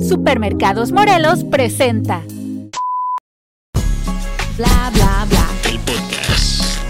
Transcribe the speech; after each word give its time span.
Supermercados 0.00 0.92
Morelos 0.92 1.44
presenta. 1.44 2.22
Bla 4.56 4.90
bla 4.92 5.26
bla. 5.28 5.46
El 5.70 5.78
podcast. 5.80 6.80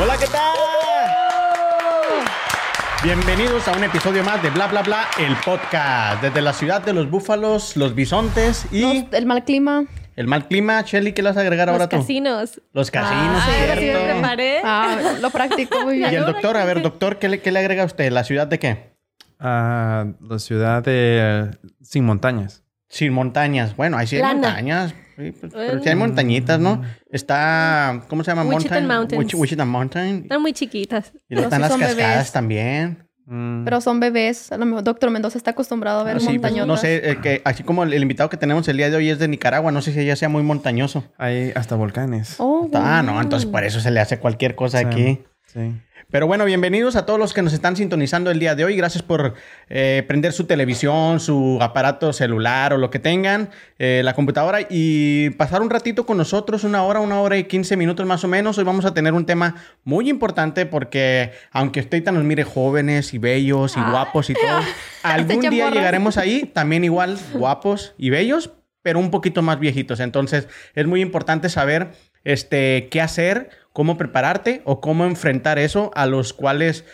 Hola, 0.00 0.16
¿qué 0.18 0.26
tal? 0.26 0.56
Bienvenidos 3.02 3.66
a 3.68 3.72
un 3.72 3.84
episodio 3.84 4.22
más 4.24 4.42
de 4.42 4.50
Bla 4.50 4.66
Bla 4.66 4.82
Bla, 4.82 5.06
el 5.18 5.34
podcast. 5.36 6.20
Desde 6.22 6.42
la 6.42 6.52
ciudad 6.52 6.82
de 6.82 6.92
los 6.92 7.08
búfalos, 7.10 7.76
los 7.76 7.94
bisontes 7.94 8.66
y 8.72 8.80
Los- 8.82 9.04
el 9.12 9.26
mal 9.26 9.44
clima. 9.44 9.84
El 10.16 10.26
mal 10.26 10.48
clima. 10.48 10.82
Shelly, 10.82 11.12
¿qué 11.12 11.22
le 11.22 11.28
vas 11.30 11.36
a 11.36 11.40
agregar 11.42 11.68
ahora 11.68 11.84
Los 11.84 11.88
tú? 11.90 11.96
casinos. 11.98 12.60
Los 12.72 12.90
casinos, 12.90 13.42
ahora 13.42 13.74
sí 13.74 13.80
me 13.80 13.80
cierto. 13.80 14.04
preparé. 14.12 14.60
Ah, 14.64 14.98
lo 15.20 15.30
practico 15.30 15.82
muy 15.84 15.94
Y 15.96 15.98
bien. 15.98 16.14
el 16.14 16.24
doctor, 16.24 16.56
a 16.56 16.64
ver, 16.64 16.82
doctor, 16.82 17.18
¿qué 17.18 17.28
le, 17.28 17.40
qué 17.40 17.52
le 17.52 17.58
agrega 17.60 17.82
a 17.82 17.86
usted? 17.86 18.10
¿La 18.10 18.24
ciudad 18.24 18.46
de 18.46 18.58
qué? 18.58 18.96
la 19.38 20.14
ciudad 20.38 20.82
de 20.82 21.50
sin 21.82 22.04
montañas. 22.04 22.62
Sin 22.88 23.12
montañas. 23.12 23.76
Bueno, 23.76 23.96
ahí 23.98 24.06
sí 24.06 24.16
hay 24.16 24.22
Plana. 24.22 24.40
montañas. 24.40 24.94
Sí, 25.16 25.32
pues, 25.32 25.52
pero 25.54 25.82
sí 25.82 25.88
hay 25.88 25.94
montañitas, 25.94 26.60
¿no? 26.60 26.82
Está, 27.10 28.02
¿cómo 28.08 28.22
se 28.22 28.30
llama? 28.30 28.44
Wichita 28.44 28.80
Mountains. 28.80 29.24
Wich- 29.24 29.38
Wichita 29.38 29.64
Mountain. 29.64 30.22
Están 30.22 30.42
muy 30.42 30.52
chiquitas. 30.52 31.12
Y 31.28 31.34
luego 31.34 31.44
están 31.50 31.62
sí 31.62 31.68
las 31.68 31.78
cascadas 31.88 31.96
bebés. 32.14 32.32
también. 32.32 33.05
Mm, 33.26 33.64
Pero 33.64 33.80
son 33.80 33.98
bebés. 34.00 34.52
A 34.52 34.56
lo 34.58 34.66
mejor 34.66 34.84
doctor 34.84 35.10
Mendoza 35.10 35.36
está 35.36 35.50
acostumbrado 35.50 36.00
a 36.00 36.04
ver 36.04 36.16
Ah, 36.16 36.20
sí, 36.20 36.38
pues, 36.38 36.54
no 36.66 36.76
sé, 36.76 37.10
eh, 37.10 37.18
que, 37.20 37.42
así 37.44 37.62
como 37.64 37.82
el, 37.82 37.92
el 37.92 38.02
invitado 38.02 38.30
que 38.30 38.36
tenemos 38.36 38.66
el 38.68 38.76
día 38.76 38.88
de 38.88 38.96
hoy 38.96 39.10
es 39.10 39.18
de 39.18 39.26
Nicaragua, 39.28 39.72
no 39.72 39.82
sé 39.82 39.92
si 39.92 40.00
ella 40.00 40.14
sea 40.16 40.28
muy 40.28 40.42
montañoso. 40.44 41.04
hay 41.18 41.52
hasta 41.56 41.74
volcanes. 41.74 42.36
Oh, 42.38 42.70
Ah, 42.74 43.02
no, 43.04 43.20
entonces 43.20 43.48
por 43.50 43.64
eso 43.64 43.80
se 43.80 43.90
le 43.90 44.00
hace 44.00 44.18
cualquier 44.18 44.54
cosa 44.54 44.78
Sí. 44.78 44.84
aquí. 44.86 45.20
Sí. 45.46 45.72
Pero 46.08 46.28
bueno, 46.28 46.44
bienvenidos 46.44 46.94
a 46.94 47.04
todos 47.04 47.18
los 47.18 47.34
que 47.34 47.42
nos 47.42 47.52
están 47.52 47.74
sintonizando 47.74 48.30
el 48.30 48.38
día 48.38 48.54
de 48.54 48.64
hoy. 48.64 48.76
Gracias 48.76 49.02
por 49.02 49.34
eh, 49.68 50.04
prender 50.06 50.32
su 50.32 50.44
televisión, 50.44 51.18
su 51.18 51.58
aparato 51.60 52.12
celular 52.12 52.72
o 52.72 52.76
lo 52.76 52.90
que 52.90 53.00
tengan, 53.00 53.50
eh, 53.80 54.02
la 54.04 54.14
computadora 54.14 54.60
y 54.70 55.30
pasar 55.30 55.62
un 55.62 55.70
ratito 55.70 56.06
con 56.06 56.16
nosotros, 56.16 56.62
una 56.62 56.84
hora, 56.84 57.00
una 57.00 57.20
hora 57.20 57.38
y 57.38 57.44
quince 57.44 57.76
minutos 57.76 58.06
más 58.06 58.22
o 58.22 58.28
menos. 58.28 58.56
Hoy 58.56 58.62
vamos 58.62 58.84
a 58.84 58.94
tener 58.94 59.14
un 59.14 59.26
tema 59.26 59.56
muy 59.82 60.08
importante 60.08 60.64
porque 60.64 61.32
aunque 61.50 61.80
usted 61.80 62.04
nos 62.12 62.22
mire 62.22 62.44
jóvenes 62.44 63.12
y 63.12 63.18
bellos 63.18 63.76
y 63.76 63.80
guapos 63.80 64.30
y 64.30 64.34
todo, 64.34 64.60
algún 65.02 65.40
día 65.50 65.70
llegaremos 65.70 66.18
ahí 66.18 66.44
también 66.54 66.84
igual 66.84 67.18
guapos 67.32 67.94
y 67.98 68.10
bellos, 68.10 68.52
pero 68.80 69.00
un 69.00 69.10
poquito 69.10 69.42
más 69.42 69.58
viejitos. 69.58 69.98
Entonces 69.98 70.46
es 70.76 70.86
muy 70.86 71.00
importante 71.00 71.48
saber 71.48 71.88
este, 72.26 72.88
qué 72.90 73.00
hacer, 73.00 73.50
cómo 73.76 73.98
prepararte 73.98 74.62
o 74.64 74.80
cómo 74.80 75.04
enfrentar 75.04 75.58
eso 75.58 75.90
a 75.94 76.06
los 76.06 76.32
cuales, 76.32 76.86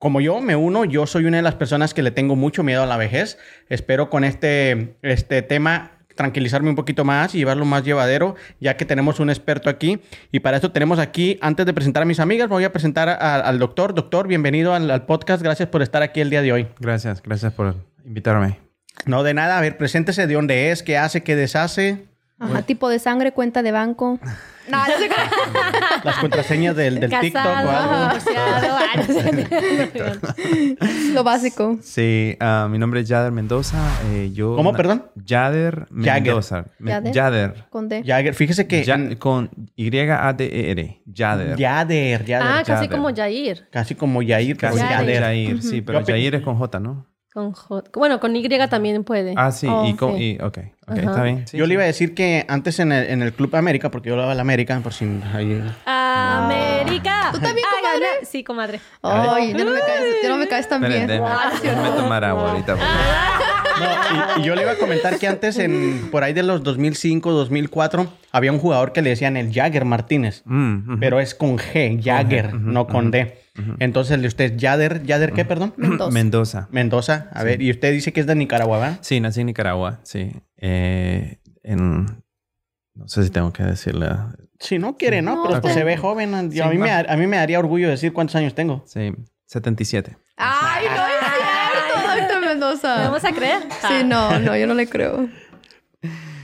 como 0.00 0.20
yo 0.20 0.40
me 0.40 0.56
uno, 0.56 0.84
yo 0.84 1.06
soy 1.06 1.24
una 1.26 1.36
de 1.36 1.44
las 1.44 1.54
personas 1.54 1.94
que 1.94 2.02
le 2.02 2.10
tengo 2.10 2.34
mucho 2.34 2.64
miedo 2.64 2.82
a 2.82 2.86
la 2.86 2.96
vejez. 2.96 3.38
Espero 3.68 4.10
con 4.10 4.24
este, 4.24 4.96
este 5.02 5.42
tema 5.42 5.92
tranquilizarme 6.16 6.68
un 6.68 6.74
poquito 6.74 7.04
más 7.04 7.32
y 7.36 7.38
llevarlo 7.38 7.64
más 7.64 7.84
llevadero, 7.84 8.34
ya 8.58 8.76
que 8.76 8.84
tenemos 8.84 9.20
un 9.20 9.30
experto 9.30 9.70
aquí. 9.70 10.00
Y 10.32 10.40
para 10.40 10.56
eso 10.56 10.72
tenemos 10.72 10.98
aquí, 10.98 11.38
antes 11.42 11.64
de 11.64 11.72
presentar 11.72 12.02
a 12.02 12.06
mis 12.06 12.18
amigas, 12.18 12.48
voy 12.48 12.64
a 12.64 12.72
presentar 12.72 13.08
a- 13.08 13.36
al 13.36 13.60
doctor. 13.60 13.94
Doctor, 13.94 14.26
bienvenido 14.26 14.74
al, 14.74 14.90
al 14.90 15.06
podcast. 15.06 15.40
Gracias 15.44 15.68
por 15.68 15.80
estar 15.80 16.02
aquí 16.02 16.20
el 16.20 16.30
día 16.30 16.42
de 16.42 16.52
hoy. 16.52 16.66
Gracias, 16.80 17.22
gracias 17.22 17.52
por 17.52 17.76
invitarme. 18.04 18.58
No, 19.04 19.22
de 19.22 19.32
nada. 19.32 19.58
A 19.58 19.60
ver, 19.60 19.76
preséntese 19.78 20.26
de 20.26 20.34
dónde 20.34 20.72
es, 20.72 20.82
qué 20.82 20.98
hace, 20.98 21.22
qué 21.22 21.36
deshace. 21.36 22.06
Ajá, 22.40 22.62
tipo 22.62 22.88
de 22.88 22.98
sangre, 22.98 23.30
cuenta 23.30 23.62
de 23.62 23.70
banco. 23.70 24.18
No, 24.68 24.78
no 24.78 24.84
sé 24.86 25.08
Las 26.04 26.16
contraseñas 26.16 26.76
del, 26.76 27.00
del 27.00 27.10
TikTok 27.20 27.44
o 27.44 27.48
algo. 27.48 27.70
ah. 27.72 28.96
Lo 31.12 31.24
básico. 31.24 31.78
Sí, 31.82 32.36
ah, 32.40 32.68
mi 32.70 32.78
nombre 32.78 33.00
es 33.00 33.08
Yader 33.08 33.32
Mendoza. 33.32 33.78
eh, 34.10 34.30
yo 34.32 34.56
¿Cómo, 34.56 34.72
perdón? 34.72 35.06
Yader. 35.24 35.86
Mendoza. 35.90 36.66
Me- 36.78 36.90
Yader. 36.90 37.12
Yader. 37.12 37.64
Con 37.70 37.88
D. 37.88 38.02
Jagger, 38.04 38.34
fíjese 38.34 38.66
que... 38.66 38.84
Ya- 38.84 39.16
con 39.18 39.50
Y-A-D-E-R. 39.76 41.02
Yader. 41.06 41.56
Yader, 41.56 42.24
Yader. 42.24 42.46
Ah, 42.48 42.58
casi 42.64 42.86
Yader. 42.86 42.90
como 42.90 43.14
Jair. 43.14 43.68
Casi 43.70 43.94
como 43.94 44.22
Yair, 44.22 44.56
pero 44.56 44.72
Casi 44.74 44.82
Yader. 44.84 44.96
como 44.96 45.08
Yader. 45.10 45.22
Jair, 45.22 45.62
sí, 45.62 45.80
pero 45.82 46.04
Jair 46.04 46.34
es 46.34 46.42
con 46.42 46.56
J, 46.56 46.80
¿no? 46.80 47.06
Con 47.36 47.52
J. 47.52 47.90
Bueno, 47.92 48.18
con 48.18 48.34
Y 48.34 48.48
también 48.70 49.04
puede. 49.04 49.34
Ah, 49.36 49.52
sí, 49.52 49.66
Oh, 49.70 49.84
y 49.86 49.92
con... 49.92 50.16
sí. 50.16 50.38
Y, 50.40 50.42
ok, 50.42 50.56
ok, 50.56 50.58
Ajá. 50.88 51.00
está 51.02 51.22
bien. 51.22 51.46
Sí, 51.46 51.58
yo 51.58 51.66
le 51.66 51.74
iba 51.74 51.82
a 51.82 51.86
decir 51.86 52.14
que 52.14 52.46
antes 52.48 52.78
en 52.80 52.92
el, 52.92 53.10
en 53.10 53.20
el 53.20 53.34
Club 53.34 53.54
América, 53.56 53.90
porque 53.90 54.08
yo 54.08 54.16
lo 54.16 54.22
hago 54.22 54.32
la 54.32 54.40
América, 54.40 54.80
por 54.82 54.94
si 54.94 55.04
ahí... 55.34 55.62
América. 55.84 57.28
¿Tú 57.32 57.38
también, 57.40 57.66
Ah, 57.68 57.76
comadre? 57.82 58.06
Sí, 58.24 58.42
comadre. 58.42 58.80
Ay, 59.02 59.52
ya 59.52 59.64
no 59.66 59.70
me 59.72 59.80
caes, 59.80 60.16
ya 60.22 60.28
no 60.30 60.38
me 60.38 60.48
caes 60.48 60.66
tan 60.66 60.80
bien. 60.80 61.06
déjame, 61.06 61.60
déjame 61.62 61.90
tomar 61.90 62.24
agua 62.24 62.52
ahorita. 62.52 62.76
No, 63.78 64.38
y, 64.38 64.40
y 64.40 64.44
yo 64.44 64.54
le 64.54 64.62
iba 64.62 64.70
a 64.72 64.76
comentar 64.76 65.18
que 65.18 65.28
antes, 65.28 65.58
en, 65.58 66.08
por 66.10 66.24
ahí 66.24 66.32
de 66.32 66.42
los 66.42 66.62
2005, 66.62 67.30
2004, 67.30 68.06
había 68.32 68.50
un 68.50 68.58
jugador 68.58 68.92
que 68.94 69.02
le 69.02 69.10
decían 69.10 69.36
el 69.36 69.52
Jagger 69.52 69.84
Martínez. 69.84 70.40
Mm. 70.46 70.98
Pero 70.98 71.20
es 71.20 71.34
con 71.34 71.58
G, 71.58 72.00
Jagger, 72.02 72.54
no 72.54 72.86
con 72.86 73.10
D. 73.10 73.36
Entonces, 73.78 74.14
el 74.14 74.22
de 74.22 74.28
usted, 74.28 74.56
Yader, 74.56 75.02
¿Yader 75.02 75.32
qué, 75.32 75.44
perdón? 75.44 75.74
Mendoza. 75.76 76.10
Mendoza. 76.10 76.68
Mendoza. 76.70 77.30
A 77.32 77.42
ver, 77.44 77.62
y 77.62 77.70
usted 77.70 77.92
dice 77.92 78.12
que 78.12 78.20
es 78.20 78.26
de 78.26 78.34
Nicaragua, 78.34 78.78
¿verdad? 78.78 78.98
Sí, 79.02 79.20
nací 79.20 79.40
en 79.40 79.46
Nicaragua, 79.46 80.00
sí. 80.02 80.32
Eh, 80.56 81.38
en... 81.62 82.06
No 82.94 83.08
sé 83.08 83.24
si 83.24 83.30
tengo 83.30 83.52
que 83.52 83.62
decirle. 83.62 84.08
Si 84.58 84.78
no 84.78 84.96
quiere, 84.96 85.20
¿no? 85.20 85.36
No, 85.36 85.42
Pero 85.48 85.60
pues, 85.60 85.74
se 85.74 85.84
ve 85.84 85.98
joven. 85.98 86.50
Sí, 86.50 86.60
a, 86.60 86.68
mí 86.68 86.78
me, 86.78 86.90
a 86.90 87.16
mí 87.16 87.26
me 87.26 87.36
daría 87.36 87.58
orgullo 87.58 87.90
decir 87.90 88.14
cuántos 88.14 88.36
años 88.36 88.54
tengo. 88.54 88.84
Sí, 88.86 89.12
77. 89.46 90.16
Ay, 90.36 90.86
no 90.88 91.06
es 91.06 91.12
cierto, 92.00 92.20
doctor 92.20 92.40
Mendoza. 92.46 92.96
¿Me 92.96 93.02
vamos 93.04 93.24
a 93.24 93.32
creer? 93.32 93.62
Sí, 93.86 94.04
no, 94.04 94.38
no, 94.38 94.56
yo 94.56 94.66
no 94.66 94.72
le 94.72 94.88
creo. 94.88 95.28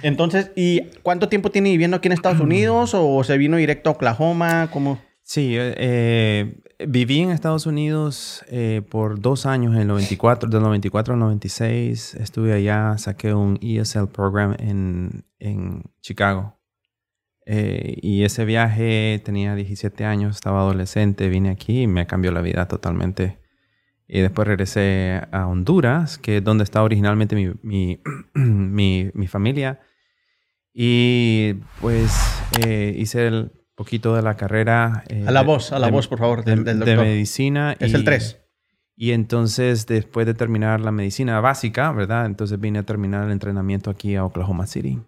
Entonces, 0.03 0.50
¿y 0.56 0.83
cuánto 1.03 1.29
tiempo 1.29 1.50
tiene 1.50 1.71
viviendo 1.71 1.97
aquí 1.97 2.09
en 2.09 2.12
Estados 2.12 2.41
Unidos? 2.41 2.93
¿O 2.94 3.23
se 3.25 3.39
vino 3.39 3.56
directo 3.56 3.91
a 3.91 3.93
Oklahoma? 3.94 4.69
¿Cómo? 4.73 5.00
Sí, 5.23 5.56
eh, 5.56 5.75
eh, 5.79 6.56
viví 6.88 7.20
en 7.20 7.31
Estados 7.31 7.66
Unidos 7.66 8.44
eh, 8.48 8.82
por 8.88 9.20
dos 9.20 9.47
años, 9.47 9.75
en 9.75 9.82
el 9.82 9.87
94, 9.88 10.48
del 10.48 10.62
94 10.62 11.15
al 11.15 11.20
96. 11.20 12.15
Estuve 12.15 12.53
allá, 12.53 12.97
saqué 12.98 13.34
un 13.34 13.59
ESL 13.62 14.09
program 14.09 14.56
en, 14.59 15.25
en 15.38 15.82
Chicago. 16.00 16.59
Eh, 17.44 17.97
y 18.03 18.25
ese 18.25 18.44
viaje 18.44 19.20
tenía 19.25 19.54
17 19.54 20.04
años, 20.04 20.37
estaba 20.37 20.60
adolescente, 20.60 21.28
vine 21.28 21.50
aquí 21.50 21.82
y 21.82 21.87
me 21.87 22.06
cambió 22.06 22.31
la 22.32 22.41
vida 22.41 22.69
totalmente. 22.69 23.38
Y 24.06 24.20
después 24.20 24.47
regresé 24.47 25.22
a 25.32 25.47
Honduras, 25.47 26.19
que 26.19 26.38
es 26.38 26.44
donde 26.44 26.64
está 26.64 26.82
originalmente 26.82 27.34
mi, 27.34 27.53
mi, 27.62 28.00
mi, 28.34 29.10
mi 29.14 29.26
familia. 29.26 29.81
Y 30.75 31.54
pues 31.81 32.12
eh, 32.60 32.94
hice 32.97 33.26
el 33.26 33.53
poquito 33.75 34.15
de 34.15 34.22
la 34.22 34.37
carrera. 34.37 35.05
eh, 35.09 35.25
A 35.27 35.31
la 35.31 35.41
de- 35.41 35.47
voz, 35.47 35.72
a 35.72 35.78
la 35.78 35.87
de- 35.87 35.93
voz, 35.93 36.09
por 36.09 36.19
favor, 36.19 36.44
del, 36.44 36.65
del 36.65 36.78
de 36.81 36.87
doctor. 36.87 37.05
medicina. 37.06 37.75
Es 37.78 37.93
y- 37.93 37.97
el 37.97 38.05
3. 38.05 38.38
Y 38.94 39.12
entonces, 39.12 39.87
después 39.87 40.27
de 40.27 40.34
terminar 40.34 40.81
la 40.81 40.93
medicina 40.93 41.41
básica, 41.41 41.91
¿verdad? 41.93 42.27
Entonces 42.27 42.61
vine 42.61 42.81
a 42.81 42.82
terminar 42.84 43.25
el 43.25 43.32
entrenamiento 43.32 43.91
aquí 43.91 44.15
a 44.16 44.25
Oklahoma 44.25 44.66
City. 44.66 45.00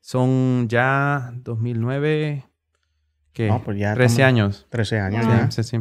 Son 0.00 0.68
ya 0.68 1.32
2009, 1.42 2.44
¿qué? 3.32 3.48
No, 3.48 3.62
pues 3.62 3.78
ya 3.78 3.94
13 3.94 4.22
estamos- 4.22 4.28
años. 4.28 4.66
13 4.70 4.98
años 5.00 5.26
ya. 5.26 5.50
Sí, 5.50 5.62
sí. 5.64 5.80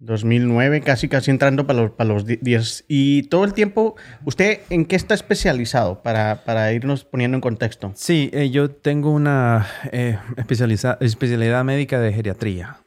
2009, 0.00 0.80
casi 0.80 1.08
casi 1.08 1.30
entrando 1.30 1.66
para 1.66 1.82
los, 1.82 1.90
para 1.92 2.08
los 2.12 2.26
di- 2.26 2.38
10. 2.40 2.86
Y 2.88 3.24
todo 3.24 3.44
el 3.44 3.52
tiempo, 3.54 3.96
¿usted 4.24 4.60
en 4.70 4.86
qué 4.86 4.96
está 4.96 5.14
especializado? 5.14 6.02
Para, 6.02 6.44
para 6.44 6.72
irnos 6.72 7.04
poniendo 7.04 7.36
en 7.36 7.40
contexto. 7.40 7.92
Sí, 7.94 8.30
eh, 8.32 8.50
yo 8.50 8.70
tengo 8.70 9.12
una 9.12 9.66
eh, 9.92 10.18
especializa- 10.36 10.96
especialidad 11.00 11.64
médica 11.64 12.00
de 12.00 12.12
geriatría. 12.12 12.78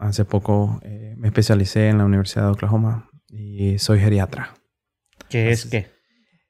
Hace 0.00 0.24
poco 0.24 0.80
eh, 0.82 1.14
me 1.18 1.28
especialicé 1.28 1.88
en 1.88 1.98
la 1.98 2.04
Universidad 2.06 2.44
de 2.46 2.50
Oklahoma 2.52 3.10
y 3.28 3.78
soy 3.78 4.00
geriatra. 4.00 4.54
¿Qué 5.28 5.50
es 5.50 5.66
qué? 5.66 5.90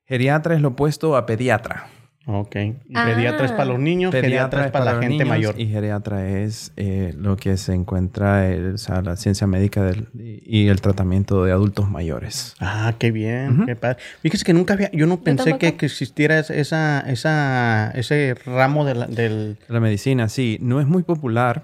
Geriatra 0.04 0.54
es 0.54 0.60
lo 0.60 0.68
opuesto 0.68 1.16
a 1.16 1.26
pediatra. 1.26 1.88
Ok. 2.28 2.56
Y 2.56 2.74
Ah. 2.94 3.08
Es 3.44 3.52
para 3.52 3.66
los 3.66 3.78
niños, 3.78 4.12
geriatra 4.12 4.66
es 4.66 4.72
para, 4.72 4.84
la 4.84 4.92
gente 4.94 5.08
niños 5.10 5.28
mayor. 5.28 5.54
Y 5.60 5.68
geriatra 5.68 6.28
es 6.28 6.72
eh, 6.76 7.14
lo 7.16 7.36
que 7.36 7.56
se 7.56 7.72
encuentra, 7.72 8.50
eh, 8.50 8.72
o 8.74 8.78
sea, 8.78 9.00
la 9.00 9.16
ciencia 9.16 9.46
médica 9.46 9.84
del- 9.84 10.08
y 10.14 10.66
el 10.66 10.80
tratamiento 10.80 11.44
de 11.44 11.52
adultos 11.52 11.88
mayores. 11.88 12.54
Ah, 12.58 12.94
qué 12.98 13.12
bien, 13.12 13.64
qué 13.64 13.76
padre. 13.76 13.98
Fíjese 14.22 14.44
que 14.44 14.52
nunca 14.52 14.74
había, 14.74 14.90
yo 14.92 15.06
no 15.06 15.20
pensé 15.20 15.56
que, 15.58 15.76
que 15.76 15.86
existiera 15.86 16.40
es- 16.40 16.50
esa, 16.50 17.00
esa, 17.08 17.92
ese 17.92 18.34
ramo 18.44 18.84
de 18.84 18.94
la- 18.96 19.06
del... 19.06 19.58
La 19.68 19.78
medicina, 19.78 20.28
sí, 20.28 20.58
no 20.60 20.80
es 20.80 20.86
muy 20.88 21.04
popular 21.04 21.62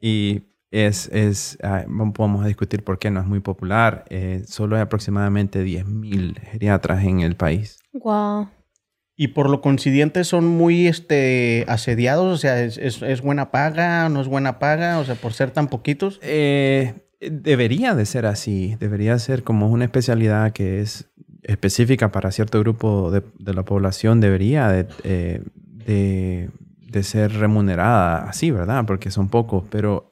y 0.00 0.42
es, 0.72 1.08
es 1.12 1.58
ah, 1.62 1.84
vamos 1.86 2.44
a 2.44 2.48
discutir 2.48 2.82
por 2.82 2.98
qué 2.98 3.10
no 3.10 3.20
es 3.20 3.26
muy 3.26 3.40
popular. 3.40 4.04
Eh, 4.10 4.42
solo 4.48 4.74
hay 4.76 4.82
aproximadamente 4.82 5.62
10.000 5.64 6.38
geriatras 6.40 7.04
en 7.04 7.20
el 7.20 7.36
país. 7.36 7.78
Wow. 7.92 8.48
Y 9.22 9.28
por 9.28 9.50
lo 9.50 9.60
coincidente 9.60 10.24
son 10.24 10.46
muy 10.46 10.86
este, 10.86 11.66
asediados, 11.68 12.32
o 12.32 12.38
sea, 12.38 12.62
es, 12.62 12.78
es- 12.78 13.20
buena 13.20 13.50
paga, 13.50 14.08
no 14.08 14.22
es 14.22 14.28
buena 14.28 14.58
paga, 14.58 14.98
o 14.98 15.04
sea, 15.04 15.14
por 15.14 15.34
ser 15.34 15.50
tan 15.50 15.68
poquitos. 15.68 16.18
Eh, 16.22 16.94
Debería 17.20 17.94
de 17.94 18.06
ser 18.06 18.24
así, 18.24 18.76
debería 18.80 19.18
ser 19.18 19.42
como 19.42 19.68
una 19.68 19.84
especialidad 19.84 20.52
que 20.52 20.80
es 20.80 21.10
específica 21.42 22.10
para 22.12 22.30
cierto 22.32 22.58
grupo 22.60 23.10
de, 23.10 23.22
de 23.38 23.52
la 23.52 23.62
población, 23.62 24.22
debería 24.22 24.68
de, 24.68 24.86
eh, 25.04 26.48
de 26.90 27.02
ser 27.02 27.32
remunerada 27.34 28.24
así, 28.26 28.50
¿verdad? 28.50 28.86
Porque 28.86 29.10
son 29.10 29.28
pocos, 29.28 29.64
pero 29.70 30.08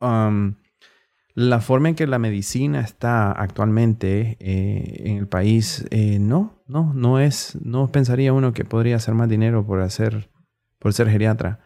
um, 0.00 0.54
la 1.34 1.60
forma 1.60 1.88
en 1.88 1.94
que 1.96 2.06
la 2.06 2.18
medicina 2.20 2.80
está 2.80 3.32
actualmente 3.32 4.36
eh, 4.40 5.02
en 5.06 5.16
el 5.18 5.26
país, 5.26 5.84
eh, 5.90 6.18
no, 6.20 6.62
no, 6.68 6.92
no 6.94 7.18
es, 7.18 7.58
no 7.60 7.90
pensaría 7.90 8.32
uno 8.32 8.52
que 8.52 8.64
podría 8.64 8.96
hacer 8.96 9.14
más 9.14 9.28
dinero 9.28 9.66
por 9.66 9.80
hacer, 9.80 10.30
por 10.78 10.92
ser 10.94 11.10
geriatra. 11.10 11.58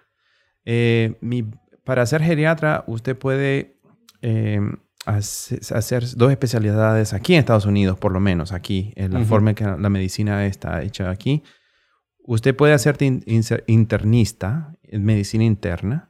Eh, 0.65 1.17
mi- 1.21 1.45
para 1.85 2.05
ser 2.07 2.23
geriatra, 2.23 2.85
usted 2.87 3.17
puede 3.17 3.79
hace- 5.07 5.61
hacer 5.75 6.05
dos 6.17 6.31
especialidades 6.31 7.13
aquí 7.15 7.35
en 7.35 7.41
Estados 7.41 7.67
Unidos, 7.67 7.99
por 7.99 8.13
lo 8.13 8.21
menos 8.21 8.53
aquí, 8.53 8.93
en 8.97 9.13
la 9.13 9.21
forma 9.25 9.51
en 9.51 9.57
que 9.57 9.65
la 9.65 9.89
medicina 9.91 10.45
está 10.47 10.83
hecha 10.83 11.11
aquí. 11.11 11.43
Usted 12.25 12.55
puede 12.55 12.75
hacerte 12.75 13.07
in- 13.07 13.25
internista 13.67 14.77
en 14.83 15.05
medicina 15.05 15.45
interna, 15.45 16.08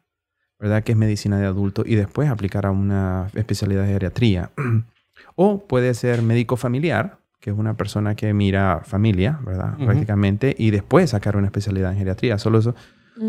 ¿verdad? 0.59 0.83
Que 0.83 0.93
es 0.93 0.99
medicina 0.99 1.39
de 1.39 1.47
adulto, 1.47 1.83
y 1.87 1.95
después 1.95 2.29
aplicar 2.29 2.67
a 2.67 2.71
una 2.71 3.29
especialidad 3.35 3.85
de 3.85 3.93
geriatría. 3.93 4.51
o 5.37 5.67
puede 5.67 5.95
ser 5.95 6.23
médico 6.23 6.57
familiar, 6.57 7.19
que 7.41 7.51
es 7.51 7.57
una 7.57 7.75
persona 7.75 8.15
que 8.15 8.33
mira 8.35 8.83
familia, 8.85 9.39
¿verdad? 9.45 9.75
Ujú. 9.77 9.87
Prácticamente, 9.87 10.55
y 10.59 10.71
después 10.71 11.11
sacar 11.11 11.37
una 11.37 11.47
especialidad 11.47 11.93
en 11.93 11.99
geriatría. 11.99 12.39
Solo 12.39 12.59
eso, 12.59 12.75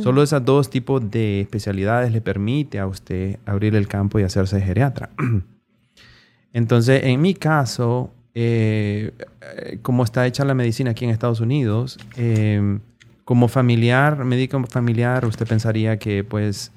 Solo 0.04 0.22
esos 0.22 0.46
dos 0.46 0.70
tipos 0.70 1.10
de 1.10 1.42
especialidades 1.42 2.12
le 2.12 2.22
permite 2.22 2.80
a 2.80 2.86
usted 2.86 3.40
abrir 3.46 3.76
el 3.76 3.88
campo 3.88 4.20
y 4.20 4.24
hacerse 4.24 4.62
geriatra. 4.62 5.10
Entonces, 6.54 7.04
en 7.06 7.22
mi 7.22 7.34
caso, 7.34 8.14
eh, 8.36 9.12
eh, 9.42 9.80
como 9.82 10.04
está 10.04 10.28
hecha 10.28 10.46
la 10.46 10.54
medicina 10.54 10.92
aquí 10.92 11.06
en 11.06 11.12
Estados 11.12 11.40
Unidos, 11.40 11.98
eh, 12.18 12.80
como 13.26 13.48
familiar, 13.48 14.24
médico 14.26 14.64
familiar, 14.70 15.26
usted 15.26 15.48
pensaría 15.48 15.98
que, 15.98 16.24
pues, 16.24 16.72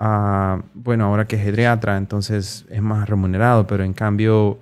ah, 0.00 0.62
bueno, 0.74 1.04
ahora 1.04 1.26
que 1.26 1.36
es 1.36 1.42
geriatra, 1.42 1.96
entonces 1.98 2.66
es 2.70 2.82
más 2.82 3.08
remunerado, 3.08 3.66
pero 3.66 3.84
en 3.84 3.92
cambio, 3.92 4.58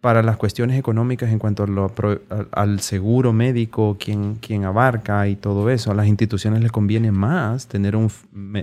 para 0.00 0.22
las 0.22 0.36
cuestiones 0.36 0.78
económicas 0.78 1.30
en 1.32 1.38
cuanto 1.38 1.62
a 1.62 1.66
lo 1.66 1.90
al, 2.30 2.48
al 2.52 2.80
seguro 2.80 3.32
médico, 3.32 3.96
quien, 3.98 4.34
quien 4.36 4.64
abarca 4.64 5.26
y 5.28 5.36
todo 5.36 5.70
eso, 5.70 5.90
a 5.90 5.94
las 5.94 6.06
instituciones 6.06 6.60
les 6.60 6.70
conviene 6.70 7.10
más 7.12 7.66
tener 7.66 7.96
un 7.96 8.08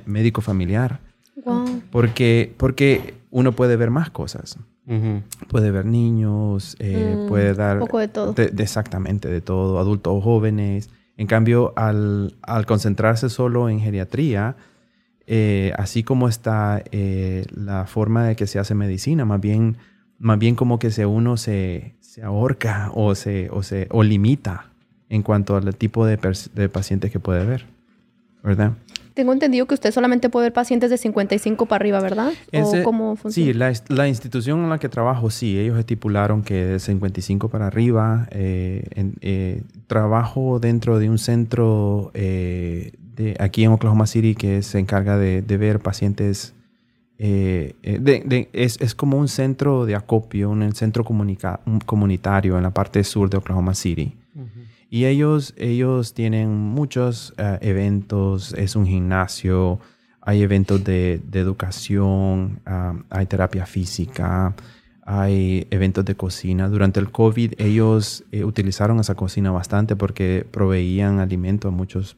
médico 0.06 0.42
familiar, 0.42 1.00
Wow. 1.46 1.82
porque, 1.92 2.54
porque 2.58 3.14
uno 3.32 3.54
puede 3.54 3.78
ver 3.78 3.90
más 3.92 4.10
cosas. 4.10 4.58
Ujú. 4.86 5.22
Puede 5.48 5.72
ver 5.72 5.86
niños, 5.86 6.76
eh, 6.80 7.16
Mm, 7.18 7.28
puede 7.28 7.54
dar... 7.54 7.76
Un 7.78 7.86
poco 7.88 8.00
de 8.00 8.10
todo. 8.10 8.34
de- 8.34 8.50
de 8.50 8.64
exactamente, 8.64 9.30
de 9.30 9.40
todo, 9.40 9.80
adultos 9.80 10.12
o 10.14 10.20
jóvenes. 10.22 10.90
En 11.16 11.28
cambio, 11.28 11.72
al, 11.78 12.36
al 12.42 12.66
concentrarse 12.66 13.30
solo 13.30 13.70
en 13.70 13.80
geriatría, 13.80 14.58
eh, 15.32 15.72
así 15.78 16.02
como 16.04 16.28
está 16.28 16.82
eh, 16.92 17.46
la 17.56 17.86
forma 17.86 18.26
de 18.26 18.36
que 18.36 18.48
se 18.48 18.58
hace 18.58 18.74
medicina, 18.74 19.26
más 19.26 19.40
bien, 19.40 19.78
más 20.18 20.40
bien 20.40 20.56
como 20.56 20.80
que 20.80 20.90
se 20.90 21.06
uno 21.06 21.38
se, 21.38 21.94
se 22.00 22.24
ahorca 22.24 22.90
o 22.96 23.14
se, 23.14 23.48
o 23.52 23.62
se 23.62 23.88
o 23.92 24.02
limita 24.04 24.72
en 25.08 25.22
cuanto 25.22 25.56
al 25.56 25.76
tipo 25.76 26.06
de, 26.06 26.18
de 26.56 26.68
pacientes 26.70 27.12
que 27.12 27.20
puede 27.20 27.46
ver, 27.46 27.66
¿verdad? 28.44 28.74
Tengo 29.14 29.34
entendido 29.34 29.66
que 29.66 29.74
usted 29.74 29.92
solamente 29.92 30.30
puede 30.30 30.46
ver 30.46 30.54
pacientes 30.54 30.90
de 30.90 30.98
55 30.98 31.66
para 31.66 31.82
arriba, 31.82 32.00
¿verdad? 32.00 32.32
Ese- 32.52 32.82
¿O 32.82 32.84
cómo 32.84 33.16
funciona? 33.18 33.52
Sí, 33.52 33.54
la, 33.54 33.74
la 33.96 34.08
institución 34.08 34.64
en 34.64 34.70
la 34.70 34.78
que 34.80 34.88
trabajo, 34.88 35.30
sí, 35.30 35.60
ellos 35.60 35.78
estipularon 35.78 36.42
que 36.42 36.54
de 36.66 36.80
55 36.80 37.50
para 37.50 37.68
arriba, 37.68 38.28
eh, 38.32 38.84
en- 38.96 39.16
eh, 39.22 39.64
trabajo 39.88 40.60
dentro 40.60 41.00
de 41.00 41.10
un 41.10 41.18
centro 41.18 42.12
eh, 42.14 42.94
de, 43.20 43.36
aquí 43.40 43.64
en 43.66 43.72
Oklahoma 43.72 44.08
City 44.08 44.34
que 44.36 44.62
se 44.64 44.80
encarga 44.80 45.18
de, 45.18 45.42
de 45.42 45.58
ver 45.58 45.80
pacientes, 45.80 46.54
eh, 47.18 47.76
eh, 47.84 48.00
de- 48.00 48.24
de- 48.26 48.50
es, 48.54 48.80
es 48.80 48.96
como 48.96 49.18
un 49.18 49.28
centro 49.28 49.86
de 49.86 49.96
acopio, 49.96 50.50
un 50.50 50.74
centro 50.74 51.04
comunica- 51.04 51.60
un 51.66 51.80
comunitario 51.80 52.56
en 52.58 52.64
la 52.64 52.72
parte 52.72 53.04
sur 53.04 53.30
de 53.30 53.38
Oklahoma 53.38 53.74
City. 53.74 54.16
Y 54.92 55.06
ellos, 55.06 55.54
ellos 55.58 56.14
tienen 56.14 56.50
muchos 56.58 57.34
eh, 57.38 57.58
eventos, 57.62 58.54
es 58.54 58.76
un 58.76 58.86
gimnasio, 58.88 59.80
hay 60.22 60.42
eventos 60.42 60.84
de, 60.84 61.22
de 61.32 61.40
educación, 61.42 62.60
ah, 62.66 62.94
hay 63.10 63.26
terapia 63.26 63.66
física, 63.66 64.56
hay 65.06 65.68
eventos 65.72 66.06
de 66.06 66.16
cocina. 66.16 66.70
Durante 66.70 67.00
el 67.00 67.12
COVID 67.12 67.54
ellos 67.58 68.24
eh, 68.32 68.44
utilizaron 68.44 69.00
esa 69.00 69.16
cocina 69.16 69.52
bastante 69.52 69.96
porque 69.96 70.46
proveían 70.50 71.20
alimento 71.20 71.68
a 71.68 71.72
muchos 71.72 72.16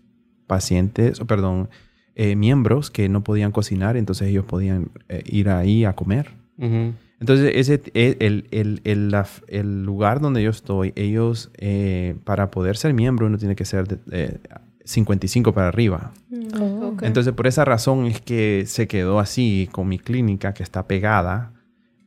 pacientes, 0.55 1.21
o 1.21 1.25
perdón, 1.25 1.69
eh, 2.15 2.35
miembros 2.35 2.91
que 2.91 3.07
no 3.07 3.23
podían 3.23 3.51
cocinar, 3.53 3.95
entonces 3.95 4.27
ellos 4.27 4.43
podían 4.45 4.89
eh, 5.07 5.23
ir 5.25 5.47
ahí 5.47 5.85
a 5.85 5.93
comer. 5.93 6.25
Ujú. 6.57 6.93
Entonces, 7.21 7.51
ese, 7.55 7.81
el, 7.93 8.17
el- 8.19 8.45
el- 8.51 8.81
el- 8.83 9.11
la- 9.11 9.27
el 9.47 9.83
lugar 9.83 10.19
donde 10.19 10.43
yo 10.43 10.49
estoy, 10.49 10.91
ellos, 10.95 11.51
eh, 11.57 12.15
para 12.25 12.51
poder 12.51 12.75
ser 12.75 12.93
miembro, 12.93 13.27
uno 13.27 13.37
tiene 13.37 13.55
que 13.55 13.63
ser 13.65 13.87
de, 13.87 13.97
eh, 14.11 14.37
55 14.83 15.53
para 15.53 15.67
arriba. 15.69 16.11
Mm, 16.29 16.83
ok. 16.83 17.03
Entonces, 17.03 17.31
por 17.33 17.47
esa 17.47 17.63
razón 17.63 18.07
es 18.07 18.19
que 18.19 18.65
se 18.67 18.87
quedó 18.87 19.19
así 19.19 19.69
con 19.71 19.87
mi 19.87 19.99
clínica, 19.99 20.53
que 20.53 20.63
está 20.63 20.85
pegada 20.87 21.53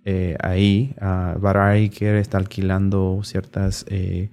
eh, 0.05 0.37
ahí. 0.43 0.95
Uh, 1.01 1.41
Care 1.99 2.19
está 2.21 2.37
alquilando 2.37 3.21
ciertas 3.23 3.87
eh, 3.89 4.29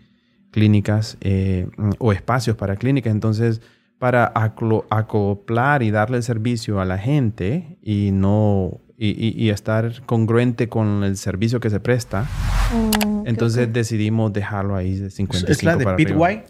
clínicas 0.51 1.17
eh, 1.21 1.67
o 1.99 2.11
espacios 2.11 2.57
para 2.57 2.75
clínicas. 2.75 3.13
Entonces, 3.13 3.61
para 4.01 4.33
aclo- 4.33 4.85
acoplar 4.89 5.83
y 5.83 5.91
darle 5.91 6.17
el 6.17 6.23
servicio 6.23 6.81
a 6.81 6.85
la 6.85 6.97
gente 6.97 7.77
y 7.83 8.09
no 8.11 8.81
y, 8.97 9.09
y- 9.09 9.33
y 9.45 9.49
estar 9.51 10.01
congruente 10.07 10.69
con 10.69 11.03
el 11.03 11.17
servicio 11.17 11.59
que 11.59 11.69
se 11.69 11.79
presta, 11.79 12.25
Oh, 12.73 13.23
entonces 13.25 13.71
decidimos 13.73 14.31
dejarlo 14.33 14.75
ahí 14.75 14.95
de 14.95 15.09
55 15.11 15.51
¿Es 15.51 15.63
la 15.63 15.75
de 15.75 15.83
para 15.83 15.97
Pete 15.97 16.13
arriba. 16.13 16.25
White? 16.27 16.45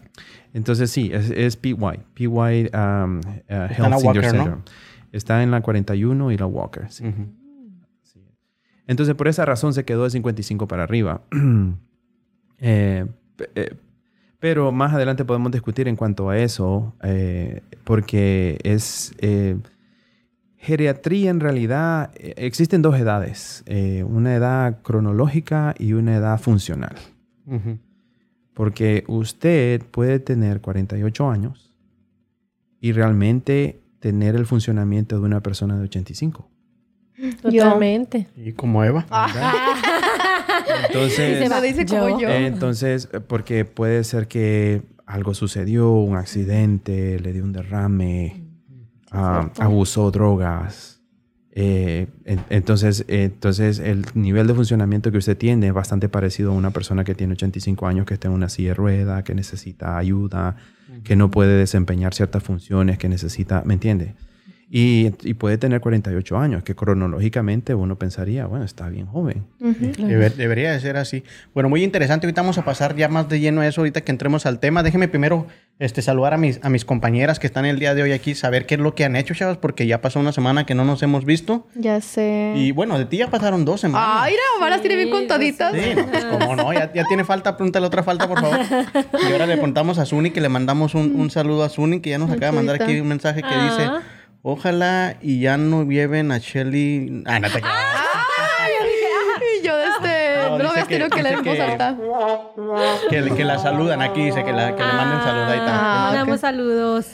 Entonces 0.54 0.90
sí, 0.90 1.10
es, 1.12 1.28
es 1.30 1.56
PY. 1.56 1.74
PY 2.14 2.26
um, 2.26 2.36
uh, 2.38 2.70
en 2.70 3.20
Health 3.48 3.78
la 3.78 3.98
Senior 3.98 4.04
Walker, 4.04 4.34
¿no? 4.34 4.44
Center. 4.44 4.58
Está 5.12 5.42
en 5.42 5.50
la 5.50 5.60
41 5.62 6.30
y 6.32 6.38
la 6.38 6.46
Walker. 6.46 6.86
sí. 6.90 7.04
Entonces 8.86 9.14
por 9.14 9.28
esa 9.28 9.44
razón 9.44 9.74
se 9.74 9.84
quedó 9.84 10.04
de 10.04 10.10
55 10.10 10.66
para 10.68 10.84
arriba. 10.84 11.20
Eh, 12.64 13.04
eh, 13.56 13.74
pero 14.42 14.72
más 14.72 14.92
adelante 14.92 15.24
podemos 15.24 15.52
discutir 15.52 15.86
en 15.86 15.94
cuanto 15.94 16.28
a 16.28 16.36
eso, 16.36 16.92
eh, 17.02 17.62
porque 17.84 18.58
es... 18.64 19.14
eh, 19.18 19.56
geriatría 20.62 21.30
en 21.30 21.40
realidad, 21.40 22.12
eh, 22.14 22.34
existen 22.36 22.82
dos 22.82 22.96
edades, 22.96 23.64
eh, 23.66 24.04
una 24.04 24.36
edad 24.36 24.80
cronológica 24.82 25.74
y 25.76 25.92
una 25.94 26.16
edad 26.16 26.40
funcional. 26.40 26.94
Porque 28.54 29.02
usted 29.08 29.82
puede 29.90 30.20
tener 30.20 30.60
48 30.60 31.28
años 31.28 31.74
y 32.80 32.92
realmente 32.92 33.80
tener 33.98 34.36
el 34.36 34.46
funcionamiento 34.46 35.18
de 35.18 35.22
una 35.22 35.40
persona 35.40 35.76
de 35.76 35.84
85. 35.84 36.48
Totalmente. 37.42 38.28
Y 38.36 38.52
como 38.52 38.84
Eva. 38.84 39.06
Entonces, 40.86 41.48
Lo 41.48 41.60
dice 41.60 41.86
como 41.86 42.08
Yo. 42.08 42.20
yo. 42.20 42.28
entonces, 42.30 43.08
porque 43.26 43.64
puede 43.64 44.04
ser 44.04 44.28
que 44.28 44.82
algo 45.06 45.34
sucedió, 45.34 45.90
un 45.92 46.16
accidente, 46.16 47.18
le 47.20 47.32
dio 47.32 47.44
un 47.44 47.52
derrame, 47.52 48.44
ah, 49.10 49.50
abusó 49.58 50.10
drogas. 50.10 51.00
eh, 51.54 52.06
en- 52.24 52.40
entonces, 52.48 53.04
entonces, 53.08 53.78
el 53.78 54.06
nivel 54.14 54.46
de 54.46 54.54
funcionamiento 54.54 55.12
que 55.12 55.18
usted 55.18 55.36
tiene 55.36 55.66
es 55.66 55.74
bastante 55.74 56.08
parecido 56.08 56.50
a 56.52 56.54
una 56.54 56.70
persona 56.70 57.04
que 57.04 57.14
tiene 57.14 57.34
85 57.34 57.86
años, 57.86 58.06
que 58.06 58.14
está 58.14 58.28
en 58.28 58.32
una 58.34 58.48
silla 58.48 58.70
de 58.70 58.74
rueda, 58.74 59.22
que 59.22 59.34
necesita 59.34 59.98
ayuda, 59.98 60.56
que 61.04 61.14
no 61.14 61.30
puede 61.30 61.58
desempeñar 61.58 62.14
ciertas 62.14 62.42
funciones, 62.42 62.96
que 62.96 63.10
necesita, 63.10 63.62
¿me 63.66 63.74
entiende? 63.74 64.14
Y, 64.74 65.10
y 65.22 65.34
puede 65.34 65.58
tener 65.58 65.82
48 65.82 66.38
años, 66.38 66.62
que 66.62 66.74
cronológicamente 66.74 67.74
uno 67.74 67.96
pensaría, 67.98 68.46
bueno, 68.46 68.64
está 68.64 68.88
bien 68.88 69.04
joven. 69.06 69.44
Debería 69.58 70.72
de 70.72 70.80
ser 70.80 70.96
así. 70.96 71.24
Bueno, 71.52 71.68
muy 71.68 71.82
interesante. 71.84 72.26
Ahorita 72.26 72.40
vamos 72.40 72.56
a 72.56 72.64
pasar 72.64 72.96
ya 72.96 73.08
más 73.08 73.28
de 73.28 73.38
lleno 73.38 73.60
a 73.60 73.66
eso, 73.66 73.82
ahorita 73.82 74.00
que 74.00 74.10
entremos 74.12 74.46
al 74.46 74.60
tema. 74.60 74.82
Déjeme 74.82 75.08
primero 75.08 75.46
este, 75.78 76.00
saludar 76.00 76.32
a 76.32 76.38
mis, 76.38 76.58
a 76.62 76.70
mis 76.70 76.86
compañeras 76.86 77.38
que 77.38 77.46
están 77.46 77.66
el 77.66 77.78
día 77.78 77.94
de 77.94 78.02
hoy 78.02 78.12
aquí, 78.12 78.34
saber 78.34 78.64
qué 78.64 78.76
es 78.76 78.80
lo 78.80 78.94
que 78.94 79.04
han 79.04 79.14
hecho, 79.14 79.34
chavos, 79.34 79.58
porque 79.58 79.86
ya 79.86 80.00
pasó 80.00 80.20
una 80.20 80.32
semana 80.32 80.64
que 80.64 80.74
no 80.74 80.86
nos 80.86 81.02
hemos 81.02 81.26
visto. 81.26 81.66
Ya 81.74 82.00
sé. 82.00 82.54
Y 82.56 82.72
bueno, 82.72 82.98
de 82.98 83.04
ti 83.04 83.18
ya 83.18 83.28
pasaron 83.28 83.66
dos 83.66 83.82
semanas. 83.82 84.08
Ay, 84.22 84.32
no, 84.34 84.64
ahora 84.64 84.76
las 84.76 84.80
tiene 84.80 84.96
bien 84.96 85.08
Sí, 85.08 85.12
contaditas. 85.12 85.74
Sí, 85.74 85.94
no, 85.94 86.06
pues 86.06 86.24
cómo 86.24 86.56
no, 86.56 86.72
ya, 86.72 86.90
ya 86.94 87.04
tiene 87.04 87.24
falta, 87.24 87.58
pregúntale 87.58 87.86
otra 87.86 88.02
falta, 88.02 88.26
por 88.26 88.40
favor. 88.40 88.58
Y 89.28 89.32
ahora 89.32 89.46
le 89.46 89.52
preguntamos 89.54 89.98
a 89.98 90.06
Zuni 90.06 90.30
que 90.30 90.40
le 90.40 90.48
mandamos 90.48 90.94
un, 90.94 91.14
un 91.14 91.30
saludo 91.30 91.62
a 91.64 91.68
Zuni, 91.68 92.00
que 92.00 92.08
ya 92.08 92.16
nos 92.18 92.30
acaba 92.30 92.46
de 92.46 92.52
mandar 92.52 92.80
aquí 92.80 93.00
un 93.00 93.08
mensaje 93.08 93.42
que 93.42 93.48
Ah. 93.50 93.64
dice, 93.70 93.90
ojalá 94.42 95.16
y 95.20 95.40
ya 95.40 95.56
no 95.56 95.84
lleven 95.84 96.32
a 96.32 96.38
Shelly... 96.38 97.22
Ah, 97.26 97.38
no 97.40 97.48
te 97.50 97.60
creas. 97.60 97.76
Y 99.60 99.66
yo 99.66 99.76
de 99.76 99.84
este... 99.86 100.32
No, 100.62 100.72
que- 100.86 101.08
que 101.16 101.22
leer 101.22 101.38
en 101.38 101.44
voz 101.44 101.54
que- 101.54 101.62
alta. 101.62 101.96
Que, 103.10 103.24
que 103.34 103.44
la 103.44 103.58
saludan 103.58 104.02
aquí, 104.02 104.24
dice 104.24 104.44
que, 104.44 104.52
la- 104.52 104.74
que 104.76 104.82
le 104.82 104.92
manden 104.92 105.20
saludos. 105.22 105.48
Ahí 105.48 105.58
está. 105.58 105.78
Ah, 105.78 106.04
Mandamos 106.08 106.34
ok. 106.36 106.40
saludos. 106.40 107.06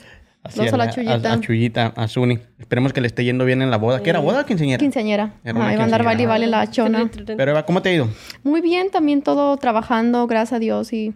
Así 0.42 0.66
a 0.66 0.76
la 0.76 0.84
A, 0.84 0.90
Chuyita. 0.90 1.32
a 1.32 1.40
Chuyita, 1.40 1.92
a 1.94 2.08
Zuni. 2.08 2.38
Esperemos 2.58 2.92
que 2.92 3.00
le 3.02 3.06
esté 3.08 3.22
yendo 3.24 3.44
bien 3.44 3.60
en 3.60 3.70
la 3.70 3.76
boda. 3.76 4.02
¿Qué 4.02 4.08
era 4.10 4.20
boda 4.20 4.40
o 4.42 4.46
quinceañera? 4.46 4.78
Quinceañera. 4.78 5.34
Era 5.44 5.66
Ahí 5.66 5.76
va 5.76 5.82
a 5.82 5.84
andar 5.84 6.04
vale 6.04 6.26
vale 6.26 6.46
la 6.46 6.70
chona. 6.70 7.10
Pero 7.36 7.50
Eva, 7.50 7.66
¿cómo 7.66 7.82
te 7.82 7.90
ha 7.90 7.92
ido? 7.92 8.08
Muy 8.44 8.60
bien, 8.62 8.90
también 8.90 9.20
todo 9.22 9.56
trabajando, 9.58 10.26
gracias 10.26 10.54
a 10.54 10.58
Dios. 10.58 10.92
Y 10.92 11.12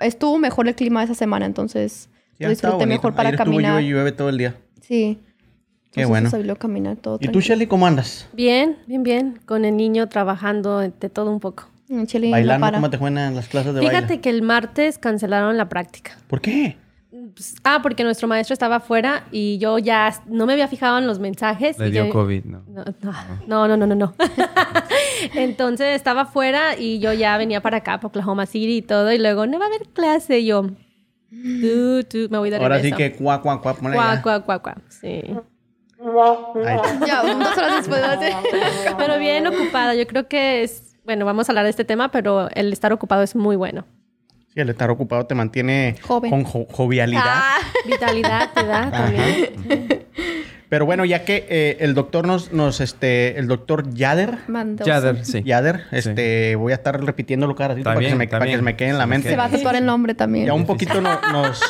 estuvo 0.00 0.38
mejor 0.38 0.66
el 0.66 0.74
clima 0.74 1.04
esa 1.04 1.14
semana, 1.14 1.46
entonces 1.46 2.08
Ya 2.38 2.48
lo 2.48 2.50
disfruté 2.50 2.86
mejor 2.86 3.14
para 3.14 3.28
Ayer 3.28 3.38
estuvo 3.40 3.52
caminar. 3.54 3.72
llueve 3.74 3.86
y 3.86 3.90
llueve 3.92 4.12
todo 4.12 4.28
el 4.28 4.38
día. 4.38 4.54
Sí. 4.80 5.20
Qué 5.90 6.02
Entonces, 6.02 6.08
bueno. 6.08 6.30
salió 6.30 6.52
a 6.52 6.56
caminar 6.56 6.96
todo 6.96 7.18
¿Y 7.20 7.28
tú. 7.28 7.40
Shelly, 7.40 7.66
cómo 7.66 7.86
andas? 7.86 8.28
Bien, 8.32 8.76
bien, 8.86 9.02
bien. 9.02 9.40
Con 9.46 9.64
el 9.64 9.76
niño 9.76 10.08
trabajando 10.08 10.78
de 10.80 10.90
todo 10.90 11.30
un 11.30 11.40
poco. 11.40 11.68
Mm, 11.88 12.02
no 12.02 12.30
Bailando, 12.30 12.66
para. 12.66 12.78
¿cómo 12.78 12.90
te 12.90 12.98
fue 12.98 13.08
en 13.08 13.34
las 13.34 13.48
clases 13.48 13.72
de 13.74 13.80
Fíjate 13.80 14.00
baile? 14.06 14.20
que 14.20 14.30
el 14.30 14.42
martes 14.42 14.98
cancelaron 14.98 15.56
la 15.56 15.68
práctica. 15.70 16.18
¿Por 16.26 16.40
qué? 16.42 16.76
Pues, 17.10 17.54
ah, 17.64 17.80
porque 17.82 18.04
nuestro 18.04 18.28
maestro 18.28 18.52
estaba 18.52 18.76
afuera 18.76 19.24
y 19.32 19.56
yo 19.56 19.78
ya 19.78 20.12
no 20.26 20.44
me 20.44 20.52
había 20.52 20.68
fijado 20.68 20.98
en 20.98 21.06
los 21.06 21.18
mensajes. 21.18 21.78
Le 21.78 21.88
y 21.88 21.90
dio 21.90 22.04
yo- 22.06 22.12
COVID, 22.12 22.44
¿no? 22.44 22.62
No, 22.68 22.84
no, 23.46 23.66
no, 23.68 23.76
no, 23.78 23.86
no, 23.86 23.94
no. 23.94 24.14
Entonces 25.34 25.96
estaba 25.96 26.22
afuera 26.22 26.76
y 26.78 26.98
yo 26.98 27.12
ya 27.14 27.36
venía 27.38 27.62
para 27.62 27.78
acá, 27.78 27.96
para 27.98 28.08
Oklahoma 28.08 28.44
City 28.46 28.76
y 28.78 28.82
todo, 28.82 29.10
y 29.12 29.18
luego 29.18 29.46
no 29.46 29.58
va 29.58 29.64
a 29.64 29.68
haber 29.68 29.88
clase. 29.88 30.40
Y 30.40 30.46
yo, 30.46 30.62
tú, 31.30 32.04
tú, 32.08 32.28
me 32.30 32.38
voy 32.38 32.50
de 32.50 32.56
Ahora 32.56 32.76
sí 32.80 32.90
regreso. 32.90 32.96
que 32.96 33.12
cuá, 33.22 33.40
cuá, 33.40 33.60
cuá. 33.62 33.74
Cuá, 33.74 34.20
cuá, 34.22 34.40
cuá, 34.44 34.58
cuá. 34.60 34.76
Sí. 34.88 35.22
Ya, 37.06 37.22
dos 37.22 37.56
horas 37.56 37.86
después. 37.86 38.02
Pero 38.98 39.18
bien 39.18 39.46
ocupada. 39.46 39.94
Yo 39.94 40.06
creo 40.06 40.28
que 40.28 40.62
es, 40.62 40.96
bueno, 41.04 41.24
vamos 41.24 41.48
a 41.48 41.52
hablar 41.52 41.64
de 41.64 41.70
este 41.70 41.84
tema, 41.84 42.10
pero 42.10 42.48
el 42.54 42.72
estar 42.72 42.92
ocupado 42.92 43.22
es 43.22 43.34
muy 43.36 43.56
bueno. 43.56 43.84
Sí, 44.52 44.60
el 44.60 44.68
estar 44.70 44.90
ocupado 44.90 45.26
te 45.26 45.34
mantiene 45.34 45.96
Joven. 46.02 46.30
con 46.30 46.44
jo- 46.44 46.66
jovialidad. 46.70 47.22
Ah, 47.26 47.58
vitalidad 47.86 48.50
te 48.54 48.64
da 48.66 48.90
también. 48.90 50.06
Pero 50.68 50.84
bueno, 50.84 51.04
ya 51.06 51.24
que 51.24 51.46
eh, 51.48 51.76
el 51.80 51.94
doctor 51.94 52.26
nos, 52.26 52.52
nos, 52.52 52.80
este, 52.82 53.38
el 53.38 53.46
doctor 53.46 53.90
Yader, 53.94 54.36
Mandó. 54.48 54.84
Yader, 54.84 55.24
sí. 55.24 55.42
Yader, 55.42 55.84
este, 55.92 56.56
voy 56.56 56.72
a 56.72 56.74
estar 56.74 57.02
repitiéndolo 57.02 57.54
cada 57.54 57.68
ratito 57.68 57.84
para, 57.84 58.00
que, 58.00 58.08
se 58.10 58.14
me, 58.14 58.28
para 58.28 58.44
que 58.44 58.56
se 58.56 58.62
me 58.62 58.76
quede 58.76 58.90
en 58.90 58.98
la 58.98 59.06
mente. 59.06 59.30
Se 59.30 59.36
va 59.36 59.44
a 59.46 59.48
tatuar 59.48 59.76
el 59.76 59.86
nombre 59.86 60.14
también. 60.14 60.44
Ya 60.46 60.52
un 60.52 60.66
poquito 60.66 61.00
no- 61.00 61.18
nos, 61.32 61.60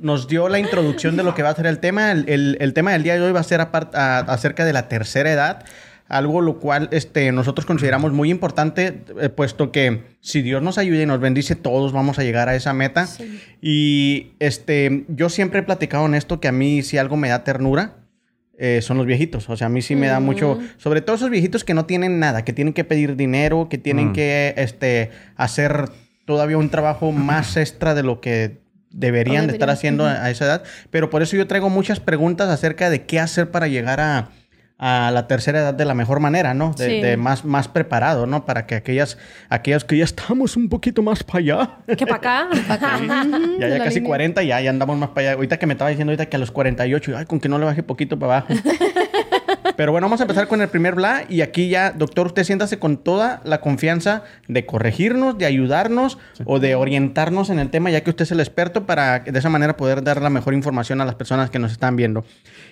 nos 0.00 0.28
dio 0.28 0.48
la 0.48 0.58
introducción 0.58 1.16
de 1.16 1.22
lo 1.22 1.34
que 1.34 1.42
va 1.42 1.50
a 1.50 1.54
ser 1.54 1.66
el 1.66 1.78
tema. 1.78 2.12
El, 2.12 2.28
el- 2.28 2.56
el 2.60 2.72
tema 2.72 2.92
del 2.92 3.02
día 3.02 3.14
de 3.14 3.22
hoy 3.22 3.32
va 3.32 3.40
a 3.40 3.44
ser 3.44 3.60
apart- 3.60 3.94
a- 3.94 4.18
acerca 4.20 4.64
de 4.64 4.72
la 4.72 4.88
tercera 4.88 5.30
edad. 5.32 5.64
Algo 6.08 6.40
lo 6.40 6.58
cual 6.58 6.88
este, 6.90 7.30
nosotros 7.32 7.66
consideramos 7.66 8.12
muy 8.12 8.30
importante, 8.30 9.02
eh, 9.20 9.28
puesto 9.28 9.70
que 9.72 10.04
si 10.22 10.40
Dios 10.40 10.62
nos 10.62 10.78
ayuda 10.78 11.02
y 11.02 11.06
nos 11.06 11.20
bendice, 11.20 11.54
todos 11.54 11.92
vamos 11.92 12.18
a 12.18 12.22
llegar 12.22 12.48
a 12.48 12.54
esa 12.56 12.72
meta. 12.72 13.06
Y 13.60 14.32
este, 14.38 15.04
yo 15.08 15.28
siempre 15.28 15.60
he 15.60 15.62
platicado 15.62 16.06
en 16.06 16.14
esto 16.14 16.40
que 16.40 16.48
a 16.48 16.52
mí 16.52 16.82
si 16.82 16.96
algo 16.98 17.16
me 17.16 17.28
da 17.28 17.44
ternura, 17.44 17.96
eh, 18.56 18.80
son 18.82 18.96
los 18.96 19.06
viejitos. 19.06 19.48
O 19.50 19.56
sea, 19.56 19.66
a 19.66 19.70
mí 19.70 19.82
sí 19.82 19.96
me 19.96 20.06
da 20.08 20.18
mucho, 20.20 20.58
sobre 20.78 21.00
todo 21.02 21.16
esos 21.16 21.30
viejitos 21.30 21.62
que 21.62 21.74
no 21.74 21.84
tienen 21.84 22.18
nada, 22.18 22.42
que 22.44 22.52
tienen 22.52 22.72
que 22.74 22.84
pedir 22.84 23.14
dinero, 23.16 23.68
que 23.68 23.78
tienen 23.78 24.08
Mm. 24.08 24.12
que 24.14 24.54
este, 24.56 25.10
hacer 25.36 25.90
todavía 26.24 26.56
un 26.58 26.70
trabajo 26.70 27.12
más 27.12 27.56
extra 27.58 27.94
de 27.94 28.02
lo 28.02 28.20
que 28.20 28.58
deberían 28.90 29.46
de 29.46 29.52
estar 29.54 29.70
haciendo 29.70 30.06
a, 30.06 30.24
a 30.24 30.30
esa 30.30 30.44
edad. 30.46 30.62
Pero 30.90 31.10
por 31.10 31.22
eso 31.22 31.36
yo 31.36 31.46
traigo 31.46 31.68
muchas 31.70 32.00
preguntas 32.00 32.48
acerca 32.48 32.90
de 32.90 33.04
qué 33.06 33.20
hacer 33.20 33.50
para 33.50 33.66
llegar 33.68 34.00
a, 34.00 34.28
a 34.80 35.10
la 35.10 35.26
tercera 35.26 35.58
edad 35.58 35.74
de 35.74 35.84
la 35.84 35.94
mejor 35.94 36.20
manera, 36.20 36.54
¿no? 36.54 36.72
De, 36.72 36.86
Sí. 36.86 37.00
de 37.00 37.16
más, 37.16 37.44
más 37.44 37.66
preparado, 37.68 38.26
¿no? 38.26 38.44
Para 38.44 38.64
que 38.66 38.76
aquellas, 38.76 39.18
aquellas 39.48 39.84
que 39.84 39.96
ya 39.98 40.04
estamos 40.04 40.56
un 40.56 40.68
poquito 40.68 41.02
más 41.02 41.24
para 41.24 41.38
allá. 41.40 41.70
¿Qué 41.96 42.06
para 42.06 42.46
acá? 42.46 42.48
Ya, 43.58 43.68
ya 43.68 43.78
casi 43.82 43.96
línea. 43.96 44.06
40, 44.08 44.42
ya, 44.44 44.60
ya 44.60 44.70
andamos 44.70 44.96
más 44.96 45.08
para 45.10 45.20
allá. 45.28 45.32
Ahorita 45.36 45.58
que 45.58 45.66
me 45.66 45.72
estaba 45.74 45.90
diciendo 45.90 46.12
ahorita 46.12 46.26
que 46.26 46.36
a 46.36 46.38
los 46.38 46.52
48, 46.52 47.16
ay, 47.16 47.26
con 47.26 47.40
que 47.40 47.48
no 47.48 47.58
le 47.58 47.64
baje 47.64 47.82
poquito 47.82 48.18
para 48.18 48.38
abajo. 48.38 48.54
Pero 49.78 49.92
bueno, 49.92 50.06
vamos 50.06 50.18
a 50.18 50.24
empezar 50.24 50.48
con 50.48 50.60
el 50.60 50.66
primer 50.66 50.96
bla. 50.96 51.22
Y 51.28 51.40
aquí 51.40 51.68
ya, 51.68 51.92
doctor, 51.92 52.26
usted 52.26 52.42
siéntase 52.42 52.80
con 52.80 52.96
toda 52.96 53.40
la 53.44 53.60
confianza 53.60 54.24
de 54.48 54.66
corregirnos, 54.66 55.38
de 55.38 55.46
ayudarnos 55.46 56.18
o 56.46 56.58
de 56.58 56.74
orientarnos 56.74 57.48
en 57.48 57.60
el 57.60 57.70
tema, 57.70 57.88
ya 57.88 58.00
que 58.00 58.10
usted 58.10 58.24
es 58.24 58.32
el 58.32 58.40
experto, 58.40 58.86
para 58.86 59.20
de 59.20 59.38
esa 59.38 59.50
manera 59.50 59.76
poder 59.76 60.02
dar 60.02 60.20
la 60.20 60.30
mejor 60.30 60.54
información 60.54 61.00
a 61.00 61.04
las 61.04 61.14
personas 61.14 61.50
que 61.50 61.60
nos 61.60 61.70
están 61.70 61.94
viendo. 61.94 62.24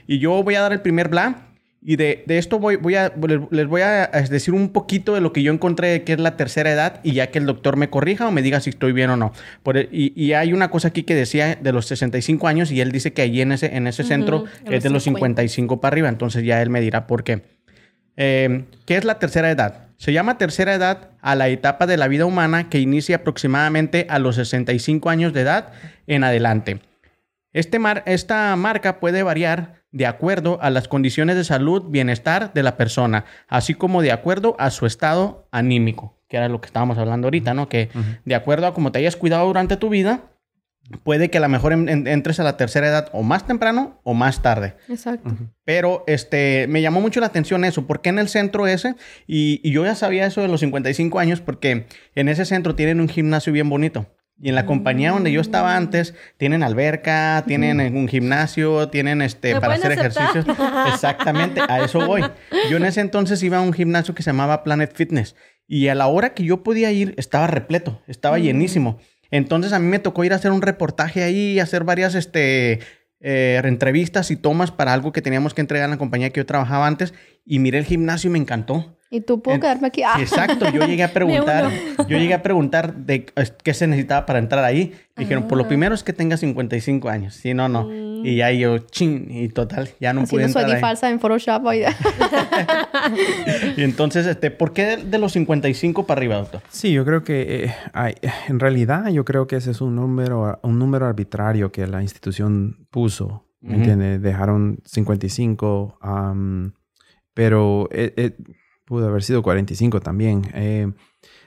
Y 0.08 0.18
yo 0.18 0.42
voy 0.42 0.56
a 0.56 0.62
dar 0.62 0.72
el 0.72 0.80
primer 0.80 1.08
bla. 1.08 1.46
Y 1.82 1.96
de, 1.96 2.24
de 2.26 2.38
esto 2.38 2.58
voy, 2.58 2.76
voy 2.76 2.96
a, 2.96 3.12
les 3.50 3.66
voy 3.68 3.82
a 3.82 4.06
decir 4.28 4.54
un 4.54 4.70
poquito 4.70 5.14
de 5.14 5.20
lo 5.20 5.32
que 5.32 5.42
yo 5.44 5.52
encontré 5.52 6.02
que 6.02 6.14
es 6.14 6.18
la 6.18 6.36
tercera 6.36 6.72
edad 6.72 7.00
y 7.04 7.12
ya 7.12 7.28
que 7.28 7.38
el 7.38 7.46
doctor 7.46 7.76
me 7.76 7.90
corrija 7.90 8.26
o 8.26 8.32
me 8.32 8.42
diga 8.42 8.58
si 8.60 8.70
estoy 8.70 8.90
bien 8.92 9.10
o 9.10 9.16
no. 9.16 9.32
Por 9.62 9.76
el- 9.76 9.88
y, 9.92 10.12
y 10.20 10.32
hay 10.32 10.52
una 10.52 10.68
cosa 10.70 10.88
aquí 10.88 11.04
que 11.04 11.14
decía 11.14 11.54
de 11.54 11.72
los 11.72 11.86
65 11.86 12.48
años 12.48 12.72
y 12.72 12.80
él 12.80 12.90
dice 12.90 13.12
que 13.12 13.22
allí 13.22 13.40
en 13.40 13.52
ese, 13.52 13.76
en 13.76 13.86
ese 13.86 14.02
centro 14.02 14.46
en 14.64 14.72
es 14.72 14.82
de 14.82 14.88
los 14.88 14.94
los 14.94 15.02
50. 15.04 15.42
55 15.42 15.80
para 15.80 15.94
arriba. 15.94 16.08
Entonces 16.08 16.42
ya 16.44 16.60
él 16.60 16.70
me 16.70 16.80
dirá 16.80 17.06
por 17.06 17.22
qué. 17.22 17.42
Eh, 18.16 18.64
¿Qué 18.86 18.96
es 18.96 19.04
la 19.04 19.18
tercera 19.18 19.50
edad? 19.50 19.84
Se 19.98 20.12
llama 20.12 20.38
tercera 20.38 20.74
edad 20.74 21.10
a 21.20 21.34
la 21.36 21.48
etapa 21.48 21.86
de 21.86 21.96
la 21.96 22.08
vida 22.08 22.26
humana 22.26 22.68
que 22.68 22.80
inicia 22.80 23.16
aproximadamente 23.16 24.06
a 24.10 24.18
los 24.18 24.36
65 24.36 25.08
años 25.10 25.32
de 25.32 25.42
edad 25.42 25.72
en 26.06 26.24
adelante. 26.24 26.80
Este 27.52 27.78
mar- 27.78 28.02
esta 28.06 28.54
marca 28.56 29.00
puede 29.00 29.22
variar 29.22 29.82
de 29.96 30.06
acuerdo 30.06 30.58
a 30.60 30.68
las 30.68 30.88
condiciones 30.88 31.36
de 31.36 31.44
salud, 31.44 31.84
bienestar 31.88 32.52
de 32.52 32.62
la 32.62 32.76
persona, 32.76 33.24
así 33.48 33.72
como 33.74 34.02
de 34.02 34.12
acuerdo 34.12 34.54
a 34.58 34.70
su 34.70 34.84
estado 34.84 35.48
anímico, 35.50 36.18
que 36.28 36.36
era 36.36 36.48
lo 36.48 36.60
que 36.60 36.66
estábamos 36.66 36.98
hablando 36.98 37.28
ahorita, 37.28 37.54
¿no? 37.54 37.68
Que 37.70 37.88
de 38.26 38.34
acuerdo 38.34 38.66
a 38.66 38.74
cómo 38.74 38.92
te 38.92 38.98
hayas 38.98 39.16
cuidado 39.16 39.46
durante 39.46 39.76
tu 39.78 39.88
vida, 39.88 40.20
puede 41.02 41.30
que 41.30 41.38
a 41.38 41.40
lo 41.40 41.48
mejor 41.48 41.72
en- 41.72 41.88
en- 41.88 42.06
entres 42.06 42.38
a 42.40 42.44
la 42.44 42.56
tercera 42.56 42.86
edad 42.88 43.08
o 43.12 43.22
más 43.22 43.46
temprano 43.46 43.98
o 44.04 44.12
más 44.14 44.42
tarde. 44.42 44.76
Exacto. 44.88 45.34
Pero 45.64 46.04
este, 46.06 46.66
me 46.68 46.80
llamó 46.82 47.00
mucho 47.00 47.18
la 47.20 47.26
atención 47.26 47.64
eso. 47.64 47.86
¿Por 47.86 48.02
qué 48.02 48.10
en 48.10 48.18
el 48.18 48.28
centro 48.28 48.66
ese? 48.66 48.94
Y, 49.26 49.60
y 49.64 49.72
yo 49.72 49.84
ya 49.84 49.94
sabía 49.94 50.26
eso 50.26 50.42
de 50.42 50.48
los 50.48 50.60
55 50.60 51.18
años 51.18 51.40
porque 51.40 51.86
en 52.14 52.28
ese 52.28 52.44
centro 52.44 52.74
tienen 52.76 53.00
un 53.00 53.08
gimnasio 53.08 53.52
bien 53.52 53.68
bonito. 53.68 54.06
Y 54.38 54.50
en 54.50 54.54
la 54.54 54.66
compañía 54.66 55.12
donde 55.12 55.32
yo 55.32 55.40
estaba 55.40 55.76
antes, 55.76 56.14
tienen 56.36 56.62
alberca, 56.62 57.42
tienen 57.46 57.80
un 57.96 58.06
gimnasio, 58.06 58.88
tienen 58.90 59.22
este 59.22 59.54
¿Me 59.54 59.60
para 59.60 59.74
hacer 59.74 59.92
aceptar? 59.92 60.36
ejercicios. 60.36 60.58
Exactamente, 60.92 61.62
a 61.66 61.80
eso 61.80 62.06
voy. 62.06 62.22
Yo 62.70 62.76
en 62.76 62.84
ese 62.84 63.00
entonces 63.00 63.42
iba 63.42 63.56
a 63.56 63.62
un 63.62 63.72
gimnasio 63.72 64.14
que 64.14 64.22
se 64.22 64.30
llamaba 64.30 64.62
Planet 64.62 64.94
Fitness. 64.94 65.36
Y 65.66 65.88
a 65.88 65.94
la 65.94 66.06
hora 66.06 66.34
que 66.34 66.44
yo 66.44 66.62
podía 66.62 66.92
ir, 66.92 67.14
estaba 67.16 67.46
repleto, 67.46 68.02
estaba 68.06 68.38
llenísimo. 68.38 68.98
Entonces 69.30 69.72
a 69.72 69.78
mí 69.78 69.86
me 69.86 69.98
tocó 69.98 70.22
ir 70.22 70.32
a 70.32 70.36
hacer 70.36 70.52
un 70.52 70.62
reportaje 70.62 71.22
ahí, 71.22 71.58
hacer 71.58 71.84
varias 71.84 72.14
este, 72.14 72.80
eh, 73.20 73.60
entrevistas 73.64 74.30
y 74.30 74.36
tomas 74.36 74.70
para 74.70 74.92
algo 74.92 75.12
que 75.12 75.22
teníamos 75.22 75.54
que 75.54 75.62
entregar 75.62 75.86
en 75.86 75.92
la 75.92 75.98
compañía 75.98 76.30
que 76.30 76.40
yo 76.40 76.46
trabajaba 76.46 76.86
antes. 76.86 77.14
Y 77.44 77.58
miré 77.58 77.78
el 77.78 77.84
gimnasio 77.84 78.28
y 78.28 78.32
me 78.32 78.38
encantó. 78.38 78.95
Y 79.10 79.20
tú 79.20 79.40
puedo 79.40 79.54
En- 79.54 79.60
quedarme 79.60 79.86
aquí. 79.86 80.02
Ah, 80.02 80.14
Sí, 80.16 80.22
exacto, 80.22 80.68
yo 80.70 80.84
llegué 80.84 81.04
a 81.04 81.12
preguntar, 81.12 81.70
yo 82.08 82.18
llegué 82.18 82.34
a 82.34 82.42
preguntar 82.42 82.94
de 82.94 83.24
qué 83.62 83.72
se 83.74 83.86
necesitaba 83.86 84.26
para 84.26 84.38
entrar 84.40 84.64
ahí. 84.64 84.92
Dijeron, 85.16 85.44
Ah. 85.44 85.48
por 85.48 85.58
lo 85.58 85.68
primero 85.68 85.94
es 85.94 86.02
que 86.02 86.12
tenga 86.12 86.36
55 86.36 87.08
años. 87.08 87.34
Si 87.34 87.54
no, 87.54 87.68
no. 87.68 87.88
Y 88.24 88.36
ya 88.36 88.50
yo, 88.50 88.78
chin, 88.78 89.28
y 89.30 89.48
total, 89.48 89.90
ya 90.00 90.12
no 90.12 90.22
pude 90.24 90.44
haciendo 90.44 90.52
su 90.54 90.58
entrar 90.58 90.68
ID 90.70 90.74
ahí. 90.74 90.80
falsa 90.80 91.10
en 91.10 91.20
Photoshop. 91.20 91.66
ahí. 91.68 91.82
Y 93.76 93.82
entonces, 93.82 94.26
este, 94.26 94.50
¿por 94.50 94.72
qué 94.72 94.84
de, 94.84 94.96
de 95.04 95.18
los 95.18 95.32
55 95.32 96.06
para 96.06 96.18
arriba, 96.18 96.36
doctor? 96.36 96.60
Sí, 96.70 96.92
yo 96.92 97.04
creo 97.04 97.22
que 97.24 97.64
eh, 97.66 97.74
hay- 97.92 98.14
en 98.48 98.58
realidad 98.60 99.08
yo 99.10 99.24
creo 99.24 99.46
que 99.46 99.56
ese 99.56 99.70
es 99.70 99.80
un 99.80 99.94
número, 99.96 100.58
un 100.62 100.78
número 100.78 101.06
arbitrario 101.06 101.70
que 101.72 101.86
la 101.86 102.02
institución 102.02 102.86
puso. 102.90 103.44
¿Me 103.60 103.76
entiendes? 103.76 104.22
Dejaron 104.22 104.78
55, 104.84 105.98
am, 106.00 106.74
pero 107.34 107.88
eh, 107.90 108.12
eh, 108.16 108.36
pudo 108.86 109.08
haber 109.08 109.22
sido 109.22 109.42
45 109.42 110.00
también. 110.00 110.42
Eh, 110.54 110.90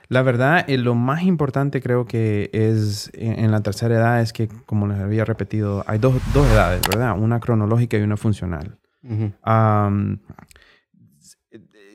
la 0.08 0.22
verdad, 0.22 0.64
eh, 0.68 0.78
lo 0.78 0.94
más 0.94 1.22
importante 1.22 1.80
creo 1.80 2.04
que 2.04 2.50
es 2.52 3.10
en, 3.14 3.38
en 3.40 3.50
la 3.50 3.62
tercera 3.62 3.96
edad 3.96 4.20
es 4.20 4.32
que, 4.32 4.48
como 4.66 4.86
les 4.86 4.98
había 4.98 5.24
repetido, 5.24 5.82
hay 5.86 5.98
dos, 5.98 6.14
dos 6.32 6.46
edades, 6.46 6.82
¿verdad? 6.88 7.18
Una 7.18 7.40
cronológica 7.40 7.96
y 7.98 8.02
una 8.02 8.16
funcional. 8.16 8.78
Ujú. 9.02 9.32
Am, 9.42 10.20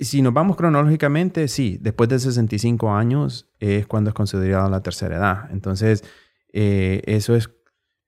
si 0.02 0.22
nos 0.22 0.34
vamos 0.34 0.58
cronológicamente, 0.58 1.48
sí, 1.48 1.78
después 1.80 2.10
de 2.10 2.20
65 2.20 2.94
años 2.94 3.48
es 3.60 3.88
cuando 3.88 4.10
es 4.10 4.14
considerado 4.14 4.70
la 4.70 4.82
tercera 4.82 5.18
edad. 5.18 5.52
Entonces, 5.52 6.04
eh, 6.52 7.02
eso 7.06 7.36
es, 7.36 7.50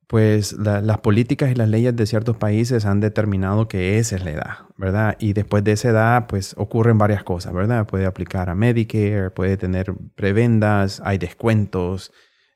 pues, 0.08 0.54
la- 0.54 0.82
las 0.82 1.00
políticas 1.00 1.52
y 1.52 1.56
las 1.56 1.70
leyes 1.70 1.96
de 1.96 2.06
ciertos 2.06 2.38
países 2.38 2.86
han 2.86 3.00
determinado 3.02 3.68
que 3.68 4.00
esa 4.00 4.16
es 4.16 4.24
la 4.24 4.32
edad, 4.32 4.54
¿verdad? 4.78 5.18
Y 5.20 5.34
después 5.34 5.64
de 5.64 5.74
esa 5.74 5.90
edad, 5.90 6.28
pues, 6.28 6.54
ocurren 6.58 6.98
varias 6.98 7.24
cosas, 7.24 7.54
¿verdad? 7.54 7.86
Puede 7.88 8.06
aplicar 8.06 8.50
a 8.50 8.56
Medicare, 8.56 9.32
puede 9.32 9.58
tener 9.58 9.94
prebendas, 10.16 11.02
hay 11.04 11.18
descuentos, 11.18 12.12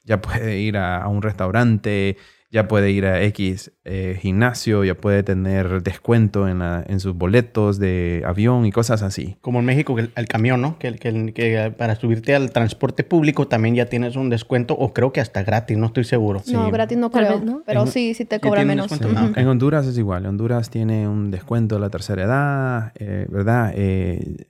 ya 0.06 0.22
puede 0.22 0.60
ir 0.60 0.78
a, 0.78 1.04
a 1.04 1.08
un 1.10 1.22
restaurante, 1.22 2.18
ya 2.52 2.68
puede 2.68 2.92
ir 2.92 3.06
a 3.06 3.22
X 3.24 3.72
eh, 3.86 4.18
gimnasio, 4.22 4.84
ya 4.84 4.96
puede 4.96 5.24
tener 5.24 5.82
descuento 5.84 6.48
en, 6.50 6.60
la- 6.60 6.84
en 6.86 7.00
sus 7.00 7.16
boletos 7.16 7.80
de 7.80 8.24
avión 8.26 8.66
y 8.66 8.72
cosas 8.72 9.02
así. 9.04 9.38
Como 9.42 9.60
en 9.60 9.66
México, 9.66 9.96
que 9.96 10.02
el, 10.02 10.12
el 10.16 10.28
camión, 10.28 10.62
¿no? 10.62 10.78
Que, 10.78 10.94
que, 10.96 11.32
que 11.34 11.74
para 11.78 11.96
subirte 11.96 12.36
al 12.36 12.52
transporte 12.52 13.04
público 13.04 13.48
también 13.48 13.76
ya 13.76 13.86
tienes 13.86 14.16
un 14.18 14.30
descuento, 14.30 14.74
o 14.76 14.94
creo 14.94 15.14
que 15.14 15.22
hasta 15.22 15.44
gratis, 15.44 15.78
no 15.78 15.88
estoy 15.88 16.04
seguro. 16.04 16.42
No, 16.52 16.70
gratis 16.72 16.98
no 16.98 17.10
Tal 17.10 17.26
creo. 17.26 17.38
vez, 17.38 17.46
¿no? 17.46 17.64
Pero 17.66 17.82
En- 17.84 17.88
sí, 17.88 18.14
sí 18.14 18.26
te 18.26 18.36
¿Sí 18.36 18.42
cobra 18.42 18.66
menos. 18.66 18.92
Ah. 18.92 19.32
En 19.36 19.48
Honduras 19.48 19.88
es 19.88 19.98
igual. 19.98 20.26
Honduras 20.26 20.70
tiene 20.70 21.08
un 21.08 21.32
descuento 21.32 21.76
de 21.76 21.82
la 21.82 21.90
tercera 21.90 22.24
edad, 22.24 22.92
eh, 22.96 23.26
¿verdad? 23.30 23.72
Eh, 23.76 24.48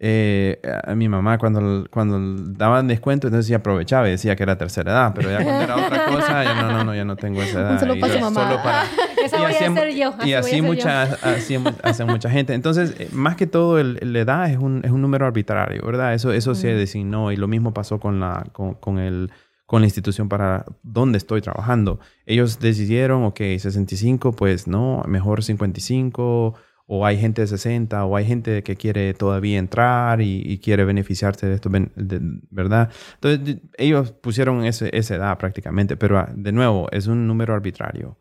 eh, 0.00 0.60
a 0.84 0.94
mi 0.94 1.08
mamá 1.08 1.38
cuando, 1.38 1.86
cuando 1.90 2.18
daban 2.52 2.86
descuento, 2.86 3.26
entonces 3.26 3.46
sí 3.48 3.54
aprovechaba 3.54 4.06
y 4.06 4.12
decía 4.12 4.36
que 4.36 4.44
era 4.44 4.56
tercera 4.56 4.92
edad, 4.92 5.12
pero 5.14 5.30
ya 5.30 5.42
cuando 5.42 5.62
era 5.64 5.76
otra 5.76 6.06
cosa, 6.14 6.44
ya 6.44 6.54
no, 6.62 6.70
no, 6.72 6.84
no, 6.84 6.94
ya 6.94 7.04
no 7.04 7.16
tengo 7.16 7.42
esa 7.42 7.60
edad. 7.60 7.82
Y 7.96 8.20
mamá. 8.20 8.42
solo 8.48 8.62
para- 8.62 8.84
Esa 9.24 9.36
y 9.36 9.40
voy 9.40 9.52
así, 9.52 9.64
a 9.64 9.72
ser 9.74 9.94
yo. 9.96 10.14
y 10.24 10.32
así 10.34 10.62
mucha, 10.62 11.02
así 11.02 11.58
hace 11.82 12.04
mucha 12.04 12.30
gente. 12.30 12.54
Entonces, 12.54 12.94
eh, 13.00 13.08
más 13.12 13.34
que 13.34 13.48
todo, 13.48 13.82
la 13.82 14.18
edad 14.20 14.48
es 14.48 14.56
un, 14.58 14.82
es 14.84 14.92
un 14.92 15.02
número 15.02 15.26
arbitrario, 15.26 15.82
¿verdad? 15.84 16.14
Eso, 16.14 16.32
eso 16.32 16.54
se 16.54 16.68
designó 16.68 17.32
y 17.32 17.36
lo 17.36 17.48
mismo 17.48 17.74
pasó 17.74 17.98
con 17.98 18.20
la, 18.20 18.46
con, 18.52 18.74
con 18.74 19.00
el, 19.00 19.32
con 19.66 19.82
la 19.82 19.86
institución 19.88 20.28
para 20.28 20.64
donde 20.84 21.18
estoy 21.18 21.40
trabajando. 21.40 21.98
Ellos 22.24 22.60
decidieron, 22.60 23.24
ok, 23.24 23.38
65, 23.58 24.30
pues 24.32 24.68
no, 24.68 25.02
mejor 25.08 25.42
55, 25.42 26.54
o 26.90 27.04
hay 27.04 27.18
gente 27.18 27.42
de 27.42 27.46
60, 27.46 28.04
o 28.06 28.16
hay 28.16 28.24
gente 28.24 28.62
que 28.62 28.74
quiere 28.76 29.12
todavía 29.12 29.58
entrar 29.58 30.22
y, 30.22 30.42
y 30.44 30.58
quiere 30.58 30.84
beneficiarse 30.84 31.46
de 31.46 31.54
esto, 31.56 31.68
de- 31.70 32.20
¿verdad? 32.50 32.90
Entonces, 33.16 33.44
de- 33.44 33.60
ellos 33.76 34.12
pusieron 34.12 34.64
ese, 34.64 34.88
esa 34.96 35.16
edad 35.16 35.36
prácticamente, 35.36 35.96
pero 35.98 36.18
ah, 36.18 36.30
de 36.34 36.50
nuevo, 36.50 36.88
es 36.90 37.06
un 37.06 37.26
número 37.26 37.52
arbitrario. 37.54 38.18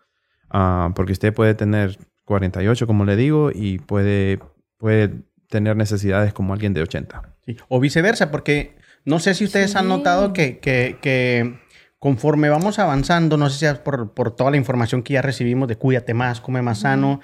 Ah, 0.49 0.91
porque 0.95 1.13
usted 1.13 1.33
puede 1.33 1.55
tener 1.55 1.97
48, 2.25 2.85
como 2.87 3.05
le 3.05 3.15
digo, 3.15 3.51
y 3.53 3.79
puede, 3.79 4.39
puede 4.77 5.13
tener 5.49 5.77
necesidades 5.77 6.33
como 6.33 6.51
alguien 6.53 6.73
de 6.73 6.81
80. 6.81 7.37
Sí, 7.45 7.55
O 7.69 7.79
viceversa, 7.79 8.31
porque 8.31 8.75
no 9.05 9.19
sé 9.19 9.33
si 9.33 9.45
ustedes 9.45 9.77
han 9.77 9.87
notado 9.87 10.33
que, 10.33 10.59
que- 10.59 10.97
que 11.01 11.57
conforme 11.99 12.49
vamos 12.49 12.79
avanzando, 12.79 13.37
no 13.37 13.49
sé 13.49 13.59
si 13.59 13.65
es 13.65 13.79
por, 13.79 14.13
por 14.13 14.35
toda 14.35 14.51
la 14.51 14.57
información 14.57 15.03
que 15.03 15.13
ya 15.13 15.21
recibimos 15.21 15.67
de 15.69 15.77
cuídate 15.77 16.13
más, 16.13 16.41
come 16.41 16.61
más 16.61 16.79
sano, 16.79 17.21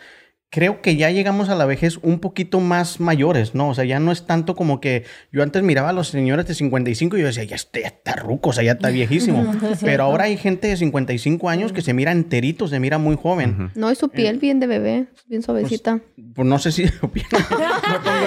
creo 0.55 0.83
que 0.83 0.95
ya 0.95 1.10
llegamos 1.10 1.50
a 1.50 1.55
la 1.55 1.65
vejez 1.65 1.98
un 2.03 2.19
poquito 2.19 2.60
más 2.60 3.00
mayores, 3.00 3.55
¿no? 3.55 3.69
O 3.69 3.74
sea, 3.74 3.86
ya 3.86 4.00
no 4.00 4.12
es 4.12 4.27
tanto 4.27 4.55
como 4.55 4.79
que 4.79 5.03
yo 5.31 5.41
antes 5.41 5.63
miraba 5.63 5.89
a 5.89 5.93
los 5.93 6.10
señores 6.10 6.45
de 6.45 6.53
55 6.53 7.17
y 7.17 7.22
yo 7.22 7.25
decía, 7.25 7.43
ya 7.43 7.55
está, 7.55 7.79
ya 7.79 7.88
está 7.88 8.15
ruco, 8.17 8.51
o 8.51 8.53
sea, 8.53 8.63
ya 8.63 8.74
está 8.74 8.89
viejísimo. 8.89 9.51
Pero 9.81 10.03
ahora 10.03 10.25
hay 10.25 10.38
gente 10.38 10.67
de 10.67 10.77
55 10.77 11.50
años 11.50 11.74
que 11.74 11.81
se 11.81 11.95
mira 11.95 12.12
enterito, 12.12 12.67
se 12.67 12.79
mira 12.79 13.00
muy 13.00 13.15
joven. 13.15 13.72
No, 13.74 13.91
y 13.91 13.95
su 13.95 14.10
piel 14.10 14.38
bien 14.38 14.60
de 14.60 14.67
bebé, 14.67 15.07
bien 15.25 15.41
suavecita. 15.41 16.01
Pues 16.36 16.48
no 16.48 16.60
sé 16.60 16.72
si... 16.72 16.86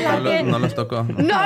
No, 0.07 0.21
lo- 0.21 0.43
no 0.45 0.59
los 0.59 0.75
tocó. 0.75 1.03
¡No! 1.05 1.17
no, 1.25 1.39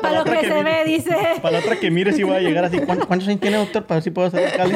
Para 0.00 0.18
lo 0.18 0.24
que 0.24 0.40
se 0.40 0.62
ve, 0.62 0.84
dice. 0.86 1.16
Para 1.40 1.52
la 1.52 1.58
otra 1.64 1.78
que 1.80 1.90
mire 1.90 2.12
si 2.12 2.22
voy 2.24 2.36
a 2.36 2.40
llegar 2.40 2.64
así. 2.64 2.78
¿Cuántos, 2.80 3.06
cuántos 3.06 3.28
años 3.28 3.40
tiene, 3.40 3.56
doctor? 3.56 3.84
Para 3.86 3.96
ver 3.96 4.02
si 4.04 4.10
puedo 4.10 4.28
hacer 4.28 4.52
Cali. 4.56 4.74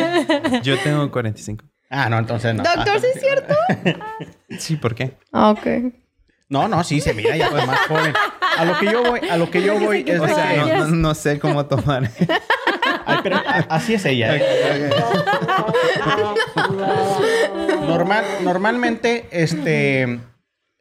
Yo 0.63 0.79
tengo 0.79 1.11
45. 1.11 1.65
Ah, 1.91 2.09
no, 2.09 2.19
entonces 2.19 2.55
no. 2.55 2.63
Doctor, 2.63 3.01
¿sí 3.01 3.07
es 3.15 3.21
cierto? 3.21 3.55
Sí, 4.59 4.77
¿por 4.77 4.95
qué? 4.95 5.13
Ah, 5.33 5.51
ok. 5.51 5.67
No, 6.49 6.69
no, 6.69 6.83
sí, 6.85 7.01
se 7.01 7.13
mira 7.15 7.37
ya 7.37 7.51
pues 7.51 7.67
más 7.67 7.79
joven. 7.89 8.15
A 8.57 8.65
lo 8.65 8.79
que 8.79 8.87
yo 8.87 9.03
voy, 9.03 9.21
a 9.29 9.37
lo 9.37 9.51
que 9.51 9.61
yo 9.63 9.79
voy 9.79 10.05
es 10.07 10.21
O 10.21 10.27
sea, 10.29 10.53
que... 10.53 10.57
no, 10.75 10.79
no- 10.79 10.87
no 10.87 11.15
sé 11.15 11.39
cómo 11.41 11.67
tomar. 11.67 12.09
Ay, 13.07 13.19
pero 13.23 13.41
así 13.69 13.95
es 13.95 14.05
ella. 14.05 14.37
¿eh? 14.37 14.91
Normal, 17.87 18.25
normalmente, 18.43 19.27
este, 19.31 20.21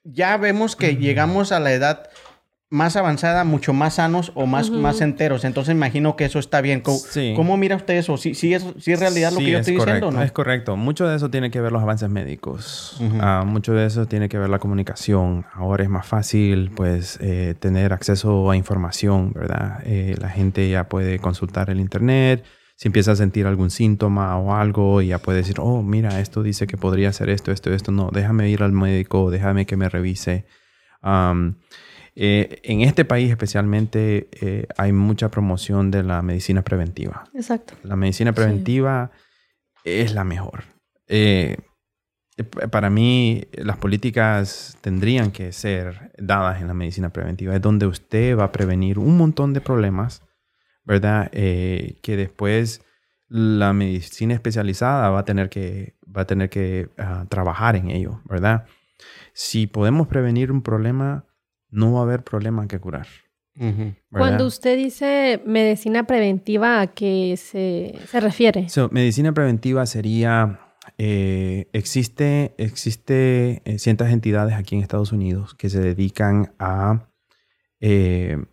ya 0.04 0.38
vemos 0.38 0.76
que 0.76 0.96
llegamos 0.96 1.52
a 1.52 1.60
la 1.60 1.72
edad 1.74 2.10
más 2.72 2.96
avanzada, 2.96 3.44
mucho 3.44 3.74
más 3.74 3.96
sanos 3.96 4.32
o 4.36 4.48
más, 4.48 4.70
más 4.72 5.00
enteros. 5.02 5.46
Entonces 5.46 5.74
imagino 5.76 6.16
que 6.16 6.26
eso 6.26 6.40
está 6.40 6.62
bien. 6.62 6.82
¿Cómo, 6.82 6.98
Sí. 6.98 7.34
cómo 7.36 7.58
mira 7.58 7.76
usted 7.76 7.94
eso? 7.96 8.18
¿Sí, 8.18 8.34
sí 8.34 8.54
es, 8.54 8.66
sí 8.80 8.92
es 8.92 9.00
realidad 9.00 9.32
lo 9.32 9.38
Sí, 9.38 9.46
que 9.46 9.52
yo 9.52 9.58
es 9.60 9.62
estoy 9.62 9.78
correcto, 9.78 9.94
diciendo 10.08 10.18
o 10.18 10.20
no? 10.20 10.24
Es 10.24 10.32
correcto. 10.32 10.76
Mucho 10.76 11.08
de 11.08 11.16
eso 11.16 11.30
tiene 11.30 11.52
que 11.52 11.62
ver 11.62 11.72
los 11.72 11.82
avances 11.84 12.10
médicos. 12.10 13.00
Ah, 13.22 13.44
mucho 13.46 13.74
de 13.74 13.86
eso 13.86 14.08
tiene 14.08 14.30
que 14.30 14.38
ver 14.40 14.50
la 14.50 14.60
comunicación. 14.60 15.46
Ahora 15.54 15.84
es 15.84 15.90
más 15.90 16.08
fácil, 16.08 16.72
pues, 16.76 17.20
eh, 17.22 17.56
tener 17.60 17.94
acceso 17.94 18.50
a 18.50 18.58
información, 18.58 19.32
¿verdad? 19.34 19.82
Eh, 19.86 20.16
la 20.20 20.30
gente 20.30 20.68
ya 20.70 20.90
puede 20.90 21.20
consultar 21.20 21.70
el 21.70 21.80
internet. 21.80 22.44
Si 22.78 22.90
empieza 22.90 23.12
a 23.14 23.16
sentir 23.16 23.46
algún 23.48 23.70
síntoma 23.70 24.38
o 24.38 24.54
algo, 24.54 25.02
ya 25.02 25.20
puede 25.20 25.38
decir, 25.38 25.58
oh, 25.60 25.82
mira, 25.82 26.20
esto 26.20 26.44
dice 26.44 26.68
que 26.68 26.76
podría 26.76 27.14
ser 27.14 27.30
esto, 27.30 27.52
esto, 27.54 27.72
esto. 27.72 27.92
No, 27.92 28.10
déjame 28.12 28.50
ir 28.50 28.64
al 28.64 28.74
médico, 28.74 29.32
déjame 29.32 29.66
que 29.66 29.78
me 29.78 29.88
revise. 29.88 30.46
Eh, 32.16 32.60
en 32.64 32.82
este 32.82 33.04
país 33.06 33.30
especialmente 33.30 34.30
eh, 34.42 34.68
hay 34.78 34.92
mucha 34.94 35.30
promoción 35.30 35.92
de 35.92 36.04
la 36.04 36.22
medicina 36.22 36.62
preventiva. 36.62 37.26
Exacto. 37.34 37.74
La 37.84 37.96
medicina 37.96 38.32
preventiva 38.34 39.12
es 39.84 40.14
la 40.14 40.24
mejor. 40.24 40.64
Eh, 41.08 41.58
p- 42.38 42.68
para 42.70 42.90
mí, 42.90 43.44
las 43.54 43.78
políticas 43.78 44.78
tendrían 44.82 45.32
que 45.32 45.52
ser 45.52 46.12
dadas 46.18 46.62
en 46.62 46.68
la 46.68 46.74
medicina 46.74 47.10
preventiva. 47.10 47.54
Es 47.56 47.62
donde 47.62 47.86
usted 47.86 48.38
va 48.38 48.46
a 48.46 48.52
prevenir 48.52 48.98
un 48.98 49.18
montón 49.18 49.54
de 49.54 49.62
problemas, 49.62 50.22
¿verdad? 50.86 51.30
Eh, 51.34 51.98
que 52.02 52.16
después 52.16 52.82
la 53.28 53.74
medicina 53.74 54.34
especializada 54.36 55.10
va 55.10 55.20
a 55.20 55.26
tener 55.26 55.50
que, 55.50 55.96
va 56.16 56.22
a 56.22 56.26
tener 56.26 56.50
que 56.50 56.90
ah, 56.98 57.26
trabajar 57.28 57.76
en 57.76 57.90
ello, 57.90 58.22
¿verdad? 58.26 58.66
Si 59.34 59.68
podemos 59.68 60.08
prevenir 60.08 60.52
un 60.52 60.62
problema, 60.62 61.26
no 61.70 61.94
va 61.94 62.00
a 62.00 62.04
haber 62.04 62.24
problema 62.24 62.68
que 62.68 62.80
curar. 62.80 63.08
Cuando 64.10 64.46
usted 64.46 64.76
dice 64.76 65.42
medicina 65.46 66.06
preventiva, 66.06 66.82
¿a 66.82 66.88
qué 66.88 67.36
se, 67.38 67.98
se 68.08 68.20
refiere? 68.20 68.68
So, 68.68 68.90
medicina 68.92 69.34
preventiva 69.34 69.86
sería, 69.86 70.60
eh, 70.98 71.70
existe, 71.72 72.54
existe 72.58 73.62
eh, 73.64 73.80
ciertas 73.80 74.12
entidades 74.12 74.56
aquí 74.56 74.76
en 74.76 74.82
Estados 74.82 75.14
Unidos 75.14 75.54
que 75.56 75.70
se 75.70 75.80
dedican 75.80 76.54
a 76.60 77.08
eh, 77.80 78.44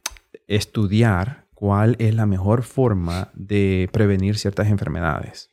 estudiar 0.47 1.49
cuál 1.55 1.97
es 1.99 2.15
la 2.15 2.27
mejor 2.27 2.63
forma 2.63 3.31
de 3.35 3.89
prevenir 3.93 4.39
ciertas 4.39 4.69
enfermedades. 4.69 5.51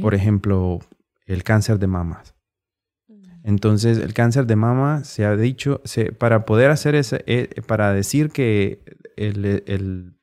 Por 0.00 0.14
ejemplo, 0.14 0.80
el 1.26 1.44
cáncer 1.44 1.78
de 1.78 1.86
mamas. 1.86 2.34
Entonces, 3.42 3.98
el 3.98 4.12
cáncer 4.12 4.46
de 4.46 4.56
mama 4.56 5.04
se 5.04 5.24
ha 5.24 5.36
dicho, 5.36 5.80
para 6.18 6.44
poder 6.44 6.70
hacer 6.70 6.94
ese, 6.94 7.24
eh, 7.26 7.48
para 7.66 7.92
decir 7.92 8.30
que 8.30 8.82
el- 9.16 9.62
el- 9.66 10.16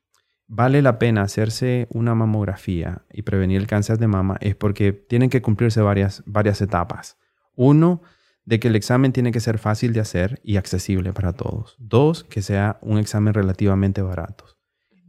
vale 0.47 0.81
la 0.81 0.97
pena 0.99 1.23
hacerse 1.23 1.87
una 1.89 2.15
mamografía 2.15 3.01
y 3.11 3.23
prevenir 3.23 3.59
el 3.59 3.67
cáncer 3.67 3.97
de 3.97 4.07
mama 4.07 4.37
es 4.39 4.55
porque 4.55 4.93
tienen 4.93 5.29
que 5.29 5.41
cumplirse 5.41 5.81
varias, 5.81 6.23
varias 6.25 6.61
etapas. 6.61 7.17
Uno, 7.55 8.01
de 8.45 8.61
que 8.61 8.69
el 8.69 8.77
examen 8.77 9.11
tiene 9.11 9.33
que 9.33 9.41
ser 9.41 9.57
fácil 9.57 9.91
de 9.91 9.99
hacer 9.99 10.39
y 10.41 10.55
accesible 10.55 11.11
para 11.11 11.33
todos. 11.33 11.75
Dos, 11.79 12.23
que 12.23 12.41
sea 12.41 12.77
un 12.81 12.97
examen 12.97 13.33
relativamente 13.33 14.01
barato. 14.01 14.45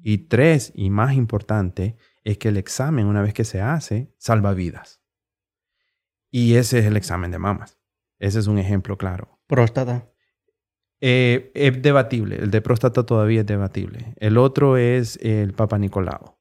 Y 0.02 0.18
tres, 0.26 0.72
y 0.74 0.90
más 0.90 1.14
importante, 1.14 1.96
es 2.24 2.36
que 2.38 2.48
el 2.48 2.56
examen, 2.56 3.06
una 3.06 3.22
vez 3.22 3.34
que 3.34 3.44
se 3.44 3.60
hace, 3.60 4.12
salva 4.18 4.54
vidas. 4.54 5.00
Y 6.32 6.54
ese 6.54 6.80
es 6.80 6.86
el 6.86 6.96
examen 6.96 7.30
de 7.30 7.38
mamas. 7.38 7.77
Ese 8.18 8.38
es 8.38 8.46
un 8.46 8.58
ejemplo 8.58 8.96
claro. 8.96 9.38
Próstata. 9.46 10.10
Eh, 11.00 11.52
es 11.54 11.80
debatible. 11.80 12.36
El 12.36 12.50
de 12.50 12.60
próstata 12.60 13.04
todavía 13.06 13.40
es 13.40 13.46
debatible. 13.46 14.14
El 14.16 14.36
otro 14.36 14.76
es 14.76 15.16
el 15.22 15.52
Papa 15.54 15.78
Nicolau. 15.78 16.36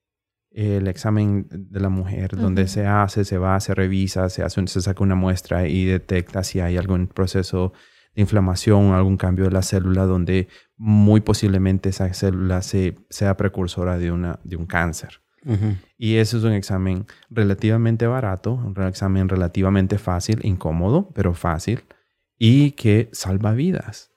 El 0.49 0.87
examen 0.87 1.45
de 1.51 1.79
la 1.79 1.89
mujer, 1.89 2.35
donde 2.35 2.67
se 2.67 2.87
hace, 2.87 3.25
se 3.25 3.37
va, 3.37 3.59
se 3.59 3.75
revisa, 3.75 4.29
se, 4.29 4.41
hace, 4.41 4.59
un- 4.59 4.67
se 4.67 4.81
saca 4.81 5.03
una 5.03 5.13
muestra 5.13 5.67
y 5.67 5.85
detecta 5.85 6.43
si 6.43 6.59
hay 6.59 6.77
algún 6.77 7.07
proceso 7.07 7.73
de 8.15 8.21
inflamación, 8.23 8.93
algún 8.93 9.17
cambio 9.17 9.45
de 9.45 9.51
la 9.51 9.61
célula, 9.61 10.05
donde 10.05 10.47
muy 10.75 11.21
posiblemente 11.21 11.89
esa 11.89 12.11
célula 12.11 12.63
se, 12.63 12.95
sea 13.11 13.37
precursora 13.37 13.99
de, 13.99 14.11
una, 14.11 14.39
de 14.43 14.55
un 14.55 14.65
cáncer. 14.65 15.21
Ujú. 15.47 15.75
Y 15.97 16.15
eso 16.17 16.37
es 16.37 16.43
un 16.43 16.51
examen 16.53 17.05
relativamente 17.29 18.05
barato, 18.05 18.53
un 18.53 18.79
examen 18.83 19.29
relativamente 19.29 19.97
fácil, 19.97 20.39
incómodo, 20.43 21.09
pero 21.15 21.33
fácil, 21.33 21.83
y 22.37 22.71
que 22.71 23.09
salva 23.13 23.53
vidas. 23.53 24.11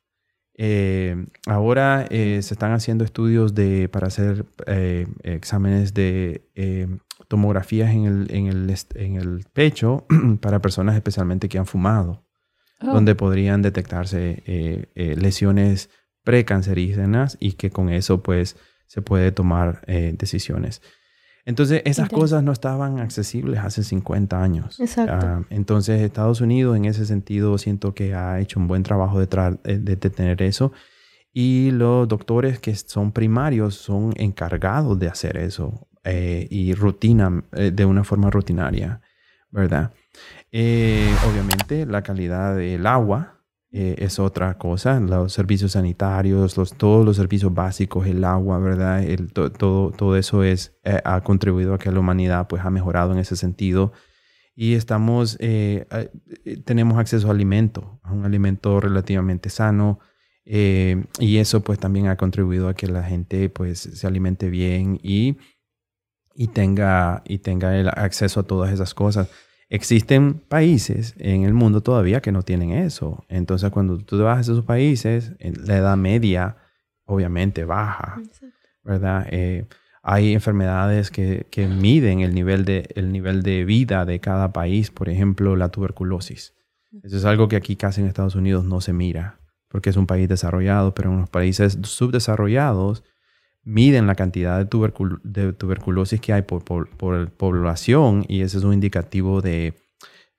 Eh, 0.62 1.16
ahora 1.46 2.06
eh, 2.10 2.40
se 2.42 2.52
están 2.52 2.72
haciendo 2.72 3.04
estudios 3.04 3.54
de, 3.54 3.88
para 3.88 4.08
hacer 4.08 4.44
eh, 4.66 5.06
exámenes 5.22 5.94
de 5.94 6.46
eh, 6.54 6.86
tomografías 7.28 7.90
en 7.92 8.04
el, 8.04 8.26
en, 8.30 8.46
el, 8.48 8.74
en 8.94 9.16
el 9.16 9.44
pecho 9.52 10.06
para 10.40 10.60
personas 10.60 10.96
especialmente 10.96 11.48
que 11.48 11.58
han 11.58 11.66
fumado, 11.66 12.24
Oh. 12.82 12.94
donde 12.94 13.14
podrían 13.14 13.60
detectarse 13.60 14.42
eh, 14.46 14.86
eh, 14.94 15.14
lesiones 15.14 15.90
precancerígenas 16.24 17.36
y 17.38 17.52
que 17.52 17.68
con 17.70 17.90
eso 17.90 18.22
pues 18.22 18.56
se 18.86 19.02
puede 19.02 19.32
tomar 19.32 19.82
eh, 19.86 20.14
decisiones. 20.16 20.80
Entonces, 21.46 21.82
esas 21.84 22.08
cosas 22.08 22.42
no 22.42 22.52
estaban 22.52 23.00
accesibles 23.00 23.60
hace 23.60 23.82
50 23.82 24.42
años. 24.42 24.78
Exacto. 24.78 25.26
Ah, 25.26 25.42
entonces, 25.50 26.00
Estados 26.00 26.40
Unidos, 26.40 26.76
en 26.76 26.84
ese 26.84 27.06
sentido, 27.06 27.56
siento 27.58 27.94
que 27.94 28.14
ha 28.14 28.40
hecho 28.40 28.60
un 28.60 28.68
buen 28.68 28.82
trabajo 28.82 29.18
de, 29.18 29.28
eh, 29.64 29.78
de, 29.78 29.96
de 29.96 30.10
tener 30.10 30.42
eso. 30.42 30.72
Y 31.32 31.70
los 31.70 32.08
doctores 32.08 32.58
que 32.58 32.74
son 32.74 33.12
primarios 33.12 33.76
son 33.76 34.12
encargados 34.16 34.98
de 34.98 35.08
hacer 35.08 35.36
eso 35.36 35.88
eh, 36.04 36.46
y 36.50 36.74
rutina, 36.74 37.44
eh, 37.52 37.70
de 37.72 37.84
una 37.84 38.04
forma 38.04 38.30
rutinaria, 38.30 39.00
¿verdad? 39.50 39.92
Eh, 40.50 41.14
obviamente, 41.30 41.84
la 41.86 42.02
calidad 42.02 42.56
del 42.56 42.86
agua 42.86 43.39
eh, 43.72 43.96
es 43.98 44.18
otra 44.18 44.58
cosa. 44.58 44.98
Los 45.00 45.32
servicios 45.32 45.72
sanitarios, 45.72 46.56
los, 46.56 46.74
todos 46.74 47.04
los 47.04 47.16
servicios 47.16 47.52
básicos, 47.54 48.06
el 48.06 48.24
agua, 48.24 48.58
¿verdad? 48.58 49.02
El, 49.02 49.32
to- 49.32 49.50
todo, 49.52 49.90
todo 49.92 50.16
eso 50.16 50.42
es, 50.44 50.76
eh, 50.84 51.00
ha 51.04 51.20
contribuido 51.22 51.74
a 51.74 51.78
que 51.78 51.90
la 51.92 52.00
humanidad 52.00 52.48
pues, 52.48 52.64
ha 52.64 52.70
mejorado 52.70 53.12
en 53.12 53.18
ese 53.18 53.36
sentido. 53.36 53.92
Y 54.56 54.74
estamos, 54.74 55.36
eh, 55.40 55.86
tenemos 56.64 56.98
acceso 56.98 57.28
a 57.28 57.30
alimento, 57.30 58.00
a 58.02 58.12
un 58.12 58.24
alimento 58.24 58.80
relativamente 58.80 59.48
sano. 59.50 60.00
y 60.44 61.36
eso 61.38 61.60
pues 61.62 61.78
también 61.78 62.08
ha 62.08 62.16
contribuido 62.16 62.68
a 62.68 62.74
que 62.74 62.88
la 62.88 63.04
gente 63.04 63.48
pues 63.50 63.78
se 63.78 64.06
alimente 64.06 64.50
bien 64.50 64.98
y, 65.02 65.36
y, 66.34 66.48
tenga, 66.48 67.22
y 67.24 67.38
tenga 67.38 67.76
el 67.78 67.88
acceso 67.88 68.40
a 68.40 68.42
todas 68.44 68.72
esas 68.72 68.94
cosas. 68.94 69.28
Existen 69.70 70.34
países 70.34 71.14
en 71.16 71.44
el 71.44 71.54
mundo 71.54 71.80
todavía 71.80 72.20
que 72.20 72.32
no 72.32 72.42
tienen 72.42 72.72
eso. 72.72 73.24
Entonces, 73.28 73.70
cuando 73.70 73.98
tú 73.98 74.18
te 74.18 74.22
vas 74.24 74.38
a 74.38 74.40
esos 74.40 74.64
países, 74.64 75.32
la 75.38 75.76
edad 75.76 75.96
media 75.96 76.56
obviamente 77.04 77.64
baja, 77.64 78.20
¿verdad? 78.82 79.28
Eh, 79.30 79.66
hay 80.02 80.32
enfermedades 80.32 81.12
que, 81.12 81.46
que 81.50 81.68
miden 81.68 82.20
el 82.20 82.34
nivel, 82.34 82.64
de, 82.64 82.88
el 82.96 83.12
nivel 83.12 83.42
de 83.44 83.64
vida 83.64 84.04
de 84.04 84.18
cada 84.18 84.52
país, 84.52 84.90
por 84.90 85.08
ejemplo, 85.08 85.54
la 85.54 85.68
tuberculosis. 85.68 86.54
Eso 87.04 87.16
es 87.16 87.24
algo 87.24 87.46
que 87.46 87.54
aquí 87.54 87.76
casi 87.76 88.00
en 88.00 88.08
Estados 88.08 88.34
Unidos 88.34 88.64
no 88.64 88.80
se 88.80 88.92
mira, 88.92 89.38
porque 89.68 89.90
es 89.90 89.96
un 89.96 90.08
país 90.08 90.28
desarrollado, 90.28 90.94
pero 90.94 91.12
en 91.12 91.20
los 91.20 91.30
países 91.30 91.78
subdesarrollados 91.82 93.04
miden 93.62 94.06
la 94.06 94.14
cantidad 94.14 94.58
de, 94.58 94.66
tubercul- 94.68 95.20
de 95.22 95.52
tuberculosis 95.52 96.20
que 96.20 96.32
hay 96.32 96.42
por, 96.42 96.64
por- 96.64 96.88
por 96.96 97.30
población 97.32 98.24
y 98.28 98.40
ese 98.42 98.58
es 98.58 98.64
un 98.64 98.72
indicativo 98.72 99.40
de 99.42 99.74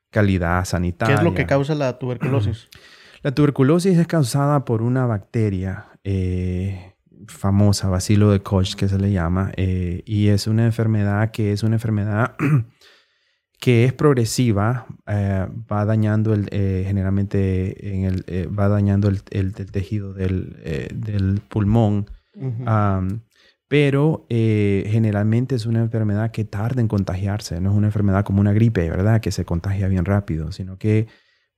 calidad 0.09 0.61
¿Qué 0.61 0.65
sanitaria. 0.65 1.15
es 1.17 1.23
lo 1.23 1.33
que 1.33 1.45
causa 1.45 1.75
la 1.75 1.97
tuberculosis? 1.99 2.67
La 3.23 3.31
tuberculosis 3.35 3.99
es 3.99 4.07
causada 4.07 4.65
por 4.65 4.81
una 4.81 5.05
bacteria 5.05 5.89
eh, 6.03 6.95
famosa, 7.27 7.87
bacilo 7.87 8.31
de 8.31 8.39
Koch, 8.41 8.73
que 8.73 8.87
se 8.89 8.97
le 8.97 9.11
llama, 9.11 9.51
eh, 9.57 10.01
y 10.07 10.29
es 10.29 10.47
una 10.47 10.65
enfermedad 10.65 11.29
que 11.29 11.51
es 11.51 11.61
una 11.61 11.75
enfermedad 11.75 12.33
que 13.59 13.85
es 13.85 13.93
progresiva, 13.93 14.87
eh, 15.05 15.45
va 15.71 15.85
dañando 15.85 16.33
el, 16.33 16.47
eh, 16.51 16.83
generalmente 16.87 17.93
en 17.95 18.05
el, 18.05 18.25
va 18.57 18.67
dañando 18.69 19.07
el, 19.07 19.21
el- 19.29 19.53
el 19.55 19.71
tejido 19.71 20.13
del, 20.13 20.57
del 20.95 21.41
pulmón, 21.47 22.09
Ujú. 22.35 22.63
Am, 22.65 23.21
pero 23.67 24.25
eh, 24.29 24.85
generalmente 24.91 25.55
es 25.55 25.65
una 25.65 25.79
enfermedad 25.79 26.31
que 26.31 26.43
tarda 26.43 26.81
en 26.81 26.87
contagiarse. 26.87 27.61
No 27.61 27.71
es 27.71 27.75
una 27.77 27.87
enfermedad 27.87 28.25
como 28.25 28.41
una 28.41 28.51
gripe, 28.53 28.89
¿verdad? 28.89 29.21
Que 29.21 29.31
se 29.31 29.45
contagia 29.45 29.87
bien 29.87 30.03
rápido, 30.05 30.51
sino 30.51 30.77
que 30.77 31.07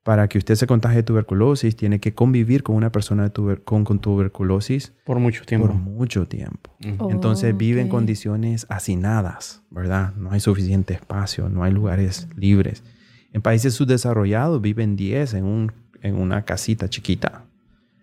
para 0.03 0.27
que 0.27 0.37
usted 0.37 0.55
se 0.55 0.67
contagie 0.67 0.97
de 0.97 1.03
tuberculosis, 1.03 1.75
tiene 1.77 1.99
que 2.01 2.13
convivir 2.13 2.61
con 2.61 2.75
una 2.75 2.91
persona 2.91 3.23
de 3.23 3.31
tuber- 3.33 3.63
con, 3.63 3.85
con 3.85 3.99
tuberculosis 3.99 4.93
Por 5.05 5.17
mucho 5.19 5.43
tiempo. 5.45 5.67
por 5.67 5.75
mucho 5.77 6.27
tiempo. 6.27 6.75
Ujú. 6.85 7.09
Entonces 7.09 7.55
vive 7.55 7.79
en 7.81 7.87
Ok. 7.87 7.91
condiciones 7.91 8.67
hacinadas, 8.69 9.63
¿verdad? 9.71 10.13
No 10.15 10.31
hay 10.31 10.41
suficiente 10.41 10.93
espacio, 10.93 11.47
no 11.49 11.63
hay 11.63 11.71
lugares 11.71 12.27
libres. 12.35 12.83
En 13.31 13.41
países 13.41 13.73
subdesarrollados 13.75 14.61
viven 14.61 14.95
10 14.97 15.33
en, 15.35 15.45
un, 15.45 15.71
en 16.01 16.15
una 16.15 16.43
casita 16.43 16.89
chiquita, 16.89 17.45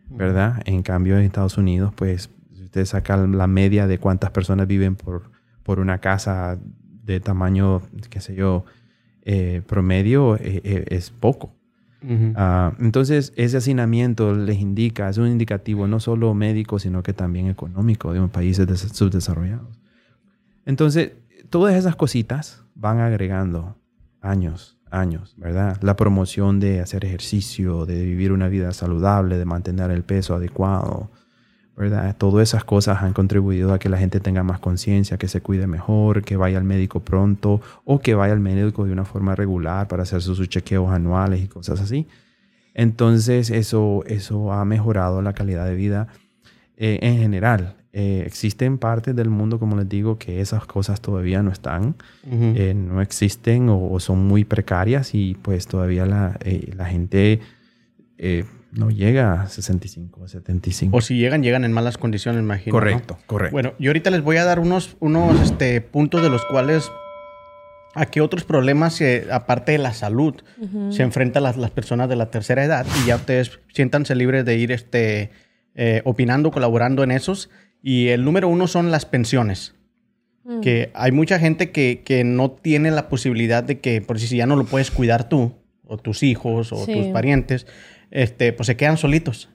¿verdad? 0.09 0.63
En 0.65 0.83
cambio, 0.83 1.19
en 1.19 1.25
Estados 1.25 1.59
Unidos, 1.59 1.93
pues, 1.95 2.31
si 2.73 2.81
usted 2.81 2.85
saca 2.87 3.17
la 3.17 3.47
media 3.47 3.87
de 3.87 3.99
cuántas 3.99 4.31
personas 4.31 4.67
viven 4.69 4.95
por, 4.95 5.31
por 5.65 5.81
una 5.81 5.99
casa 5.99 6.59
de 7.05 7.19
tamaño, 7.21 7.83
qué 8.09 8.21
sé 8.21 8.35
yo, 8.37 8.65
eh, 9.23 9.63
promedio, 9.67 10.37
eh, 10.37 10.61
eh, 10.65 10.85
es 10.91 11.11
poco. 11.11 11.53
Ah, 12.37 12.73
entonces, 12.79 13.33
ese 13.37 13.57
hacinamiento 13.59 14.35
les 14.35 14.59
indica, 14.61 15.09
es 15.11 15.19
un 15.19 15.27
indicativo 15.27 15.87
no 15.87 16.01
solo 16.01 16.33
médico, 16.33 16.79
sino 16.79 17.03
que 17.03 17.13
también 17.13 17.49
económico 17.49 18.13
de 18.13 18.21
un 18.21 18.29
países 18.31 18.67
des- 18.67 18.81
subdesarrollados. 18.93 19.79
Entonces, 20.65 21.13
todas 21.51 21.75
esas 21.75 21.97
cositas 21.97 22.65
van 22.75 23.01
agregando 23.01 23.77
años, 24.23 24.79
años, 24.91 25.35
¿verdad? 25.37 25.77
La 25.83 25.97
promoción 25.97 26.61
de 26.61 26.81
hacer 26.81 27.05
ejercicio, 27.05 27.85
de 27.85 28.03
vivir 28.05 28.33
una 28.33 28.49
vida 28.49 28.73
saludable, 28.73 29.37
de 29.37 29.45
mantener 29.45 29.91
el 29.91 30.03
peso 30.05 30.35
adecuado, 30.35 31.11
¿verdad? 31.81 32.15
Todas 32.19 32.47
esas 32.51 32.63
cosas 32.63 33.03
han 33.03 33.15
contribuido 33.15 33.73
a 33.73 33.79
que 33.79 33.89
la 33.89 33.97
gente 33.97 34.21
tenga 34.21 34.43
más 34.43 34.61
conciencia, 34.61 35.17
que 35.17 35.29
se 35.29 35.41
cuide 35.41 35.67
mejor, 35.67 36.23
que 36.23 36.37
vaya 36.37 36.59
al 36.59 36.65
médico 36.65 37.01
pronto 37.01 37.63
o 37.87 38.01
que 38.01 38.15
vaya 38.15 38.35
al 38.35 38.41
médico 38.41 38.85
de 38.85 38.93
una 38.93 39.07
forma 39.07 39.35
regular 39.35 39.89
para 39.89 40.03
hacerse 40.03 40.35
sus 40.35 40.47
chequeos 40.51 40.91
anuales 40.91 41.43
y 41.43 41.49
cosas 41.49 41.81
así. 41.81 42.07
Entonces, 42.75 43.49
eso, 43.49 44.05
eso 44.07 44.53
ha 44.53 44.63
mejorado 44.67 45.23
la 45.23 45.33
calidad 45.33 45.65
de 45.65 45.75
vida 45.75 46.09
eh, 46.77 46.99
en 47.01 47.17
general. 47.17 47.77
Eh, 47.95 48.25
existen 48.27 48.77
partes 48.77 49.17
del 49.17 49.31
mundo, 49.31 49.59
como 49.59 49.75
les 49.79 49.89
digo, 49.89 50.19
que 50.19 50.43
esas 50.43 50.67
cosas 50.67 51.01
todavía 51.01 51.43
no 51.43 51.51
están, 51.51 51.95
eh, 52.31 52.75
no 52.77 53.01
existen 53.01 53.71
o, 53.71 53.91
o 53.91 54.01
son 54.01 54.27
muy 54.27 54.45
precarias 54.45 55.15
y 55.15 55.35
pues 55.41 55.67
todavía 55.67 56.05
la, 56.05 56.39
la 56.77 56.85
gente 56.85 57.41
no 58.73 58.91
llega 58.91 59.43
a 59.43 59.49
65, 59.49 60.29
75. 60.29 60.97
O 60.97 61.01
si 61.01 61.17
llegan, 61.19 61.43
llegan 61.43 61.65
en 61.65 61.73
malas 61.73 61.99
condiciones, 61.99 62.41
imagino. 62.43 62.73
¿no? 62.75 62.79
correcto, 62.81 63.19
correcto. 63.27 63.53
Bueno, 63.53 63.73
yo 63.79 63.91
ahorita 63.91 64.11
les 64.11 64.23
voy 64.23 64.37
a 64.37 64.45
dar 64.45 64.59
unos, 64.61 64.97
unos 65.01 65.41
este, 65.41 65.81
puntos 65.81 66.23
de 66.23 66.29
los 66.31 66.45
cuales 66.45 66.91
a 67.95 68.07
qué 68.07 68.21
otros 68.21 68.45
problemas, 68.45 69.01
eh, 69.01 69.27
aparte 69.33 69.73
de 69.73 69.79
la 69.79 69.93
salud, 69.93 70.35
se 70.91 71.03
enfrentan 71.03 71.43
las, 71.43 71.57
las 71.57 71.71
personas 71.73 72.09
de 72.09 72.15
la 72.17 72.31
tercera 72.31 72.65
edad 72.65 72.87
y 73.03 73.09
ya 73.09 73.17
ustedes 73.17 73.59
siéntanse 73.75 74.15
libres 74.15 74.45
de 74.45 74.57
ir 74.57 74.71
este, 74.71 75.31
eh, 75.75 76.01
opinando, 76.05 76.53
colaborando 76.53 77.03
en 77.03 77.11
esos. 77.11 77.51
Y 77.83 78.09
el 78.09 78.25
número 78.25 78.47
uno 78.49 78.67
son 78.69 78.91
las 78.91 79.07
pensiones. 79.07 79.75
Que 80.63 80.91
hay 80.95 81.13
mucha 81.13 81.39
gente 81.39 81.71
que, 81.71 82.03
que 82.05 82.25
no 82.25 82.51
tiene 82.51 82.91
la 82.91 83.09
posibilidad 83.09 83.63
de 83.63 83.79
que, 83.79 84.01
por 84.01 84.19
si 84.19 84.37
ya 84.37 84.47
no 84.47 84.57
lo 84.57 84.65
puedes 84.65 84.91
cuidar 84.91 85.29
tú, 85.29 85.53
o 85.85 85.97
tus 85.97 86.23
hijos, 86.25 86.73
o 86.73 86.85
Sí. 86.87 86.93
tus 86.93 87.07
parientes, 87.09 87.67
este, 88.11 88.53
pues 88.53 88.67
se 88.67 88.77
quedan 88.77 88.97
solitos. 88.97 89.49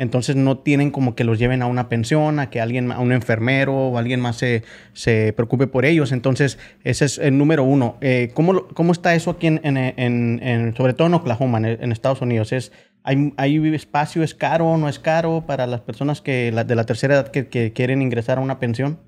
Entonces 0.00 0.36
no 0.36 0.58
tienen 0.58 0.92
como 0.92 1.16
que 1.16 1.24
los 1.24 1.40
lleven 1.40 1.60
a 1.60 1.66
una 1.66 1.88
pensión, 1.88 2.38
a 2.38 2.50
que 2.50 2.60
alguien, 2.60 2.92
a 2.92 3.00
un 3.00 3.10
enfermero 3.10 3.74
o 3.74 3.98
alguien 3.98 4.20
más 4.20 4.36
se, 4.36 4.62
se 4.92 5.32
preocupe 5.32 5.66
por 5.66 5.84
ellos. 5.84 6.12
Entonces, 6.12 6.56
ese 6.84 7.04
es 7.04 7.18
el 7.18 7.36
número 7.36 7.64
uno. 7.64 7.96
Eh, 8.00 8.30
¿cómo, 8.32 8.68
¿Cómo 8.68 8.92
está 8.92 9.16
eso 9.16 9.32
aquí 9.32 9.48
en, 9.48 9.60
en- 9.64 10.40
en- 10.40 10.74
sobre 10.76 10.92
todo 10.92 11.08
en 11.08 11.14
Oklahoma, 11.14 11.58
en, 11.58 11.90
Estados 11.90 12.20
Unidos? 12.20 12.52
¿Es, 12.52 12.70
hay, 13.02 13.34
¿Hay 13.36 13.74
espacio? 13.74 14.22
¿Es 14.22 14.36
caro 14.36 14.66
o 14.68 14.76
no 14.78 14.88
es 14.88 15.00
caro 15.00 15.44
para 15.48 15.66
las 15.66 15.80
personas 15.80 16.20
que, 16.20 16.52
la- 16.52 16.62
de 16.62 16.76
la 16.76 16.84
tercera 16.84 17.14
edad 17.14 17.28
que, 17.32 17.48
que 17.48 17.72
quieren 17.72 18.00
ingresar 18.00 18.38
a 18.38 18.40
una 18.40 18.60
pensión? 18.60 19.00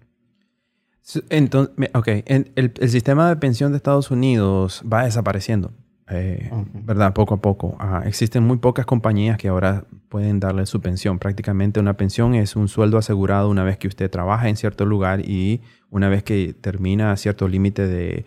Entonces, 1.30 1.74
ok, 1.94 2.08
el, 2.26 2.52
el 2.56 2.88
sistema 2.90 3.28
de 3.28 3.36
pensión 3.36 3.70
de 3.72 3.76
Estados 3.76 4.10
Unidos 4.10 4.82
va 4.92 5.04
desapareciendo, 5.04 5.72
eh. 6.10 6.50
¿verdad? 6.72 7.12
Poco 7.14 7.34
a 7.34 7.40
poco. 7.40 7.76
Ah, 7.78 8.02
existen 8.04 8.42
muy 8.42 8.58
pocas 8.58 8.86
compañías 8.86 9.38
que 9.38 9.48
ahora 9.48 9.84
pueden 10.08 10.40
darle 10.40 10.66
su 10.66 10.80
pensión. 10.80 11.18
Prácticamente 11.18 11.80
una 11.80 11.94
pensión 11.96 12.34
es 12.34 12.56
un 12.56 12.68
sueldo 12.68 12.98
asegurado 12.98 13.48
una 13.48 13.64
vez 13.64 13.78
que 13.78 13.88
usted 13.88 14.10
trabaja 14.10 14.48
en 14.48 14.56
cierto 14.56 14.84
lugar 14.86 15.20
y 15.20 15.60
una 15.90 16.08
vez 16.08 16.22
que 16.22 16.54
termina 16.60 17.16
cierto 17.16 17.48
límite 17.48 17.86
de, 17.86 18.24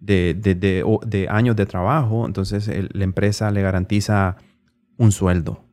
de, 0.00 0.34
de- 0.34 0.54
de- 0.54 0.82
o- 0.84 1.00
de 1.06 1.28
años 1.28 1.56
de 1.56 1.66
trabajo, 1.66 2.26
entonces 2.26 2.68
el- 2.68 2.90
la 2.92 3.04
empresa 3.04 3.50
le 3.50 3.62
garantiza 3.62 4.36
un 4.96 5.10
sueldo, 5.12 5.64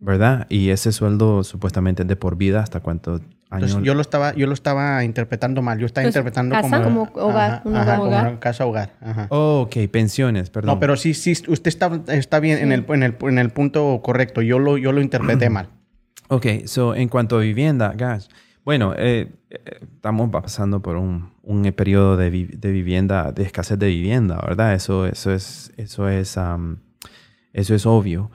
¿verdad? 0.00 0.46
Y 0.48 0.68
ese 0.70 0.92
sueldo 0.92 1.42
supuestamente 1.44 2.02
es 2.02 2.08
de 2.08 2.16
por 2.16 2.36
vida 2.36 2.60
hasta 2.60 2.80
cuántos 2.80 3.20
Entonces, 3.52 3.78
yo 3.84 3.94
lo 3.94 4.00
estaba, 4.00 4.34
yo 4.34 4.46
lo 4.48 4.54
estaba 4.54 5.04
interpretando 5.04 5.62
mal. 5.62 5.78
Yo 5.78 5.86
estaba 5.86 6.06
Entonces, 6.06 6.20
interpretando 6.20 6.54
¿casa? 6.56 6.82
como... 6.82 7.12
Como 7.12 7.26
hogar, 7.28 7.50
Ajá, 7.52 7.62
un 7.64 7.76
ajá, 7.76 8.00
hogar. 8.00 8.24
como 8.26 8.40
casa 8.40 8.66
hogar. 8.66 8.92
Ajá. 9.00 9.26
Oh, 9.30 9.60
ok, 9.66 9.88
pensiones, 9.90 10.50
perdón. 10.50 10.74
No, 10.74 10.80
pero 10.80 10.96
sí, 10.96 11.14
sí, 11.14 11.32
usted 11.32 11.68
está, 11.68 12.00
está 12.08 12.40
bien 12.40 12.58
en, 12.58 12.72
el, 12.72 12.84
en, 12.88 13.02
el, 13.04 13.16
en 13.20 13.38
el 13.38 13.50
punto 13.50 14.00
correcto. 14.02 14.42
Yo 14.42 14.58
lo, 14.58 14.76
yo 14.76 14.90
lo 14.92 15.00
interpreté 15.00 15.50
mal. 15.50 15.68
Ok, 16.28 16.46
so 16.66 16.94
en 16.96 17.08
cuanto 17.08 17.36
a 17.36 17.40
vivienda, 17.40 17.92
gas. 17.96 18.28
Bueno, 18.64 18.94
eh, 18.96 19.30
eh, 19.50 19.60
estamos 19.94 20.30
pasando 20.30 20.80
por 20.80 20.96
un, 20.96 21.32
un 21.42 21.62
periodo 21.72 22.16
de, 22.16 22.30
vi- 22.30 22.46
de 22.46 22.72
vivienda, 22.72 23.30
de 23.30 23.42
escasez 23.42 23.78
de 23.78 23.88
vivienda, 23.88 24.40
¿verdad? 24.44 24.72
Eso, 24.74 25.06
eso 25.06 25.32
es, 25.32 25.70
eso 25.76 26.08
es, 26.08 26.38
am, 26.38 26.78
eso 27.52 27.74
es 27.74 27.84
obvio. 27.84 28.30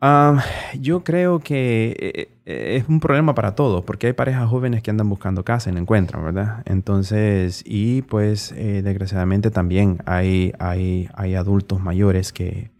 Um, 0.00 0.38
yo 0.80 1.02
creo 1.02 1.40
que 1.40 1.96
eh, 1.98 2.28
eh, 2.46 2.76
es 2.76 2.88
un 2.88 3.00
problema 3.00 3.34
para 3.34 3.56
todos, 3.56 3.84
porque 3.84 4.06
hay 4.06 4.12
parejas 4.12 4.48
jóvenes 4.48 4.80
que 4.82 4.90
andan 4.92 5.08
buscando 5.08 5.44
casa 5.44 5.70
y 5.70 5.72
no 5.72 5.80
encuentran, 5.80 6.24
¿verdad? 6.24 6.62
Entonces, 6.66 7.64
y 7.66 8.02
pues 8.02 8.52
eh, 8.52 8.82
desgraciadamente 8.84 9.50
también 9.50 9.98
hay, 10.06 10.52
hay, 10.60 11.08
hay 11.14 11.34
adultos 11.34 11.80
mayores 11.80 12.32
que, 12.32 12.70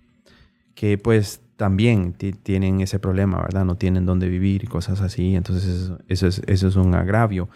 que 0.76 0.96
pues 0.96 1.40
también 1.56 2.12
ti- 2.12 2.32
tienen 2.32 2.80
ese 2.82 3.00
problema, 3.00 3.40
¿verdad? 3.42 3.64
No 3.64 3.74
tienen 3.74 4.06
dónde 4.06 4.28
vivir 4.28 4.62
y 4.62 4.66
cosas 4.68 5.00
así. 5.00 5.34
Entonces, 5.34 5.90
eso, 6.06 6.28
es, 6.28 6.40
eso 6.46 6.68
es 6.68 6.76
un 6.76 6.94
agravio. 6.94 7.48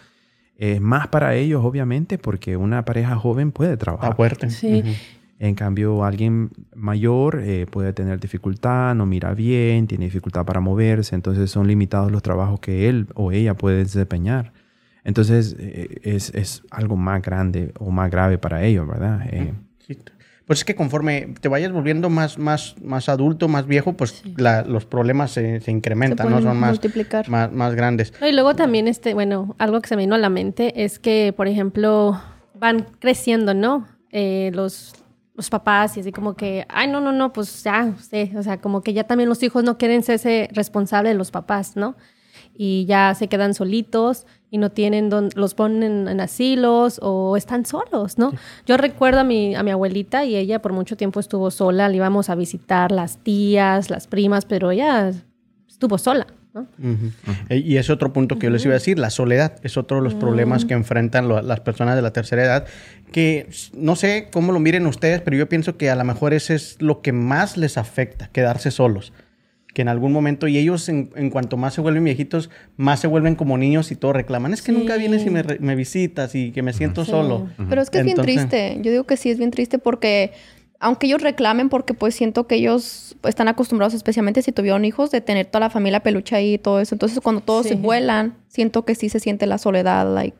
Es 0.56 0.80
más 0.80 1.06
para 1.06 1.36
ellos, 1.36 1.64
obviamente, 1.64 2.18
porque 2.18 2.56
una 2.56 2.84
pareja 2.84 3.14
joven 3.14 3.52
puede 3.52 3.74
Está 3.74 3.84
trabajar. 3.84 4.16
fuerte. 4.16 4.50
Sí. 4.50 4.80
Ujú. 4.80 4.92
En 5.44 5.56
cambio, 5.56 6.04
alguien 6.04 6.50
mayor 6.74 7.40
eh, 7.44 7.66
puede 7.68 7.92
tener 7.92 8.20
dificultad, 8.20 8.94
no 8.94 9.06
mira 9.06 9.34
bien, 9.34 9.88
tiene 9.88 10.04
dificultad 10.04 10.44
para 10.44 10.60
moverse, 10.60 11.16
entonces 11.16 11.50
son 11.50 11.66
limitados 11.66 12.12
los 12.12 12.22
trabajos 12.22 12.60
que 12.60 12.88
él 12.88 13.08
o 13.14 13.32
ella 13.32 13.54
puede 13.54 13.78
desempeñar. 13.78 14.52
Entonces 15.02 15.56
eh, 15.58 15.98
es, 16.04 16.32
es 16.34 16.62
algo 16.70 16.94
más 16.96 17.22
grande 17.22 17.72
o 17.80 17.90
más 17.90 18.08
grave 18.08 18.38
para 18.38 18.62
ellos, 18.64 18.86
¿verdad? 18.86 19.20
Eh, 19.32 19.52
Sí. 19.84 19.98
Pues 20.46 20.60
es 20.60 20.64
que 20.64 20.76
conforme 20.76 21.34
te 21.40 21.48
vayas 21.48 21.72
volviendo 21.72 22.08
más, 22.08 22.38
más, 22.38 22.76
más 22.80 23.08
adulto, 23.08 23.48
más 23.48 23.66
viejo, 23.66 23.94
pues 23.94 24.22
la- 24.36 24.62
los 24.62 24.84
problemas 24.84 25.32
se, 25.32 25.60
se 25.60 25.72
incrementan, 25.72 26.28
Se 26.28 26.32
¿no? 26.34 26.40
Son 26.40 26.56
más, 26.56 26.70
multiplicar. 26.70 27.28
más, 27.28 27.50
más 27.52 27.74
grandes. 27.74 28.12
No, 28.20 28.28
y 28.28 28.32
luego 28.32 28.54
también, 28.54 28.86
este, 28.86 29.12
bueno, 29.14 29.56
algo 29.58 29.80
que 29.80 29.88
se 29.88 29.96
me 29.96 30.02
vino 30.02 30.14
a 30.14 30.18
la 30.18 30.28
mente 30.28 30.84
es 30.84 31.00
que, 31.00 31.32
por 31.36 31.48
ejemplo, 31.48 32.20
van 32.54 32.86
creciendo, 33.00 33.54
¿no? 33.54 33.88
Eh, 34.12 34.50
los, 34.54 34.94
los 35.34 35.48
papás 35.48 35.96
y 35.96 36.00
así 36.00 36.12
como 36.12 36.34
que, 36.34 36.66
ay, 36.68 36.88
no, 36.88 37.00
no, 37.00 37.12
no, 37.12 37.32
pues 37.32 37.62
ya, 37.64 37.94
sí, 37.98 38.32
o 38.36 38.42
sea, 38.42 38.60
como 38.60 38.82
que 38.82 38.92
ya 38.92 39.04
también 39.04 39.28
los 39.28 39.42
hijos 39.42 39.64
no 39.64 39.78
quieren 39.78 40.02
ser 40.02 40.16
ese 40.16 40.48
responsable 40.52 41.08
de 41.08 41.14
los 41.14 41.30
papás, 41.30 41.76
¿no? 41.76 41.96
Y 42.54 42.84
ya 42.84 43.14
se 43.14 43.28
quedan 43.28 43.54
solitos 43.54 44.26
y 44.50 44.58
no 44.58 44.70
tienen 44.70 45.08
donde, 45.08 45.34
los 45.36 45.54
ponen 45.54 46.06
en 46.06 46.20
asilos 46.20 47.00
o 47.02 47.36
están 47.38 47.64
solos, 47.64 48.18
¿no? 48.18 48.32
Yo 48.66 48.76
recuerdo 48.76 49.20
a 49.20 49.24
mi, 49.24 49.54
a 49.54 49.62
mi 49.62 49.70
abuelita 49.70 50.26
y 50.26 50.36
ella 50.36 50.60
por 50.60 50.74
mucho 50.74 50.96
tiempo 50.96 51.18
estuvo 51.18 51.50
sola, 51.50 51.88
le 51.88 51.96
íbamos 51.96 52.28
a 52.28 52.34
visitar 52.34 52.92
las 52.92 53.16
tías, 53.18 53.88
las 53.88 54.06
primas, 54.06 54.44
pero 54.44 54.70
ella 54.70 55.12
estuvo 55.66 55.96
sola, 55.96 56.26
Y 57.50 57.76
es 57.76 57.90
otro 57.90 58.12
punto 58.12 58.38
que 58.38 58.46
yo 58.46 58.50
les 58.50 58.64
iba 58.64 58.72
a 58.72 58.78
decir, 58.78 58.98
la 58.98 59.10
soledad 59.10 59.54
es 59.62 59.76
otro 59.76 59.98
de 59.98 60.02
los 60.04 60.14
problemas 60.14 60.64
que 60.64 60.74
enfrentan 60.74 61.28
lo- 61.28 61.40
las 61.42 61.60
personas 61.60 61.96
de 61.96 62.02
la 62.02 62.12
tercera 62.12 62.42
edad, 62.44 62.66
que 63.12 63.48
no 63.74 63.96
sé 63.96 64.28
cómo 64.30 64.52
lo 64.52 64.60
miren 64.60 64.86
ustedes, 64.86 65.20
pero 65.20 65.36
yo 65.36 65.48
pienso 65.48 65.76
que 65.76 65.90
a 65.90 65.94
lo 65.96 66.04
mejor 66.04 66.34
ese 66.34 66.54
es 66.54 66.76
lo 66.80 67.00
que 67.02 67.12
más 67.12 67.56
les 67.56 67.78
afecta, 67.78 68.28
quedarse 68.32 68.70
solos. 68.70 69.12
Que 69.74 69.80
en 69.80 69.88
algún 69.88 70.12
momento, 70.12 70.48
y 70.48 70.58
ellos 70.58 70.86
en, 70.90 71.08
en 71.16 71.30
cuanto 71.30 71.56
más 71.56 71.72
se 71.72 71.80
vuelven 71.80 72.04
viejitos, 72.04 72.50
más 72.76 73.00
se 73.00 73.06
vuelven 73.06 73.36
como 73.36 73.56
niños 73.56 73.90
y 73.90 73.96
todo 73.96 74.12
reclaman. 74.12 74.52
Es 74.52 74.60
que 74.60 74.70
Sí. 74.72 74.76
nunca 74.78 74.96
vienes 74.96 75.24
y 75.24 75.30
me, 75.30 75.74
visitas 75.74 76.34
y 76.34 76.52
que 76.52 76.60
me 76.60 76.74
siento 76.74 77.06
Sí. 77.06 77.10
solo. 77.10 77.48
Pero 77.70 77.80
es 77.80 77.88
que 77.88 78.00
es 78.00 78.04
bien 78.04 78.18
triste. 78.18 78.76
Yo 78.82 78.90
digo 78.90 79.04
que 79.04 79.16
sí 79.16 79.30
es 79.30 79.38
bien 79.38 79.50
triste 79.50 79.78
porque 79.78 80.32
aunque 80.82 81.06
ellos 81.06 81.22
reclamen 81.22 81.68
porque 81.68 81.94
pues 81.94 82.14
siento 82.14 82.46
que 82.46 82.56
ellos 82.56 83.16
están 83.24 83.48
acostumbrados 83.48 83.94
especialmente 83.94 84.42
si 84.42 84.52
tuvieron 84.52 84.84
hijos 84.84 85.10
de 85.10 85.20
tener 85.20 85.46
toda 85.46 85.60
la 85.60 85.70
familia 85.70 86.00
peluche 86.00 86.34
ahí 86.36 86.54
y 86.54 86.58
todo 86.58 86.80
eso. 86.80 86.94
Entonces 86.94 87.20
cuando 87.20 87.40
todos 87.40 87.62
Sí. 87.64 87.70
se 87.70 87.74
vuelan, 87.76 88.34
siento 88.48 88.84
que 88.84 88.94
sí 88.94 89.08
se 89.08 89.20
siente 89.20 89.46
la 89.46 89.58
soledad, 89.58 90.12
like 90.12 90.36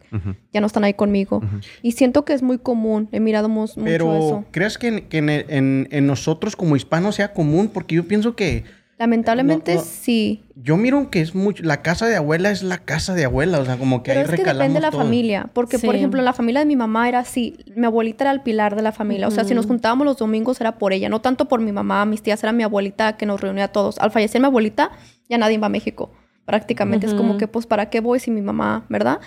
ya 0.52 0.60
no 0.60 0.66
están 0.66 0.84
ahí 0.84 0.94
conmigo. 0.94 1.40
Y 1.80 1.92
siento 1.92 2.24
que 2.24 2.32
es 2.34 2.42
muy 2.42 2.58
común. 2.58 3.08
He 3.12 3.20
mirado 3.20 3.48
mu- 3.48 3.60
mucho 3.62 3.74
Pero, 3.84 4.14
eso. 4.16 4.44
¿crees 4.50 4.76
que, 4.78 4.88
en, 4.88 5.00
que 5.08 5.18
en- 5.18 5.30
en- 5.30 5.88
en 5.90 6.06
nosotros 6.06 6.56
como 6.56 6.76
hispanos 6.76 7.14
sea 7.14 7.32
común? 7.32 7.70
Porque 7.72 7.94
yo 7.94 8.06
pienso 8.08 8.34
que 8.36 8.64
Lamentablemente 9.02 9.74
No, 9.74 9.80
no. 9.80 9.84
sí. 9.84 10.44
yo 10.54 10.76
miro 10.76 11.10
que 11.10 11.20
es 11.20 11.34
mucho. 11.34 11.64
La 11.64 11.82
casa 11.82 12.06
de 12.06 12.14
abuela 12.14 12.52
es 12.52 12.62
la 12.62 12.78
casa 12.78 13.14
de 13.14 13.24
abuela. 13.24 13.58
O 13.58 13.64
sea, 13.64 13.76
como 13.76 14.04
que 14.04 14.12
Pero 14.12 14.20
ahí 14.20 14.24
es 14.26 14.30
que 14.30 14.44
depende 14.44 14.74
de 14.74 14.80
la 14.80 14.92
familia. 14.92 15.50
Porque, 15.52 15.80
por 15.80 15.96
ejemplo, 15.96 16.22
la 16.22 16.32
familia 16.32 16.60
de 16.60 16.66
mi 16.66 16.76
mamá 16.76 17.08
era 17.08 17.18
así. 17.18 17.56
Mi 17.74 17.86
abuelita 17.86 18.22
era 18.22 18.30
el 18.30 18.42
pilar 18.42 18.76
de 18.76 18.82
la 18.82 18.92
familia. 18.92 19.26
O 19.26 19.32
sea, 19.32 19.42
si 19.42 19.54
nos 19.56 19.66
juntábamos 19.66 20.04
los 20.04 20.18
domingos 20.18 20.60
era 20.60 20.78
por 20.78 20.92
ella. 20.92 21.08
No 21.08 21.20
tanto 21.20 21.48
por 21.48 21.60
mi 21.60 21.72
mamá, 21.72 22.04
mis 22.04 22.22
tías, 22.22 22.40
era 22.44 22.52
mi 22.52 22.62
abuelita 22.62 23.16
que 23.16 23.26
nos 23.26 23.40
reunía 23.40 23.64
a 23.64 23.68
todos. 23.72 23.98
Al 23.98 24.12
fallecer 24.12 24.40
mi 24.40 24.46
abuelita, 24.46 24.92
ya 25.28 25.36
nadie 25.36 25.58
va 25.58 25.66
a 25.66 25.70
México. 25.70 26.12
Prácticamente 26.44 27.06
es 27.06 27.14
como 27.14 27.38
que, 27.38 27.48
pues, 27.48 27.66
¿para 27.66 27.90
qué 27.90 27.98
voy 27.98 28.20
si 28.20 28.30
mi 28.30 28.40
mamá, 28.40 28.86
verdad? 28.88 29.18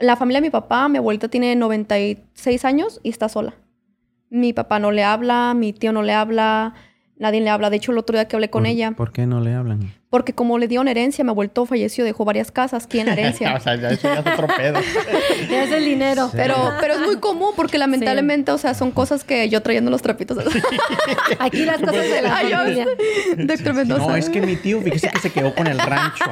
La 0.00 0.16
familia 0.16 0.42
de 0.42 0.48
mi 0.48 0.50
papá, 0.50 0.86
mi 0.90 0.98
abuelita 0.98 1.28
tiene 1.28 1.56
96 1.56 2.64
años 2.66 3.00
y 3.02 3.08
está 3.08 3.30
sola. 3.30 3.54
Mi 4.28 4.52
papá 4.52 4.78
no 4.80 4.90
le 4.90 5.02
habla, 5.02 5.54
mi 5.54 5.72
tío 5.72 5.92
no 5.92 6.02
le 6.02 6.12
habla, 6.12 6.74
nadie 7.18 7.40
le 7.40 7.50
habla. 7.50 7.70
De 7.70 7.76
hecho, 7.76 7.92
el 7.92 7.98
otro 7.98 8.16
día 8.16 8.26
que 8.28 8.36
hablé 8.36 8.50
con 8.50 8.62
¿Por- 8.64 8.70
ella, 8.70 8.92
¿Por 8.92 9.12
qué 9.12 9.26
no 9.26 9.40
le 9.40 9.54
hablan? 9.54 9.92
Porque 10.14 10.32
como 10.32 10.58
le 10.58 10.68
dieron 10.68 10.86
herencia, 10.86 11.24
mi 11.24 11.30
abuelito 11.30 11.66
falleció, 11.66 12.04
dejó 12.04 12.24
varias 12.24 12.52
casas 12.52 12.86
la 12.92 13.12
herencia. 13.14 13.52
o 13.56 13.58
sea, 13.58 13.74
ya 13.74 13.88
eso 13.90 14.02
ya 14.06 14.20
es 14.20 14.20
otro 14.20 14.46
pedo. 14.46 14.78
Es 15.50 15.72
el 15.72 15.84
dinero. 15.84 16.30
Pero, 16.32 16.54
pero 16.80 16.94
es 16.94 17.00
muy 17.00 17.16
común 17.16 17.50
porque 17.56 17.78
lamentablemente, 17.78 18.52
o 18.52 18.58
sea, 18.58 18.74
son 18.74 18.92
cosas 18.92 19.24
que 19.24 19.48
yo 19.48 19.60
trayendo 19.60 19.90
los 19.90 20.02
trapitos. 20.02 20.38
Aquí 21.40 21.64
las 21.64 21.78
cosas 21.80 22.08
de 22.08 22.22
la 22.22 22.36
Ay, 22.36 22.50
yo- 22.50 22.56
familia. 22.58 22.86
Doctor 23.38 23.74
Mendoza. 23.74 24.06
no, 24.06 24.16
es 24.16 24.28
que 24.30 24.40
mi 24.40 24.54
tío, 24.54 24.80
fíjese 24.82 25.08
que 25.08 25.18
se 25.18 25.30
quedó 25.32 25.52
con 25.52 25.66
el 25.66 25.78
rancho. 25.80 26.24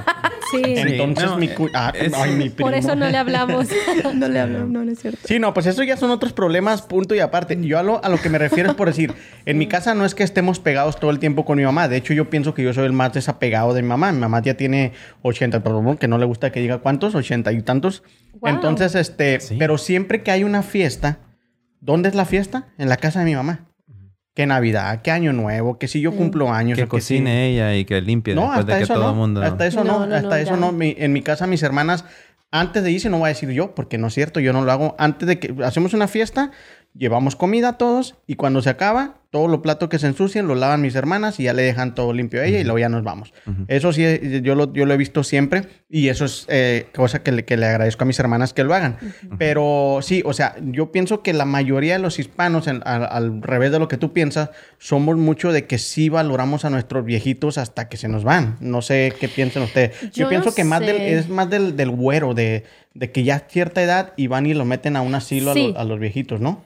Sí. 0.53 0.63
Entonces, 0.65 1.25
no, 1.25 1.39
mi, 1.39 1.49
cu- 1.49 1.69
ah, 1.75 1.93
es- 1.99 2.13
ay, 2.15 2.33
mi 2.33 2.51
Por 2.51 2.71
primo. 2.71 2.71
eso 2.71 2.95
no 2.95 3.09
le 3.09 3.17
hablamos. 3.19 3.67
No 4.15 4.29
le 4.29 4.39
hablo, 4.39 4.61
no, 4.67 4.85
no 4.85 4.93
es 4.93 5.01
cierto. 5.01 5.19
Sí, 5.25 5.39
no, 5.39 5.53
pues 5.55 5.67
eso 5.67 5.83
ya 5.83 5.97
son 5.97 6.11
otros 6.11 6.33
problemas, 6.33 6.83
punto 6.83 7.15
y 7.15 7.21
aparte. 7.21 7.59
Yo 7.61 7.79
a 7.79 7.83
lo, 7.83 8.05
a 8.05 8.09
lo 8.09 8.19
que 8.21 8.29
me 8.29 8.39
refiero 8.39 8.71
es 8.71 8.77
por 8.77 8.87
decir, 8.89 9.15
en 9.47 9.59
mi 9.59 9.67
casa 9.67 9.95
no 9.95 10.05
es 10.05 10.15
que 10.15 10.23
estemos 10.23 10.61
pegados 10.61 10.99
todo 11.01 11.11
el 11.11 11.19
tiempo 11.19 11.45
con 11.45 11.59
mi 11.59 11.65
mamá. 11.65 11.89
De 11.89 11.97
hecho, 11.97 12.13
yo 12.15 12.29
pienso 12.31 12.55
que 12.55 12.63
yo 12.63 12.73
soy 12.75 12.85
el 12.85 12.93
más 12.93 13.13
desapegado 13.13 13.72
de 13.75 13.83
mi 13.83 13.89
mamá. 13.89 14.13
Mi 14.13 14.19
mamá 14.21 14.41
ya 14.43 14.55
tiene 14.57 14.93
80, 15.23 15.63
perdón, 15.63 15.97
que 15.99 16.09
no 16.09 16.19
le 16.19 16.25
gusta 16.25 16.51
que 16.53 16.61
diga 16.61 16.79
cuántos, 16.79 17.15
80 17.15 17.53
y 17.53 17.63
tantos. 17.63 18.03
Wow. 18.41 18.51
Entonces, 18.51 18.95
este, 18.95 19.41
Sí. 19.41 19.57
pero 19.59 19.79
siempre 19.79 20.23
que 20.23 20.31
hay 20.31 20.45
una 20.45 20.63
fiesta, 20.63 21.19
¿dónde 21.81 22.09
es 22.09 22.15
la 22.15 22.25
fiesta? 22.25 22.69
En 22.79 22.89
la 22.89 22.97
casa 22.97 23.21
de 23.21 23.25
mi 23.27 23.35
mamá. 23.35 23.69
Que 24.35 24.47
Navidad, 24.47 25.03
que 25.03 25.11
Año 25.11 25.33
Nuevo, 25.35 25.79
que 25.79 25.89
si 25.89 26.01
yo 26.01 26.13
cumplo 26.13 26.51
años. 26.51 26.77
Que 26.79 26.85
o 26.85 26.89
que 26.89 27.01
si- 27.03 27.17
cocine 27.17 27.49
ella 27.51 27.75
y 27.75 27.85
que 27.85 28.01
limpie 28.01 28.35
no, 28.35 28.43
después 28.43 28.59
hasta 28.61 28.73
de 28.73 28.79
que 28.79 28.85
eso 28.85 28.95
todo 28.95 29.03
no. 29.05 29.11
el 29.11 29.17
mundo... 29.17 29.43
Hasta 29.43 29.67
eso 29.67 29.85
no, 29.85 29.99
No, 30.01 30.07
no, 30.07 30.15
hasta 30.15 30.29
no, 30.29 30.35
eso 30.37 30.51
ya. 30.55 30.57
no. 30.57 30.73
Mi- 30.73 30.95
en 30.99 31.13
mi 31.13 31.21
casa, 31.21 31.47
mis 31.47 31.63
hermanas, 31.63 32.07
antes 32.51 32.83
de 32.83 32.91
irse, 32.91 33.11
no 33.11 33.19
voy 33.19 33.27
a 33.27 33.29
decir 33.29 33.51
yo, 33.51 33.75
porque 33.75 33.99
no 33.99 34.07
es 34.07 34.15
cierto, 34.15 34.41
yo 34.41 34.55
no 34.55 34.63
lo 34.65 34.73
hago. 34.73 34.95
Antes 34.99 35.29
de 35.29 35.39
que 35.39 35.55
hacemos 35.65 35.93
una 35.93 36.09
fiesta, 36.09 36.51
llevamos 36.95 37.37
comida 37.37 37.71
a 37.71 37.79
todos 37.79 38.15
y 38.27 38.35
cuando 38.37 38.61
se 38.63 38.71
acaba, 38.71 39.17
todos 39.31 39.51
los 39.51 39.61
platos 39.61 39.89
que 39.89 39.99
se 39.99 40.07
ensucian 40.07 40.47
los 40.47 40.59
lavan 40.59 40.83
mis 40.83 40.95
hermanas 40.95 41.41
y 41.41 41.45
ya 41.45 41.55
le 41.55 41.63
dejan 41.63 41.95
todo 41.95 42.13
limpio 42.13 42.43
a 42.43 42.45
ella 42.45 42.61
y 42.61 42.65
luego 42.65 42.79
ya 42.79 42.91
nos 42.91 43.03
vamos. 43.03 43.33
Eso 43.67 43.91
sí, 43.95 44.05
eh, 44.05 44.41
yo 44.45 44.55
lo, 44.55 44.71
yo 44.75 44.85
lo 44.85 44.93
he 44.93 44.99
visto 44.99 45.25
siempre 45.25 45.63
y 45.89 46.09
eso 46.09 46.27
es 46.27 46.45
eh, 46.51 46.89
cosa 46.95 47.23
que 47.23 47.33
le, 47.33 47.45
que 47.47 47.57
le 47.57 47.65
agradezco 47.65 48.05
a 48.05 48.07
mis 48.07 48.19
hermanas 48.21 48.53
que 48.53 48.63
lo 48.63 48.75
hagan. 48.75 48.99
Pero 49.39 50.01
sí, 50.03 50.23
o 50.27 50.35
sea, 50.35 50.55
yo 50.63 50.93
pienso 50.93 51.23
que 51.23 51.33
la 51.33 51.47
mayoría 51.47 51.95
de 51.95 51.99
los 51.99 52.19
hispanos, 52.19 52.67
en- 52.67 52.83
al, 52.85 53.05
al 53.11 53.41
revés 53.43 53.73
de 53.73 53.79
lo 53.79 53.89
que 53.89 53.97
tú 53.97 54.13
piensas, 54.13 54.51
somos 54.79 55.17
mucho 55.17 55.51
de 55.51 55.67
que 55.67 55.79
sí 55.79 56.11
valoramos 56.11 56.65
a 56.67 56.71
nuestros 56.71 57.05
viejitos 57.05 57.57
hasta 57.57 57.89
que 57.89 57.97
se 57.97 58.09
nos 58.09 58.25
van. 58.25 58.57
No 58.61 58.83
sé 58.83 59.15
qué 59.19 59.29
piensan 59.29 59.63
ustedes. 59.63 59.99
Yo, 60.13 60.25
Yo 60.25 60.29
pienso 60.29 60.51
no 60.51 60.55
que 60.55 60.65
más 60.65 60.81
del, 60.81 60.97
es 61.19 61.29
más 61.31 61.49
del, 61.49 61.75
del 61.77 61.91
güero, 61.91 62.35
de, 62.35 62.65
de 62.93 63.11
que 63.11 63.25
ya 63.25 63.39
cierta 63.49 63.83
edad 63.83 64.13
y 64.19 64.27
van 64.27 64.45
y 64.45 64.53
lo 64.53 64.67
meten 64.67 64.97
a 64.97 65.01
un 65.01 65.15
asilo 65.15 65.53
a 65.53 65.55
los- 65.69 65.77
a 65.77 65.85
los 65.85 65.99
viejitos, 65.99 66.41
¿no? 66.41 66.65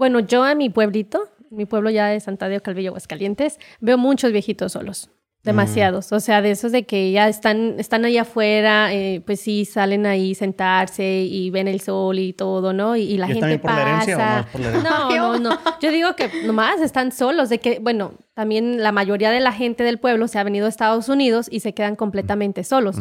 Bueno, 0.00 0.20
yo 0.20 0.44
a 0.44 0.54
mi 0.54 0.70
pueblito, 0.70 1.28
mi 1.50 1.66
pueblo 1.66 1.90
ya 1.90 2.06
de 2.06 2.18
Santadeo, 2.20 2.62
Calvillo, 2.62 2.88
Aguascalientes, 2.88 3.58
veo 3.80 3.98
muchos 3.98 4.32
viejitos 4.32 4.72
solos. 4.72 5.10
Demasiados. 5.42 6.10
O 6.12 6.20
sea, 6.20 6.40
de 6.40 6.52
esos 6.52 6.72
de 6.72 6.84
que 6.84 7.12
ya 7.12 7.28
están, 7.28 7.74
están 7.78 8.06
ahí 8.06 8.16
afuera, 8.16 8.94
eh, 8.94 9.22
pues 9.26 9.42
sí, 9.42 9.66
salen 9.66 10.06
ahí 10.06 10.34
sentarse 10.34 11.04
y 11.04 11.50
ven 11.50 11.68
el 11.68 11.82
sol 11.82 12.18
y 12.18 12.32
todo, 12.32 12.72
¿no? 12.72 12.96
Y, 12.96 13.02
y 13.02 13.18
la 13.18 13.28
¿Y 13.28 13.34
gente 13.34 13.58
por 13.58 13.72
la 13.72 13.82
herencia 13.82 14.14
o 14.14 14.18
no 14.18 14.24
pasa. 14.24 14.48
por 14.50 14.60
la? 14.62 14.70
No, 14.72 15.38
no, 15.38 15.38
no. 15.38 15.58
Yo 15.82 15.90
digo 15.90 16.16
que 16.16 16.30
nomás 16.46 16.80
están 16.80 17.12
solos, 17.12 17.50
de 17.50 17.58
que, 17.58 17.78
bueno, 17.78 18.14
también 18.32 18.82
la 18.82 18.92
mayoría 18.92 19.30
de 19.30 19.40
la 19.40 19.52
gente 19.52 19.84
del 19.84 19.98
pueblo 19.98 20.28
se 20.28 20.38
ha 20.38 20.44
venido 20.44 20.64
a 20.64 20.70
Estados 20.70 21.10
Unidos 21.10 21.46
y 21.50 21.60
se 21.60 21.74
quedan 21.74 21.94
completamente 21.94 22.64
solos. 22.64 22.96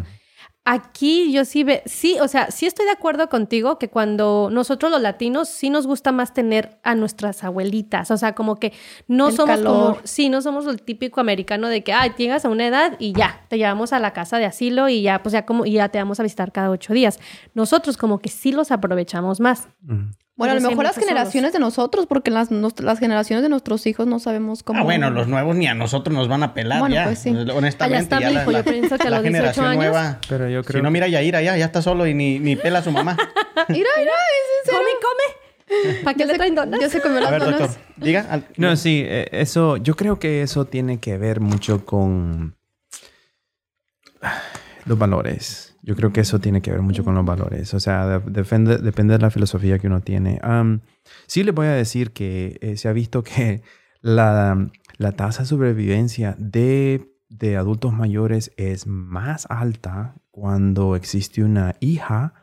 Aquí 0.71 1.31
yo 1.31 1.45
sí 1.45 1.63
ve, 1.63 1.81
sí, 1.87 2.17
o 2.21 2.27
sea, 2.27 2.51
sí 2.51 2.67
estoy 2.67 2.85
de 2.85 2.91
acuerdo 2.91 3.27
contigo 3.27 3.79
que 3.79 3.89
cuando 3.89 4.49
nosotros 4.51 4.91
los 4.91 5.01
latinos 5.01 5.49
sí 5.49 5.71
nos 5.71 5.87
gusta 5.87 6.11
más 6.11 6.31
tener 6.31 6.77
a 6.83 6.93
nuestras 6.93 7.43
abuelitas, 7.43 8.11
o 8.11 8.17
sea, 8.17 8.35
como 8.35 8.57
que 8.57 8.71
no 9.07 9.29
El 9.29 9.35
somos 9.35 9.55
calor. 9.55 9.93
como, 9.95 9.97
sí, 10.03 10.29
no 10.29 10.43
somos 10.43 10.67
el 10.67 10.83
típico 10.83 11.21
americano 11.21 11.69
de 11.69 11.83
que, 11.83 11.91
ay, 11.91 12.11
llegas 12.15 12.45
a 12.45 12.49
una 12.49 12.67
edad 12.67 12.97
y 12.99 13.13
ya, 13.13 13.41
te 13.47 13.57
llevamos 13.57 13.93
a 13.93 13.99
la 13.99 14.13
casa 14.13 14.37
de 14.37 14.45
asilo 14.45 14.89
y 14.89 15.01
ya, 15.01 15.23
pues 15.23 15.33
ya 15.33 15.43
como, 15.43 15.65
y 15.65 15.71
ya 15.71 15.89
te 15.89 15.97
vamos 15.97 16.19
a 16.19 16.23
visitar 16.23 16.51
cada 16.51 16.69
ocho 16.69 16.93
días. 16.93 17.19
Nosotros 17.55 17.97
como 17.97 18.19
que 18.19 18.29
sí 18.29 18.51
los 18.51 18.69
aprovechamos 18.71 19.39
más. 19.39 19.69
Bueno, 20.39 20.53
a 20.53 20.59
lo 20.59 20.69
mejor 20.69 20.85
las 20.85 20.95
generaciones 20.97 21.53
de 21.53 21.59
nosotros, 21.59 22.07
porque 22.07 22.31
las, 22.31 22.49
nos- 22.49 22.79
las 22.79 22.97
generaciones 22.97 23.43
de 23.43 23.49
nuestros 23.49 23.85
hijos 23.85 24.07
no 24.07 24.19
sabemos 24.19 24.63
cómo. 24.63 24.79
Ah, 24.79 24.83
bueno, 24.83 25.09
los 25.11 25.27
nuevos 25.27 25.55
ni 25.55 25.67
a 25.67 25.73
nosotros 25.75 26.15
nos 26.15 26.27
van 26.29 26.41
a 26.43 26.53
pelar 26.53 26.79
Bueno, 26.79 26.95
ya. 26.95 27.03
pues 27.03 27.19
sí. 27.19 27.29
Honestamente, 27.29 28.15
Ah, 28.15 28.19
ya 28.21 28.31
ya 28.31 28.43
la, 28.45 28.51
yo 28.51 28.63
pienso 28.63 28.97
que 28.97 29.07
a 29.07 29.11
los 29.11 29.21
18 29.21 29.23
generación 29.23 29.65
años- 29.67 29.83
nueva. 29.83 30.19
Pero 30.29 30.49
yo 30.49 30.63
creo 30.63 30.79
Si 30.79 30.83
no, 30.83 30.89
mira 30.91 31.07
Yaira, 31.07 31.41
ya, 31.41 31.57
ya 31.57 31.65
está 31.65 31.81
solo 31.81 32.07
y 32.07 32.13
ni, 32.13 32.39
ni 32.39 32.55
pela 32.55 32.79
a 32.79 32.83
su 32.83 32.91
mamá. 32.91 33.15
Mira, 33.67 33.89
mira, 33.97 34.11
es. 34.65 34.71
Come, 34.71 34.85
come. 35.01 36.03
¿Para 36.03 36.13
qué 36.15 36.19
Ya 36.21 36.25
le 36.25 36.31
se- 36.31 36.37
traen 36.37 36.55
donas? 36.55 36.79
Ya 36.79 36.89
se 36.89 37.01
comió 37.01 37.17
A 37.17 37.21
las 37.21 37.31
ver, 37.31 37.39
donas. 37.41 37.59
doctor, 37.59 37.77
diga. 37.97 38.25
al- 38.29 38.45
No, 38.57 38.75
sí, 38.77 39.03
eh, 39.05 39.27
eso, 39.33 39.75
yo 39.77 39.95
creo 39.97 40.17
que 40.19 40.41
eso 40.41 40.63
tiene 40.65 40.99
que 40.99 41.17
ver 41.17 41.41
mucho 41.41 41.85
con, 41.85 42.55
los 44.85 44.97
valores. 44.97 45.68
Yo 45.89 45.95
creo 45.95 46.13
que 46.13 46.21
eso 46.21 46.37
tiene 46.39 46.61
que 46.61 46.69
ver 46.71 46.81
mucho 46.83 47.03
con 47.03 47.15
los 47.15 47.25
valores. 47.25 47.73
O 47.73 47.79
sea, 47.79 48.05
de- 48.19 48.31
depende, 48.31 48.77
depende 48.77 49.13
de 49.15 49.19
la 49.19 49.31
filosofía 49.31 49.79
que 49.79 49.87
uno 49.87 50.01
tiene. 50.01 50.39
Sí 51.25 51.43
les 51.43 51.55
voy 51.55 51.65
a 51.65 51.71
decir 51.71 52.11
que 52.11 52.57
eh, 52.61 52.77
se 52.77 52.87
ha 52.89 52.93
visto 52.93 53.23
que 53.23 53.63
la, 54.01 54.69
la 54.97 55.11
tasa 55.13 55.41
de 55.41 55.47
sobrevivencia 55.47 56.35
de, 56.37 57.09
de 57.29 57.57
adultos 57.57 57.91
mayores 57.93 58.51
es 58.55 58.85
más 58.85 59.47
alta 59.49 60.13
cuando 60.29 60.95
existe 60.95 61.43
una 61.43 61.75
hija 61.79 62.33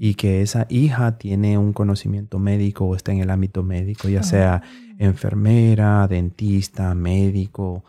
y 0.00 0.14
que 0.14 0.42
esa 0.42 0.66
hija 0.68 1.18
tiene 1.18 1.56
un 1.58 1.72
conocimiento 1.72 2.38
médico 2.38 2.84
o 2.84 2.94
está 2.94 3.10
en 3.12 3.18
el 3.20 3.30
ámbito 3.30 3.62
médico, 3.62 4.08
ya 4.08 4.22
sea 4.22 4.62
enfermera, 4.98 6.06
dentista, 6.08 6.94
médico. 6.94 7.84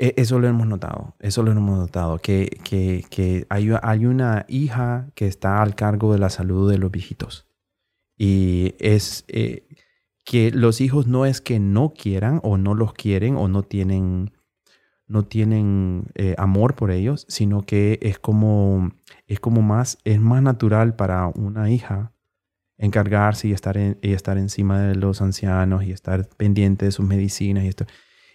E- 0.00 0.14
Eso 0.16 0.38
lo 0.38 0.48
hemos 0.48 0.66
notado, 0.66 1.14
eso 1.20 1.42
lo 1.42 1.52
hemos 1.52 1.78
notado, 1.78 2.18
que, 2.18 2.48
que, 2.64 3.04
que 3.10 3.46
hay, 3.50 3.70
hay 3.82 4.06
una 4.06 4.46
hija 4.48 5.10
que 5.14 5.26
está 5.26 5.60
al 5.62 5.74
cargo 5.74 6.12
de 6.12 6.18
la 6.18 6.30
salud 6.30 6.70
de 6.70 6.78
los 6.78 6.90
viejitos. 6.90 7.46
Y 8.18 8.74
es 8.78 9.24
eh, 9.28 9.66
que 10.24 10.50
los 10.52 10.80
hijos 10.80 11.06
no 11.06 11.26
es 11.26 11.40
que 11.40 11.60
no 11.60 11.92
quieran 11.94 12.40
o 12.42 12.58
no 12.58 12.74
los 12.74 12.94
quieren 12.94 13.36
o 13.36 13.48
no 13.48 13.62
tienen, 13.62 14.32
no 15.08 15.24
tienen 15.26 16.06
eh, 16.16 16.34
amor 16.38 16.76
por 16.76 16.90
ellos, 16.92 17.26
sino 17.28 17.62
que 17.62 17.98
es 18.02 18.18
como, 18.18 18.92
es 19.28 19.40
como 19.40 19.62
más, 19.62 19.98
es 20.04 20.20
más 20.20 20.42
natural 20.42 20.96
para 20.96 21.28
una 21.28 21.70
hija 21.70 22.12
encargarse 22.78 23.48
y 23.48 23.52
estar, 23.52 23.76
en- 23.78 23.98
y 24.02 24.12
estar 24.14 24.38
encima 24.38 24.80
de 24.82 24.96
los 24.96 25.22
ancianos 25.22 25.84
y 25.84 25.92
estar 25.92 26.28
pendiente 26.36 26.86
de 26.86 26.92
sus 26.92 27.06
medicinas 27.06 27.64
y 27.64 27.68
esto. 27.68 27.86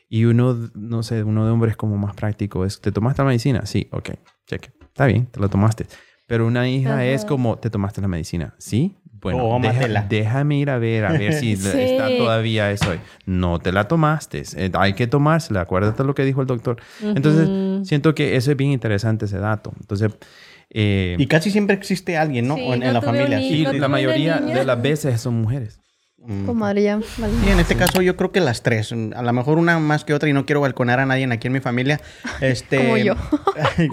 Y 0.10 0.26
uno, 0.26 0.56
no 0.76 1.04
sé, 1.04 1.24
uno 1.24 1.46
de 1.46 1.52
hombres 1.52 1.72
es 1.72 1.78
como 1.78 1.98
más 1.98 2.16
práctico. 2.16 2.66
Es, 2.66 2.80
¿te 2.82 2.92
tomaste 2.92 3.22
la 3.24 3.28
medicina? 3.28 3.66
Sí, 3.66 3.88
ok, 3.92 4.12
cheque. 4.48 4.70
Está 4.82 5.06
bien, 5.08 5.26
te 5.26 5.40
la 5.40 5.48
tomaste. 5.48 5.88
Pero 6.28 6.48
una 6.48 6.68
hija 6.70 7.06
es 7.06 7.22
Ajá. 7.22 7.28
como, 7.30 7.58
¿te 7.58 7.70
tomaste 7.70 8.02
la 8.02 8.08
medicina? 8.08 8.54
Sí. 8.58 8.96
Bueno, 9.22 9.40
Tómatela. 9.40 10.02
deja- 10.04 10.08
déjame 10.08 10.58
ir 10.60 10.70
a 10.70 10.78
ver, 10.78 11.06
a 11.06 11.12
ver 11.14 11.34
si 11.34 11.56
Sí. 11.58 11.68
está 11.80 12.08
todavía 12.18 12.70
eso. 12.72 12.94
No 13.26 13.58
te 13.60 13.72
la 13.72 13.88
tomaste. 13.88 14.44
Eh, 14.56 14.72
hay 14.76 14.94
que 14.94 15.08
tomársela. 15.08 15.62
Acuérdate 15.62 16.04
lo 16.04 16.14
que 16.14 16.24
dijo 16.24 16.42
el 16.42 16.48
doctor. 16.48 16.78
Entonces, 17.02 17.50
Ujú. 17.50 17.86
siento 17.86 18.14
que 18.14 18.36
eso 18.36 18.52
es 18.52 18.58
bien 18.58 18.72
interesante, 18.72 19.26
ese 19.26 19.40
dato. 19.40 19.74
Entonces, 19.80 20.12
eh, 20.70 21.16
Y 21.18 21.26
casi 21.28 21.50
siempre 21.52 21.76
existe 21.76 22.18
alguien, 22.18 22.48
¿no? 22.48 22.56
Sí, 22.56 22.62
en, 22.62 22.80
no 22.82 22.86
en 22.86 22.94
la 22.94 23.02
familia. 23.02 23.40
hijo, 23.40 23.56
y 23.56 23.64
no 23.64 23.72
sí, 23.72 23.80
la 23.80 23.88
mayoría 23.88 24.40
de 24.40 24.64
las 24.66 24.82
veces 24.82 25.20
son 25.22 25.42
mujeres. 25.42 25.80
Mm. 26.28 26.46
Comadre, 26.46 26.84
ya. 26.84 27.00
vale. 27.18 27.34
Sí, 27.44 27.50
en 27.50 27.60
este 27.60 27.76
caso 27.76 28.02
yo 28.02 28.16
creo 28.16 28.32
que 28.32 28.40
las 28.40 28.64
tres. 28.64 28.92
A 28.92 29.22
lo 29.22 29.34
mejor 29.34 29.58
una 29.58 29.80
más 29.80 30.04
que 30.06 30.14
otra 30.14 30.28
y 30.30 30.34
no 30.34 30.46
quiero 30.46 30.62
balconar 30.62 31.00
a 31.00 31.06
nadie 31.06 31.26
aquí 31.32 31.48
en 31.48 31.54
mi 31.54 31.60
familia. 31.60 32.00
Este, 32.42 32.78
Como 32.78 32.98
yo. 32.98 33.16
Sí, 33.78 33.88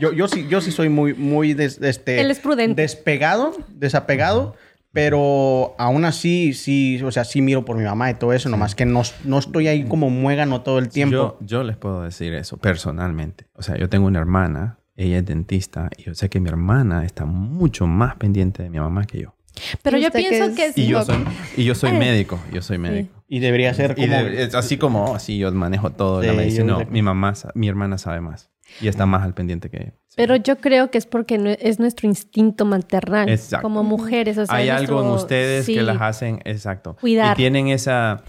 yo, 0.00 0.12
yo 0.12 0.28
sí, 0.28 0.46
yo 0.48 0.60
sí 0.60 0.70
soy 0.72 0.88
muy, 0.88 1.14
muy 1.14 1.54
des- 1.54 1.80
este, 1.80 2.20
Él 2.20 2.30
es 2.30 2.38
prudente. 2.40 2.82
despegado, 2.82 3.52
desapegado, 3.68 4.54
pero 4.92 5.74
aún 5.78 6.04
así, 6.04 6.54
sí, 6.54 7.02
o 7.02 7.10
sea, 7.10 7.24
sí 7.24 7.42
miro 7.42 7.64
por 7.64 7.76
mi 7.76 7.84
mamá 7.84 8.10
y 8.10 8.14
todo 8.14 8.32
eso, 8.32 8.48
nomás 8.48 8.74
que 8.74 8.86
no, 8.86 9.02
no 9.24 9.38
estoy 9.38 9.66
ahí 9.68 9.84
como 9.84 10.08
muégano 10.10 10.62
todo 10.62 10.78
el 10.78 10.88
tiempo. 10.88 11.14
Yo, 11.14 11.38
yo 11.40 11.62
les 11.64 11.76
puedo 11.76 12.02
decir 12.02 12.32
eso 12.34 12.56
personalmente. 12.56 13.46
O 13.54 13.62
sea, 13.62 13.76
yo 13.76 13.88
tengo 13.88 14.06
una 14.06 14.20
hermana, 14.20 14.78
ella 14.96 15.18
es 15.18 15.26
dentista, 15.26 15.90
y 15.98 16.04
yo 16.04 16.14
sé 16.14 16.28
que 16.30 16.38
mi 16.40 16.48
hermana 16.48 17.04
está 17.04 17.24
mucho 17.24 17.86
más 17.86 18.16
pendiente 18.16 18.62
de 18.62 18.70
mi 18.70 18.78
mamá 18.78 19.04
que 19.04 19.20
yo. 19.20 19.34
Pero 19.82 19.98
¿Y 19.98 20.02
yo 20.02 20.10
pienso 20.10 20.44
es? 20.46 20.56
que 20.56 20.68
Y 20.68 20.72
sí. 20.72 20.86
yo 20.88 21.04
soy, 21.04 21.24
y 21.56 21.64
yo 21.64 21.74
soy 21.74 21.90
Eh. 21.90 21.98
médico, 21.98 22.40
yo 22.52 22.60
soy 22.62 22.78
médico. 22.78 23.22
Y 23.28 23.38
debería 23.40 23.72
ser 23.74 23.94
Y 23.96 24.02
como... 24.08 24.16
de- 24.24 24.42
es 24.42 24.54
así 24.54 24.76
como, 24.78 25.04
oh, 25.12 25.18
sí, 25.18 25.38
yo 25.38 25.50
manejo 25.52 25.90
todo 25.90 26.20
Sí, 26.20 26.26
la 26.26 26.32
medicina. 26.34 26.64
No, 26.78 26.84
mi 26.90 27.02
mamá, 27.02 27.34
mi 27.54 27.68
hermana 27.68 27.98
sabe 27.98 28.20
más. 28.20 28.50
Y 28.80 28.88
está 28.88 29.06
más 29.06 29.22
al 29.22 29.34
pendiente 29.34 29.70
que. 29.70 29.92
Sí. 30.08 30.14
Pero 30.16 30.36
yo 30.36 30.56
creo 30.58 30.90
que 30.90 30.98
es 30.98 31.06
porque 31.06 31.38
no- 31.38 31.50
es 31.50 31.78
nuestro 31.78 32.08
instinto 32.08 32.64
maternal. 32.64 33.28
Exacto. 33.28 33.62
Como 33.62 33.82
mujeres. 33.84 34.38
O 34.38 34.46
sea, 34.46 34.56
Hay 34.56 34.68
es 34.68 34.74
algo 34.74 35.00
en 35.02 35.08
ustedes 35.10 35.66
sí. 35.66 35.74
que 35.74 35.82
las 35.82 36.00
hacen, 36.00 36.40
exacto. 36.44 36.96
Cuidar. 37.00 37.34
Y 37.34 37.36
tienen 37.36 37.68
esa... 37.68 38.22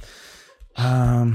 ah, 0.76 1.26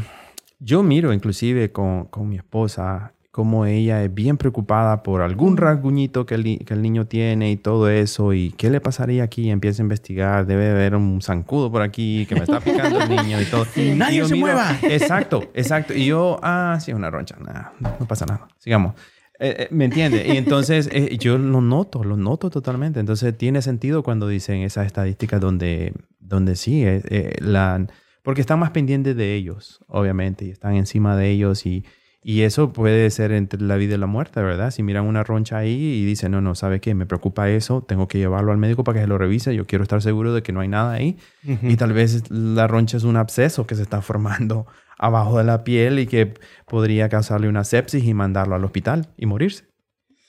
yo 0.59 0.83
miro 0.83 1.13
inclusive 1.13 1.73
con, 1.73 2.05
con 2.07 2.29
mi 2.29 2.37
esposa 2.37 3.15
como 3.31 3.65
ella 3.65 4.03
es 4.03 4.13
bien 4.13 4.37
preocupada 4.37 5.05
por 5.05 5.23
algún 5.23 5.57
rasguñito 5.57 6.27
que 6.27 6.35
el, 6.35 6.65
que 6.65 6.75
el 6.75 6.83
niño 6.83 7.07
tiene 7.07 7.53
y 7.53 7.57
todo 7.57 7.89
eso. 7.89 8.33
¿Y 8.33 8.51
qué 8.53 8.71
le 8.71 8.81
pasaría 8.81 9.23
aquí? 9.23 9.51
Empieza 9.51 9.83
a 9.83 9.85
investigar. 9.85 10.47
Debe 10.47 10.65
de 10.65 10.71
haber 10.73 10.97
un 10.97 11.23
zancudo 11.23 11.71
por 11.71 11.83
aquí 11.83 12.27
que 12.27 12.35
me 12.35 12.43
está 12.43 12.61
picando 12.61 13.01
el 13.01 13.09
niño 13.09 13.41
y 13.41 13.45
todo. 13.45 13.65
Nadie 13.97 14.17
Y 14.17 14.19
yo 14.19 14.29
se 14.29 14.35
mueva. 14.35 14.77
Exacto, 14.83 15.49
exacto. 15.55 15.95
Y 15.95 16.07
yo, 16.07 16.41
ah, 16.43 16.79
sí, 16.81 16.91
es 16.91 16.97
una 16.97 17.11
roncha. 17.11 17.37
Nada, 17.41 17.73
no 17.79 18.07
pasa 18.07 18.27
nada. 18.27 18.49
Sigamos. 18.59 18.95
Eh, 19.39 19.57
eh, 19.59 19.69
¿Me 19.71 19.87
entiende? 19.87 20.27
Y 20.27 20.37
entonces 20.37 20.89
eh, 20.93 21.17
yo 21.19 21.39
lo 21.39 21.61
noto, 21.61 22.03
lo 22.03 22.17
noto 22.17 22.51
totalmente. 22.51 22.99
Entonces 22.99 23.37
tiene 23.39 23.63
sentido 23.63 24.03
cuando 24.03 24.27
dicen 24.27 24.63
esas 24.63 24.87
estadísticas 24.87 25.41
donde, 25.41 25.95
donde 26.19 26.57
sí, 26.57 26.83
eh, 26.85 27.37
la, 27.41 27.87
porque 28.23 28.41
están 28.41 28.59
más 28.59 28.71
pendientes 28.71 29.17
de 29.17 29.35
ellos, 29.35 29.81
obviamente, 29.87 30.45
y 30.45 30.51
están 30.51 30.75
encima 30.75 31.17
de 31.17 31.31
ellos 31.31 31.65
y, 31.65 31.85
y 32.23 32.43
eso 32.43 32.73
puede 32.73 33.09
ser 33.11 33.33
entre 33.33 33.61
la 33.63 33.77
vida 33.77 33.95
y 33.95 33.99
la 33.99 34.07
muerte, 34.07 34.43
¿verdad? 34.43 34.71
Si 34.71 34.83
miran 34.83 35.07
una 35.07 35.25
roncha 35.25 35.57
ahí 35.59 35.73
y 35.73 36.05
dicen, 36.05 36.33
no, 36.33 36.41
no, 36.41 36.55
¿sabe 36.55 36.81
qué? 36.81 36.95
Me 36.95 37.07
preocupa 37.07 37.49
eso, 37.49 37.83
tengo 37.83 38.09
que 38.09 38.19
llevarlo 38.19 38.53
al 38.53 38.59
médico 38.59 38.85
para 38.85 38.99
que 38.99 39.05
se 39.05 39.09
lo 39.09 39.17
revise, 39.19 39.55
yo 39.55 39.67
quiero 39.67 39.83
estar 39.85 40.03
seguro 40.03 40.35
de 40.35 40.43
que 40.43 40.53
no 40.53 40.61
hay 40.61 40.69
nada 40.69 40.93
ahí. 40.93 41.17
Y 41.63 41.77
tal 41.77 41.93
vez 41.95 42.31
la 42.31 42.67
roncha 42.67 42.97
es 42.99 43.05
un 43.05 43.17
absceso 43.17 43.67
que 43.67 43.75
se 43.75 43.83
está 43.83 44.03
formando 44.03 44.67
abajo 44.99 45.39
de 45.39 45.45
la 45.45 45.65
piel 45.65 45.99
y 45.99 46.07
que 46.07 46.35
podría 46.67 47.09
causarle 47.09 47.49
una 47.49 47.65
sepsis 47.65 48.05
y 48.05 48.13
mandarlo 48.13 48.55
al 48.55 48.65
hospital 48.65 49.09
y 49.17 49.25
morirse. 49.27 49.65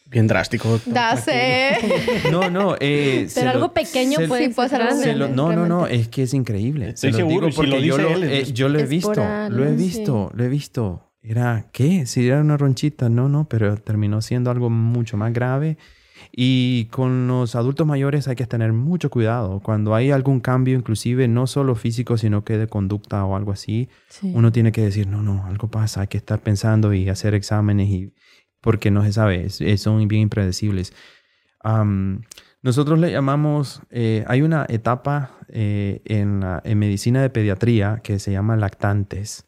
Bien 0.05 0.27
drástico. 0.27 0.79
sé. 1.17 1.77
No, 2.31 2.49
no. 2.49 2.75
eh, 2.81 3.29
Pero 3.33 3.45
lo- 3.47 3.51
algo 3.51 3.73
pequeño 3.73 4.19
se- 4.19 4.27
puede 4.27 4.47
Sí, 4.47 4.53
puede 4.53 4.69
ser 4.69 4.79
grande. 4.79 5.15
lo- 5.15 5.27
no, 5.29 5.53
no, 5.53 5.65
no, 5.65 5.87
es 5.87 6.07
que 6.09 6.23
es 6.23 6.33
increíble. 6.33 6.89
Estoy 6.89 7.11
Se 7.11 7.11
lo 7.11 7.17
seguro, 7.17 7.47
digo 7.47 7.47
y 7.47 7.51
si 7.51 7.55
porque 7.55 7.69
lo 7.71 7.79
yo, 7.79 7.97
dice 7.97 8.09
lo, 8.09 8.15
él, 8.15 8.23
eh, 8.31 8.51
yo 8.53 8.67
lo 8.69 8.79
he 8.79 8.85
visto, 8.85 9.23
lo 9.49 9.65
he 9.65 9.71
visto, 9.75 10.31
lo 10.33 10.43
he 10.43 10.49
visto. 10.49 11.10
Era, 11.23 11.67
¿qué? 11.71 12.05
Si 12.07 12.27
era 12.27 12.41
una 12.41 12.57
ronchita, 12.57 13.09
no, 13.09 13.29
no, 13.29 13.45
pero 13.47 13.77
terminó 13.77 14.21
siendo 14.21 14.49
algo 14.49 14.69
mucho 14.69 15.17
más 15.17 15.31
grave. 15.33 15.77
Y 16.31 16.85
con 16.85 17.27
los 17.27 17.55
adultos 17.55 17.85
mayores 17.87 18.27
hay 18.27 18.35
que 18.35 18.45
tener 18.45 18.73
mucho 18.73 19.09
cuidado. 19.09 19.59
Cuando 19.59 19.93
hay 19.95 20.11
algún 20.11 20.39
cambio, 20.39 20.75
inclusive 20.77 21.27
no 21.27 21.47
solo 21.47 21.75
físico, 21.75 22.17
sino 22.17 22.43
que 22.43 22.57
de 22.57 22.67
conducta 22.67 23.23
o 23.25 23.35
algo 23.35 23.51
así, 23.51 23.89
Sí. 24.09 24.31
uno 24.33 24.51
tiene 24.51 24.71
que 24.71 24.81
decir, 24.81 25.07
no, 25.07 25.21
no, 25.23 25.45
algo 25.45 25.69
pasa, 25.69 26.01
hay 26.01 26.07
que 26.07 26.17
estar 26.17 26.39
pensando 26.39 26.93
y 26.93 27.09
hacer 27.09 27.33
exámenes 27.33 27.89
y 27.89 28.13
porque 28.61 28.91
no 28.91 29.03
se 29.03 29.11
sabe, 29.13 29.49
son 29.49 30.07
bien 30.07 30.21
impredecibles. 30.23 30.93
Nosotros 32.63 32.99
le 32.99 33.11
llamamos, 33.11 33.81
eh, 33.89 34.23
hay 34.27 34.41
una 34.43 34.65
etapa 34.69 35.31
eh, 35.49 36.01
en, 36.05 36.39
la- 36.41 36.61
en 36.63 36.77
medicina 36.79 37.21
de 37.21 37.29
pediatría 37.31 37.99
que 38.03 38.19
se 38.19 38.31
llama 38.31 38.55
lactantes. 38.55 39.47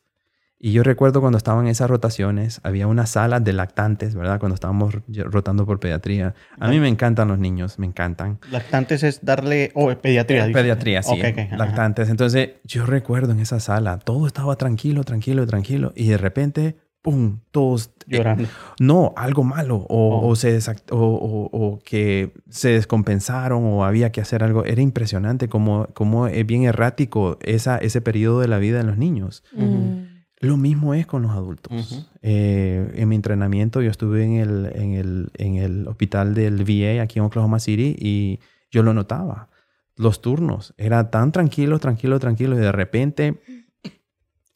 Y 0.65 0.71
yo 0.71 0.82
recuerdo 0.82 1.19
cuando 1.19 1.38
estaban 1.38 1.67
esas 1.67 1.89
rotaciones, 1.89 2.62
había 2.63 2.88
una 2.88 3.06
sala 3.06 3.41
de 3.41 3.52
lactantes, 3.52 4.15
¿verdad? 4.15 4.39
Cuando 4.39 4.56
estábamos 4.56 4.93
ro- 4.95 5.02
rotando 5.26 5.65
por 5.65 5.82
pediatría. 5.82 6.36
A 6.58 6.69
mí 6.69 6.80
me 6.80 6.88
encantan 6.88 7.28
los 7.28 7.38
niños, 7.38 7.80
me 7.80 7.86
encantan. 7.86 8.39
Lactantes 8.49 9.04
es 9.04 9.26
darle... 9.26 9.71
Oh, 9.76 9.93
pediatría. 9.93 10.45
dice. 10.47 10.58
Pediatría, 10.58 11.04
sí. 11.04 11.12
Ok, 11.19 11.26
ok, 11.34 11.38
ajá. 11.39 11.58
Lactantes. 11.58 12.10
Entonces, 12.10 12.52
yo 12.63 12.86
recuerdo 12.86 13.34
en 13.34 13.41
esa 13.41 13.60
sala, 13.60 13.99
todo 13.99 14.26
estaba 14.26 14.56
tranquilo, 14.56 15.04
tranquilo, 15.04 15.45
tranquilo. 15.45 15.91
Y 15.97 16.08
de 16.08 16.17
repente, 16.17 16.78
¡pum! 17.02 17.39
Todos... 17.52 17.88
eh, 18.08 18.15
Llorando. 18.19 18.47
no, 18.80 19.13
algo 19.17 19.43
malo. 19.43 19.86
O, 19.89 20.19
Oh. 20.21 20.30
o 20.30 20.36
se 20.38 20.58
o, 20.91 20.95
o- 20.97 21.49
o 21.52 21.80
que 21.84 22.32
se 22.49 22.69
descompensaron 22.69 23.65
o 23.65 23.84
había 23.84 24.13
que 24.13 24.21
hacer 24.21 24.43
algo. 24.43 24.63
Era 24.63 24.82
impresionante 24.82 25.49
cómo, 25.49 25.89
cómo 25.93 26.28
es 26.28 26.45
bien 26.45 26.63
errático 26.63 27.38
esa, 27.41 27.78
ese 27.80 27.99
periodo 27.99 28.39
de 28.39 28.47
la 28.47 28.60
vida 28.60 28.78
de 28.78 28.86
los 28.86 28.97
niños. 28.97 29.43
Mm. 29.54 30.12
Lo 30.43 30.58
mismo 30.58 30.93
es 30.93 31.06
con 31.08 31.21
los 31.23 31.32
adultos. 31.32 31.71
Ujú. 31.71 32.03
Eh, 32.21 32.91
en 32.95 33.10
mi 33.10 33.15
entrenamiento 33.15 33.82
yo 33.82 33.89
estuve 33.89 34.23
en 34.23 34.34
el, 34.34 34.71
en, 34.75 34.93
el, 34.93 35.32
en 35.36 35.56
el 35.56 35.88
hospital 35.88 36.34
del 36.34 36.63
VA 36.63 37.01
aquí 37.01 37.19
en 37.19 37.25
Oklahoma 37.25 37.60
City 37.60 37.95
y 37.97 38.39
yo 38.71 38.84
lo 38.84 38.93
notaba. 38.93 39.49
Los 39.95 40.21
turnos 40.21 40.73
era 40.77 41.10
tan 41.12 41.32
tranquilo, 41.32 41.79
tranquilo, 41.79 42.19
tranquilo 42.19 42.56
y 42.58 42.60
de 42.62 42.71
repente 42.71 43.39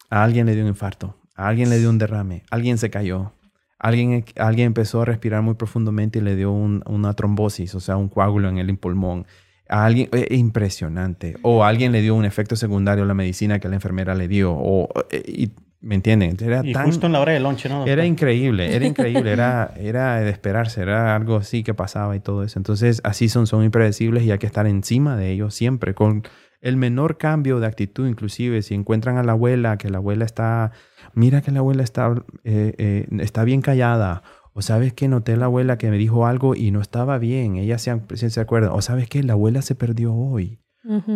a 0.10 0.24
alguien 0.24 0.46
le 0.46 0.54
dio 0.56 0.64
un 0.64 0.70
infarto, 0.70 1.16
a 1.36 1.48
alguien 1.48 1.70
le 1.70 1.80
dio 1.80 1.90
un 1.90 1.98
derrame, 1.98 2.44
alguien 2.50 2.78
se 2.78 2.90
cayó, 2.90 3.34
alguien, 3.78 4.26
alguien 4.38 4.68
empezó 4.68 5.02
a 5.02 5.06
respirar 5.06 5.42
muy 5.42 5.56
profundamente 5.56 6.20
y 6.20 6.22
le 6.22 6.36
dio 6.36 6.52
un- 6.52 6.82
una 6.88 7.14
trombosis, 7.14 7.76
o 7.76 7.80
sea, 7.80 7.98
un 7.98 8.10
coágulo 8.10 8.50
en 8.50 8.58
el 8.58 8.76
pulmón. 8.78 9.26
A 9.70 9.86
alguien, 9.86 10.08
eh, 10.14 10.28
impresionante. 10.36 11.36
O 11.42 11.62
a 11.64 11.68
alguien 11.68 11.92
le 11.92 12.02
dio 12.02 12.16
un 12.16 12.24
efecto 12.24 12.56
secundario 12.56 13.04
a 13.04 13.08
la 13.08 13.14
medicina 13.14 13.60
que 13.60 13.68
la 13.68 13.76
enfermera 13.76 14.16
le 14.16 14.30
dio. 14.30 14.54
O, 14.54 14.88
eh, 15.12 15.22
y- 15.28 15.52
¿Me 15.80 15.96
entienden? 15.96 16.36
Era 16.42 16.62
Y 16.64 16.74
tan, 16.74 16.88
justo 16.88 17.06
en 17.06 17.14
la 17.14 17.20
hora 17.20 17.34
del 17.34 17.44
lonche, 17.44 17.70
¿no? 17.70 17.76
doctor? 17.76 17.92
era 17.94 18.06
increíble, 18.06 18.76
era 18.76 18.86
increíble, 18.86 19.32
era, 19.32 19.74
era 19.78 20.16
de 20.20 20.30
esperarse, 20.30 20.82
era 20.82 21.16
algo 21.16 21.36
así 21.38 21.64
que 21.64 21.74
pasaba 21.74 22.16
y 22.16 22.20
todo 22.20 22.44
eso. 22.44 22.58
Entonces, 22.58 23.00
así 23.04 23.30
son, 23.30 23.46
son 23.46 23.64
impredecibles 23.64 24.24
y 24.24 24.32
hay 24.32 24.40
que 24.40 24.48
estar 24.48 24.66
encima 24.66 25.16
de 25.16 25.32
ellos 25.32 25.54
siempre, 25.54 25.94
con 25.94 26.24
el 26.62 26.78
menor 26.78 27.18
cambio 27.18 27.60
de 27.60 27.68
actitud, 27.68 28.08
inclusive 28.08 28.64
si 28.64 28.74
encuentran 28.74 29.18
a 29.18 29.24
la 29.24 29.34
abuela, 29.34 29.78
que 29.78 29.90
la 29.90 30.00
abuela 30.00 30.26
está, 30.26 30.72
mira 31.14 31.42
que 31.42 31.52
la 31.52 31.60
abuela 31.60 31.84
está, 31.84 32.12
eh, 32.44 32.74
eh, 32.78 33.08
está 33.20 33.44
bien 33.44 33.62
callada, 33.62 34.24
O 34.54 34.64
sabes 34.64 34.92
que 34.94 35.08
noté 35.08 35.38
la 35.38 35.46
abuela 35.46 35.78
que 35.78 35.92
me 35.92 36.00
dijo 36.00 36.26
algo 36.26 36.56
y 36.56 36.72
no 36.72 36.82
estaba 36.82 37.20
bien. 37.20 37.58
Ella 37.58 37.78
se, 37.78 38.02
se, 38.16 38.32
se 38.32 38.40
acuerda. 38.40 38.74
O 38.74 38.82
sabes 38.82 39.08
que 39.08 39.22
la 39.22 39.34
abuela 39.34 39.62
se 39.62 39.76
perdió 39.76 40.16
hoy. 40.16 40.60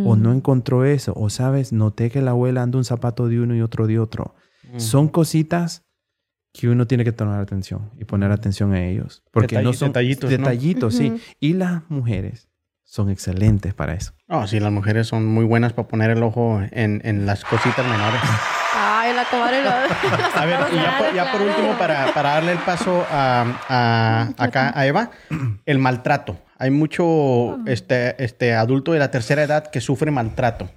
O 0.05 0.15
no 0.15 0.31
encontró 0.31 0.85
eso. 0.85 1.13
O 1.15 1.31
sabes, 1.31 1.73
noté 1.73 2.11
que 2.11 2.21
la 2.21 2.31
abuela 2.31 2.61
anda 2.61 2.77
un 2.77 2.83
zapato 2.83 3.27
de 3.29 3.39
uno 3.39 3.55
y 3.55 3.61
otro 3.61 3.87
de 3.87 3.97
otro. 3.97 4.35
Son 4.77 5.07
cositas 5.07 5.83
que 6.53 6.67
uno 6.69 6.85
tiene 6.85 7.03
que 7.03 7.11
tomar 7.11 7.39
atención 7.39 7.91
y 7.97 8.05
poner 8.05 8.31
atención 8.31 8.73
a 8.73 8.83
ellos. 8.85 9.23
Porque 9.31 9.61
no 9.61 9.71
Detalli- 9.71 9.75
son 9.75 9.89
detallitos, 9.89 10.29
¿no? 10.31 10.37
detallitos, 10.37 10.95
sí. 10.95 11.09
Ujú. 11.11 11.19
Y 11.39 11.53
las 11.53 11.81
mujeres 11.89 12.49
son 12.83 13.09
excelentes 13.09 13.73
para 13.73 13.93
eso. 13.93 14.13
No, 14.27 14.45
sí, 14.47 14.59
las 14.59 14.71
mujeres 14.71 15.07
son 15.07 15.25
muy 15.25 15.45
buenas 15.45 15.71
para 15.73 15.87
poner 15.87 16.09
el 16.11 16.21
ojo 16.23 16.61
en, 16.71 17.01
en 17.05 17.25
las 17.25 17.45
cositas 17.45 17.85
menores. 17.85 18.19
Ay, 18.75 19.13
la 19.13 19.21
A 20.35 20.45
ver, 20.45 20.59
y 20.71 20.75
ya, 20.75 20.97
por, 20.97 21.15
ya 21.15 21.31
por 21.31 21.41
último, 21.41 21.77
para, 21.77 22.13
para 22.13 22.31
darle 22.31 22.51
el 22.53 22.59
paso 22.59 23.05
a, 23.09 23.45
a- 23.69 24.29
acá 24.43 24.73
a 24.77 24.85
Eva, 24.85 25.11
el 25.65 25.79
maltrato. 25.79 26.37
Hay 26.57 26.69
mucho 26.69 27.57
este, 27.65 28.21
este 28.23 28.53
adulto 28.53 28.91
de 28.91 28.99
la 28.99 29.09
tercera 29.09 29.41
edad 29.43 29.67
que 29.71 29.81
sufre 29.81 30.11
maltrato. 30.11 30.69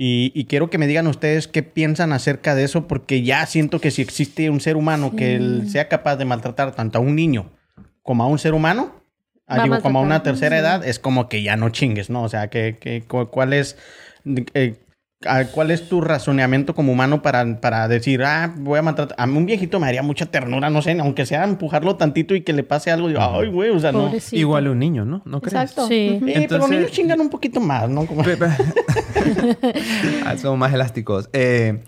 Y, 0.00 0.30
y 0.32 0.44
quiero 0.44 0.70
que 0.70 0.78
me 0.78 0.86
digan 0.86 1.08
ustedes 1.08 1.48
qué 1.48 1.64
piensan 1.64 2.12
acerca 2.12 2.54
de 2.54 2.62
eso, 2.62 2.86
porque 2.86 3.22
ya 3.24 3.44
siento 3.46 3.80
que 3.80 3.90
si 3.90 4.00
existe 4.00 4.48
un 4.48 4.60
ser 4.60 4.76
humano 4.76 5.16
que 5.16 5.34
él 5.34 5.68
sea 5.68 5.88
capaz 5.88 6.14
de 6.16 6.24
maltratar 6.24 6.72
tanto 6.76 6.98
a 6.98 7.00
un 7.00 7.16
niño 7.16 7.50
como 8.04 8.22
a 8.22 8.28
un 8.28 8.38
ser 8.38 8.54
humano, 8.54 8.94
ah, 9.48 9.56
a 9.56 9.62
digo, 9.64 9.74
como 9.82 9.98
a 9.98 10.02
una 10.02 10.22
tercera 10.22 10.56
edad, 10.56 10.86
es 10.86 11.00
como 11.00 11.28
que 11.28 11.42
ya 11.42 11.56
no 11.56 11.70
chingues, 11.70 12.10
¿no? 12.10 12.22
O 12.22 12.28
sea, 12.28 12.46
que, 12.48 12.76
que- 12.80 13.02
cu- 13.02 13.26
¿cuál 13.28 13.52
es... 13.52 13.76
eh, 14.54 14.76
¿Cuál 15.52 15.72
es 15.72 15.88
tu 15.88 16.00
razonamiento 16.00 16.76
como 16.76 16.92
humano 16.92 17.22
para, 17.22 17.60
para 17.60 17.88
decir, 17.88 18.22
ah, 18.22 18.54
voy 18.56 18.78
a 18.78 18.82
maltratar? 18.82 19.16
A 19.18 19.24
un 19.24 19.46
viejito 19.46 19.80
me 19.80 19.88
haría 19.88 20.00
mucha 20.04 20.26
ternura, 20.26 20.70
no 20.70 20.80
sé, 20.80 20.96
aunque 21.00 21.26
sea 21.26 21.42
empujarlo 21.42 21.96
tantito 21.96 22.36
y 22.36 22.42
que 22.42 22.52
le 22.52 22.62
pase 22.62 22.92
algo, 22.92 23.08
digo, 23.08 23.20
ay, 23.20 23.48
güey, 23.50 23.70
o 23.70 23.80
sea, 23.80 23.90
no. 23.90 24.02
Pobrecito. 24.06 24.36
Igual 24.36 24.68
un 24.68 24.78
niño, 24.78 25.04
¿no? 25.04 25.20
¿No 25.24 25.40
crees? 25.40 25.54
Exacto. 25.54 25.88
Sí. 25.88 25.94
Eh, 25.94 26.18
pero 26.20 26.28
los 26.28 26.42
Entonces- 26.44 26.70
niños 26.70 26.90
chingan 26.92 27.20
un 27.20 27.30
poquito 27.30 27.58
más, 27.60 27.88
¿no? 27.88 28.06
Como- 28.06 28.22
Ah, 30.24 30.36
Son 30.36 30.56
más 30.58 30.72
elásticos. 30.72 31.28
Eh, 31.32 31.82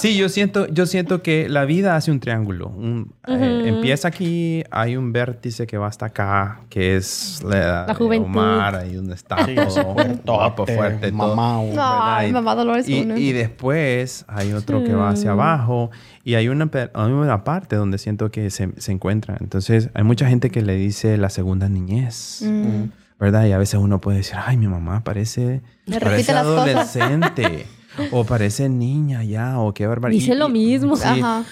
sí, 0.00 0.16
yo 0.16 0.28
siento, 0.28 0.66
yo 0.66 0.86
siento 0.86 1.22
que 1.22 1.48
la 1.48 1.64
vida 1.66 1.94
hace 1.94 2.10
un 2.10 2.18
triángulo. 2.18 2.68
Un- 2.68 3.14
eh, 3.28 3.32
Ujú. 3.32 3.68
empieza 3.76 4.08
aquí, 4.08 4.64
hay 4.72 4.96
un 4.96 5.12
vértice 5.12 5.66
que 5.68 5.78
va 5.78 5.86
hasta 5.86 6.06
acá, 6.06 6.62
que 6.68 6.96
es 6.96 7.40
la, 7.48 7.86
La 7.86 7.94
juventud. 7.94 8.26
Omar, 8.26 8.74
ahí 8.74 8.94
donde 8.94 9.14
está 9.14 9.44
Sí, 9.46 9.54
todo 9.54 9.94
fuerte, 9.94 11.12
todo. 11.12 11.46
Ay, 11.86 12.32
¿verdad? 12.32 12.32
mamá 12.32 12.54
Dolores 12.64 12.88
Y, 12.88 13.02
Uno. 13.02 13.16
y 13.16 13.32
después 13.32 14.24
hay 14.28 14.52
otro 14.52 14.82
que 14.84 14.94
va 14.94 15.10
hacia 15.10 15.30
Mm. 15.34 15.40
abajo 15.40 15.90
y 16.24 16.34
hay 16.34 16.48
una, 16.48 16.70
hay 16.94 17.12
una 17.12 17.44
parte 17.44 17.76
donde 17.76 17.98
siento 17.98 18.30
que 18.30 18.50
se, 18.50 18.70
se 18.78 18.92
encuentran. 18.92 19.38
Entonces 19.40 19.90
hay 19.94 20.04
mucha 20.04 20.28
gente 20.28 20.50
que 20.50 20.62
le 20.62 20.74
dice 20.76 21.16
la 21.16 21.30
segunda 21.30 21.68
niñez. 21.68 22.40
Mm. 22.44 22.84
¿verdad? 23.20 23.46
Y 23.46 23.52
a 23.52 23.58
veces 23.58 23.78
uno 23.80 24.00
puede 24.00 24.18
decir, 24.18 24.34
ay, 24.44 24.56
mi 24.56 24.66
mamá 24.66 25.02
parece, 25.04 25.62
Me 25.86 26.00
parece 26.00 26.32
adolescente. 26.32 27.66
o 28.10 28.24
parece 28.24 28.68
niña 28.68 29.22
ya, 29.22 29.58
o 29.60 29.72
qué 29.72 29.86
barbaridad. 29.86 30.18
Dice 30.20 30.34
lo 30.34 30.48
mismo. 30.48 30.96
Sí, 30.96 31.04
Ajá. 31.06 31.44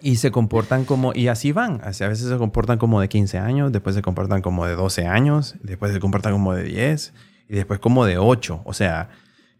y 0.00 0.16
se 0.16 0.30
comportan 0.30 0.84
como, 0.84 1.12
y 1.14 1.28
así 1.28 1.52
van. 1.52 1.80
Así, 1.84 2.04
a 2.04 2.08
veces 2.08 2.28
se 2.28 2.36
comportan 2.38 2.78
como 2.78 3.00
de 3.00 3.08
15 3.08 3.38
años, 3.38 3.72
después 3.72 3.94
se 3.96 4.02
comportan 4.02 4.42
como 4.42 4.64
de 4.66 4.74
12 4.76 5.06
años, 5.06 5.56
después 5.62 5.92
se 5.92 5.98
comportan 6.00 6.32
como 6.32 6.54
de 6.54 6.62
10, 6.64 7.12
y 7.48 7.54
después 7.56 7.80
como 7.80 8.04
de 8.06 8.18
8. 8.18 8.62
O 8.64 8.72
sea, 8.72 9.10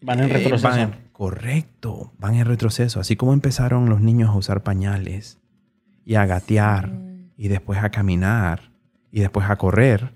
Van 0.02 0.18
en 0.20 0.26
eh, 0.30 0.32
retroceso. 0.32 0.68
van 0.68 0.78
en- 0.80 0.94
correcto, 1.12 2.12
van 2.18 2.34
en 2.34 2.44
retroceso. 2.46 3.00
Así 3.00 3.16
como 3.16 3.32
empezaron 3.32 3.88
los 3.88 4.00
niños 4.00 4.30
a 4.30 4.34
usar 4.34 4.62
pañales 4.62 5.38
y 6.04 6.14
a 6.16 6.26
gatear 6.26 6.92
y 7.36 7.48
después 7.48 7.78
a 7.82 7.90
caminar 7.90 8.72
y 9.10 9.20
después 9.20 9.48
a 9.48 9.56
correr, 9.56 10.12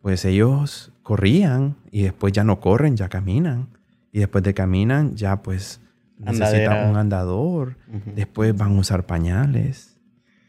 pues 0.00 0.24
ellos 0.24 0.92
corrían 1.02 1.76
y 1.90 2.02
después 2.02 2.32
ya 2.32 2.44
no 2.44 2.60
corren, 2.60 2.96
ya 2.96 3.08
caminan. 3.08 3.68
Y 4.12 4.20
después 4.20 4.42
de 4.44 4.54
caminan 4.54 5.14
ya 5.16 5.42
pues 5.42 5.80
necesitan 6.18 6.48
Andadera. 6.48 6.90
un 6.90 6.96
andador, 6.96 7.76
después 8.14 8.56
van 8.56 8.76
a 8.76 8.80
usar 8.80 9.04
pañales. 9.04 9.92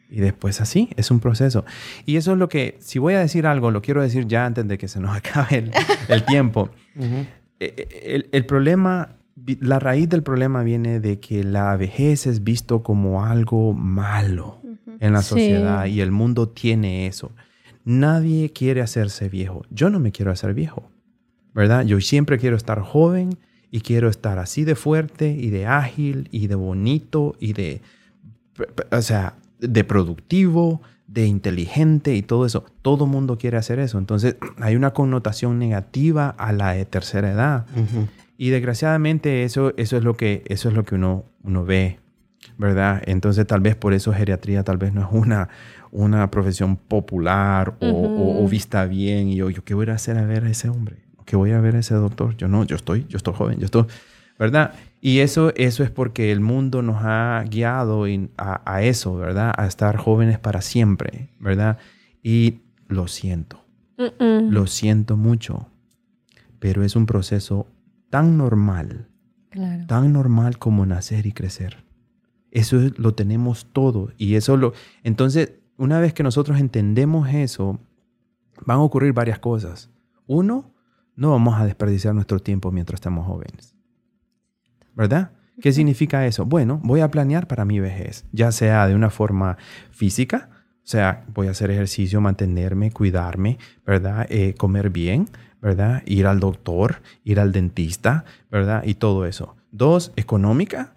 Y 0.10 0.22
después 0.22 0.62
así, 0.62 0.90
es 0.96 1.12
un 1.12 1.20
proceso. 1.20 1.66
Y 2.06 2.16
eso 2.16 2.32
es 2.32 2.38
lo 2.38 2.48
que, 2.48 2.78
si 2.80 2.98
voy 2.98 3.16
a 3.16 3.20
decir 3.20 3.46
algo, 3.46 3.72
lo 3.72 3.82
quiero 3.82 4.02
decir 4.02 4.26
ya 4.26 4.46
antes 4.46 4.66
de 4.66 4.78
que 4.78 4.88
se 4.88 5.02
nos 5.02 5.14
acabe 5.18 5.58
el, 5.58 5.72
el 6.08 6.24
tiempo. 6.24 6.70
Eh, 6.96 7.28
El, 7.60 8.30
el 8.32 8.46
problema, 8.46 9.16
la 9.60 9.80
raíz 9.80 10.10
del 10.10 10.24
problema 10.24 10.64
viene 10.64 11.00
de 11.00 11.20
que 11.20 11.44
la 11.44 11.76
vejez 11.78 12.28
es 12.28 12.44
visto 12.44 12.84
como 12.84 13.24
algo 13.26 13.74
malo 13.74 14.62
en 15.00 15.14
la 15.14 15.22
Sí. 15.22 15.30
sociedad 15.30 15.86
y 15.86 16.02
el 16.02 16.12
mundo 16.12 16.50
tiene 16.50 17.08
eso. 17.08 17.32
Nadie 17.84 18.52
quiere 18.52 18.82
hacerse 18.82 19.30
viejo. 19.30 19.64
Yo 19.70 19.90
no 19.90 20.00
me 20.00 20.12
quiero 20.12 20.32
hacer 20.32 20.54
viejo, 20.54 20.92
¿verdad? 21.54 21.86
Yo 21.86 22.00
siempre 22.02 22.38
quiero 22.38 22.56
estar 22.58 22.82
joven 22.82 23.38
y 23.72 23.82
quiero 23.82 24.10
estar 24.10 24.40
así 24.40 24.64
de 24.64 24.76
fuerte 24.76 25.30
y 25.32 25.50
de 25.50 25.66
ágil 25.68 26.28
y 26.32 26.48
de 26.48 26.56
bonito 26.56 27.36
y 27.40 27.54
de, 27.54 27.82
o 28.92 29.02
sea, 29.02 29.36
de 29.60 29.84
productivo, 29.84 30.82
de 31.08 31.26
inteligente 31.26 32.16
y 32.16 32.22
todo 32.22 32.46
eso. 32.46 32.66
Todo 32.82 33.06
mundo 33.06 33.38
quiere 33.38 33.58
hacer 33.58 33.80
eso. 33.80 33.98
Entonces 33.98 34.36
hay 34.60 34.76
una 34.76 34.92
connotación 34.92 35.58
negativa 35.60 36.30
a 36.38 36.52
la 36.52 36.72
de 36.74 36.86
tercera 36.86 37.32
edad. 37.32 37.66
Y 38.38 38.50
desgraciadamente 38.52 39.44
eso, 39.44 39.74
eso 39.78 39.98
es 39.98 40.04
lo 40.04 40.16
que, 40.16 40.44
eso 40.48 40.70
es 40.70 40.76
lo 40.76 40.84
que 40.84 40.96
uno, 40.96 41.24
uno 41.44 41.66
ve, 41.66 42.00
¿verdad? 42.58 43.02
Entonces 43.06 43.48
tal 43.48 43.62
vez 43.62 43.76
por 43.76 43.94
eso 43.94 44.14
geriatría 44.14 44.64
tal 44.64 44.78
vez 44.78 44.94
no 44.94 45.02
es 45.02 45.08
una, 45.12 45.50
una 45.92 46.30
profesión 46.30 46.76
popular 46.76 47.76
o, 47.80 47.88
o- 48.16 48.44
o 48.44 48.48
vista 48.48 48.86
bien. 48.86 49.28
Y 49.30 49.38
yo, 49.38 49.50
yo, 49.50 49.64
¿qué 49.64 49.74
voy 49.74 49.90
a 49.90 49.94
hacer 49.94 50.18
a 50.18 50.26
ver 50.26 50.44
a 50.44 50.50
ese 50.50 50.70
hombre? 50.70 50.98
¿Qué 51.26 51.36
voy 51.36 51.52
a 51.52 51.60
ver 51.60 51.76
a 51.76 51.80
ese 51.80 51.94
doctor? 51.96 52.38
Yo 52.38 52.48
no, 52.48 52.64
yo 52.64 52.76
estoy, 52.76 53.06
yo 53.10 53.18
estoy 53.18 53.34
joven, 53.34 53.60
yo 53.60 53.66
estoy, 53.66 53.86
¿verdad? 54.38 54.74
Y 55.00 55.20
eso, 55.20 55.54
eso 55.56 55.84
es 55.84 55.92
porque 55.92 56.32
el 56.32 56.40
mundo 56.40 56.82
nos 56.82 56.98
ha 57.04 57.44
guiado 57.48 58.06
a, 58.38 58.62
a 58.66 58.82
eso, 58.82 59.16
¿verdad? 59.16 59.54
A 59.58 59.68
estar 59.68 59.96
jóvenes 59.98 60.40
para 60.40 60.62
siempre, 60.62 61.30
¿verdad? 61.40 61.78
Y 62.24 62.62
lo 62.88 63.08
siento. 63.08 63.64
Lo 64.20 64.68
siento 64.68 65.18
mucho, 65.18 65.68
pero 66.60 66.84
es 66.84 66.96
un 66.96 67.06
proceso 67.08 67.68
tan 68.10 68.38
normal, 68.38 69.08
Claro. 69.50 69.88
tan 69.88 70.14
normal 70.14 70.60
como 70.60 70.86
nacer 70.86 71.26
y 71.26 71.32
crecer. 71.32 71.84
Eso 72.52 72.80
es- 72.80 72.98
lo 73.00 73.14
tenemos 73.16 73.68
todo 73.74 74.12
y 74.18 74.36
eso 74.36 74.56
lo 74.58 74.74
entonces 75.04 75.54
una 75.78 76.00
vez 76.00 76.14
que 76.14 76.22
nosotros 76.24 76.60
entendemos 76.60 77.28
eso 77.30 77.80
van 78.66 78.78
a 78.78 78.82
ocurrir 78.82 79.14
varias 79.14 79.40
cosas. 79.40 79.90
Uno, 80.28 80.74
no 81.16 81.32
vamos 81.32 81.56
a 81.60 81.66
desperdiciar 81.66 82.14
nuestro 82.14 82.40
tiempo 82.40 82.72
mientras 82.72 82.98
estamos 82.98 83.26
jóvenes. 83.26 83.74
¿Verdad? 84.98 85.30
¿Qué 85.62 85.72
significa 85.72 86.26
eso? 86.26 86.46
Bueno, 86.46 86.82
voy 86.84 87.02
a 87.02 87.12
planear 87.12 87.48
para 87.48 87.66
mi 87.66 87.80
vejez, 87.80 88.26
ya 88.32 88.52
sea 88.52 88.88
de 88.88 88.96
una 88.96 89.12
forma 89.12 89.58
física, 89.92 90.50
o 90.52 90.90
sea, 90.90 91.24
voy 91.34 91.48
a 91.48 91.52
hacer 91.52 91.70
ejercicio, 91.70 92.20
mantenerme, 92.20 92.92
cuidarme, 92.92 93.60
¿verdad? 93.86 94.26
Eh, 94.30 94.56
comer 94.58 94.90
bien, 94.90 95.30
¿verdad? 95.62 96.02
Ir 96.08 96.26
al 96.26 96.40
doctor, 96.40 97.02
ir 97.24 97.40
al 97.40 97.52
dentista, 97.52 98.26
¿verdad? 98.50 98.84
Y 98.86 98.96
todo 98.96 99.28
eso. 99.28 99.56
Dos, 99.72 100.14
económica, 100.16 100.96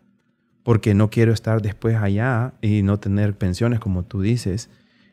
porque 0.62 0.94
no 0.94 1.10
quiero 1.10 1.34
estar 1.34 1.60
después 1.60 1.96
allá 1.96 2.54
y 2.62 2.82
no 2.82 2.98
tener 2.98 3.36
pensiones, 3.36 3.80
como 3.80 4.04
tú 4.04 4.22
dices, 4.22 4.70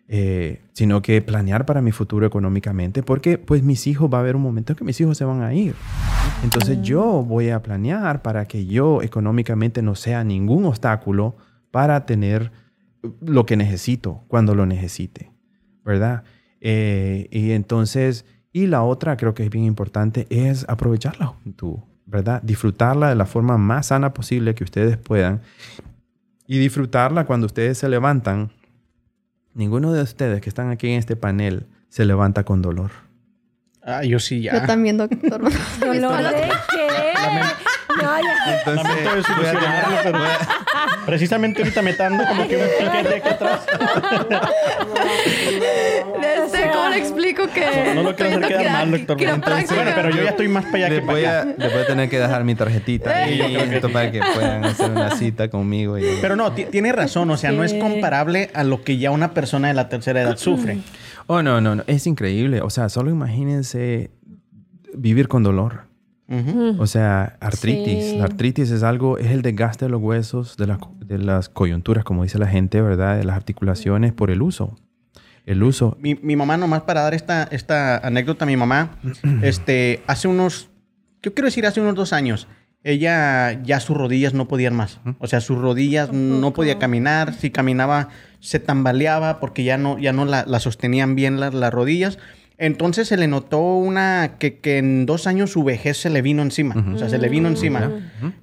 eh, 0.08 0.62
sino 0.72 1.02
que 1.02 1.22
planear 1.22 1.66
para 1.66 1.82
mi 1.82 1.92
futuro 1.92 2.26
económicamente, 2.26 3.04
porque 3.04 3.38
pues 3.38 3.64
mis 3.64 3.86
hijos, 3.86 4.10
va 4.14 4.20
a 4.20 4.22
haber 4.22 4.38
un 4.38 4.44
momento 4.44 4.72
en 4.72 4.78
que 4.78 4.86
mis 4.86 5.02
hijos 5.02 5.18
se 5.18 5.26
van 5.26 5.42
a 5.42 5.54
ir. 5.54 5.76
Entonces 6.44 6.82
yo 6.82 7.24
voy 7.24 7.50
a 7.50 7.62
planear 7.62 8.22
para 8.22 8.46
que 8.46 8.66
yo 8.66 9.02
económicamente 9.02 9.82
no 9.82 9.96
sea 9.96 10.24
ningún 10.24 10.66
obstáculo 10.66 11.36
para 11.72 12.06
tener 12.06 12.52
lo 13.22 13.46
que 13.46 13.58
necesito 13.58 14.24
cuando 14.28 14.56
lo 14.56 14.66
necesite, 14.66 15.32
¿verdad? 15.84 16.24
Eh, 16.62 17.28
y 17.32 17.52
entonces, 17.52 18.26
y 18.52 18.68
la 18.68 18.84
otra 18.84 19.18
creo 19.18 19.34
que 19.34 19.44
es 19.44 19.50
bien 19.50 19.66
importante 19.66 20.28
es 20.30 20.66
aprovechar 20.68 21.20
la 21.20 21.28
juventud, 21.28 21.78
¿verdad? 22.06 22.42
Disfrutarla 22.42 23.10
de 23.10 23.16
la 23.16 23.26
forma 23.26 23.58
más 23.58 23.88
sana 23.88 24.14
posible 24.14 24.56
que 24.56 24.64
ustedes 24.64 24.98
puedan 24.98 25.42
y 26.48 26.58
disfrutarla 26.58 27.26
cuando 27.26 27.46
ustedes 27.46 27.78
se 27.78 27.90
levantan. 27.90 28.52
Ninguno 29.54 29.92
de 29.92 30.02
ustedes 30.02 30.42
que 30.42 30.50
están 30.50 30.70
aquí 30.70 30.88
en 30.88 31.00
este 31.00 31.16
panel 31.16 31.68
se 31.90 32.06
levanta 32.06 32.44
con 32.44 32.62
dolor. 32.62 33.07
Ah, 33.90 34.04
yo 34.04 34.20
sí 34.20 34.42
ya. 34.42 34.54
Yo 34.60 34.62
también, 34.68 34.98
doctor. 34.98 35.42
¿Dolor 35.80 36.24
de 36.24 36.32
qué? 36.70 36.88
No, 37.98 38.04
ya. 38.22 38.74
Lamento 38.74 39.16
desilusionarlo, 39.16 39.98
pero 40.04 40.20
precisamente 41.06 41.62
ahorita 41.62 41.82
me 41.82 41.92
está 41.92 42.04
dando 42.10 42.26
como 42.28 42.48
que 42.48 42.58
un 42.58 42.64
piquete 42.92 43.16
aquí 43.16 43.30
atrás. 43.30 43.62
Este, 46.46 46.70
¿cómo 46.72 46.90
le 46.90 46.98
explico 46.98 47.48
que. 47.48 47.94
No 47.96 48.04
lo 48.04 48.16
quiero 48.16 48.38
hacer 48.38 48.48
quedar 48.58 48.72
mal, 48.74 48.92
doctor. 48.92 49.18
quiropráctica. 49.18 49.76
Bueno, 49.76 49.92
pero 49.96 50.10
yo 50.12 50.24
ya 50.24 50.30
estoy 50.32 50.48
más 50.48 50.66
para 50.66 50.78
allá 50.78 50.90
que 50.90 51.00
voy, 51.00 51.24
para 51.24 51.42
a, 51.42 51.46
les 51.46 51.74
voy 51.74 51.82
a 51.82 51.86
tener 51.88 52.10
que 52.10 52.20
dejar 52.20 52.44
mi 52.44 52.56
tarjetita 52.56 53.28
esto 53.28 53.90
para 53.90 54.12
que 54.12 54.20
puedan 54.34 54.66
hacer 54.66 54.92
una 54.92 55.12
cita 55.16 55.50
conmigo. 55.50 55.98
y- 55.98 56.18
Pero 56.22 56.36
no, 56.36 56.52
ti- 56.52 56.66
tiene 56.66 56.92
razón. 56.92 57.30
O 57.32 57.38
sea, 57.38 57.52
no 57.52 57.64
es 57.64 57.74
comparable 57.74 58.50
a 58.54 58.64
lo 58.64 58.84
que 58.84 58.98
ya 58.98 59.12
una 59.12 59.34
persona 59.34 59.70
de 59.70 59.74
la 59.74 59.90
tercera 59.90 60.22
edad 60.22 60.38
sufre. 60.38 60.78
Oh, 61.28 61.44
no, 61.44 61.62
no, 61.62 61.76
no. 61.76 61.84
Es 61.88 62.08
increíble. 62.08 62.62
O 62.62 62.70
sea, 62.70 62.90
solo 62.90 63.12
imagínense 63.12 64.12
vivir 64.94 65.28
con 65.28 65.44
dolor. 65.44 65.88
Ujú. 66.30 66.76
O 66.80 66.88
sea, 66.88 67.38
artritis. 67.40 68.06
Sí. 68.06 68.18
La 68.18 68.26
artritis 68.26 68.72
es 68.72 68.84
algo, 68.84 69.18
es 69.18 69.28
el 69.28 69.42
desgaste 69.42 69.86
de 69.86 69.92
los 69.92 70.02
huesos, 70.02 70.58
de 70.58 70.68
las, 70.68 70.80
de 71.00 71.18
las 71.20 71.50
coyunturas, 71.50 72.04
como 72.04 72.24
dice 72.24 72.38
la 72.38 72.48
gente, 72.48 72.82
¿verdad? 72.82 73.18
De 73.18 73.24
las 73.24 73.36
articulaciones 73.36 74.14
por 74.14 74.32
el 74.32 74.42
uso. 74.42 74.78
El 75.46 75.64
uso. 75.64 75.98
Mi, 76.02 76.16
mi 76.16 76.36
mamá, 76.36 76.58
nomás 76.58 76.82
para 76.82 77.02
dar 77.02 77.14
esta, 77.14 77.44
esta 77.44 77.98
anécdota, 77.98 78.46
mi 78.46 78.58
mamá, 78.58 78.98
este, 79.42 80.04
hace 80.08 80.28
unos, 80.28 80.70
yo 81.22 81.34
quiero 81.34 81.46
decir 81.46 81.66
hace 81.66 81.80
unos 81.80 81.96
dos 81.96 82.12
años, 82.12 82.48
ella 82.88 83.62
ya 83.64 83.82
sus 83.82 83.98
rodillas 83.98 84.34
no 84.34 84.48
podían 84.48 84.74
más. 84.74 85.02
O 85.20 85.28
sea, 85.28 85.42
sus 85.42 85.58
rodillas 85.58 86.14
no 86.14 86.54
podía 86.54 86.80
caminar. 86.80 87.34
Si 87.34 87.50
caminaba, 87.50 88.08
se 88.40 88.60
tambaleaba 88.60 89.42
porque 89.42 89.66
ya 89.66 89.78
no, 89.78 90.00
ya 90.00 90.14
no 90.14 90.24
la, 90.24 90.46
la 90.48 90.62
sostenían 90.62 91.14
bien 91.14 91.38
las, 91.40 91.54
las 91.54 91.74
rodillas. 91.74 92.18
Entonces 92.58 93.10
se 93.10 93.18
le 93.18 93.28
notó 93.28 93.60
una 93.60 94.38
que, 94.40 94.60
que 94.60 94.78
en 94.78 95.06
dos 95.06 95.28
años 95.28 95.52
su 95.52 95.66
vejez 95.66 95.98
se 95.98 96.10
le 96.10 96.22
vino 96.22 96.42
encima. 96.42 96.76
O 96.94 96.98
sea, 96.98 97.10
se 97.10 97.18
le 97.18 97.28
vino 97.28 97.50
encima. 97.50 97.92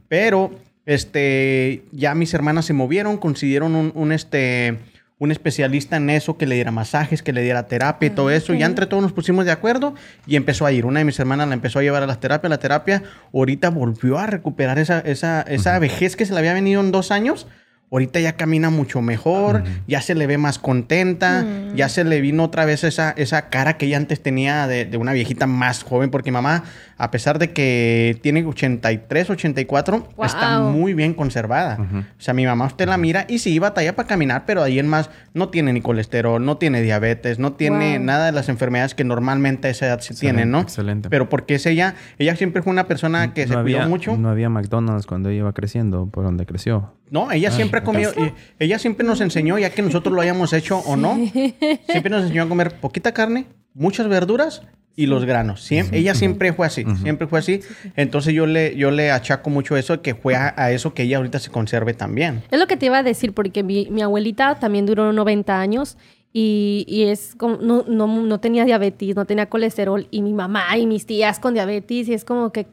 Pero, 0.09 0.53
este, 0.85 1.85
ya 1.91 2.15
mis 2.15 2.35
hermanas 2.35 2.67
se 2.67 2.75
movieron, 2.75 3.17
consiguieron 3.17 3.75
un, 3.75 3.93
un, 3.95 4.13
este, 4.13 4.79
un 5.25 5.33
especialista 5.33 5.97
en 5.97 6.11
eso 6.11 6.37
que 6.37 6.47
le 6.47 6.55
diera 6.55 6.71
masajes, 6.71 7.23
que 7.23 7.33
le 7.33 7.43
diera 7.43 7.67
terapia 7.67 8.07
y 8.07 8.11
todo 8.11 8.31
eso. 8.31 8.55
Ya 8.55 8.67
entre 8.67 8.87
todos 8.87 9.03
nos 9.03 9.13
pusimos 9.13 9.45
de 9.45 9.53
acuerdo 9.53 9.95
y 10.27 10.37
empezó 10.37 10.67
a 10.67 10.73
ir. 10.73 10.87
Una 10.87 11.01
de 11.01 11.05
mis 11.05 11.19
hermanas 11.19 11.49
la 11.49 11.55
empezó 11.55 11.81
a 11.81 11.83
llevar 11.83 12.03
a 12.03 12.07
las 12.07 12.21
terapias. 12.21 12.51
La 12.51 12.59
terapia 12.59 13.03
ahorita 13.33 13.71
volvió 13.71 14.19
a 14.19 14.27
recuperar 14.27 14.79
esa, 14.79 15.01
esa, 15.01 15.43
esa 15.43 15.79
vejez 15.79 16.17
que 16.17 16.27
se 16.27 16.33
le 16.33 16.39
había 16.39 16.55
venido 16.55 16.81
en 16.81 16.93
dos 16.93 17.11
años. 17.11 17.47
Ahorita 17.91 18.19
ya 18.19 18.33
camina 18.33 18.71
mucho 18.71 19.03
mejor, 19.03 19.63
ya 19.87 20.01
se 20.01 20.17
le 20.17 20.27
ve 20.27 20.37
más 20.37 20.59
contenta, 20.59 21.47
ya 21.77 21.89
se 21.89 22.03
le 22.03 22.21
vino 22.21 22.43
otra 22.43 22.65
vez 22.65 22.83
esa, 22.83 23.13
esa 23.17 23.51
cara 23.51 23.77
que 23.77 23.87
ella 23.87 23.99
antes 23.99 24.21
tenía 24.21 24.67
de, 24.67 24.85
de 24.85 24.97
una 24.97 25.13
viejita 25.13 25.47
más 25.47 25.85
joven, 25.85 26.11
porque 26.11 26.33
mamá, 26.33 26.65
a 26.97 27.11
pesar 27.11 27.39
de 27.39 27.53
que 27.53 28.19
tiene 28.23 28.45
83, 28.45 29.31
84, 29.31 30.09
está 30.25 30.61
muy 30.61 30.95
bien 30.95 31.15
conservada. 31.15 31.79
O 32.19 32.21
sea, 32.21 32.35
mi 32.35 32.47
mamá 32.47 32.67
usted 32.67 32.89
la 32.89 32.97
mira 32.97 33.27
y 33.29 33.39
sí 33.39 33.59
batalla 33.59 33.97
para 33.97 34.07
caminar, 34.09 34.45
pero 34.47 34.63
ahí 34.63 34.79
en 34.79 34.87
más 34.89 35.11
no 35.33 35.49
tiene 35.49 35.73
ni 35.73 35.81
colesterol, 35.81 36.45
no 36.45 36.57
tiene 36.57 36.83
diabetes, 36.83 37.39
no 37.39 37.53
tiene 37.55 37.97
Wow. 37.99 38.05
nada 38.07 38.27
de 38.27 38.33
las 38.33 38.49
enfermedades 38.49 38.95
que 38.95 39.05
normalmente 39.05 39.69
a 39.69 39.71
esa 39.71 39.87
edad 39.87 40.01
se 40.01 40.15
tienen, 40.15 40.51
¿no? 40.51 40.61
excelente. 40.61 41.09
Pero 41.11 41.29
porque 41.29 41.55
es 41.57 41.67
ella, 41.67 41.95
ella 42.19 42.37
siempre 42.37 42.63
fue 42.63 42.73
una 42.73 42.87
persona 42.87 43.35
que 43.35 43.47
se 43.47 43.55
había, 43.55 43.79
cuidó 43.79 43.89
mucho. 43.89 44.17
No 44.17 44.29
había 44.31 44.49
McDonald's 44.49 45.07
cuando 45.07 45.29
ella 45.31 45.39
iba 45.41 45.53
creciendo, 45.53 46.07
por 46.07 46.25
donde 46.25 46.47
creció. 46.47 46.95
No, 47.11 47.31
ella 47.33 47.51
siempre 47.51 47.81
ha 47.81 47.85
comido, 47.85 48.13
y 48.17 48.33
ella 48.59 48.79
siempre 48.79 49.07
nos 49.07 49.21
enseñó, 49.21 49.59
ya 49.59 49.71
que 49.71 49.83
nosotros 49.83 50.15
lo 50.15 50.21
hayamos 50.21 50.53
hecho 50.53 50.79
o 50.79 50.97
no, 50.97 51.15
siempre 51.17 52.11
nos 52.11 52.23
enseñó 52.23 52.45
a 52.45 52.49
comer 52.49 52.81
poquita 52.81 53.13
carne, 53.13 53.47
muchas 53.75 54.09
verduras 54.09 54.63
y 54.97 55.07
los 55.07 55.25
granos. 55.25 55.63
Siempre, 55.63 55.99
ella 55.99 56.15
siempre 56.15 56.53
fue 56.53 56.67
así, 56.67 56.85
siempre 57.03 57.27
fue 57.27 57.41
así. 57.41 57.61
Entonces 57.97 58.33
yo 58.33 58.47
le, 58.47 58.77
yo 58.77 58.91
le 58.91 59.11
achaco 59.11 59.51
mucho 59.51 59.77
eso, 59.77 60.01
que 60.03 60.15
fue 60.15 60.37
a, 60.37 60.55
a 60.57 60.71
eso 60.71 60.95
que 60.95 61.03
ella 61.03 61.17
ahorita 61.17 61.39
se 61.39 61.51
conserve 61.51 61.95
también. 61.95 62.43
Es 62.51 62.59
lo 62.59 62.67
que 62.67 62.77
te 62.77 62.87
iba 62.87 62.99
a 62.99 63.03
decir, 63.03 63.33
porque 63.33 63.63
mi, 63.63 63.89
mi 63.91 64.03
abuelita 64.03 64.55
también 64.57 64.87
duró 64.87 65.13
90 65.13 65.59
años 65.59 65.97
y, 66.33 66.85
y 66.89 67.05
es 67.05 67.35
como, 67.37 67.57
no, 67.57 67.85
no, 67.89 68.07
no 68.07 68.41
tenía 68.41 68.65
diabetes, 68.65 69.15
no 69.15 69.25
tenía 69.25 69.47
colesterol, 69.47 70.07
y 70.11 70.23
mi 70.23 70.33
mamá 70.33 70.77
y 70.77 70.87
mis 70.87 71.07
tías 71.07 71.39
con 71.39 71.55
diabetes, 71.55 72.09
y 72.09 72.15
es 72.15 72.25
como 72.25 72.51
que, 72.51 72.67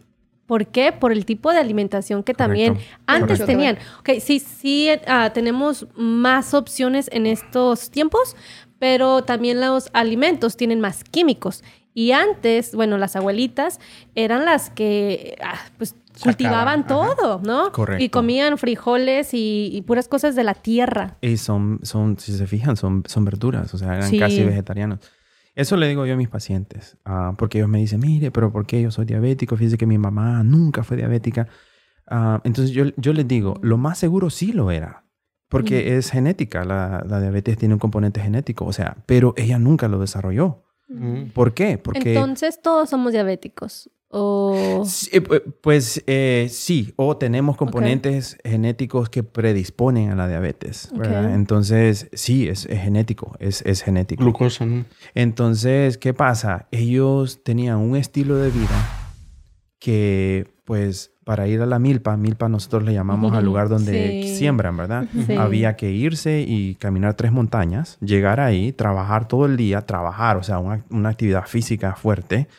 ¿por 0.47 0.67
qué? 0.67 0.91
Por 0.91 1.11
el 1.11 1.25
tipo 1.25 1.51
de 1.51 1.59
alimentación 1.59 2.23
que 2.23 2.33
también 2.33 2.73
Correcto. 2.73 2.95
antes 3.05 3.39
Correcto. 3.39 3.45
tenían. 3.45 3.77
Ok, 3.99 4.09
sí, 4.19 4.39
sí, 4.39 4.89
ah, 5.07 5.31
tenemos 5.33 5.87
más 5.95 6.53
opciones 6.53 7.07
en 7.11 7.25
estos 7.27 7.91
tiempos, 7.91 8.35
pero 8.79 9.23
también 9.23 9.61
los 9.61 9.89
alimentos 9.93 10.57
tienen 10.57 10.81
más 10.81 11.03
químicos. 11.03 11.63
Y 11.93 12.11
antes, 12.13 12.73
bueno, 12.75 12.97
las 12.97 13.15
abuelitas 13.15 13.79
eran 14.15 14.45
las 14.45 14.69
que, 14.69 15.37
ah, 15.43 15.59
pues, 15.77 15.95
cultivaban 16.23 16.83
Sacaban, 16.83 17.05
ajá. 17.09 17.15
todo, 17.17 17.41
¿no? 17.43 17.71
Correcto. 17.71 18.03
Y 18.03 18.09
comían 18.09 18.57
frijoles 18.57 19.33
y, 19.33 19.69
y 19.73 19.81
puras 19.81 20.07
cosas 20.07 20.35
de 20.35 20.43
la 20.43 20.53
tierra. 20.53 21.17
Y 21.21 21.37
son, 21.37 21.79
son 21.83 22.17
si 22.17 22.33
se 22.33 22.47
fijan, 22.47 22.77
son, 22.77 23.03
son 23.07 23.25
verduras, 23.25 23.73
o 23.73 23.77
sea, 23.77 23.95
eran 23.95 24.09
Sí. 24.09 24.19
casi 24.19 24.43
vegetarianos. 24.43 24.99
Eso 25.53 25.75
le 25.75 25.87
digo 25.89 26.05
yo 26.05 26.13
a 26.13 26.17
mis 26.17 26.29
pacientes, 26.29 26.97
ah, 27.03 27.33
porque 27.37 27.57
ellos 27.57 27.69
me 27.69 27.79
dicen, 27.79 27.99
mire, 27.99 28.31
pero 28.31 28.51
¿por 28.53 28.65
qué 28.65 28.81
yo 28.81 28.89
soy 28.91 29.05
diabético? 29.05 29.57
Fíjese 29.57 29.77
que 29.77 29.85
mi 29.85 29.97
mamá 29.97 30.43
nunca 30.43 30.83
fue 30.83 30.95
diabética. 30.95 31.47
Ah, 32.07 32.39
entonces 32.45 32.73
yo, 32.73 32.85
yo 32.95 33.11
les 33.13 33.27
digo, 33.27 33.55
lo 33.61 33.77
más 33.77 33.97
seguro 33.97 34.29
sí 34.29 34.53
lo 34.53 34.71
era, 34.71 35.03
porque 35.49 35.97
es 35.97 36.09
genética, 36.11 36.63
la, 36.63 37.03
la 37.05 37.19
diabetes 37.19 37.57
tiene 37.57 37.73
un 37.73 37.79
componente 37.79 38.21
genético, 38.21 38.65
o 38.65 38.71
sea, 38.73 38.95
pero 39.05 39.33
ella 39.35 39.59
nunca 39.59 39.89
lo 39.89 39.99
desarrolló. 39.99 40.63
¿Por 41.33 41.53
qué? 41.53 41.77
Porque... 41.77 42.13
Entonces 42.13 42.61
todos 42.61 42.89
somos 42.89 43.11
diabéticos. 43.13 43.89
O... 44.13 44.83
Sí, 44.85 45.09
eh, 45.13 45.23
pu- 45.23 45.41
Pues 45.61 46.03
eh, 46.05 46.47
sí, 46.51 46.93
o 46.97 47.15
tenemos 47.15 47.55
componentes 47.55 48.37
genéticos 48.43 49.09
que 49.09 49.23
predisponen 49.23 50.09
a 50.11 50.15
la 50.15 50.27
diabetes. 50.27 50.91
Entonces, 51.33 52.09
sí, 52.11 52.49
es, 52.49 52.65
es 52.65 52.81
genético, 52.81 53.37
es, 53.39 53.61
es 53.61 53.81
genético. 53.81 54.21
Glucosa, 54.23 54.65
¿no? 54.65 54.83
Entonces, 55.15 55.97
¿qué 55.97 56.13
pasa? 56.13 56.67
Ellos 56.71 57.41
tenían 57.43 57.77
un 57.77 57.95
estilo 57.95 58.35
de 58.35 58.49
vida 58.51 58.97
que, 59.79 60.47
pues, 60.65 61.11
para 61.31 61.47
ir 61.47 61.61
a 61.61 61.65
la 61.65 61.79
milpa, 61.79 62.17
milpa 62.17 62.49
nosotros 62.49 62.83
le 62.83 62.91
llamamos 62.93 63.31
al 63.31 63.45
lugar 63.45 63.69
donde 63.69 64.19
Sí. 64.25 64.35
siembran, 64.35 64.75
¿verdad? 64.75 65.05
Sí. 65.27 65.33
Había 65.37 65.77
que 65.77 65.89
irse 65.89 66.43
y 66.45 66.75
caminar 66.75 67.13
tres 67.13 67.31
montañas, 67.31 67.97
llegar 68.01 68.41
ahí, 68.41 68.73
trabajar 68.73 69.29
todo 69.29 69.45
el 69.45 69.55
día, 69.55 69.79
trabajar, 69.85 70.35
o 70.35 70.43
sea, 70.43 70.59
una, 70.59 70.83
una 70.89 71.07
actividad 71.07 71.45
física 71.47 71.95
fuerte, 71.95 72.49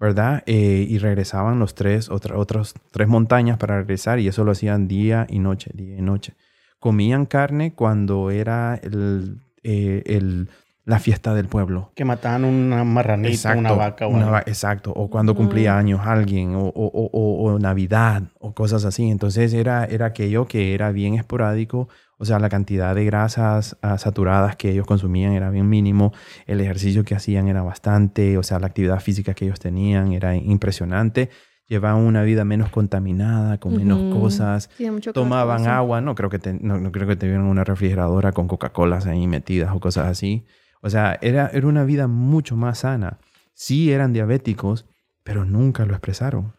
¿verdad? 0.00 0.42
Eh, 0.46 0.86
y 0.88 0.96
regresaban 0.96 1.58
los 1.58 1.74
tres, 1.74 2.08
otra, 2.08 2.38
otros 2.38 2.72
tres 2.90 3.06
montañas 3.06 3.58
para 3.58 3.76
regresar 3.76 4.18
y 4.18 4.28
eso 4.28 4.44
lo 4.44 4.52
hacían 4.52 4.88
día 4.88 5.26
y 5.28 5.38
noche, 5.38 5.70
día 5.74 5.98
y 5.98 6.00
noche. 6.00 6.32
Comían 6.78 7.26
carne 7.26 7.74
cuando 7.74 8.30
era 8.30 8.80
el, 8.82 9.40
eh, 9.62 10.02
el- 10.06 10.48
la 10.84 10.98
fiesta 10.98 11.32
del 11.34 11.46
pueblo. 11.46 11.92
Que 11.94 12.04
mataban 12.04 12.44
una 12.44 12.82
marranita, 12.84 13.56
una 13.56 13.70
vaca 13.72 14.06
o 14.06 14.10
una 14.10 14.38
exacto. 14.46 14.92
O 14.92 15.08
cuando 15.10 15.34
cumplía 15.34 15.78
años 15.78 16.00
alguien, 16.04 16.54
o, 16.56 16.60
o- 16.66 16.70
o- 16.86 17.10
o- 17.12 17.52
o 17.54 17.58
Navidad, 17.58 18.24
o 18.40 18.52
cosas 18.52 18.84
así. 18.84 19.08
Entonces 19.10 19.52
era, 19.54 19.84
era 19.84 20.06
aquello 20.06 20.46
que 20.46 20.74
era 20.74 20.90
bien 20.90 21.14
esporádico. 21.14 21.88
O 22.18 22.24
sea, 22.24 22.38
la 22.38 22.48
cantidad 22.48 22.94
de 22.94 23.04
grasas 23.04 23.76
ah, 23.82 23.98
saturadas 23.98 24.54
que 24.56 24.70
ellos 24.70 24.86
consumían 24.86 25.32
era 25.32 25.50
bien 25.50 25.68
mínimo. 25.68 26.12
El 26.46 26.60
ejercicio 26.60 27.04
que 27.04 27.14
hacían 27.14 27.48
era 27.48 27.62
bastante. 27.62 28.36
O 28.38 28.42
sea, 28.42 28.58
la 28.58 28.66
actividad 28.68 29.00
física 29.00 29.34
que 29.34 29.44
ellos 29.46 29.60
tenían 29.60 30.12
era 30.12 30.34
impresionante. 30.36 31.30
Llevaban 31.68 32.02
una 32.02 32.22
vida 32.22 32.44
menos 32.44 32.70
contaminada, 32.70 33.58
con 33.58 33.76
menos 33.76 34.12
cosas. 34.14 34.68
Que 34.76 34.84
ver 34.90 35.00
con 35.02 35.12
Tomaban 35.12 35.66
agua, 35.68 36.00
no 36.00 36.14
creo 36.14 36.28
que 36.28 36.38
te- 36.38 36.54
no, 36.54 36.78
no 36.78 36.92
creo 36.92 37.06
que 37.06 37.16
tuvieran 37.16 37.42
una 37.44 37.64
refrigeradora 37.64 38.32
con 38.32 38.46
Coca-Colas 38.48 39.06
ahí 39.06 39.26
metidas 39.26 39.72
o 39.74 39.80
cosas 39.80 40.06
así. 40.08 40.44
O 40.82 40.90
sea, 40.90 41.18
era, 41.22 41.48
era 41.48 41.66
una 41.66 41.84
vida 41.84 42.08
mucho 42.08 42.56
más 42.56 42.80
sana. 42.80 43.18
Sí 43.54 43.92
eran 43.92 44.12
diabéticos, 44.12 44.84
pero 45.22 45.44
nunca 45.44 45.86
lo 45.86 45.92
expresaron. 45.92 46.54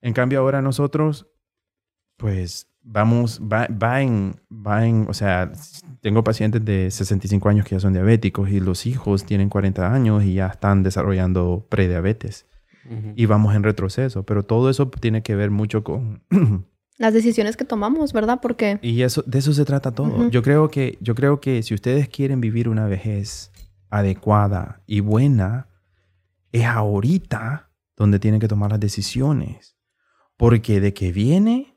En 0.00 0.14
cambio 0.14 0.40
ahora 0.40 0.62
nosotros, 0.62 1.28
pues 2.16 2.66
vamos, 2.82 3.40
va, 3.40 3.68
va 3.68 4.00
en, 4.00 4.40
va 4.50 4.86
en, 4.86 5.06
o 5.08 5.14
sea, 5.14 5.52
tengo 6.00 6.24
pacientes 6.24 6.64
de 6.64 6.90
65 6.90 7.48
años 7.50 7.66
que 7.66 7.74
ya 7.74 7.80
son 7.80 7.92
diabéticos 7.92 8.48
y 8.48 8.60
los 8.60 8.86
hijos 8.86 9.24
tienen 9.26 9.50
40 9.50 9.92
años 9.92 10.24
y 10.24 10.34
ya 10.34 10.46
están 10.46 10.82
desarrollando 10.82 11.66
prediabetes. 11.68 12.46
Y 13.14 13.26
vamos 13.26 13.54
en 13.54 13.62
retroceso, 13.62 14.24
pero 14.24 14.42
todo 14.42 14.68
eso 14.68 14.88
tiene 14.88 15.22
que 15.22 15.36
ver 15.36 15.50
mucho 15.50 15.84
con, 15.84 16.22
Las 17.00 17.14
decisiones 17.14 17.56
que 17.56 17.64
tomamos, 17.64 18.12
¿verdad? 18.12 18.40
Porque 18.42 18.78
Y 18.82 19.00
eso, 19.00 19.22
de 19.26 19.38
eso 19.38 19.54
se 19.54 19.64
trata 19.64 19.92
todo. 19.92 20.08
Ujú. 20.08 20.28
Yo 20.28 20.42
creo 20.42 20.68
que, 20.68 20.98
yo 21.00 21.14
creo 21.14 21.40
que 21.40 21.62
si 21.62 21.72
ustedes 21.72 22.10
quieren 22.10 22.42
vivir 22.42 22.68
una 22.68 22.84
vejez 22.84 23.49
adecuada 23.90 24.82
y 24.86 25.00
buena, 25.00 25.68
es 26.52 26.64
ahorita 26.64 27.70
donde 27.96 28.18
tienen 28.18 28.40
que 28.40 28.48
tomar 28.48 28.70
las 28.70 28.80
decisiones. 28.80 29.76
Porque 30.36 30.80
de 30.80 30.94
que 30.94 31.12
viene, 31.12 31.76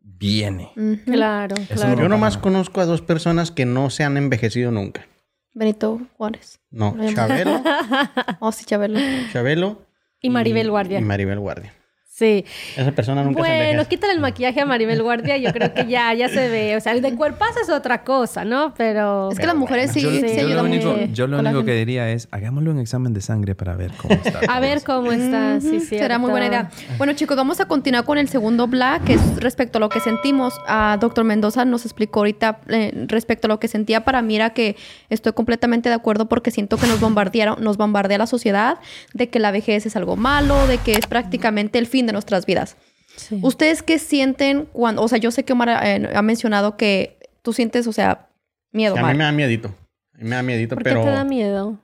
viene. 0.00 0.72
Claro, 1.04 1.56
Eso 1.56 1.74
claro. 1.74 1.96
no- 1.96 2.02
Yo 2.02 2.08
nomás 2.08 2.38
conozco 2.38 2.80
a 2.80 2.86
dos 2.86 3.02
personas 3.02 3.50
que 3.50 3.64
no 3.66 3.90
se 3.90 4.04
han 4.04 4.16
envejecido 4.16 4.70
nunca. 4.70 5.06
Benito 5.54 6.00
Juárez. 6.16 6.60
No, 6.70 6.96
Chabelo, 7.14 7.60
Oh, 8.40 8.52
sí, 8.52 8.64
Chabelo. 8.64 9.00
Chabelo 9.32 9.82
Y 10.20 10.30
Maribel 10.30 10.70
Guardia. 10.70 11.00
Y 11.00 11.04
Maribel 11.04 11.40
Guardia. 11.40 11.74
Sí. 12.18 12.44
Esa 12.76 12.90
persona 12.90 13.22
nunca 13.22 13.36
se 13.36 13.48
Bueno, 13.48 13.54
envejece. 13.64 13.88
quítale 13.88 14.12
el 14.14 14.18
maquillaje 14.18 14.60
a 14.60 14.66
Maribel 14.66 15.00
Guardia, 15.04 15.36
yo 15.36 15.52
creo 15.52 15.72
que 15.72 15.86
ya, 15.86 16.12
ya 16.14 16.28
se 16.28 16.48
ve. 16.48 16.76
O 16.76 16.80
sea, 16.80 16.90
el 16.92 17.00
de 17.00 17.14
cuerpazo 17.14 17.60
es 17.62 17.70
otra 17.70 18.02
cosa, 18.02 18.44
¿no? 18.44 18.74
Pero. 18.76 19.28
Es 19.30 19.36
que 19.36 19.42
Pero 19.42 19.52
las 19.52 19.56
mujeres 19.60 19.92
sí, 19.92 20.00
yo, 20.00 20.10
sí, 20.10 20.20
sí, 20.20 20.26
yo 20.36 20.42
lo 20.42 20.48
ayudan 20.48 20.64
único, 20.64 20.90
mucho. 20.90 21.12
yo 21.12 21.26
lo 21.28 21.38
único 21.38 21.64
que 21.64 21.74
diría 21.74 22.10
es, 22.10 22.26
hagámosle 22.32 22.70
un 22.70 22.80
examen 22.80 23.14
de 23.14 23.20
sangre 23.20 23.54
para 23.54 23.76
ver 23.76 23.92
cómo 23.96 24.14
está. 24.14 24.40
A 24.48 24.58
ver 24.58 24.82
cómo 24.82 25.12
está, 25.12 25.60
sí, 25.60 25.78
sí. 25.78 25.96
Será 25.98 26.18
muy 26.18 26.30
buena 26.32 26.46
idea. 26.46 26.70
Bueno, 26.96 27.12
chicos, 27.12 27.36
vamos 27.36 27.60
a 27.60 27.66
continuar 27.68 28.04
con 28.04 28.18
el 28.18 28.28
segundo 28.28 28.66
black, 28.66 29.04
que 29.04 29.12
es 29.14 29.36
respecto 29.36 29.78
a 29.78 29.80
lo 29.80 29.88
que 29.88 30.00
sentimos. 30.00 30.54
A 30.66 30.98
Doctor 31.00 31.22
Mendoza 31.24 31.64
nos 31.64 31.84
explicó 31.84 32.18
ahorita 32.20 32.58
eh, 32.68 33.04
respecto 33.06 33.46
a 33.46 33.48
lo 33.48 33.60
que 33.60 33.68
sentía. 33.68 34.02
Para 34.04 34.22
mí 34.22 34.34
era 34.34 34.50
que 34.50 34.74
estoy 35.08 35.34
completamente 35.34 35.88
de 35.88 35.94
acuerdo 35.94 36.28
porque 36.28 36.50
siento 36.50 36.78
que 36.78 36.88
nos 36.88 36.98
bombardearon, 36.98 37.62
nos 37.62 37.76
bombardea 37.76 38.18
la 38.18 38.26
sociedad 38.26 38.78
de 39.14 39.28
que 39.28 39.38
la 39.38 39.52
vejez 39.52 39.86
es 39.86 39.94
algo 39.94 40.16
malo, 40.16 40.66
de 40.66 40.78
que 40.78 40.94
es 40.94 41.06
prácticamente 41.06 41.78
el 41.78 41.86
fin 41.86 42.07
de 42.08 42.12
nuestras 42.14 42.44
vidas. 42.46 42.76
Sí. 43.16 43.38
¿Ustedes 43.42 43.82
qué 43.82 43.98
sienten 43.98 44.66
cuando, 44.72 45.02
o 45.02 45.08
sea, 45.08 45.18
yo 45.18 45.30
sé 45.30 45.44
que 45.44 45.52
Omar 45.52 45.68
eh, 45.84 46.08
ha 46.14 46.22
mencionado 46.22 46.76
que 46.76 47.18
tú 47.42 47.52
sientes, 47.52 47.86
o 47.86 47.92
sea, 47.92 48.28
miedo, 48.72 48.96
a 48.96 49.02
mí 49.12 49.16
me 49.18 49.24
da 49.24 49.32
miedito. 49.32 49.68
A 50.14 50.18
mí 50.18 50.24
me 50.28 50.36
da 50.36 50.42
miedito, 50.42 50.74
¿Por 50.76 50.82
pero... 50.84 51.00
qué 51.00 51.06
te 51.06 51.12
da 51.12 51.24
miedo? 51.24 51.78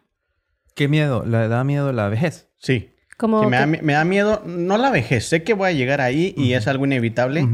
¿Qué 0.75 0.89
miedo? 0.89 1.25
¿Le 1.25 1.49
da 1.49 1.63
miedo 1.65 1.93
la 1.93 2.09
vejez? 2.09 2.49
Sí. 2.59 2.91
Como 3.17 3.43
Sí, 3.45 3.47
me, 3.49 3.57
da, 3.59 3.71
que- 3.71 3.83
me 3.83 3.93
da 3.93 4.05
miedo, 4.05 4.43
no 4.45 4.77
la 4.77 4.91
vejez, 4.91 5.27
sé 5.29 5.45
que 5.45 5.55
voy 5.55 5.69
a 5.69 5.73
llegar 5.73 6.01
ahí 6.01 6.35
y 6.37 6.53
es 6.55 6.67
algo 6.67 6.85
inevitable. 6.85 7.47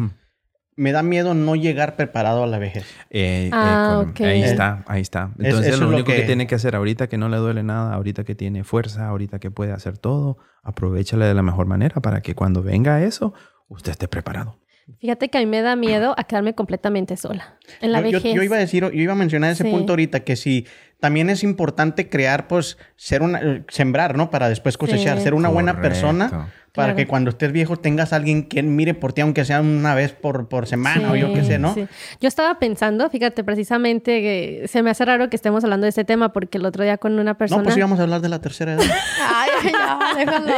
Me 0.76 0.92
da 0.92 1.02
miedo 1.02 1.34
no 1.34 1.56
llegar 1.56 1.96
preparado 1.96 2.42
a 2.42 2.46
la 2.46 2.58
vejez. 2.58 2.84
Eh, 3.10 3.46
eh, 3.46 3.50
Ah, 3.52 4.04
con-. 4.16 4.26
Ahí 4.26 4.42
está, 4.42 4.82
ahí 4.86 5.00
está. 5.02 5.30
Es- 5.38 5.46
Entonces 5.46 5.68
lo 5.70 5.74
es 5.74 5.80
lo 5.80 5.88
único 5.88 6.06
que... 6.06 6.16
que- 6.16 6.22
tiene 6.22 6.46
que 6.46 6.54
hacer 6.54 6.74
ahorita 6.76 7.08
que 7.08 7.18
no 7.18 7.28
le 7.28 7.36
duele 7.36 7.62
nada, 7.62 7.94
ahorita 7.94 8.24
que 8.24 8.34
tiene 8.34 8.64
fuerza, 8.64 9.06
ahorita 9.08 9.38
que 9.40 9.50
puede 9.50 9.72
hacer 9.72 9.98
todo, 9.98 10.38
aprovechale 10.62 11.26
de 11.26 11.34
la 11.34 11.42
mejor 11.42 11.66
manera 11.66 12.00
para 12.00 12.20
que 12.22 12.34
cuando 12.34 12.62
venga 12.62 13.02
eso, 13.02 13.34
usted 13.68 13.92
esté 13.92 14.08
preparado. 14.08 14.58
Fíjate 15.00 15.28
que 15.28 15.38
a 15.38 15.40
mí 15.42 15.46
me 15.46 15.60
da 15.60 15.76
miedo 15.76 16.14
a 16.18 16.24
quedarme 16.24 16.54
completamente 16.54 17.16
sola. 17.16 17.58
En 17.80 17.92
la 17.92 18.00
yo, 18.00 18.06
yo- 18.08 18.18
vejez. 18.18 18.34
yo 18.34 18.42
iba 18.42 18.56
a 18.56 18.58
decir, 18.58 18.82
yo 18.82 18.90
iba 18.90 19.12
a 19.12 19.16
mencionar 19.16 19.52
ese 19.52 19.62
Sí. 19.64 19.70
punto 19.70 19.92
ahorita, 19.92 20.20
que 20.20 20.34
si 20.34 20.66
también 21.00 21.30
es 21.30 21.42
importante 21.42 22.08
crear, 22.08 22.46
pues, 22.46 22.78
ser 22.96 23.22
una, 23.22 23.40
eh, 23.40 23.64
sembrar, 23.68 24.16
¿no? 24.16 24.30
Para 24.30 24.48
después 24.48 24.76
cosechar, 24.76 25.16
Sí. 25.18 25.24
ser 25.24 25.34
una 25.34 25.48
buena 25.48 25.72
Correcto. 25.74 25.88
persona. 25.88 26.48
Para 26.72 26.92
Claro. 26.92 26.96
que 26.98 27.06
cuando 27.08 27.30
estés 27.30 27.50
viejo 27.50 27.76
tengas 27.78 28.12
alguien 28.12 28.46
que 28.48 28.62
mire 28.62 28.94
por 28.94 29.12
ti, 29.12 29.22
aunque 29.22 29.44
sea 29.44 29.60
una 29.60 29.96
vez 29.96 30.12
por, 30.12 30.48
por 30.48 30.68
semana 30.68 31.10
o 31.10 31.16
yo 31.16 31.34
qué 31.34 31.42
sé, 31.42 31.58
¿no? 31.58 31.74
Sí. 31.74 31.84
Yo 32.20 32.28
estaba 32.28 32.60
pensando, 32.60 33.10
fíjate, 33.10 33.42
precisamente 33.42 34.20
que 34.20 34.68
se 34.68 34.80
me 34.84 34.90
hace 34.90 35.04
raro 35.04 35.28
que 35.30 35.34
estemos 35.34 35.64
hablando 35.64 35.86
de 35.86 35.88
este 35.88 36.04
tema 36.04 36.32
porque 36.32 36.58
el 36.58 36.64
otro 36.66 36.84
día 36.84 36.96
con 36.96 37.18
una 37.18 37.34
persona... 37.36 37.58
No, 37.58 37.64
pues 37.64 37.76
íbamos 37.76 37.98
a 37.98 38.04
hablar 38.04 38.20
de 38.20 38.28
la 38.28 38.40
tercera 38.40 38.74
edad. 38.74 38.84
Ay, 39.34 39.50
ay, 39.64 39.72
ya, 39.72 39.98
déjalo. 40.16 40.52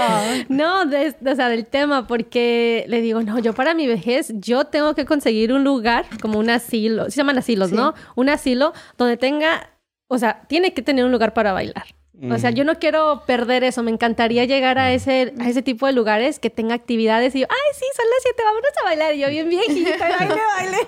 No, 0.51 0.84
de- 0.84 1.14
de- 1.18 1.30
o 1.30 1.34
sea, 1.34 1.49
del 1.49 1.64
tema, 1.64 2.07
porque 2.07 2.84
le 2.88 3.01
digo, 3.01 3.22
no, 3.22 3.38
yo 3.38 3.55
para 3.55 3.72
mi 3.72 3.86
vejez, 3.86 4.32
yo 4.34 4.66
tengo 4.66 4.95
que 4.95 5.07
conseguir 5.07 5.51
un 5.55 5.64
lugar, 5.64 6.05
como 6.20 6.38
un 6.38 6.51
asilo, 6.51 7.07
se 7.09 7.16
llaman 7.16 7.38
asilos, 7.38 7.70
Sí. 7.70 7.74
¿no? 7.76 7.95
Un 8.16 8.28
asilo 8.28 8.74
donde 8.99 9.16
tenga, 9.16 9.70
o 10.12 10.18
sea, 10.18 10.42
tiene 10.48 10.72
que 10.74 10.82
tener 10.82 11.04
un 11.04 11.12
lugar 11.12 11.32
para 11.34 11.52
bailar. 11.52 11.84
O 12.30 12.38
sea, 12.38 12.50
yo 12.50 12.62
no 12.64 12.76
quiero 12.78 13.24
perder 13.26 13.64
eso, 13.64 13.82
me 13.82 13.90
encantaría 13.90 14.44
llegar 14.44 14.78
a 14.78 14.92
ese, 14.92 15.34
a 15.40 15.48
ese 15.48 15.60
tipo 15.60 15.86
de 15.88 15.92
lugares 15.92 16.38
que 16.38 16.50
tenga 16.50 16.72
actividades 16.74 17.34
y 17.34 17.40
yo, 17.40 17.46
ay, 17.50 17.56
sí, 17.74 17.84
son 17.96 18.04
las 18.08 18.22
siete, 18.22 18.42
vámonos 18.44 18.70
a 18.80 18.84
bailar. 18.84 19.14
Y 19.14 19.18
yo 19.18 19.28
bien 19.28 19.48
viejita, 19.48 19.96
baile, 19.98 20.40
baile. 20.56 20.78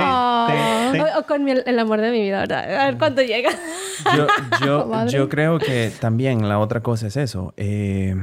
Oh. 0.00 1.16
O, 1.16 1.18
o 1.20 1.26
con 1.26 1.44
mi- 1.44 1.50
el 1.52 1.78
amor 1.78 2.00
de 2.00 2.10
mi 2.10 2.22
vida, 2.22 2.40
¿verdad? 2.40 2.80
A 2.80 2.84
ver 2.86 2.96
cuándo 2.98 3.20
llega. 3.22 3.50
Yo, 4.16 4.26
yo, 4.64 4.86
Madre. 4.86 5.12
yo 5.12 5.28
creo 5.28 5.58
que 5.58 5.90
también 6.00 6.48
la 6.48 6.58
otra 6.58 6.82
cosa 6.82 7.08
es 7.08 7.16
eso. 7.18 7.52
eh, 7.58 8.14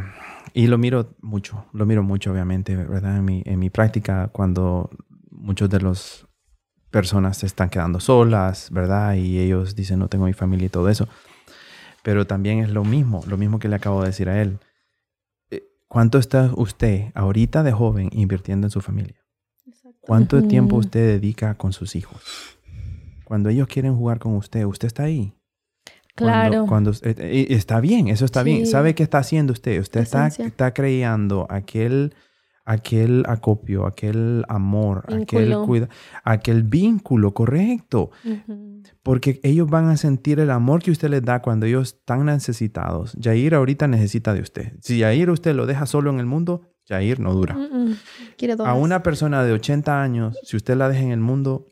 y 0.53 0.65
lo 0.67 0.77
miro 0.79 1.13
mucho, 1.21 1.65
lo 1.73 1.86
miro 1.86 2.01
mucho, 2.01 2.32
obviamente, 2.32 2.75
¿verdad? 2.75 3.17
En 3.17 3.25
mi, 3.25 3.43
en 3.45 3.59
mi 3.59 3.69
práctica, 3.69 4.29
cuando 4.32 4.89
muchos 5.29 5.69
de 5.69 5.79
los 5.79 6.25
personas 6.91 7.37
se 7.37 7.45
están 7.45 7.69
quedando 7.69 7.99
solas, 7.99 8.69
¿verdad? 8.71 9.15
Y 9.15 9.39
ellos 9.39 9.75
dicen, 9.75 9.99
no 9.99 10.07
tengo 10.09 10.25
mi 10.25 10.33
familia 10.33 10.65
y 10.67 10.69
todo 10.69 10.89
eso. 10.89 11.07
Pero 12.03 12.27
también 12.27 12.59
es 12.59 12.69
lo 12.69 12.83
mismo, 12.83 13.23
lo 13.27 13.37
mismo 13.37 13.59
que 13.59 13.67
le 13.69 13.75
acabo 13.75 14.01
de 14.01 14.07
decir 14.07 14.29
a 14.29 14.41
él. 14.41 14.59
Eh, 15.49 15.63
¿Cuánto 15.87 16.17
está 16.19 16.51
usted 16.55 17.11
ahorita 17.15 17.63
de 17.63 17.71
joven 17.71 18.09
invirtiendo 18.11 18.67
en 18.67 18.71
su 18.71 18.81
familia? 18.81 19.15
¿Cuánto 20.01 20.41
tiempo 20.47 20.75
usted 20.77 21.07
dedica 21.19 21.55
con 21.55 21.73
sus 21.73 21.95
hijos? 21.95 22.21
Cuando 23.23 23.49
ellos 23.49 23.67
quieren 23.67 23.95
jugar 23.95 24.19
con 24.19 24.35
usted, 24.35 24.65
usted 24.65 24.87
está 24.87 25.03
ahí. 25.03 25.33
Claro. 26.15 26.65
Cuando, 26.67 26.91
cuando- 26.91 26.91
eh, 27.03 27.15
eh, 27.17 27.47
está 27.51 27.79
bien, 27.79 28.09
eso 28.09 28.25
está 28.25 28.43
bien. 28.43 28.65
Sí. 28.65 28.71
¿Sabe 28.71 28.93
qué 28.95 29.03
está 29.03 29.19
haciendo 29.19 29.53
usted? 29.53 29.79
Usted 29.79 30.01
está, 30.01 30.27
está 30.27 30.73
creando 30.73 31.47
aquel, 31.49 32.13
aquel 32.66 33.24
acopio, 33.28 33.86
aquel 33.86 34.43
amor, 34.47 35.05
aquel 35.07 35.55
cuida, 35.66 35.89
aquel 36.24 36.64
vínculo 36.64 37.34
correcto. 37.34 38.12
Porque 39.03 39.39
ellos 39.43 39.70
van 39.70 39.89
a 39.89 39.97
sentir 39.97 40.39
el 40.39 40.51
amor 40.51 40.82
que 40.82 40.91
usted 40.91 41.09
les 41.09 41.24
da 41.24 41.41
cuando 41.41 41.66
ellos 41.66 41.95
están 41.95 42.26
necesitados. 42.26 43.18
Jair 43.22 43.55
ahorita 43.55 43.88
necesita 43.88 44.34
de 44.34 44.41
usted. 44.41 44.74
Si 44.82 45.01
Jair 45.01 45.30
usted 45.30 45.55
lo 45.55 45.66
deja 45.66 45.86
solo 45.86 46.12
en 46.12 46.20
el 46.20 46.26
mundo, 46.26 46.62
Jair 46.88 47.20
no 47.20 47.34
dura. 47.34 47.55
Mm, 47.55 47.91
mm. 47.91 48.62
A 48.66 48.74
una 48.74 49.03
persona 49.03 49.43
de 49.43 49.53
80 49.53 50.01
años, 50.01 50.38
si 50.43 50.57
usted 50.57 50.76
la 50.76 50.89
deja 50.89 51.01
en 51.01 51.12
el 51.12 51.20
mundo, 51.20 51.68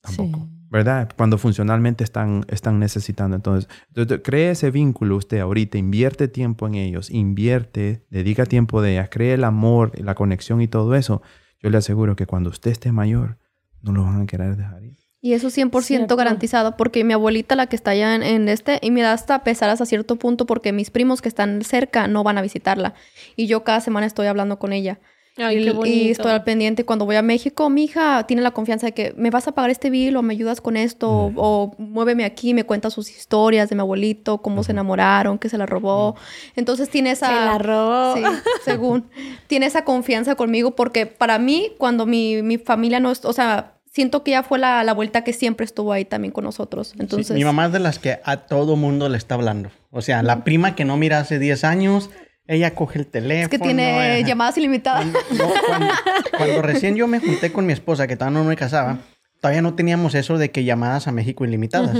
tampoco. 0.00 0.48
Sí. 0.48 0.55
¿Verdad? 0.76 1.08
Cuando 1.16 1.38
funcionalmente 1.38 2.04
están, 2.04 2.44
están 2.48 2.78
necesitando. 2.78 3.34
Entonces, 3.34 3.66
entonces, 3.88 4.20
cree 4.22 4.50
ese 4.50 4.70
vínculo 4.70 5.16
usted 5.16 5.38
ahorita, 5.38 5.78
invierte 5.78 6.28
tiempo 6.28 6.66
en 6.66 6.74
ellos, 6.74 7.10
invierte, 7.10 8.04
dedica 8.10 8.44
tiempo 8.44 8.82
de 8.82 8.92
ellas, 8.92 9.08
cree 9.10 9.32
el 9.32 9.44
amor, 9.44 9.98
la 9.98 10.14
conexión 10.14 10.60
y 10.60 10.68
todo 10.68 10.94
eso. 10.94 11.22
Yo 11.62 11.70
le 11.70 11.78
aseguro 11.78 12.14
que 12.14 12.26
cuando 12.26 12.50
usted 12.50 12.72
esté 12.72 12.92
mayor, 12.92 13.38
no 13.80 13.92
lo 13.92 14.02
van 14.04 14.20
a 14.20 14.26
querer 14.26 14.54
dejar 14.54 14.84
ir. 14.84 14.98
Y 15.22 15.32
eso 15.32 15.48
100% 15.48 15.80
Cierto. 15.80 16.14
garantizado 16.14 16.76
porque 16.76 17.04
mi 17.04 17.14
abuelita, 17.14 17.56
la 17.56 17.68
que 17.68 17.76
está 17.76 17.92
allá 17.92 18.14
en, 18.14 18.22
en 18.22 18.50
este, 18.50 18.78
y 18.82 18.90
me 18.90 19.00
da 19.00 19.14
hasta 19.14 19.44
pesar 19.44 19.70
hasta 19.70 19.86
cierto 19.86 20.16
punto 20.16 20.44
porque 20.44 20.74
mis 20.74 20.90
primos 20.90 21.22
que 21.22 21.28
están 21.30 21.62
cerca 21.62 22.06
no 22.06 22.22
van 22.22 22.36
a 22.36 22.42
visitarla. 22.42 22.92
Y 23.34 23.46
yo 23.46 23.64
cada 23.64 23.80
semana 23.80 24.06
estoy 24.06 24.26
hablando 24.26 24.58
con 24.58 24.74
ella. 24.74 25.00
Ay, 25.38 25.58
y, 25.58 25.64
qué 25.64 25.70
y 25.70 25.72
bonito. 25.72 26.12
estoy 26.12 26.32
al 26.32 26.44
pendiente 26.44 26.84
cuando 26.84 27.04
voy 27.04 27.16
a 27.16 27.22
México. 27.22 27.68
Mi 27.68 27.84
hija 27.84 28.24
tiene 28.26 28.42
la 28.42 28.52
confianza 28.52 28.86
de 28.86 28.92
que 28.92 29.14
me 29.16 29.30
vas 29.30 29.46
a 29.48 29.52
pagar 29.52 29.70
este 29.70 29.90
bill 29.90 30.16
o 30.16 30.22
me 30.22 30.32
ayudas 30.32 30.60
con 30.60 30.76
esto 30.76 31.10
o, 31.10 31.32
o 31.36 31.74
muéveme 31.78 32.24
aquí, 32.24 32.54
me 32.54 32.64
cuenta 32.64 32.90
sus 32.90 33.10
historias 33.10 33.68
de 33.68 33.76
mi 33.76 33.80
abuelito, 33.80 34.38
cómo 34.38 34.62
se 34.62 34.72
enamoraron, 34.72 35.38
que 35.38 35.48
se 35.48 35.58
la 35.58 35.66
robó. 35.66 36.16
Entonces 36.54 36.88
tiene 36.88 37.10
esa... 37.10 37.28
Se 37.28 37.34
la 37.34 37.58
robó. 37.58 38.14
Sí, 38.14 38.22
según. 38.64 39.08
tiene 39.46 39.66
esa 39.66 39.84
confianza 39.84 40.34
conmigo 40.34 40.74
porque 40.74 41.06
para 41.06 41.38
mí, 41.38 41.72
cuando 41.78 42.06
mi, 42.06 42.42
mi 42.42 42.58
familia 42.58 43.00
no 43.00 43.10
es... 43.10 43.24
O 43.24 43.32
sea, 43.32 43.74
siento 43.96 44.22
que 44.22 44.32
ella 44.32 44.42
fue 44.42 44.58
la, 44.58 44.84
la 44.84 44.92
vuelta 44.92 45.24
que 45.24 45.32
siempre 45.32 45.64
estuvo 45.64 45.92
ahí 45.92 46.04
también 46.04 46.32
con 46.32 46.44
nosotros. 46.44 46.88
Sí, 46.88 46.96
Entonces... 46.98 47.34
mi 47.34 47.44
mamá 47.44 47.66
es 47.66 47.72
de 47.72 47.78
las 47.78 47.98
que 47.98 48.20
a 48.24 48.36
todo 48.38 48.76
mundo 48.76 49.08
le 49.08 49.16
está 49.16 49.36
hablando. 49.36 49.70
O 49.90 50.02
sea, 50.02 50.22
la 50.22 50.44
prima 50.44 50.74
que 50.74 50.84
no 50.84 50.98
mira 50.98 51.18
hace 51.18 51.38
10 51.38 51.64
años, 51.64 52.10
ella 52.48 52.74
coge 52.74 53.00
el 53.00 53.06
teléfono. 53.06 53.44
es 53.44 53.48
que 53.48 53.58
tiene 53.58 54.18
eh, 54.18 54.24
llamadas 54.24 54.56
ilimitadas. 54.58 55.06
No, 55.06 55.50
cuando, 55.66 55.88
cuando 56.36 56.62
recién 56.62 56.96
yo 56.96 57.06
me 57.06 57.18
junté 57.20 57.52
con 57.52 57.66
mi 57.66 57.72
esposa, 57.72 58.06
que 58.06 58.16
todavía 58.16 58.38
no 58.38 58.44
me 58.44 58.56
casaba, 58.56 58.98
todavía 59.40 59.62
no 59.62 59.74
teníamos 59.74 60.14
eso 60.14 60.38
de 60.38 60.50
que 60.50 60.64
llamadas 60.64 61.08
a 61.08 61.12
México 61.12 61.44
ilimitadas. 61.44 61.96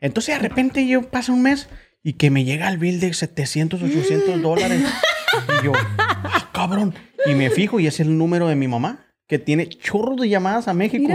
Entonces, 0.00 0.34
de 0.34 0.40
repente, 0.40 0.86
yo 0.86 1.02
pasa 1.10 1.32
un 1.32 1.42
mes 1.42 1.68
y 2.02 2.14
que 2.14 2.30
me 2.30 2.44
llega 2.44 2.68
el 2.68 2.78
bill 2.78 3.00
de 3.00 3.12
700, 3.12 3.82
800 3.82 4.42
dólares. 4.42 4.82
Y 5.60 5.64
yo, 5.64 5.72
ah, 5.98 6.50
cabrón. 6.52 6.94
Y 7.26 7.34
me 7.34 7.50
fijo 7.50 7.80
y 7.80 7.86
es 7.86 8.00
el 8.00 8.16
número 8.18 8.48
de 8.48 8.54
mi 8.54 8.68
mamá, 8.68 9.06
que 9.26 9.38
tiene 9.38 9.68
chorros 9.68 10.20
de 10.20 10.28
llamadas 10.28 10.68
a 10.68 10.74
México. 10.74 11.12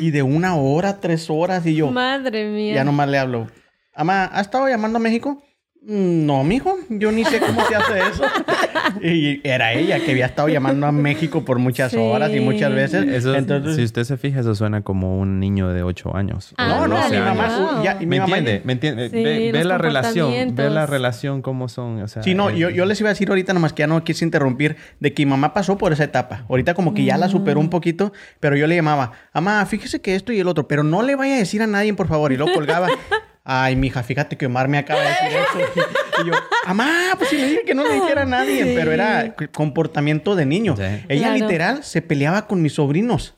Y 0.00 0.12
de 0.12 0.22
una 0.22 0.54
hora, 0.54 1.00
tres 1.00 1.28
horas. 1.28 1.66
Y 1.66 1.74
yo, 1.74 1.90
Madre 1.90 2.48
mía. 2.48 2.76
ya 2.76 2.84
nomás 2.84 3.08
le 3.08 3.18
hablo. 3.18 3.48
Ama, 3.92 4.24
¿has 4.26 4.42
estado 4.42 4.68
llamando 4.68 4.98
a 4.98 5.00
México? 5.00 5.42
"Mm, 5.86 6.26
No, 6.26 6.44
mijo, 6.44 6.76
yo 6.88 7.12
ni 7.12 7.24
sé 7.24 7.40
cómo 7.40 7.64
se 7.66 7.74
hace 7.76 7.98
eso. 7.98 8.22
y 9.02 9.40
era 9.46 9.72
ella 9.74 10.00
que 10.00 10.12
había 10.12 10.26
estado 10.26 10.48
llamando 10.48 10.86
a 10.86 10.92
México 10.92 11.44
por 11.44 11.58
muchas 11.58 11.92
Sí. 11.92 11.98
horas 11.98 12.30
y 12.32 12.40
muchas 12.40 12.72
veces. 12.72 13.06
Eso, 13.06 13.34
Entonces, 13.34 13.76
si 13.76 13.82
usted 13.84 14.04
se 14.04 14.16
fija, 14.16 14.40
eso 14.40 14.54
suena 14.54 14.82
como 14.82 15.18
un 15.18 15.40
niño 15.40 15.68
de 15.68 15.82
8 15.82 16.16
años. 16.16 16.54
Ah, 16.56 16.68
no, 16.68 16.88
no, 16.88 17.08
mi 17.10 17.18
mamá, 17.18 17.58
wow. 17.74 17.82
ya- 17.84 17.96
y 18.00 18.06
mi 18.06 18.06
¿Me 18.06 18.20
mamá- 18.20 18.38
entiende? 18.38 18.62
¿Me 18.64 18.72
entiende? 18.74 19.10
Sí, 19.10 19.52
ve 19.52 19.64
la 19.64 19.78
relación, 19.78 20.54
ve 20.54 20.70
la 20.70 20.86
relación 20.86 21.42
cómo 21.42 21.68
son, 21.68 22.02
o 22.02 22.08
sea, 22.08 22.22
Sí, 22.22 22.34
no, 22.34 22.50
eh, 22.50 22.58
yo, 22.58 22.70
yo 22.70 22.84
les 22.86 22.98
iba 23.00 23.10
a 23.10 23.12
decir 23.12 23.28
ahorita, 23.28 23.52
nomás 23.52 23.72
que 23.72 23.80
ya 23.82 23.86
no 23.86 24.02
quise 24.04 24.24
interrumpir, 24.24 24.76
de 25.00 25.12
que 25.12 25.24
mi 25.26 25.30
mamá 25.30 25.52
pasó 25.54 25.76
por 25.78 25.92
esa 25.92 26.04
etapa. 26.04 26.44
Ahorita 26.48 26.74
como 26.74 26.94
que 26.94 27.04
ya 27.04 27.18
la 27.18 27.28
superó 27.28 27.60
un 27.60 27.70
poquito, 27.70 28.12
pero 28.40 28.56
yo 28.56 28.66
le 28.66 28.76
llamaba, 28.76 29.12
mamá, 29.34 29.64
fíjese 29.66 30.00
que 30.00 30.14
esto 30.14 30.32
y 30.32 30.40
el 30.40 30.48
otro, 30.48 30.66
pero 30.68 30.82
no 30.82 31.02
le 31.02 31.14
vaya 31.16 31.34
a 31.34 31.38
decir 31.38 31.62
a 31.62 31.66
nadie, 31.66 31.92
por 31.94 32.08
favor. 32.08 32.32
Y 32.32 32.36
lo 32.36 32.46
colgaba. 32.52 32.88
Ay, 33.44 33.76
mija, 33.76 34.02
fíjate 34.02 34.36
que 34.38 34.46
Omar 34.46 34.68
me 34.68 34.78
acaba 34.78 35.00
de 35.00 35.08
decir 35.08 35.26
eso. 35.28 35.82
Y 36.22 36.26
yo, 36.28 36.32
mamá, 36.68 36.88
pues 37.18 37.28
si 37.30 37.36
le 37.36 37.48
dije 37.48 37.62
que 37.66 37.74
no 37.74 37.82
le 37.82 37.94
dijera 37.94 38.22
a 38.22 38.24
nadie. 38.24 38.72
Pero 38.76 38.92
era 38.92 39.34
comportamiento 39.52 40.36
de 40.36 40.46
niño. 40.46 40.76
Sí. 40.76 40.82
Ella 41.08 41.28
Claro. 41.30 41.34
literal 41.46 41.82
se 41.84 42.02
peleaba 42.02 42.46
con 42.46 42.62
mis 42.62 42.74
sobrinos. 42.74 43.34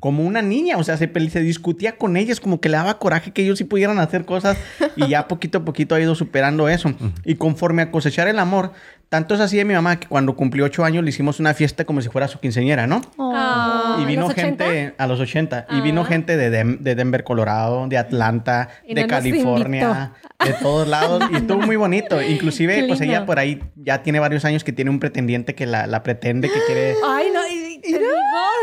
Como 0.00 0.24
una 0.24 0.42
niña, 0.42 0.76
o 0.76 0.82
sea, 0.82 0.96
se, 0.96 1.06
pele- 1.10 1.30
se 1.30 1.40
discutía 1.40 1.96
con 1.96 2.16
ellas, 2.16 2.40
como 2.40 2.60
que 2.60 2.68
le 2.68 2.76
daba 2.76 2.98
coraje 2.98 3.30
que 3.30 3.42
ellos 3.44 3.58
sí 3.58 3.64
pudieran 3.64 4.00
hacer 4.00 4.24
cosas 4.24 4.58
y 4.96 5.06
ya 5.06 5.28
poquito 5.28 5.58
a 5.58 5.64
poquito 5.64 5.94
ha 5.94 6.00
ido 6.00 6.16
superando 6.16 6.68
eso. 6.68 6.92
Y 7.24 7.36
conforme 7.36 7.82
a 7.82 7.90
cosechar 7.92 8.26
el 8.26 8.40
amor, 8.40 8.72
tanto 9.12 9.34
es 9.34 9.40
así 9.42 9.58
de 9.58 9.66
mi 9.66 9.74
mamá 9.74 10.00
que 10.00 10.08
cuando 10.08 10.34
cumplió 10.34 10.64
ocho 10.64 10.84
años 10.84 11.04
le 11.04 11.10
hicimos 11.10 11.38
una 11.38 11.52
fiesta 11.52 11.84
como 11.84 12.00
si 12.00 12.08
fuera 12.08 12.28
su 12.28 12.40
quinceñera, 12.40 12.86
¿no? 12.86 13.02
Ah, 13.18 13.98
y 14.00 14.06
vino 14.06 14.22
¿los 14.22 14.30
80? 14.30 14.64
gente 14.64 14.94
a 14.96 15.06
los 15.06 15.20
80 15.20 15.66
y 15.68 15.80
vino 15.82 16.00
Ah. 16.00 16.04
gente 16.06 16.38
de, 16.38 16.50
Dem- 16.50 16.78
de 16.78 16.94
Denver, 16.94 17.22
Colorado, 17.22 17.86
de 17.88 17.98
Atlanta, 17.98 18.70
Y 18.86 18.94
de 18.94 19.02
no 19.02 19.08
California, 19.08 20.12
de 20.42 20.54
todos 20.54 20.88
lados 20.88 21.22
y 21.30 21.36
estuvo 21.36 21.60
muy 21.60 21.76
bonito. 21.76 22.22
Inclusive, 22.26 22.84
pues 22.88 23.02
ella 23.02 23.26
por 23.26 23.38
ahí 23.38 23.62
ya 23.76 24.02
tiene 24.02 24.18
varios 24.18 24.46
años 24.46 24.64
que 24.64 24.72
tiene 24.72 24.90
un 24.90 24.98
pretendiente 24.98 25.54
que 25.54 25.66
la, 25.66 25.86
la 25.86 26.02
pretende, 26.02 26.48
que 26.48 26.58
quiere... 26.66 26.94
Ay, 27.06 27.26
no, 27.34 27.46
y, 27.46 27.80
y 27.84 27.92
digo, 27.92 28.06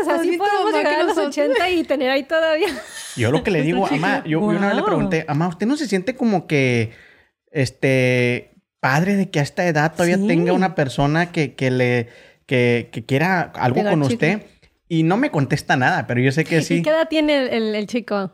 o 0.00 0.04
sea, 0.04 0.16
¿has 0.16 0.22
sí 0.22 0.36
podemos 0.36 0.72
llegar 0.72 0.94
a 0.94 0.98
los 1.04 1.16
nosotros- 1.16 1.28
80 1.38 1.70
y 1.70 1.84
tener 1.84 2.10
ahí 2.10 2.24
todavía. 2.24 2.68
Yo 3.16 3.30
lo 3.30 3.44
que 3.44 3.52
le 3.52 3.62
digo, 3.62 3.86
mamá, 3.90 4.24
yo, 4.24 4.30
yo 4.30 4.40
una 4.40 4.66
vez 4.66 4.74
le 4.76 4.82
pregunté, 4.82 5.24
mamá, 5.28 5.46
¿usted 5.46 5.66
no 5.68 5.76
se 5.76 5.86
siente 5.86 6.16
como 6.16 6.48
que, 6.48 6.90
este, 7.52 8.48
padre 8.80 9.16
de 9.16 9.30
que 9.30 9.40
a 9.40 9.42
esta 9.42 9.64
edad 9.66 9.92
todavía 9.92 10.16
Sí. 10.16 10.26
tenga 10.26 10.52
una 10.52 10.74
persona 10.74 11.30
que, 11.32 11.54
que 11.54 11.70
le, 11.70 12.08
que, 12.46 12.88
que 12.92 13.04
quiera 13.04 13.52
algo 13.54 13.82
con 13.84 14.02
usted? 14.02 14.42
Y 14.88 15.04
no 15.04 15.16
me 15.16 15.30
contesta 15.30 15.76
nada, 15.76 16.06
pero 16.06 16.20
yo 16.20 16.32
sé 16.32 16.44
que 16.44 16.58
¿Y 16.58 16.62
sí. 16.62 16.82
qué 16.82 16.90
edad 16.90 17.08
tiene 17.08 17.38
el, 17.42 17.48
el- 17.48 17.74
el 17.76 17.86
chico? 17.86 18.32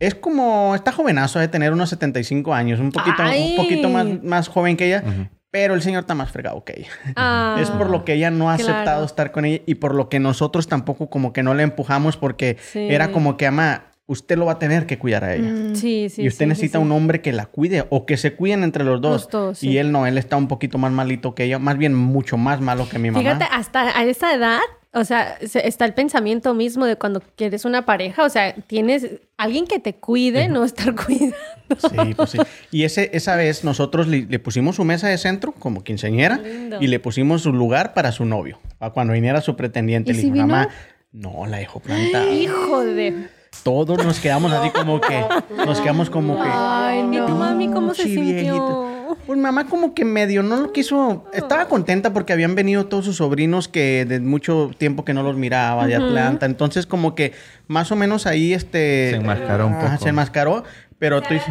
Es 0.00 0.14
como, 0.14 0.74
está 0.76 0.92
jovenazo 0.92 1.40
de 1.40 1.48
tener 1.48 1.72
unos 1.72 1.90
75 1.90 2.54
años, 2.54 2.78
un 2.80 2.92
poquito, 2.92 3.16
Ay. 3.18 3.50
un 3.50 3.56
poquito 3.64 3.88
más, 3.88 4.06
más 4.22 4.48
joven 4.48 4.76
que 4.76 4.86
ella, 4.86 5.02
pero 5.50 5.74
el 5.74 5.82
señor 5.82 6.02
está 6.02 6.14
más 6.14 6.30
fregado 6.30 6.62
que 6.64 6.74
ella. 6.78 6.88
Ah, 7.16 7.58
Es 7.60 7.68
por 7.70 7.90
lo 7.90 8.04
que 8.04 8.12
ella 8.14 8.30
no 8.30 8.48
ha 8.50 8.56
claro. 8.56 8.72
aceptado 8.74 9.04
estar 9.04 9.32
con 9.32 9.44
ella 9.44 9.60
y 9.66 9.74
por 9.74 9.94
lo 9.96 10.08
que 10.08 10.20
nosotros 10.20 10.68
tampoco 10.68 11.10
como 11.10 11.32
que 11.32 11.42
no 11.42 11.52
le 11.54 11.64
empujamos 11.64 12.16
porque 12.16 12.56
Sí. 12.60 12.86
era 12.88 13.10
como 13.10 13.36
que, 13.36 13.46
ama, 13.48 13.86
usted 14.08 14.36
lo 14.38 14.46
va 14.46 14.52
a 14.52 14.58
tener 14.58 14.86
que 14.86 14.98
cuidar 14.98 15.22
a 15.22 15.34
ella. 15.34 15.50
Mm. 15.52 15.76
Sí, 15.76 16.08
sí. 16.08 16.22
y 16.22 16.28
usted 16.28 16.46
sí, 16.46 16.48
necesita 16.48 16.78
sí, 16.78 16.84
un 16.84 16.90
hombre 16.92 17.20
que 17.20 17.30
la 17.32 17.46
cuide 17.46 17.84
o 17.90 18.04
que 18.06 18.16
se 18.16 18.34
cuiden 18.34 18.64
entre 18.64 18.82
los 18.82 19.00
dos. 19.00 19.22
Los 19.24 19.30
dos, 19.30 19.58
sí. 19.58 19.68
Y 19.68 19.78
él 19.78 19.92
no, 19.92 20.06
él 20.06 20.18
está 20.18 20.36
un 20.36 20.48
poquito 20.48 20.78
más 20.78 20.90
malito 20.90 21.34
que 21.34 21.44
ella, 21.44 21.58
más 21.60 21.78
bien 21.78 21.94
mucho 21.94 22.36
más 22.36 22.60
malo 22.60 22.88
que 22.88 22.98
mi 22.98 23.10
mamá. 23.10 23.22
Fíjate, 23.22 23.44
hasta 23.52 23.96
a 23.98 24.04
esa 24.04 24.34
edad, 24.34 24.60
o 24.94 25.04
sea, 25.04 25.36
se- 25.46 25.68
está 25.68 25.84
el 25.84 25.92
pensamiento 25.92 26.54
mismo 26.54 26.86
de 26.86 26.96
cuando 26.96 27.22
quieres 27.36 27.66
una 27.66 27.84
pareja, 27.84 28.24
o 28.24 28.30
sea, 28.30 28.54
tienes 28.66 29.06
alguien 29.36 29.66
que 29.66 29.78
te 29.78 29.94
cuide, 29.96 30.48
no 30.48 30.64
estar 30.64 30.94
cuidando. 31.06 31.36
Sí, 31.78 32.14
pues 32.16 32.30
sí. 32.30 32.38
Y 32.70 32.84
ese, 32.84 33.10
esa 33.12 33.36
vez 33.36 33.62
nosotros 33.62 34.08
le, 34.08 34.22
le 34.22 34.38
pusimos 34.38 34.76
su 34.76 34.84
mesa 34.84 35.08
de 35.08 35.18
centro 35.18 35.52
como 35.52 35.84
quinceañera 35.84 36.40
y 36.80 36.86
le 36.86 36.98
pusimos 36.98 37.42
su 37.42 37.52
lugar 37.52 37.92
para 37.92 38.10
su 38.12 38.24
novio. 38.24 38.58
Para 38.78 38.94
cuando 38.94 39.12
viniera 39.12 39.42
su 39.42 39.54
pretendiente. 39.54 40.12
¿Y 40.12 40.14
Le 40.14 40.20
si 40.20 40.26
dijo, 40.30 40.32
vino? 40.34 40.46
mamá, 40.46 40.68
no, 41.12 41.46
la 41.46 41.58
dejó 41.58 41.80
plantada. 41.80 42.24
Hijo 42.30 42.80
de... 42.84 43.28
Todos 43.62 44.04
nos 44.04 44.18
quedamos 44.20 44.52
así 44.52 44.70
como 44.70 45.00
que, 45.00 45.24
nos 45.66 45.80
quedamos 45.80 46.08
como 46.10 46.36
que... 46.42 46.48
Ay, 46.50 47.00
¿Y 47.00 47.16
tu 47.18 47.28
no. 47.28 47.36
mami 47.36 47.68
cómo 47.70 47.92
se 47.94 48.04
Sí, 48.04 48.14
sintió? 48.14 48.32
viejito. 48.34 48.84
Pues 49.26 49.38
mamá 49.38 49.66
como 49.66 49.94
que 49.94 50.04
medio 50.04 50.42
no 50.42 50.56
lo 50.56 50.72
quiso. 50.72 51.24
Estaba 51.32 51.66
contenta 51.66 52.12
porque 52.12 52.32
habían 52.32 52.54
venido 52.54 52.86
todos 52.86 53.04
sus 53.04 53.16
sobrinos 53.16 53.68
que 53.68 54.04
de 54.06 54.20
mucho 54.20 54.70
tiempo 54.78 55.04
que 55.04 55.12
no 55.12 55.22
los 55.22 55.36
miraba 55.36 55.86
de 55.86 55.96
Atlanta. 55.96 56.46
Entonces 56.46 56.86
como 56.86 57.14
que 57.14 57.32
más 57.66 57.90
o 57.92 57.96
menos 57.96 58.26
ahí 58.26 58.54
este... 58.54 59.10
Se 59.10 59.16
enmascaró 59.16 59.66
un 59.66 59.78
poco. 59.78 59.98
Se 59.98 60.08
enmascaró. 60.10 60.64
Pero 60.98 61.20
tú 61.22 61.34
dices... 61.34 61.48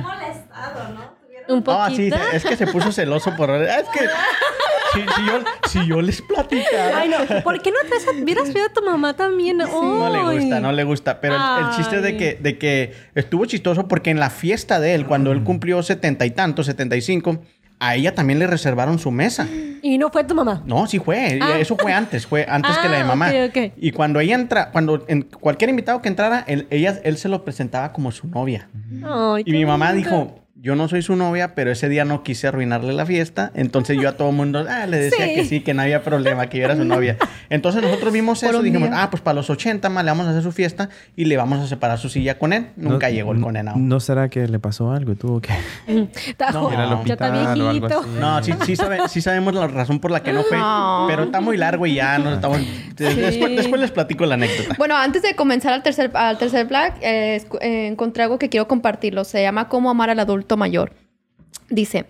Un 1.50 1.64
No, 1.66 1.88
sí, 1.90 2.10
poquito. 2.10 2.18
es 2.34 2.44
que 2.44 2.56
se 2.58 2.68
puso 2.68 2.92
celoso 2.92 3.34
por... 3.36 3.50
Es 3.52 3.86
que... 3.94 4.00
Si, 4.94 5.00
si 5.02 5.26
yo, 5.26 5.40
si 5.68 5.88
yo 5.88 6.02
les 6.02 6.22
platicara... 6.22 6.98
Ay, 7.00 7.10
no, 7.10 7.44
¿por 7.44 7.62
qué 7.62 7.72
no 7.72 7.78
traes 7.88 8.08
a... 8.08 8.12
Hubieras 8.12 8.50
a 8.50 8.74
tu 8.74 8.84
mamá 8.84 9.16
también? 9.16 9.58
No 9.58 10.10
le 10.10 10.40
gusta, 10.40 10.60
no 10.60 10.72
le 10.72 10.84
gusta. 10.84 11.22
Pero 11.22 11.36
el, 11.36 11.66
el 11.66 11.76
chiste 11.76 12.02
de 12.02 12.18
que, 12.18 12.36
de 12.42 12.58
que 12.58 12.94
estuvo 13.16 13.46
chistoso 13.46 13.88
porque 13.88 14.10
en 14.10 14.20
la 14.20 14.30
fiesta 14.30 14.80
de 14.80 14.96
él, 14.96 15.06
cuando 15.06 15.32
él 15.32 15.44
cumplió 15.44 15.82
setenta 15.84 16.26
y 16.26 16.32
tantos, 16.32 16.66
setenta 16.66 16.96
y 16.96 17.02
cinco, 17.02 17.40
a 17.80 17.96
ella 17.96 18.16
también 18.16 18.40
le 18.40 18.48
reservaron 18.48 18.98
su 18.98 19.12
mesa. 19.12 19.48
Y 19.84 19.98
no 20.00 20.10
fue 20.10 20.24
tu 20.24 20.34
mamá. 20.34 20.64
No, 20.66 20.88
sí 20.88 20.98
fue. 21.00 21.38
Ah. 21.42 21.60
Eso 21.60 21.78
fue 21.78 21.94
antes, 21.94 22.26
fue 22.26 22.46
antes 22.50 22.76
que 22.80 22.90
la 22.90 22.96
de 22.98 23.02
Ah, 23.04 23.06
mamá. 23.06 23.32
Y 23.78 23.92
cuando 23.92 24.20
ella 24.20 24.34
entra, 24.36 24.72
cuando 24.72 25.06
en 25.08 25.22
cualquier 25.24 25.70
invitado 25.70 26.02
que 26.02 26.08
entrara, 26.10 26.44
él, 26.48 26.66
ella, 26.72 27.00
él 27.04 27.18
se 27.18 27.30
lo 27.30 27.44
presentaba 27.46 27.94
como 27.94 28.12
su 28.12 28.28
novia. 28.28 28.68
Ay, 29.06 29.44
Y 29.46 29.52
mi 29.52 29.66
mamá 29.66 29.94
lindo. 29.94 30.10
dijo, 30.10 30.40
yo 30.60 30.76
no 30.76 30.88
soy 30.88 31.02
su 31.04 31.16
novia, 31.16 31.54
pero 31.56 31.72
ese 31.72 31.88
día 31.88 32.04
no 32.04 32.24
quise 32.24 32.48
arruinarle 32.48 32.92
la 32.94 33.06
fiesta. 33.06 33.52
Entonces 33.54 33.98
yo 34.02 34.10
a 34.10 34.14
todo 34.14 34.32
mundo 34.32 34.66
ah, 34.68 34.86
le 34.88 34.98
decía 34.98 35.26
Sí. 35.28 35.36
que 35.36 35.46
sí, 35.46 35.60
que 35.62 35.74
no 35.74 35.84
había 35.84 36.02
problema, 36.04 36.48
que 36.50 36.58
yo 36.58 36.66
era 36.66 36.76
su 36.76 36.84
novia. 36.84 37.16
Entonces 37.50 37.82
nosotros 37.82 38.12
vimos 38.12 38.42
eso 38.44 38.60
y 38.62 38.64
dijimos, 38.66 38.90
día. 38.90 39.04
ah, 39.04 39.10
pues 39.12 39.22
para 39.22 39.36
los 39.36 39.50
80 39.50 39.88
más 39.90 40.04
le 40.04 40.12
vamos 40.12 40.26
a 40.26 40.32
hacer 40.32 40.42
su 40.44 40.52
fiesta 40.52 40.90
y 41.16 41.26
le 41.26 41.38
vamos 41.38 41.60
a 41.60 41.68
separar 41.68 42.00
su 42.00 42.10
silla 42.10 42.40
con 42.40 42.54
él. 42.54 42.68
Nunca 42.76 43.08
No- 43.08 43.14
llegó 43.14 43.32
el 43.34 43.42
condenado. 43.42 43.78
¿No 43.78 44.00
será 44.00 44.30
que 44.30 44.48
le 44.48 44.60
pasó 44.60 44.92
algo? 44.92 45.16
¿Tuvo 45.16 45.42
que 45.42 45.54
Está 46.28 46.52
No, 46.52 46.70
al 46.70 46.76
ya 47.06 47.14
está 47.14 47.28
hospital 47.28 47.62
o 47.62 47.70
algo 47.70 47.70
viejito. 47.72 48.00
así? 48.00 48.10
No, 48.20 48.44
sí, 48.44 48.54
sí, 48.66 48.76
sabe- 48.76 49.08
sí 49.10 49.22
sabemos 49.22 49.54
la 49.54 49.68
razón 49.68 50.00
por 50.00 50.12
la 50.12 50.24
que 50.24 50.34
no 50.34 50.44
fue, 50.44 50.58
No. 50.58 51.06
pero 51.08 51.24
está 51.24 51.40
muy 51.40 51.58
largo 51.58 51.86
y 51.86 51.94
ya 51.96 52.18
nos 52.18 52.34
estamos... 52.36 52.60
Después, 52.96 53.56
después 53.56 53.80
les 53.80 53.92
platico 53.92 54.26
la 54.26 54.34
anécdota. 54.34 54.74
Bueno, 54.78 54.98
antes 54.98 55.22
de 55.22 55.36
comenzar 55.36 55.74
al 55.74 55.84
tercer, 55.84 56.10
al 56.16 56.38
tercer 56.40 56.66
black, 56.66 56.96
eh, 57.02 57.44
eh, 57.62 57.88
encontré 57.88 58.24
algo 58.24 58.40
que 58.40 58.50
quiero 58.50 58.68
compartirlo. 58.68 59.24
Se 59.24 59.42
llama 59.44 59.70
Cómo 59.70 59.92
amar 59.92 60.10
al 60.10 60.20
adulto 60.20 60.47
mayor. 60.56 60.94
Dice, 61.70 62.06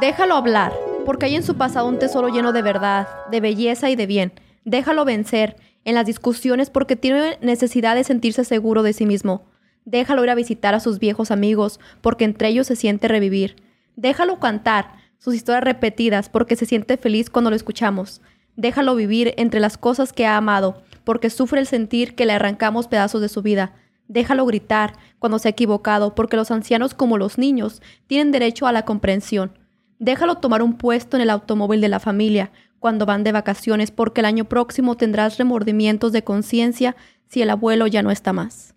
déjalo 0.00 0.36
hablar, 0.36 0.72
porque 1.04 1.26
hay 1.26 1.34
en 1.34 1.42
su 1.42 1.56
pasado 1.56 1.86
un 1.86 1.98
tesoro 1.98 2.28
lleno 2.28 2.52
de 2.52 2.62
verdad, 2.62 3.08
de 3.30 3.40
belleza 3.40 3.90
y 3.90 3.96
de 3.96 4.06
bien. 4.06 4.32
Déjalo 4.64 5.04
vencer 5.04 5.56
en 5.84 5.94
las 5.94 6.06
discusiones 6.06 6.70
porque 6.70 6.96
tiene 6.96 7.38
necesidad 7.42 7.94
de 7.94 8.04
sentirse 8.04 8.44
seguro 8.44 8.82
de 8.82 8.92
sí 8.92 9.04
mismo. 9.04 9.44
Déjalo 9.84 10.22
ir 10.24 10.30
a 10.30 10.34
visitar 10.34 10.74
a 10.74 10.80
sus 10.80 10.98
viejos 10.98 11.30
amigos 11.30 11.80
porque 12.00 12.24
entre 12.24 12.48
ellos 12.48 12.68
se 12.68 12.76
siente 12.76 13.08
revivir. 13.08 13.56
Déjalo 13.96 14.38
cantar 14.38 14.92
sus 15.18 15.34
historias 15.34 15.64
repetidas 15.64 16.28
porque 16.28 16.56
se 16.56 16.66
siente 16.66 16.96
feliz 16.96 17.30
cuando 17.30 17.50
lo 17.50 17.56
escuchamos. 17.56 18.22
Déjalo 18.56 18.94
vivir 18.94 19.34
entre 19.36 19.60
las 19.60 19.76
cosas 19.76 20.12
que 20.12 20.26
ha 20.26 20.36
amado 20.36 20.82
porque 21.04 21.30
sufre 21.30 21.60
el 21.60 21.66
sentir 21.66 22.14
que 22.14 22.26
le 22.26 22.32
arrancamos 22.32 22.86
pedazos 22.86 23.20
de 23.20 23.28
su 23.28 23.42
vida. 23.42 23.74
Déjalo 24.12 24.44
gritar 24.44 24.92
cuando 25.18 25.38
se 25.38 25.48
ha 25.48 25.50
equivocado 25.52 26.14
porque 26.14 26.36
los 26.36 26.50
ancianos 26.50 26.92
como 26.92 27.16
los 27.16 27.38
niños 27.38 27.80
tienen 28.06 28.30
derecho 28.30 28.66
a 28.66 28.72
la 28.72 28.84
comprensión. 28.84 29.58
Déjalo 29.98 30.34
tomar 30.36 30.62
un 30.62 30.76
puesto 30.76 31.16
en 31.16 31.22
el 31.22 31.30
automóvil 31.30 31.80
de 31.80 31.88
la 31.88 31.98
familia 31.98 32.50
cuando 32.78 33.06
van 33.06 33.24
de 33.24 33.32
vacaciones 33.32 33.90
porque 33.90 34.20
el 34.20 34.26
año 34.26 34.44
próximo 34.44 34.96
tendrás 34.96 35.38
remordimientos 35.38 36.12
de 36.12 36.24
conciencia 36.24 36.94
si 37.28 37.40
el 37.40 37.48
abuelo 37.48 37.86
ya 37.86 38.02
no 38.02 38.10
está 38.10 38.34
más. 38.34 38.74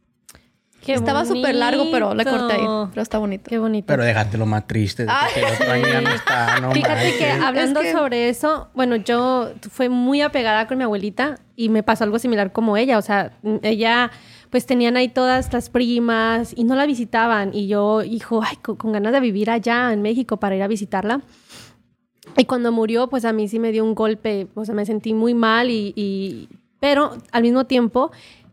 Qué 0.85 0.93
Estaba 0.93 1.25
súper 1.25 1.55
largo, 1.55 1.85
pero 1.91 2.13
le 2.13 2.23
corté 2.23 2.53
ahí. 2.53 2.65
Pero 2.91 3.01
está 3.01 3.17
bonito. 3.17 3.49
Qué 3.49 3.57
bonito. 3.57 3.87
Pero 3.87 4.03
déjate 4.03 4.37
lo 4.37 4.45
más 4.45 4.67
triste 4.67 5.03
de 5.03 5.11
que 5.33 5.39
el 5.39 5.51
otro 5.51 5.71
año 5.71 5.87
ya 5.87 6.01
no 6.01 6.09
está. 6.11 6.59
No 6.61 6.71
Fíjate 6.71 7.17
que 7.17 7.31
hablando 7.31 7.79
Es 7.81 7.87
que- 7.87 7.91
sobre 7.91 8.29
eso, 8.29 8.69
bueno, 8.75 8.95
yo 8.95 9.49
fui 9.71 9.89
muy 9.89 10.21
apegada 10.21 10.67
con 10.67 10.77
mi 10.77 10.83
abuelita 10.83 11.39
y 11.55 11.69
me 11.69 11.81
pasó 11.81 12.03
algo 12.03 12.19
similar 12.19 12.51
como 12.51 12.77
ella. 12.77 12.99
O 12.99 13.01
sea, 13.01 13.31
ella, 13.63 14.11
pues 14.55 14.65
tenían 14.65 14.95
ahí 14.95 15.09
todas 15.09 15.51
las 15.51 15.69
primas 15.69 16.53
y 16.55 16.63
no 16.63 16.75
la 16.77 16.85
visitaban. 16.85 17.53
Y 17.53 17.67
yo, 17.67 18.03
hijo, 18.03 18.39
con, 18.61 18.93
ganas 18.93 19.11
de 19.11 19.19
vivir 19.19 19.49
allá 19.49 19.91
en 19.91 20.01
México 20.01 20.37
para 20.37 20.55
ir 20.55 20.63
a 20.63 20.69
visitarla. 20.69 21.23
Y 22.37 22.45
cuando 22.45 22.71
murió, 22.71 23.09
pues 23.09 23.25
a 23.25 23.33
mí 23.33 23.49
sí 23.49 23.59
me 23.59 23.73
dio 23.73 23.83
un 23.83 23.95
golpe, 23.95 24.47
o 24.55 24.63
sea, 24.63 24.73
me 24.73 24.85
sentí 24.85 25.13
muy 25.13 25.33
mal 25.33 25.69
y- 25.69 26.47
pero 26.79 27.17
al 27.33 27.41
mismo 27.41 27.65
tiempo 27.65 28.11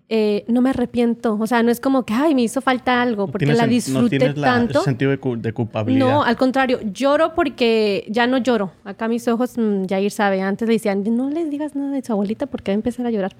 eh, 0.08 0.44
no 0.48 0.60
me 0.60 0.70
arrepiento, 0.70 1.38
o 1.40 1.46
sea, 1.46 1.62
no 1.62 1.70
es 1.70 1.80
como 1.80 2.04
que, 2.04 2.12
ay, 2.12 2.34
me 2.34 2.42
hizo 2.42 2.60
falta 2.60 3.00
algo, 3.00 3.26
No 3.26 3.32
porque 3.32 3.46
tienes 3.46 3.58
la 3.62 3.66
disfruté 3.66 4.02
no 4.02 4.08
tienes 4.08 4.36
la- 4.36 4.46
tanto. 4.48 4.78
el 4.80 4.84
sentido 4.84 5.10
de, 5.10 5.18
cu- 5.18 5.36
de 5.40 5.52
culpabilidad. 5.54 6.06
No, 6.06 6.22
al 6.22 6.36
contrario, 6.36 6.80
lloro 6.92 7.34
porque 7.34 8.04
ya 8.10 8.26
no 8.26 8.36
lloro. 8.38 8.72
Acá 8.84 9.08
mis 9.08 9.26
ojos, 9.28 9.56
mm, 9.56 9.86
Jair 9.88 10.10
sabe, 10.10 10.42
antes 10.42 10.68
le 10.68 10.74
decían, 10.74 11.02
no 11.16 11.30
les 11.30 11.48
digas 11.50 11.74
nada 11.74 11.92
de 11.92 12.04
su 12.04 12.12
abuelita 12.12 12.46
porque 12.46 12.72
va 12.72 12.74
a 12.74 12.76
empezar 12.76 13.06
a 13.06 13.10
llorar. 13.10 13.34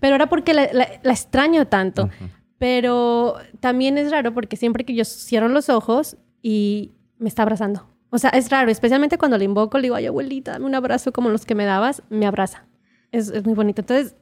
Pero 0.00 0.16
era 0.16 0.28
porque 0.28 0.52
la, 0.52 0.68
la- 0.72 0.88
la 1.02 1.12
extraño 1.12 1.66
tanto. 1.68 2.10
Pero 2.58 3.34
también 3.60 3.98
es 3.98 4.10
raro 4.10 4.32
porque 4.32 4.56
siempre 4.56 4.84
que 4.84 4.94
yo 4.94 5.04
cierro 5.04 5.48
los 5.48 5.68
ojos 5.68 6.16
y 6.42 6.92
me 7.18 7.28
está 7.28 7.42
abrazando. 7.42 7.86
O 8.10 8.18
sea, 8.18 8.30
es 8.30 8.48
raro, 8.50 8.70
especialmente 8.70 9.18
cuando 9.18 9.36
le 9.36 9.44
invoco, 9.44 9.76
le 9.78 9.82
digo, 9.82 9.94
ay, 9.94 10.06
abuelita, 10.06 10.52
dame 10.52 10.64
un 10.64 10.74
abrazo 10.74 11.12
como 11.12 11.28
los 11.28 11.44
que 11.44 11.54
me 11.54 11.64
dabas, 11.66 12.02
me 12.08 12.26
abraza. 12.26 12.64
Es, 13.12 13.28
es 13.28 13.44
muy 13.44 13.54
bonito. 13.54 13.82
Entonces, 13.82 14.16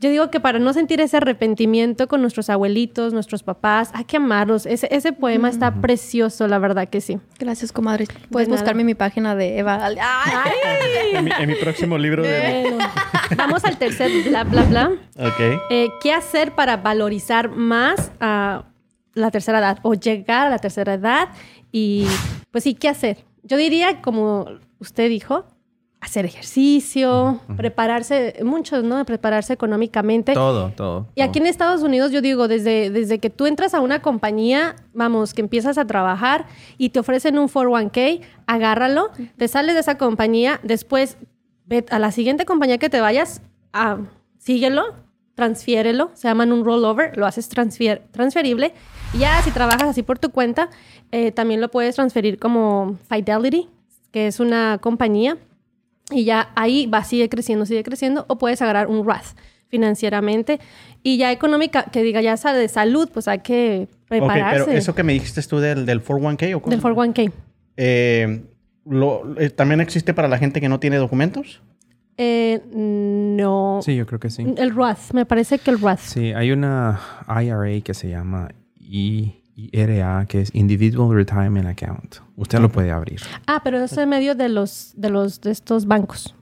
yo 0.00 0.08
digo 0.08 0.30
que 0.30 0.40
para 0.40 0.58
no 0.58 0.72
sentir 0.72 0.98
ese 1.02 1.18
arrepentimiento 1.18 2.08
con 2.08 2.22
nuestros 2.22 2.48
abuelitos, 2.48 3.12
nuestros 3.12 3.42
papás, 3.42 3.90
hay 3.92 4.04
que 4.04 4.16
amarlos. 4.16 4.64
Ese, 4.64 4.88
ese 4.90 5.12
poema 5.12 5.50
está 5.50 5.74
precioso, 5.74 6.48
la 6.48 6.58
verdad 6.58 6.88
que 6.88 7.02
sí. 7.02 7.18
Gracias, 7.38 7.70
comadre. 7.70 8.06
Puedes 8.30 8.48
buscarme 8.48 8.80
en 8.80 8.86
mi 8.86 8.94
página 8.94 9.36
de 9.36 9.58
Eva. 9.58 9.84
Ay, 9.84 9.96
En 11.12 11.24
mi, 11.24 11.30
en 11.30 11.48
mi 11.48 11.54
próximo 11.54 11.98
libro 11.98 12.22
de... 12.22 12.62
Bueno, 12.70 12.78
vamos 13.36 13.62
al 13.66 13.76
tercer 13.76 14.10
bla, 14.26 14.44
bla, 14.44 14.62
bla. 14.62 14.90
Ok. 15.18 15.60
Eh, 15.68 15.90
¿Qué 16.00 16.14
hacer 16.14 16.52
para 16.52 16.78
valorizar 16.78 17.50
más 17.50 18.10
a 18.20 18.64
la 19.12 19.30
tercera 19.30 19.58
edad 19.58 19.80
o 19.82 19.92
llegar 19.92 20.46
a 20.46 20.50
la 20.50 20.58
tercera 20.58 20.94
edad? 20.94 21.28
Y 21.72 22.06
pues 22.50 22.64
sí, 22.64 22.72
¿qué 22.72 22.88
hacer? 22.88 23.18
Yo 23.42 23.58
diría, 23.58 24.00
como 24.00 24.46
usted 24.78 25.10
dijo, 25.10 25.44
hacer 26.00 26.24
ejercicio, 26.24 27.40
prepararse, 27.56 28.36
muchos, 28.42 28.82
¿no? 28.84 29.04
Prepararse 29.04 29.52
económicamente. 29.52 30.32
Todo, 30.32 30.70
todo. 30.70 31.06
Y 31.14 31.20
aquí 31.20 31.38
en 31.40 31.46
Estados 31.46 31.82
Unidos, 31.82 32.10
yo 32.10 32.22
digo, 32.22 32.48
desde, 32.48 32.90
desde 32.90 33.18
que 33.18 33.28
tú 33.28 33.46
entras 33.46 33.74
a 33.74 33.80
una 33.80 34.00
compañía, 34.00 34.76
vamos, 34.94 35.34
que 35.34 35.42
empiezas 35.42 35.76
a 35.78 35.86
trabajar 35.86 36.46
y 36.78 36.88
te 36.88 37.00
ofrecen 37.00 37.38
un 37.38 37.48
401k, 37.48 38.20
agárralo, 38.46 39.10
te 39.36 39.46
sales 39.46 39.74
de 39.74 39.80
esa 39.80 39.98
compañía, 39.98 40.58
después 40.62 41.18
ve 41.66 41.84
a 41.90 41.98
la 41.98 42.12
siguiente 42.12 42.46
compañía 42.46 42.78
que 42.78 42.88
te 42.88 43.00
vayas, 43.00 43.42
a, 43.74 43.98
síguelo, 44.38 44.94
transfiérelo, 45.34 46.10
se 46.14 46.28
llaman 46.28 46.52
un 46.52 46.64
rollover, 46.64 47.16
lo 47.18 47.26
haces 47.26 47.50
transfier- 47.50 48.02
transferible. 48.10 48.72
Y 49.14 49.18
ya 49.18 49.40
si 49.42 49.50
trabajas 49.50 49.84
así 49.84 50.02
por 50.02 50.18
tu 50.18 50.30
cuenta, 50.30 50.70
eh, 51.12 51.30
también 51.30 51.60
lo 51.60 51.70
puedes 51.70 51.94
transferir 51.96 52.38
como 52.38 52.96
Fidelity, 53.08 53.68
que 54.12 54.26
es 54.26 54.40
una 54.40 54.78
compañía 54.78 55.36
y 56.10 56.24
ya 56.24 56.50
ahí 56.54 56.86
va, 56.86 57.04
sigue 57.04 57.28
creciendo, 57.28 57.66
sigue 57.66 57.82
creciendo, 57.82 58.24
o 58.28 58.36
puedes 58.38 58.60
agarrar 58.62 58.86
un 58.88 59.04
Roth 59.06 59.36
financieramente 59.68 60.58
y 61.02 61.16
ya 61.16 61.30
económica, 61.32 61.84
que 61.84 62.02
diga 62.02 62.20
ya 62.20 62.34
de 62.52 62.68
salud, 62.68 63.08
pues 63.12 63.28
hay 63.28 63.38
que 63.40 63.88
prepararse. 64.08 64.64
pero 64.66 64.76
eso 64.78 64.94
que 64.94 65.02
me 65.04 65.12
dijiste 65.12 65.40
tú 65.42 65.58
del, 65.60 65.86
del 65.86 66.02
401k 66.04 66.54
o 66.56 66.60
cómo 66.60 66.70
Del 66.70 66.80
se 66.80 66.88
llama? 66.88 67.06
401k. 67.06 67.32
Eh, 67.76 68.42
lo- 68.84 69.40
eh, 69.40 69.50
¿También 69.50 69.80
existe 69.80 70.12
para 70.12 70.28
la 70.28 70.38
gente 70.38 70.60
que 70.60 70.68
no 70.68 70.80
tiene 70.80 70.96
documentos? 70.96 71.62
Eh, 72.16 72.60
no. 72.74 73.80
Sí, 73.82 73.94
yo 73.96 74.06
creo 74.06 74.20
que 74.20 74.28
sí. 74.28 74.44
El 74.58 74.74
Roth, 74.74 75.12
me 75.14 75.24
parece 75.24 75.58
que 75.58 75.70
el 75.70 75.80
Roth. 75.80 76.00
Sí, 76.00 76.32
hay 76.32 76.50
una 76.52 77.00
IRA 77.28 77.80
que 77.82 77.94
se 77.94 78.10
llama 78.10 78.48
I- 78.78 79.39
IRA, 79.56 80.26
que 80.26 80.40
es 80.42 80.54
Individual 80.54 81.14
Retirement 81.14 81.66
Account. 81.66 82.16
Usted 82.36 82.58
lo 82.60 82.70
puede 82.70 82.90
abrir. 82.90 83.20
Ah, 83.46 83.60
pero 83.62 83.76
eso 83.78 83.94
es 83.94 83.98
en 83.98 84.08
medio 84.08 84.34
de 84.34 84.48
los, 84.48 84.92
de 84.96 85.10
los, 85.10 85.40
de 85.40 85.50
estos 85.50 85.86
bancos. 85.86 86.34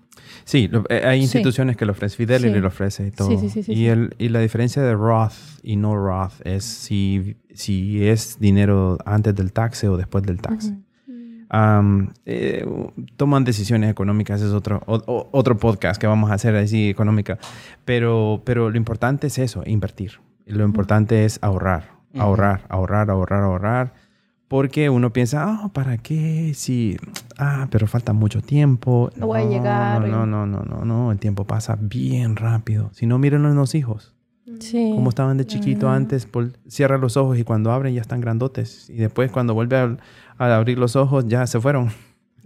Sí, 0.45 0.69
lo- 0.69 0.85
eh, 0.89 1.03
hay 1.05 1.19
Sí. 1.19 1.25
instituciones 1.25 1.77
que 1.77 1.85
lo 1.87 1.93
ofrecen. 1.93 2.17
Fidelity 2.17 2.55
Sí. 2.55 2.61
lo 2.61 2.69
ofrece 2.69 3.07
y 3.07 3.11
todo. 3.11 3.29
Sí, 3.29 3.39
sí, 3.39 3.49
sí, 3.51 3.63
sí, 3.63 3.73
y, 3.73 3.77
sí. 3.77 3.87
El, 3.89 4.15
y 4.19 4.29
la 4.29 4.41
diferencia 4.41 4.83
de 4.83 4.95
Roth 4.95 5.33
y 5.63 5.77
no 5.77 5.95
Roth 5.97 6.35
es 6.45 6.65
si, 6.65 7.37
si 7.55 8.07
es 8.07 8.39
dinero 8.39 8.99
antes 9.05 9.35
del 9.35 9.53
taxe 9.53 9.89
o 9.89 9.97
después 9.97 10.25
del 10.25 10.41
taxe. 10.41 10.75
Am, 11.51 12.13
eh, 12.27 12.67
toman 13.17 13.43
decisiones 13.45 13.91
económicas, 13.91 14.43
es 14.43 14.53
otro, 14.53 14.83
o- 14.87 15.29
otro 15.33 15.57
podcast 15.57 15.99
que 15.99 16.07
vamos 16.07 16.31
a 16.31 16.35
hacer 16.35 16.55
así 16.57 16.91
económica. 16.91 17.39
Pero, 17.87 18.43
pero 18.45 18.69
lo 18.71 18.77
importante 18.77 19.29
es 19.29 19.39
eso, 19.39 19.63
invertir. 19.67 20.21
Lo 20.45 20.65
importante 20.65 21.25
es 21.25 21.39
ahorrar, 21.43 21.91
ahorrar, 22.17 22.63
ahorrar, 22.69 23.11
ahorrar, 23.11 23.43
ahorrar. 23.43 23.93
Porque 24.49 24.89
uno 24.89 25.13
piensa, 25.13 25.45
ah, 25.47 25.71
¿para 25.75 25.99
qué? 25.99 26.53
Si, 26.55 26.97
ah, 27.37 27.69
pero 27.71 27.87
falta 27.87 28.15
mucho 28.15 28.41
tiempo. 28.41 29.11
No 29.17 29.27
voy 29.27 29.43
a 29.43 29.45
llegar, 29.45 30.09
No, 30.09 30.25
no, 30.25 30.47
no, 30.47 30.63
no, 30.63 30.85
no, 30.87 31.13
el 31.13 31.19
tiempo 31.19 31.45
pasa 31.45 31.77
bien 31.79 32.35
rápido. 32.35 32.91
Si 32.95 33.07
no, 33.07 33.19
mírenlo 33.19 33.51
en 33.51 33.57
los 33.57 33.75
hijos. 33.75 34.15
Sí. 34.61 34.93
Como 34.95 35.11
estaban 35.11 35.37
de 35.37 35.47
chiquito 35.47 35.91
antes, 35.91 36.25
por, 36.25 36.53
cierra 36.67 36.97
los 36.97 37.19
ojos 37.19 37.39
y 37.39 37.45
cuando 37.45 37.71
abren 37.73 37.95
ya 37.95 38.01
están 38.01 38.23
grandotes. 38.23 38.89
Y 38.89 38.95
después 38.95 39.31
cuando 39.31 39.53
vuelve 39.53 39.77
a, 39.77 39.97
a 40.39 40.57
abrir 40.57 40.79
los 40.79 40.97
ojos 40.97 41.27
ya 41.29 41.47
se 41.47 41.61
fueron. 41.61 41.91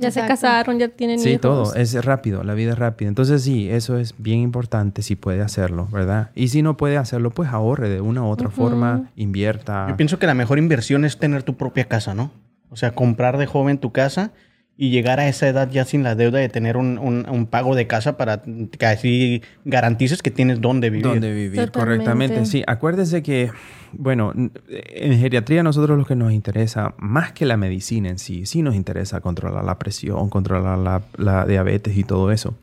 Ya 0.03 0.11
se 0.11 0.27
casaron, 0.27 0.79
ya 0.79 0.89
tienen 0.89 1.19
Sí, 1.19 1.31
hijos. 1.31 1.41
todo. 1.41 1.75
Es 1.75 2.05
rápido, 2.05 2.43
la 2.45 2.55
vida 2.55 2.73
es 2.73 2.79
rápida. 2.79 3.09
Entonces 3.09 3.43
sí, 3.43 3.71
eso 3.71 3.99
es 3.99 4.15
bien 4.19 4.41
importante 4.41 5.03
si 5.03 5.17
puede 5.17 5.41
hacerlo, 5.43 5.89
¿verdad? 5.91 6.31
Y 6.35 6.49
si 6.49 6.63
no 6.63 6.77
puede 6.77 6.97
hacerlo, 6.99 7.31
pues 7.31 7.49
ahorre 7.51 7.89
de 7.89 8.01
una 8.01 8.23
u 8.23 8.27
otra 8.27 8.51
forma, 8.51 9.11
invierta. 9.17 9.87
Yo 9.89 9.97
pienso 9.97 10.19
que 10.19 10.27
la 10.27 10.35
mejor 10.35 10.59
inversión 10.59 11.05
es 11.05 11.19
tener 11.19 11.43
tu 11.43 11.57
propia 11.57 11.85
casa, 11.85 12.15
¿no? 12.15 12.31
O 12.71 12.77
sea, 12.77 12.93
comprar 12.95 13.39
de 13.39 13.47
joven 13.47 13.79
tu 13.79 13.93
casa 13.93 14.33
y 14.77 14.91
llegar 14.91 15.21
a 15.21 15.29
esa 15.29 15.47
edad 15.49 15.71
ya 15.71 15.85
sin 15.85 16.03
la 16.03 16.15
deuda 16.15 16.39
de 16.39 16.49
tener 16.49 16.77
un, 16.77 16.99
un- 16.99 17.27
un 17.29 17.47
pago 17.47 17.75
de 17.77 17.87
casa 17.87 18.17
para 18.17 18.43
que 18.43 18.87
así 18.87 19.43
garantices 19.65 20.23
que 20.23 20.31
tienes 20.31 20.61
dónde 20.61 20.89
vivir. 20.91 21.07
Donde 21.07 21.33
vivir 21.33 21.67
Totalmente. 21.71 22.05
correctamente. 22.07 22.47
Sí, 22.47 22.63
acuérdese 22.67 23.23
que, 23.23 23.51
bueno, 23.93 24.33
en 24.35 25.19
geriatría 25.19 25.63
nosotros 25.63 25.99
lo 25.99 26.05
que 26.07 26.17
nos 26.17 26.33
interesa, 26.33 26.95
más 26.99 27.33
que 27.33 27.45
la 27.47 27.57
medicina 27.57 28.09
en 28.09 28.19
sí, 28.19 28.47
sí 28.47 28.63
nos 28.63 28.75
interesa 28.75 29.21
controlar 29.21 29.63
la 29.65 29.79
presión, 29.79 30.31
controlar 30.31 30.79
la, 30.79 31.03
la 31.17 31.45
diabetes 31.47 31.97
y 31.97 32.03
todo 32.05 32.33
eso. 32.33 32.55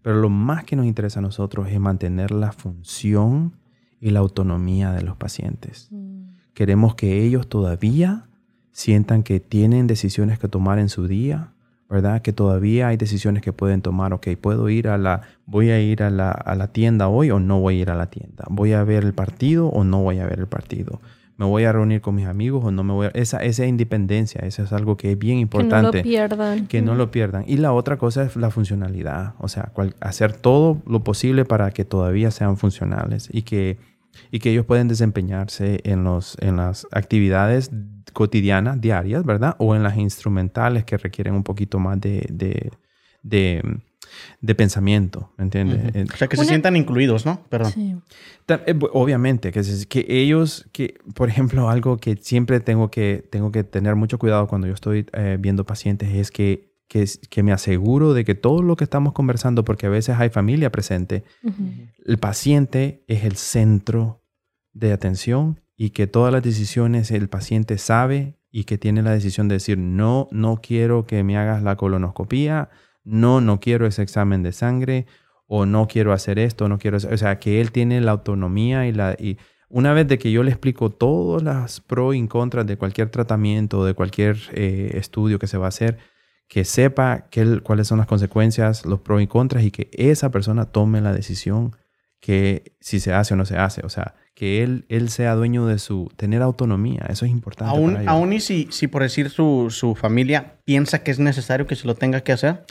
Pero 0.00 0.16
lo 0.16 0.30
más 0.30 0.64
que 0.64 0.74
nos 0.74 0.86
interesa 0.86 1.20
a 1.20 1.22
nosotros 1.22 1.68
es 1.68 1.78
mantener 1.78 2.32
la 2.32 2.50
función 2.52 3.52
y 4.00 4.10
la 4.10 4.18
autonomía 4.18 4.90
de 4.90 5.02
los 5.02 5.16
pacientes. 5.16 5.90
Queremos 6.54 6.96
que 6.96 7.22
ellos 7.22 7.46
todavía 7.48 8.24
sientan 8.72 9.22
que 9.22 9.40
tienen 9.40 9.86
decisiones 9.86 10.38
que 10.38 10.48
tomar 10.48 10.78
en 10.78 10.88
su 10.88 11.06
día, 11.06 11.48
¿verdad? 11.88 12.22
Que 12.22 12.32
todavía 12.32 12.88
hay 12.88 12.96
decisiones 12.96 13.42
que 13.42 13.52
pueden 13.52 13.82
tomar. 13.82 14.12
Ok, 14.14 14.28
puedo 14.40 14.68
ir 14.70 14.88
a 14.88 14.96
la, 14.98 15.22
voy 15.46 15.70
a 15.70 15.80
ir 15.80 16.02
a 16.02 16.10
la, 16.10 16.30
a 16.30 16.54
la 16.54 16.68
tienda 16.68 17.08
hoy 17.08 17.30
o 17.30 17.38
no 17.38 17.60
voy 17.60 17.78
a 17.78 17.82
ir 17.82 17.90
a 17.90 17.94
la 17.94 18.06
tienda. 18.06 18.44
Voy 18.48 18.72
a 18.72 18.82
ver 18.84 19.04
el 19.04 19.12
partido 19.12 19.66
o 19.68 19.84
no 19.84 20.02
voy 20.02 20.18
a 20.18 20.26
ver 20.26 20.38
el 20.38 20.46
partido. 20.46 21.00
Me 21.38 21.46
voy 21.46 21.64
a 21.64 21.72
reunir 21.72 22.00
con 22.02 22.14
mis 22.14 22.26
amigos 22.26 22.64
o 22.64 22.70
no 22.70 22.84
me 22.84 22.92
voy 22.92 23.06
a... 23.06 23.10
Esa, 23.10 23.38
esa 23.42 23.66
independencia, 23.66 24.40
eso 24.42 24.62
es 24.62 24.72
algo 24.72 24.96
que 24.96 25.12
es 25.12 25.18
bien 25.18 25.32
Que 25.32 25.36
no 25.36 25.42
importante 25.42 25.98
lo 25.98 26.02
pierdan. 26.04 26.66
que 26.66 26.82
no 26.82 26.94
lo 26.94 27.10
pierdan. 27.10 27.44
Y 27.46 27.56
la 27.56 27.72
otra 27.72 27.96
cosa 27.98 28.22
es 28.22 28.36
la 28.36 28.50
funcionalidad, 28.50 29.34
o 29.38 29.48
sea, 29.48 29.64
cual- 29.72 29.94
hacer 30.00 30.34
todo 30.34 30.80
lo 30.86 31.00
posible 31.04 31.44
para 31.44 31.70
que 31.72 31.84
todavía 31.84 32.30
sean 32.30 32.56
funcionales 32.58 33.28
y 33.32 33.42
que, 33.42 33.78
y 34.30 34.38
que 34.38 34.50
ellos 34.50 34.66
pueden 34.66 34.88
desempeñarse 34.88 35.80
en, 35.84 36.04
los, 36.04 36.36
en 36.40 36.56
las 36.56 36.86
actividades 36.92 37.70
cotidianas, 38.12 38.80
diarias, 38.80 39.24
¿verdad? 39.24 39.56
O 39.58 39.74
en 39.74 39.82
las 39.82 39.96
instrumentales 39.96 40.84
que 40.84 40.96
requieren 40.98 41.34
un 41.34 41.42
poquito 41.44 41.78
más 41.78 42.00
de, 42.00 42.26
de, 42.30 42.70
de, 43.22 43.62
de 44.42 44.54
pensamiento, 44.54 45.32
¿me 45.38 45.44
entiendes? 45.44 45.94
Eh, 45.94 46.04
O 46.12 46.16
sea, 46.16 46.28
que 46.28 46.36
se 46.36 46.44
sientan 46.44 46.76
incluidos, 46.76 47.24
¿no? 47.24 47.42
Perdón. 47.48 47.72
Sí. 47.72 47.96
Eh, 48.48 48.78
Obviamente, 48.92 49.50
que, 49.52 49.62
se- 49.64 49.86
que 49.86 50.04
ellos, 50.08 50.68
que, 50.72 50.98
por 51.14 51.28
ejemplo, 51.30 51.70
algo 51.70 51.96
que 51.96 52.16
siempre 52.16 52.60
tengo 52.60 52.90
que, 52.90 53.26
tengo 53.30 53.50
que 53.50 53.64
tener 53.64 53.96
mucho 53.96 54.18
cuidado 54.18 54.46
cuando 54.46 54.66
yo 54.66 54.74
estoy 54.74 55.06
eh, 55.14 55.38
viendo 55.40 55.64
pacientes 55.64 56.12
es 56.12 56.30
que, 56.30 56.71
que, 56.92 57.42
me 57.42 57.52
aseguro 57.52 58.12
de 58.12 58.24
que 58.24 58.34
todo 58.34 58.62
lo 58.62 58.76
que 58.76 58.84
estamos 58.84 59.14
conversando, 59.14 59.64
porque 59.64 59.86
a 59.86 59.90
veces 59.90 60.16
hay 60.18 60.28
familia 60.28 60.70
presente, 60.70 61.24
el 62.04 62.18
paciente 62.18 63.02
es 63.08 63.24
el 63.24 63.36
centro 63.36 64.22
de 64.74 64.92
atención 64.92 65.60
y 65.74 65.90
que 65.90 66.06
todas 66.06 66.32
las 66.34 66.42
decisiones 66.42 67.10
el 67.10 67.30
paciente 67.30 67.78
sabe 67.78 68.38
y 68.50 68.64
que 68.64 68.76
tiene 68.76 69.02
la 69.02 69.12
decisión 69.12 69.48
de 69.48 69.54
decir, 69.54 69.78
no, 69.78 70.28
no 70.32 70.60
quiero 70.62 71.06
que 71.06 71.22
me 71.24 71.38
hagas 71.38 71.62
la 71.62 71.76
colonoscopía, 71.76 72.68
no, 73.04 73.40
no 73.40 73.58
quiero 73.58 73.86
ese 73.86 74.02
examen 74.02 74.42
de 74.42 74.52
sangre, 74.52 75.06
o 75.46 75.64
no 75.64 75.88
quiero 75.88 76.12
hacer 76.12 76.38
esto, 76.38 76.68
no 76.68 76.78
quiero 76.78 76.98
hacer, 76.98 77.14
o 77.14 77.16
sea, 77.16 77.38
que 77.38 77.60
él 77.60 77.72
tiene 77.72 78.00
la 78.00 78.12
autonomía 78.12 78.86
y 78.86 78.92
la... 78.92 79.16
Y 79.18 79.38
una 79.68 79.94
vez 79.94 80.06
de 80.06 80.18
que 80.18 80.30
yo 80.30 80.42
le 80.42 80.50
explico 80.50 80.90
todas 80.90 81.42
las 81.42 81.80
pros 81.80 82.14
y 82.14 82.26
contras 82.26 82.66
de 82.66 82.76
cualquier 82.76 83.08
tratamiento, 83.08 83.84
de 83.86 83.94
cualquier 83.94 84.36
eh, 84.52 84.92
estudio 84.94 85.38
que 85.38 85.46
se 85.46 85.56
va 85.56 85.66
a 85.66 85.68
hacer, 85.68 85.98
que 86.52 86.66
sepa 86.66 87.28
que 87.30 87.60
cuáles 87.62 87.86
son 87.88 87.96
las 87.96 88.06
consecuencias, 88.06 88.84
los 88.84 89.00
pros 89.00 89.22
y 89.22 89.26
contras 89.26 89.64
y 89.64 89.70
que 89.70 89.88
esa 89.94 90.30
persona 90.30 90.66
tome 90.66 91.00
la 91.00 91.14
decisión 91.14 91.74
que 92.20 92.74
si 92.78 93.00
se 93.00 93.14
hace 93.14 93.32
o 93.32 93.38
no 93.38 93.46
se 93.46 93.56
hace. 93.56 93.80
O 93.86 93.88
sea, 93.88 94.16
que 94.34 94.62
él, 94.62 94.84
él 94.90 95.08
sea 95.08 95.34
dueño 95.34 95.64
de 95.66 95.78
su, 95.78 96.10
tener 96.16 96.42
autonomía. 96.42 97.06
Eso 97.08 97.24
es 97.24 97.30
importante. 97.30 97.74
Aún, 97.74 97.94
para 97.94 98.10
aún 98.10 98.34
y 98.34 98.40
si, 98.40 98.68
si 98.70 98.86
por 98.86 99.00
decir 99.00 99.30
su, 99.30 99.68
su 99.70 99.94
familia 99.94 100.58
piensa 100.66 101.02
que 101.02 101.10
es 101.10 101.18
necesario 101.18 101.66
que 101.66 101.74
se 101.74 101.86
lo 101.86 101.94
tenga 101.94 102.20
que 102.20 102.32
hacer. 102.32 102.64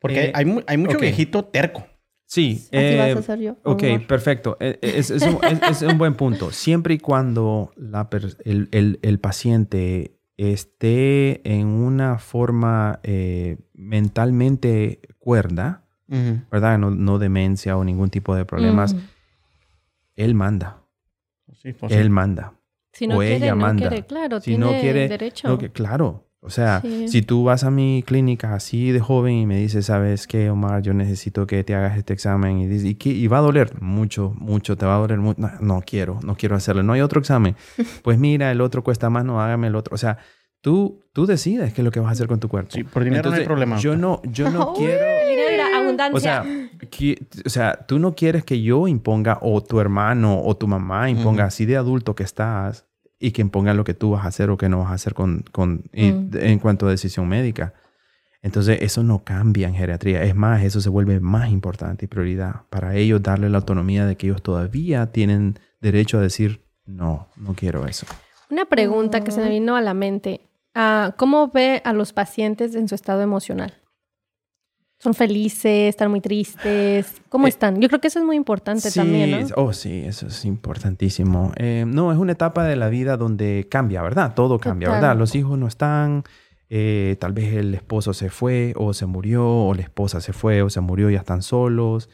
Porque 0.00 0.26
Eh, 0.26 0.32
hay, 0.34 0.44
hay 0.68 0.76
mucho 0.76 0.96
ok. 0.96 1.02
viejito 1.02 1.44
terco. 1.46 1.84
Sí. 2.26 2.68
Así 2.72 2.96
vas 2.96 3.08
eh, 3.08 3.12
a 3.16 3.18
hacer 3.18 3.38
yo. 3.40 3.56
Ok, 3.64 3.82
amor. 3.82 4.06
perfecto. 4.06 4.56
Eh, 4.60 4.78
eh, 4.80 4.92
Es, 4.96 5.10
es 5.10 5.22
un, 5.22 5.38
es- 5.44 5.82
es 5.82 5.82
un 5.82 5.98
buen 5.98 6.14
punto. 6.14 6.52
Siempre 6.52 6.94
y 6.94 6.98
cuando 6.98 7.72
la 7.76 8.08
per- 8.10 8.36
el, 8.44 8.68
el- 8.72 8.98
el 9.02 9.18
paciente 9.18 10.13
esté 10.36 11.40
en 11.50 11.66
una 11.66 12.18
forma 12.18 13.00
eh, 13.02 13.58
mentalmente 13.74 15.00
cuerda, 15.18 15.84
¿verdad? 16.50 16.78
No, 16.78 16.90
no 16.90 17.18
demencia 17.18 17.76
o 17.76 17.84
ningún 17.84 18.10
tipo 18.10 18.34
de 18.36 18.44
problemas, 18.44 18.94
Mm. 18.94 18.98
él 20.16 20.34
manda. 20.34 20.82
Sí, 21.54 21.72
pues 21.72 21.92
sí. 21.92 21.98
Él 21.98 22.10
manda. 22.10 22.54
Si 22.92 23.06
no 23.06 23.16
o 23.16 23.18
quiere, 23.20 23.36
ella 23.36 23.54
no 23.54 23.60
manda. 23.62 23.88
quiere, 23.88 24.06
claro, 24.06 24.40
Si 24.40 24.50
tiene 24.52 24.64
no 24.66 24.80
quiere, 24.80 25.08
derecho. 25.08 25.48
no 25.48 25.58
que- 25.58 25.70
claro. 25.72 26.23
O 26.44 26.50
sea, 26.50 26.80
Sí. 26.82 27.08
si 27.08 27.22
tú 27.22 27.42
vas 27.44 27.64
a 27.64 27.70
mi 27.70 28.02
clínica 28.06 28.54
así 28.54 28.92
de 28.92 29.00
joven 29.00 29.34
y 29.34 29.46
me 29.46 29.56
dices, 29.58 29.86
¿sabes 29.86 30.26
qué, 30.26 30.50
Omar? 30.50 30.82
Yo 30.82 30.92
necesito 30.94 31.46
que 31.46 31.64
te 31.64 31.74
hagas 31.74 31.96
este 31.96 32.12
examen. 32.12 32.58
Y, 32.58 32.66
dices, 32.66 32.84
¿y, 32.90 32.94
qué? 32.96 33.08
y 33.10 33.26
va 33.28 33.38
a 33.38 33.40
doler 33.40 33.80
mucho, 33.80 34.34
mucho, 34.38 34.76
te 34.76 34.84
va 34.86 34.96
a 34.96 34.98
doler 34.98 35.18
mucho. 35.18 35.40
No, 35.40 35.50
no 35.60 35.80
quiero, 35.86 36.20
no 36.22 36.36
quiero 36.36 36.54
hacerlo. 36.56 36.82
No 36.82 36.92
hay 36.92 37.00
otro 37.00 37.18
examen. 37.20 37.56
Pues 38.02 38.18
mira, 38.18 38.50
el 38.52 38.60
otro 38.60 38.84
cuesta 38.84 39.08
más, 39.10 39.24
no 39.24 39.40
hágame 39.40 39.68
el 39.68 39.74
otro. 39.76 39.94
O 39.94 39.98
sea, 39.98 40.18
tú, 40.60 41.00
tú 41.12 41.24
decides 41.26 41.72
qué 41.72 41.80
es 41.80 41.84
lo 41.84 41.90
que 41.90 42.00
vas 42.00 42.10
a 42.10 42.12
hacer 42.12 42.28
con 42.28 42.40
tu 42.40 42.48
cuerpo. 42.48 42.70
Sí, 42.72 42.84
por 42.84 43.02
dinero 43.04 43.30
no 43.30 43.36
hay 43.36 43.44
problema. 43.44 43.78
Yo 43.78 43.96
no, 43.96 44.20
yo 44.24 44.50
no 44.50 44.72
quiero... 44.76 45.04
Abundancia. 45.76 46.16
O 46.16 46.20
sea, 46.20 46.44
qui- 46.90 47.18
o 47.44 47.48
sea, 47.48 47.74
tú 47.86 47.98
no 47.98 48.14
quieres 48.14 48.44
que 48.44 48.60
yo 48.62 48.86
imponga 48.88 49.38
o 49.42 49.62
tu 49.62 49.80
hermano 49.80 50.40
o 50.42 50.56
tu 50.56 50.66
mamá 50.68 51.10
imponga 51.10 51.44
así 51.44 51.64
de 51.66 51.76
adulto 51.76 52.14
que 52.14 52.22
estás 52.22 52.86
y 53.26 53.30
que 53.32 53.42
imponga 53.42 53.72
lo 53.74 53.84
que 53.84 53.94
tú 53.94 54.10
vas 54.10 54.24
a 54.24 54.28
hacer 54.28 54.50
o 54.50 54.56
que 54.56 54.68
no 54.68 54.78
vas 54.80 54.90
a 54.90 54.94
hacer 54.94 55.14
con, 55.14 55.44
con 55.52 55.84
y- 55.92 56.12
Mm. 56.12 56.30
en 56.34 56.58
cuanto 56.58 56.86
a 56.86 56.90
decisión 56.90 57.28
médica. 57.28 57.72
Entonces, 58.42 58.78
eso 58.82 59.02
no 59.02 59.24
cambia 59.24 59.68
en 59.68 59.74
geriatría. 59.74 60.22
Es 60.22 60.34
más, 60.34 60.62
eso 60.62 60.80
se 60.82 60.90
vuelve 60.90 61.18
más 61.20 61.48
importante 61.50 62.04
y 62.04 62.08
prioridad 62.08 62.62
para 62.68 62.94
ellos 62.94 63.22
darle 63.22 63.48
la 63.48 63.58
autonomía 63.58 64.04
de 64.04 64.16
que 64.16 64.26
ellos 64.26 64.42
todavía 64.42 65.06
tienen 65.12 65.58
derecho 65.80 66.18
a 66.18 66.20
decir, 66.20 66.60
no, 66.84 67.28
no 67.36 67.54
quiero 67.54 67.86
eso. 67.86 68.06
Una 68.50 68.66
pregunta 68.66 69.24
que 69.24 69.30
se 69.30 69.40
me 69.40 69.48
vino 69.48 69.76
a 69.76 69.80
la 69.80 69.94
mente. 69.94 70.42
Ah, 70.74 71.14
¿Cómo 71.16 71.48
ve 71.48 71.80
a 71.84 71.92
los 71.94 72.12
pacientes 72.12 72.74
en 72.74 72.88
su 72.88 72.94
estado 72.94 73.22
emocional? 73.22 73.72
¿Son 75.04 75.12
felices? 75.12 75.90
¿Están 75.90 76.10
muy 76.10 76.22
tristes? 76.22 77.12
¿Cómo 77.28 77.44
Eh, 77.46 77.50
están? 77.50 77.78
Yo 77.78 77.88
creo 77.88 78.00
que 78.00 78.08
eso 78.08 78.20
es 78.20 78.24
muy 78.24 78.36
importante 78.36 78.90
también, 78.90 79.30
¿no? 79.32 79.46
Oh, 79.56 79.74
sí, 79.74 80.02
eso 80.06 80.28
es 80.28 80.46
importantísimo. 80.46 81.52
Eh, 81.56 81.84
no, 81.86 82.10
es 82.10 82.16
una 82.16 82.32
etapa 82.32 82.64
de 82.64 82.74
la 82.74 82.88
vida 82.88 83.18
donde 83.18 83.66
cambia, 83.70 84.00
¿verdad? 84.00 84.32
Todo 84.34 84.58
cambia, 84.58 84.88
Total. 84.88 85.02
¿verdad? 85.02 85.18
Los 85.18 85.34
hijos 85.34 85.58
no 85.58 85.66
están, 85.68 86.24
eh, 86.70 87.16
tal 87.20 87.34
vez 87.34 87.52
el 87.52 87.74
esposo 87.74 88.14
se 88.14 88.30
fue 88.30 88.72
o 88.76 88.94
se 88.94 89.04
murió, 89.04 89.46
o 89.46 89.74
la 89.74 89.82
esposa 89.82 90.22
se 90.22 90.32
fue 90.32 90.62
o 90.62 90.70
se 90.70 90.80
murió 90.80 91.10
y 91.10 91.12
ya 91.12 91.18
están 91.18 91.42
solos. 91.42 92.08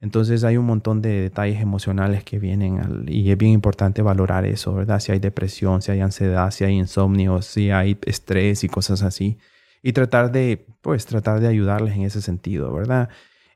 Entonces 0.00 0.42
hay 0.42 0.56
un 0.56 0.66
montón 0.66 1.00
de 1.00 1.20
detalles 1.20 1.60
emocionales 1.62 2.24
que 2.24 2.40
vienen 2.40 2.80
al- 2.80 3.08
y 3.08 3.30
es 3.30 3.38
bien 3.38 3.52
importante 3.52 4.02
valorar 4.02 4.46
eso, 4.46 4.74
¿verdad? 4.74 4.98
Si 4.98 5.12
hay 5.12 5.20
depresión, 5.20 5.80
si 5.80 5.92
hay 5.92 6.00
ansiedad, 6.00 6.50
si 6.50 6.64
hay 6.64 6.74
insomnio, 6.76 7.40
si 7.40 7.70
hay 7.70 7.96
estrés 8.04 8.64
y 8.64 8.68
cosas 8.68 9.02
así. 9.04 9.38
Y 9.82 9.92
tratar 9.92 10.32
de, 10.32 10.66
pues, 10.80 11.06
tratar 11.06 11.40
de 11.40 11.48
ayudarles 11.48 11.94
en 11.94 12.02
ese 12.02 12.22
sentido, 12.22 12.72
¿verdad? 12.72 13.08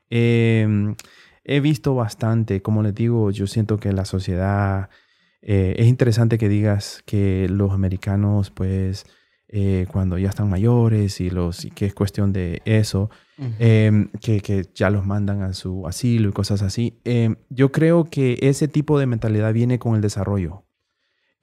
Eh, 0.09 0.95
he 1.43 1.59
visto 1.61 1.95
bastante, 1.95 2.61
como 2.61 2.83
les 2.83 2.93
digo, 2.93 3.31
yo 3.31 3.47
siento 3.47 3.77
que 3.77 3.93
la 3.93 4.05
sociedad, 4.05 4.89
eh, 5.41 5.75
es 5.77 5.87
interesante 5.87 6.37
que 6.37 6.49
digas 6.49 7.01
que 7.05 7.47
los 7.49 7.71
americanos, 7.71 8.51
pues, 8.51 9.05
eh, 9.49 9.85
cuando 9.89 10.17
ya 10.17 10.27
están 10.27 10.49
mayores 10.49 11.21
y, 11.21 11.29
los, 11.29 11.63
y 11.63 11.71
que 11.71 11.85
es 11.85 11.93
cuestión 11.93 12.33
de 12.33 12.61
eso, 12.65 13.09
eh, 13.59 14.07
que, 14.21 14.41
que 14.41 14.65
ya 14.75 14.89
los 14.89 15.05
mandan 15.05 15.41
a 15.41 15.53
su 15.53 15.87
asilo 15.87 16.29
y 16.29 16.33
cosas 16.33 16.61
así. 16.61 16.99
Eh, 17.05 17.33
yo 17.49 17.71
creo 17.71 18.03
que 18.03 18.37
ese 18.41 18.67
tipo 18.67 18.99
de 18.99 19.05
mentalidad 19.05 19.53
viene 19.53 19.79
con 19.79 19.95
el 19.95 20.01
desarrollo. 20.01 20.63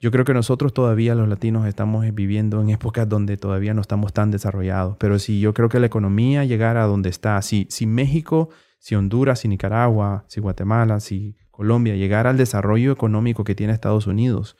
Yo 0.05 0.11
creo 0.11 0.23
que 0.23 0.35
nosotros 0.35 0.71
todavía 0.71 1.15
los 1.15 1.27
latinos 1.27 1.65
estamos 1.65 2.05
viviendo 2.13 2.61
en 2.61 2.69
épocas 2.69 3.09
donde 3.09 3.37
todavía 3.37 3.73
no 3.73 3.81
estamos 3.81 4.13
tan 4.13 4.29
desarrollados, 4.29 4.97
pero 4.99 5.17
si 5.17 5.39
yo 5.39 5.55
creo 5.55 5.67
que 5.67 5.79
la 5.79 5.87
economía 5.87 6.45
llegara 6.45 6.83
a 6.83 6.85
donde 6.85 7.09
está, 7.09 7.41
si, 7.41 7.65
si 7.71 7.87
México, 7.87 8.49
si 8.77 8.93
Honduras, 8.93 9.39
si 9.39 9.47
Nicaragua, 9.47 10.23
si 10.27 10.41
Guatemala, 10.41 10.99
si 10.99 11.37
Colombia 11.49 11.95
llegara 11.95 12.29
al 12.29 12.37
desarrollo 12.37 12.91
económico 12.91 13.43
que 13.43 13.55
tiene 13.55 13.73
Estados 13.73 14.05
Unidos, 14.05 14.57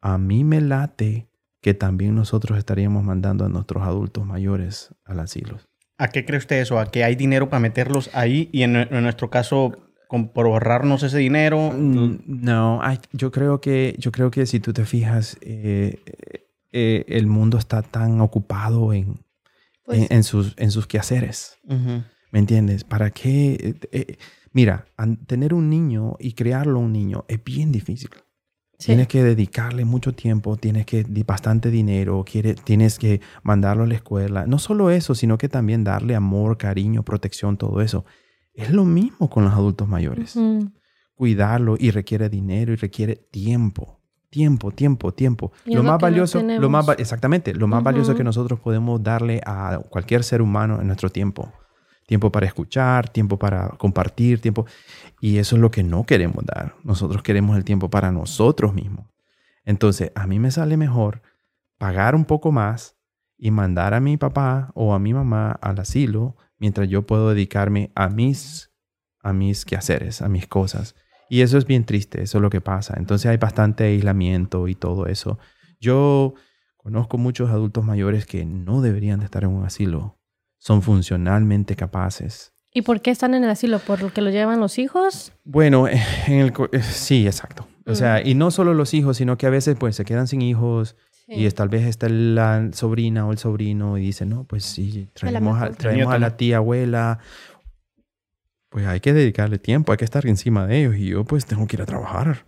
a 0.00 0.16
mí 0.16 0.44
me 0.44 0.62
late 0.62 1.28
que 1.60 1.74
también 1.74 2.14
nosotros 2.14 2.56
estaríamos 2.56 3.04
mandando 3.04 3.44
a 3.44 3.50
nuestros 3.50 3.82
adultos 3.82 4.24
mayores 4.24 4.94
al 5.04 5.20
asilo. 5.20 5.58
¿A 5.98 6.08
qué 6.08 6.24
cree 6.24 6.38
usted 6.38 6.58
eso? 6.58 6.80
¿A 6.80 6.86
que 6.86 7.04
hay 7.04 7.16
dinero 7.16 7.50
para 7.50 7.60
meterlos 7.60 8.08
ahí 8.14 8.48
y 8.50 8.62
en, 8.62 8.76
en 8.76 9.02
nuestro 9.02 9.28
caso, 9.28 9.89
por 10.32 10.46
ahorrarnos 10.46 11.02
ese 11.02 11.18
dinero? 11.18 11.70
Mm, 11.72 12.18
No, 12.26 12.80
ay, 12.82 12.98
yo 13.12 13.30
creo 13.30 13.60
que 13.60 13.94
yo 13.98 14.10
creo 14.12 14.30
que 14.30 14.44
si 14.46 14.60
tú 14.60 14.72
te 14.72 14.84
fijas, 14.84 15.36
eh, 15.40 16.02
eh, 16.72 17.04
el 17.08 17.26
mundo 17.26 17.58
está 17.58 17.82
tan 17.82 18.20
ocupado 18.20 18.92
en, 18.92 19.24
Pues, 19.84 20.00
en, 20.00 20.16
en 20.18 20.22
sus, 20.24 20.54
en 20.56 20.70
sus 20.70 20.86
quehaceres. 20.86 21.58
Ujú. 21.64 22.02
¿Me 22.32 22.38
entiendes? 22.38 22.84
¿Para 22.84 23.10
qué? 23.10 23.54
eh, 23.60 23.74
eh, 23.92 24.16
mira, 24.52 24.86
tener 25.26 25.54
un 25.54 25.68
niño 25.70 26.16
y 26.18 26.32
criarlo 26.34 26.78
un 26.78 26.92
niño 26.92 27.24
es 27.28 27.42
bien 27.42 27.72
difícil. 27.72 28.10
Sí. 28.78 28.86
Tienes 28.86 29.08
que 29.08 29.22
dedicarle 29.22 29.84
mucho 29.84 30.12
tiempo, 30.14 30.56
tienes 30.56 30.86
que 30.86 31.04
bastante 31.26 31.70
dinero, 31.70 32.24
quiere, 32.24 32.54
tienes 32.54 32.98
que 32.98 33.20
mandarlo 33.42 33.82
a 33.82 33.86
la 33.86 33.94
escuela. 33.94 34.46
No 34.46 34.58
solo 34.58 34.90
eso, 34.90 35.14
sino 35.14 35.36
que 35.36 35.48
también 35.50 35.84
darle 35.84 36.14
amor, 36.14 36.56
cariño, 36.56 37.02
protección, 37.02 37.58
todo 37.58 37.82
eso. 37.82 38.06
Es 38.54 38.70
lo 38.70 38.84
mismo 38.84 39.30
con 39.30 39.44
los 39.44 39.52
adultos 39.52 39.88
mayores 39.88 40.36
cuidarlo 41.20 41.76
y 41.78 41.90
requiere 41.90 42.30
dinero 42.30 42.72
y 42.72 42.76
requiere 42.76 43.14
tiempo. 43.14 44.00
Tiempo, 44.30 44.70
tiempo, 44.70 45.12
tiempo. 45.12 45.52
Lo 45.66 45.74
lo 45.74 45.82
más 45.82 45.92
no 45.92 45.98
valioso, 45.98 46.42
lo 46.42 46.70
más 46.70 46.88
exactamente, 46.96 47.52
lo 47.52 47.66
más 47.66 47.82
valioso 47.82 48.14
que 48.14 48.24
nosotros 48.24 48.58
podemos 48.58 49.02
darle 49.02 49.42
a 49.44 49.82
cualquier 49.90 50.24
ser 50.24 50.40
humano 50.40 50.80
en 50.80 50.86
nuestro 50.86 51.10
tiempo. 51.10 51.52
Tiempo 52.06 52.32
para 52.32 52.46
escuchar, 52.46 53.10
tiempo 53.10 53.38
para 53.38 53.68
compartir, 53.76 54.40
tiempo. 54.40 54.64
Y 55.20 55.36
eso 55.36 55.56
es 55.56 55.60
lo 55.60 55.70
que 55.70 55.82
no 55.82 56.04
queremos 56.04 56.42
dar. 56.46 56.74
Nosotros 56.84 57.22
queremos 57.22 57.54
el 57.58 57.64
tiempo 57.64 57.90
para 57.90 58.10
nosotros 58.10 58.72
mismos. 58.72 59.04
Entonces, 59.66 60.12
a 60.14 60.26
mí 60.26 60.38
me 60.38 60.50
sale 60.50 60.78
mejor 60.78 61.20
pagar 61.76 62.14
un 62.14 62.24
poco 62.24 62.50
más 62.50 62.96
y 63.36 63.50
mandar 63.50 63.92
a 63.92 64.00
mi 64.00 64.16
papá 64.16 64.70
o 64.74 64.94
a 64.94 64.98
mi 64.98 65.12
mamá 65.12 65.50
al 65.60 65.80
asilo 65.80 66.36
mientras 66.60 66.88
yo 66.88 67.06
puedo 67.06 67.30
dedicarme 67.30 67.90
a 67.96 68.08
mis, 68.08 68.70
a 69.22 69.32
mis 69.32 69.64
quehaceres, 69.64 70.22
a 70.22 70.28
mis 70.28 70.46
cosas. 70.46 70.94
Y 71.28 71.40
eso 71.42 71.58
es 71.58 71.64
bien 71.66 71.84
triste, 71.84 72.22
eso 72.22 72.38
es 72.38 72.42
lo 72.42 72.50
que 72.50 72.60
pasa. 72.60 72.94
Entonces 72.98 73.26
hay 73.30 73.36
bastante 73.36 73.84
aislamiento 73.84 74.68
y 74.68 74.74
todo 74.74 75.06
eso. 75.06 75.38
Yo 75.80 76.34
conozco 76.76 77.18
muchos 77.18 77.50
adultos 77.50 77.84
mayores 77.84 78.26
que 78.26 78.44
no 78.44 78.80
deberían 78.82 79.20
de 79.20 79.24
estar 79.26 79.44
en 79.44 79.50
un 79.50 79.64
asilo. 79.64 80.18
Son 80.58 80.82
funcionalmente 80.82 81.76
capaces. 81.76 82.52
¿Y 82.72 82.82
por 82.82 83.00
qué 83.00 83.10
están 83.10 83.34
en 83.34 83.42
el 83.44 83.50
asilo? 83.50 83.78
¿Por 83.80 84.02
lo 84.02 84.12
que 84.12 84.20
lo 84.20 84.30
llevan 84.30 84.60
los 84.60 84.78
hijos? 84.78 85.32
Bueno, 85.44 85.88
eh, 85.88 86.00
en 86.26 86.34
el, 86.40 86.52
co- 86.52 86.68
sí, 86.82 87.26
exacto. 87.26 87.66
O 87.86 87.94
sea, 87.96 88.24
y 88.24 88.34
no 88.34 88.50
solo 88.52 88.72
los 88.74 88.94
hijos, 88.94 89.16
sino 89.16 89.36
que 89.36 89.46
a 89.46 89.50
veces 89.50 89.76
pues 89.78 89.96
se 89.96 90.04
quedan 90.04 90.28
sin 90.28 90.42
hijos 90.42 90.94
y 91.38 91.46
es, 91.46 91.54
tal 91.54 91.68
vez 91.68 91.86
está 91.86 92.08
la 92.08 92.70
sobrina 92.72 93.26
o 93.26 93.32
el 93.32 93.38
sobrino 93.38 93.96
y 93.98 94.02
dice, 94.02 94.26
no, 94.26 94.44
pues 94.44 94.64
sí, 94.64 95.08
traemos, 95.14 95.60
a, 95.62 95.70
traemos 95.78 96.06
a 96.14 96.18
la 96.18 96.36
tía 96.36 96.56
abuela. 96.58 97.18
Pues 98.70 98.86
hay 98.86 99.00
que 99.00 99.12
dedicarle 99.12 99.58
tiempo, 99.58 99.92
hay 99.92 99.98
que 99.98 100.04
estar 100.04 100.26
encima 100.26 100.66
de 100.66 100.78
ellos 100.80 100.96
y 100.96 101.06
yo 101.06 101.24
pues 101.24 101.44
tengo 101.46 101.66
que 101.66 101.76
ir 101.76 101.82
a 101.82 101.86
trabajar. 101.86 102.46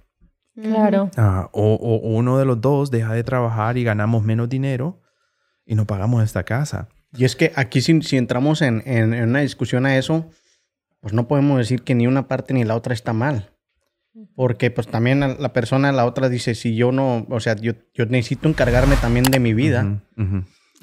Claro. 0.61 1.11
Ah, 1.17 1.49
o, 1.53 1.75
o- 1.75 1.97
o 1.97 2.17
uno 2.17 2.39
de 2.39 2.45
los 2.45 2.61
dos 2.61 2.91
deja 2.91 3.13
de 3.15 3.25
trabajar 3.25 3.77
y 3.79 3.85
ganamos 3.85 4.23
menos 4.23 4.49
dinero 4.49 5.01
y 5.65 5.75
no 5.75 5.87
pagamos 5.87 6.23
esta 6.23 6.45
casa. 6.45 6.89
Y 7.17 7.25
es 7.25 7.35
que 7.37 7.53
aquí 7.57 7.81
si, 7.81 8.01
si 8.03 8.17
entramos 8.17 8.63
en, 8.63 8.83
en- 8.87 9.15
en 9.15 9.29
una 9.31 9.41
discusión 9.41 9.85
a 9.87 9.97
eso, 9.97 10.29
pues 11.01 11.13
no 11.15 11.27
podemos 11.27 11.59
decir 11.59 11.83
que 11.83 11.95
ni 11.95 12.07
una 12.07 12.29
parte 12.29 12.55
ni 12.55 12.65
la 12.65 12.77
otra 12.77 12.95
está 12.95 13.13
mal. 13.13 13.51
Porque 14.35 14.71
pues 14.71 14.87
también 14.87 15.21
la 15.21 15.53
persona, 15.53 15.93
la 15.93 16.07
otra 16.07 16.29
dice, 16.29 16.55
si 16.55 16.75
yo 16.75 16.91
no, 16.91 17.27
o 17.29 17.41
sea, 17.41 17.55
yo, 17.57 17.73
yo 17.95 18.07
necesito 18.07 18.49
encargarme 18.49 18.97
también 18.97 19.25
de 19.25 19.39
mi 19.41 19.53
vida. 19.55 20.03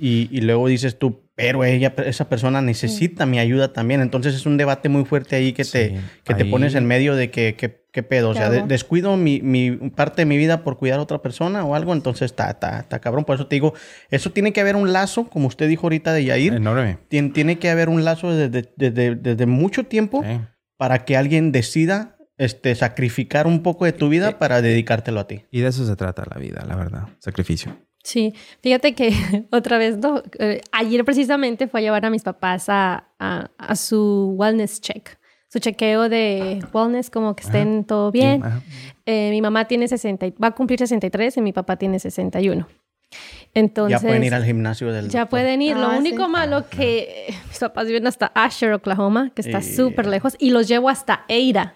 Y, 0.01 0.29
y 0.31 0.41
luego 0.41 0.67
dices 0.69 0.97
tú, 0.97 1.23
pero 1.35 1.65
ella, 1.65 1.93
esa 2.05 2.29
persona 2.29 2.61
necesita 2.61 3.25
mi 3.25 3.37
ayuda 3.37 3.73
también. 3.73 3.99
Entonces 3.99 4.33
es 4.33 4.45
un 4.45 4.55
debate 4.55 4.87
muy 4.87 5.03
fuerte 5.03 5.35
ahí 5.35 5.51
que 5.51 5.65
te, 5.65 5.89
Sí, 5.89 5.95
que 6.23 6.35
te 6.35 6.45
pones 6.45 6.73
en 6.75 6.85
medio 6.85 7.15
de 7.15 7.29
que, 7.31 7.55
que- 7.55 7.83
qué 7.91 8.03
pedo. 8.03 8.29
O 8.29 8.33
¿Qué 8.33 8.39
sea, 8.39 8.49
de- 8.49 8.61
descuido 8.63 9.17
mi, 9.17 9.41
mi 9.41 9.71
parte 9.89 10.21
de 10.21 10.25
mi 10.25 10.37
vida 10.37 10.63
por 10.63 10.77
cuidar 10.77 10.99
a 10.99 11.01
otra 11.01 11.21
persona 11.21 11.65
o 11.65 11.75
algo. 11.75 11.91
Entonces 11.93 12.27
está, 12.31 12.49
está, 12.51 12.79
está 12.79 12.99
cabrón. 12.99 13.25
Por 13.25 13.35
eso 13.35 13.47
te 13.47 13.55
digo, 13.57 13.73
eso 14.09 14.31
tiene 14.31 14.53
que 14.53 14.61
haber 14.61 14.77
un 14.77 14.93
lazo, 14.93 15.25
como 15.27 15.47
usted 15.47 15.67
dijo 15.67 15.87
ahorita 15.87 16.13
de 16.13 16.23
Yair. 16.23 16.53
Enorme. 16.53 16.97
Tien- 17.09 17.33
tiene 17.33 17.57
que 17.59 17.69
haber 17.69 17.89
un 17.89 18.05
lazo 18.05 18.31
desde, 18.33 18.71
desde, 18.77 19.15
desde 19.15 19.45
mucho 19.47 19.83
tiempo 19.85 20.23
Sí. 20.23 20.39
para 20.77 21.03
que 21.03 21.17
alguien 21.17 21.51
decida 21.51 22.15
este, 22.39 22.73
sacrificar 22.73 23.45
un 23.45 23.61
poco 23.61 23.85
de 23.85 23.93
tu 23.93 24.09
vida 24.09 24.29
Eh, 24.29 24.35
para 24.39 24.61
dedicártelo 24.63 25.19
a 25.19 25.27
ti. 25.27 25.43
Y 25.51 25.59
de 25.61 25.67
eso 25.67 25.85
se 25.85 25.95
trata 25.95 26.23
la 26.33 26.39
vida, 26.39 26.65
la 26.67 26.75
verdad. 26.75 27.03
Sacrificio. 27.19 27.77
Sí, 28.03 28.33
fíjate 28.63 28.95
que 28.95 29.11
otra 29.51 29.77
vez, 29.77 29.97
no, 29.97 30.23
Eh, 30.39 30.61
ayer 30.71 31.05
precisamente 31.05 31.67
fue 31.67 31.81
a 31.81 31.83
llevar 31.83 32.05
a 32.05 32.09
mis 32.09 32.23
papás 32.23 32.69
a, 32.69 33.09
a- 33.19 33.51
a 33.57 33.75
su 33.75 34.33
wellness 34.37 34.81
check, 34.81 35.17
su 35.49 35.59
chequeo 35.59 36.09
de 36.09 36.63
wellness, 36.73 37.09
como 37.09 37.35
que 37.35 37.43
estén 37.43 37.83
todo 37.83 38.11
bien. 38.11 38.41
Eh, 39.05 39.29
mi 39.31 39.41
mamá 39.41 39.65
tiene 39.65 39.87
60, 39.87 40.25
y- 40.27 40.31
va 40.41 40.47
a 40.47 40.51
cumplir 40.51 40.79
63 40.79 41.37
y 41.37 41.41
mi 41.41 41.51
papá 41.53 41.75
tiene 41.75 41.99
61. 41.99 42.67
Entonces, 43.53 43.99
ya 43.99 44.07
pueden 44.07 44.23
ir 44.23 44.33
al 44.35 44.45
gimnasio 44.45 44.93
del 44.93 45.09
ya 45.09 45.21
doctor. 45.21 45.29
pueden 45.29 45.61
ir. 45.61 45.75
Lo 45.75 45.87
Ah, 45.87 45.93
sí. 45.93 45.97
único 45.99 46.29
malo 46.29 46.69
que 46.69 47.33
mis 47.49 47.59
papás 47.59 47.87
viven 47.87 48.05
hasta 48.07 48.31
Asher, 48.35 48.71
Oklahoma, 48.73 49.31
que 49.35 49.41
está 49.41 49.57
Eh. 49.57 49.63
súper 49.63 50.05
lejos, 50.05 50.35
y 50.39 50.51
los 50.51 50.67
llevo 50.67 50.89
hasta 50.89 51.25
Eira. 51.27 51.75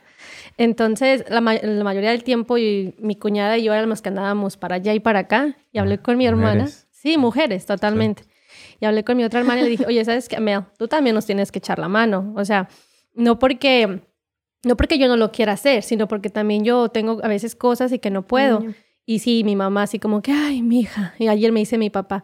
Entonces, 0.58 1.26
la, 1.30 1.41
ma- 1.41 1.56
la 1.56 1.84
mayoría 1.84 2.12
del 2.12 2.24
tiempo, 2.24 2.58
y 2.58 2.95
mi 2.99 3.16
cuñada 3.16 3.58
y 3.58 3.64
yo 3.64 3.74
éramos 3.74 3.89
los 3.89 4.01
que 4.01 4.10
andábamos 4.10 4.58
para 4.58 4.76
allá 4.76 4.93
y 4.93 4.99
para 4.99 5.20
acá, 5.20 5.58
y 5.72 5.80
hablé 5.80 5.97
con 5.99 6.18
mi 6.18 6.26
hermana. 6.26 6.64
mujeres. 6.64 6.88
Sí, 6.91 7.18
mujeres, 7.18 7.66
totalmente. 7.66 8.24
Y 8.80 8.86
hablé 8.86 9.04
con 9.04 9.18
mi 9.18 9.24
otra 9.24 9.39
hermana 9.39 9.62
y 9.62 9.64
le 9.66 9.70
dije, 9.72 9.86
oye, 9.88 10.04
¿sabes 10.06 10.30
qué, 10.30 10.39
Mel? 10.39 10.64
Tú 10.78 10.88
también 10.88 11.16
nos 11.16 11.26
tienes 11.26 11.51
que 11.51 11.60
echar 11.60 11.80
la 11.80 11.88
mano. 11.89 12.34
O 12.36 12.45
sea, 12.45 12.70
no 13.14 13.39
porque, 13.39 14.01
no 14.64 14.78
porque 14.78 14.97
yo 14.97 15.08
no 15.08 15.18
lo 15.18 15.32
quiera 15.32 15.54
hacer, 15.54 15.84
sino 15.84 16.08
porque 16.08 16.30
también 16.30 16.64
yo 16.64 16.89
tengo 16.89 17.20
a 17.24 17.28
veces 17.28 17.56
cosas 17.56 17.91
y 17.91 17.99
que 17.99 18.10
no 18.12 18.26
puedo. 18.28 18.60
Niño. 18.60 18.74
Y 19.06 19.20
sí, 19.20 19.43
mi 19.43 19.56
mamá 19.56 19.84
así 19.84 19.99
como 19.99 20.22
que, 20.22 20.32
ay, 20.32 20.62
mi 20.62 20.82
hija. 20.82 21.14
Y 21.20 21.28
ayer 21.28 21.51
me 21.51 21.60
dice 21.60 21.78
mi 21.78 21.89
papá, 21.89 22.24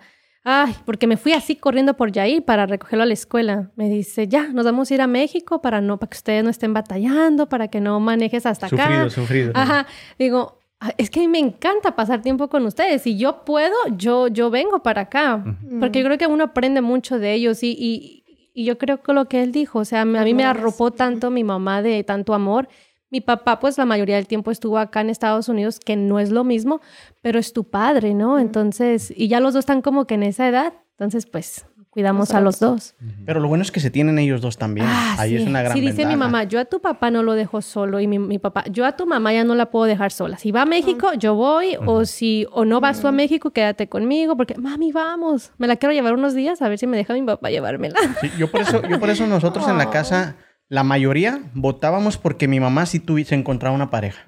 ay, 0.52 0.76
porque 0.86 1.06
me 1.08 1.16
fui 1.18 1.34
así 1.34 1.56
corriendo 1.56 1.96
por 1.96 2.12
Yair 2.12 2.44
para 2.44 2.66
recogerlo 2.66 3.04
a 3.04 3.06
la 3.06 3.14
escuela. 3.14 3.70
Me 3.76 3.88
dice, 3.90 4.28
ya, 4.28 4.48
nos 4.48 4.66
vamos 4.66 4.90
a 4.90 4.94
ir 4.96 5.02
a 5.02 5.08
México 5.08 5.62
para 5.62 5.80
no, 5.82 5.98
para 5.98 6.10
que 6.10 6.16
ustedes 6.18 6.44
no 6.44 6.50
estén 6.50 6.74
batallando, 6.74 7.48
para 7.48 7.68
que 7.68 7.80
no 7.80 8.00
manejes 8.00 8.46
hasta 8.46 8.66
acá. 8.68 8.78
Sufrido, 8.84 9.10
sufrido. 9.10 9.52
Ajá. 9.56 9.86
Digo, 10.18 10.60
"Ah, 10.80 10.92
es 10.98 11.10
que 11.10 11.20
a 11.20 11.24
mí 11.24 11.28
me 11.28 11.40
encanta 11.40 11.96
pasar 11.96 12.22
tiempo 12.22 12.48
con 12.50 12.66
ustedes. 12.66 13.02
Si 13.04 13.18
yo 13.18 13.44
puedo, 13.46 13.76
yo, 13.96 14.28
yo 14.28 14.50
vengo 14.50 14.82
para 14.82 15.02
acá. 15.02 15.44
Porque 15.80 16.00
yo 16.00 16.06
creo 16.06 16.18
que 16.18 16.28
uno 16.28 16.46
aprende 16.46 16.82
mucho 16.82 17.20
de 17.20 17.34
ellos 17.34 17.62
y, 17.64 17.72
y, 17.78 18.16
Y 18.56 18.66
yo 18.66 18.78
creo 18.78 19.02
que 19.02 19.14
lo 19.14 19.26
que 19.26 19.42
él 19.44 19.52
dijo, 19.52 19.80
o 19.80 19.86
sea, 19.86 20.02
a 20.02 20.06
mí 20.06 20.34
me 20.34 20.44
arropó 20.44 20.92
tanto 20.92 21.30
mi 21.32 21.44
mamá 21.44 21.82
de 21.82 22.04
tanto 22.04 22.34
amor. 22.34 22.68
Mi 23.12 23.22
papá, 23.22 23.60
pues 23.60 23.78
la 23.78 23.86
mayoría 23.86 24.16
del 24.18 24.28
tiempo 24.28 24.52
estuvo 24.52 24.78
acá 24.78 25.02
en 25.02 25.10
Estados 25.10 25.50
Unidos, 25.50 25.80
que 25.80 25.96
no 25.96 26.20
es 26.20 26.30
lo 26.30 26.44
mismo, 26.44 26.82
pero 27.22 27.40
es 27.40 27.54
tu 27.54 27.64
padre, 27.64 28.14
¿no? 28.14 28.40
Entonces, 28.40 29.12
y 29.16 29.28
ya 29.28 29.40
los 29.40 29.54
dos 29.54 29.62
están 29.62 29.82
como 29.82 30.06
que 30.06 30.16
en 30.16 30.24
esa 30.24 30.48
edad, 30.48 30.74
entonces, 30.92 31.26
pues 31.26 31.66
cuidamos 31.90 32.34
a 32.34 32.40
los 32.40 32.60
dos. 32.60 32.94
Pero 33.26 33.40
lo 33.40 33.48
bueno 33.48 33.64
es 33.64 33.72
que 33.72 33.80
se 33.80 33.90
tienen 33.90 34.20
ellos 34.20 34.42
dos 34.42 34.58
también. 34.58 34.86
Ah, 34.90 35.16
Ahí 35.18 35.36
es 35.36 35.44
sí. 35.44 35.50
una 35.50 35.62
gran 35.62 35.74
Sí, 35.74 35.82
dice 35.82 36.06
mi 36.06 36.16
mamá, 36.16 36.44
yo 36.44 36.60
a 36.60 36.66
tu 36.66 36.82
papá 36.82 37.10
no 37.10 37.24
lo 37.24 37.34
dejo 37.34 37.62
solo 37.62 38.00
y 38.00 38.08
mi, 38.08 38.20
mi 38.20 38.38
papá, 38.38 38.64
yo 38.70 38.86
a 38.86 38.96
tu 38.96 39.08
mamá 39.08 39.34
ya 39.34 39.44
no 39.44 39.56
la 39.56 39.72
puedo 39.72 39.86
dejar 39.86 40.12
sola. 40.12 40.38
Si 40.38 40.52
va 40.52 40.62
a 40.62 40.66
México, 40.66 41.12
yo 41.18 41.36
voy 41.36 41.78
o 41.86 42.06
si 42.06 42.46
o 42.52 42.64
no 42.64 42.80
vas 42.80 43.02
tú 43.02 43.08
a 43.08 43.12
México, 43.12 43.52
quédate 43.52 43.90
conmigo 43.90 44.38
porque 44.38 44.56
mami, 44.56 44.92
vamos. 44.92 45.52
Me 45.58 45.68
la 45.68 45.78
quiero 45.78 45.94
llevar 45.94 46.14
unos 46.14 46.34
días 46.36 46.62
a 46.62 46.70
ver 46.70 46.78
si 46.78 46.86
me 46.86 46.96
deja 46.96 47.14
mi 47.14 47.24
papá 47.24 47.50
llevármela. 47.50 47.98
Sí, 48.22 48.30
yo 48.38 48.52
por 48.52 48.62
eso, 48.62 48.82
yo 48.88 49.00
por 49.00 49.10
eso 49.10 49.26
nosotros 49.26 49.68
en 49.68 49.78
la 49.78 49.90
casa, 49.90 50.36
la 50.70 50.84
mayoría 50.84 51.42
votábamos 51.54 52.18
porque 52.18 52.48
mi 52.48 52.60
mamá 52.60 52.86
sí 52.86 53.00
tuvi- 53.00 53.26
se 53.26 53.36
encontraba 53.36 53.76
una 53.76 53.90
pareja. 53.90 54.26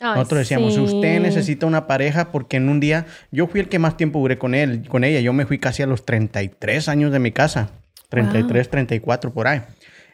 Ay, 0.00 0.16
Nosotros 0.16 0.40
decíamos, 0.40 0.74
sí. 0.74 0.80
usted 0.80 1.20
necesita 1.20 1.66
una 1.66 1.86
pareja 1.86 2.30
porque 2.32 2.56
en 2.58 2.68
un 2.68 2.80
día, 2.80 3.06
yo 3.30 3.46
fui 3.46 3.60
el 3.60 3.68
que 3.68 3.78
más 3.78 3.96
tiempo 3.96 4.18
duré 4.18 4.36
con 4.36 4.54
él, 4.54 4.86
con 4.88 5.04
ella. 5.04 5.20
Yo 5.20 5.32
me 5.32 5.46
fui 5.46 5.58
casi 5.58 5.82
a 5.82 5.86
los 5.86 6.04
33 6.04 6.88
años 6.88 7.12
de 7.12 7.20
mi 7.20 7.30
casa. 7.32 7.70
33, 8.10 8.68
34 8.68 9.32
por 9.32 9.46
ahí. 9.46 9.62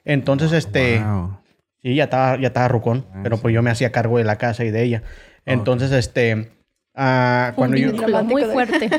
Entonces, 0.05 0.53
este, 0.53 1.01
Wow. 1.03 1.39
sí, 1.83 1.95
ya 1.95 2.05
estaba, 2.05 2.39
ya 2.41 2.49
estaba 2.49 2.69
rucón, 2.69 3.07
pero 3.23 3.39
pues 3.39 3.53
yo 3.55 3.63
me 3.63 3.71
hacía 3.71 3.91
cargo 3.91 4.19
de 4.19 4.25
la 4.25 4.37
casa 4.37 4.65
y 4.65 4.71
de 4.71 4.83
ella. 4.83 5.03
Entonces, 5.45 5.91
este, 5.93 6.51
ah, 6.95 7.53
cuando 7.57 7.77
yo... 7.79 7.91
Vínculo 7.93 8.23
muy 8.25 8.45
fuerte. 8.45 8.91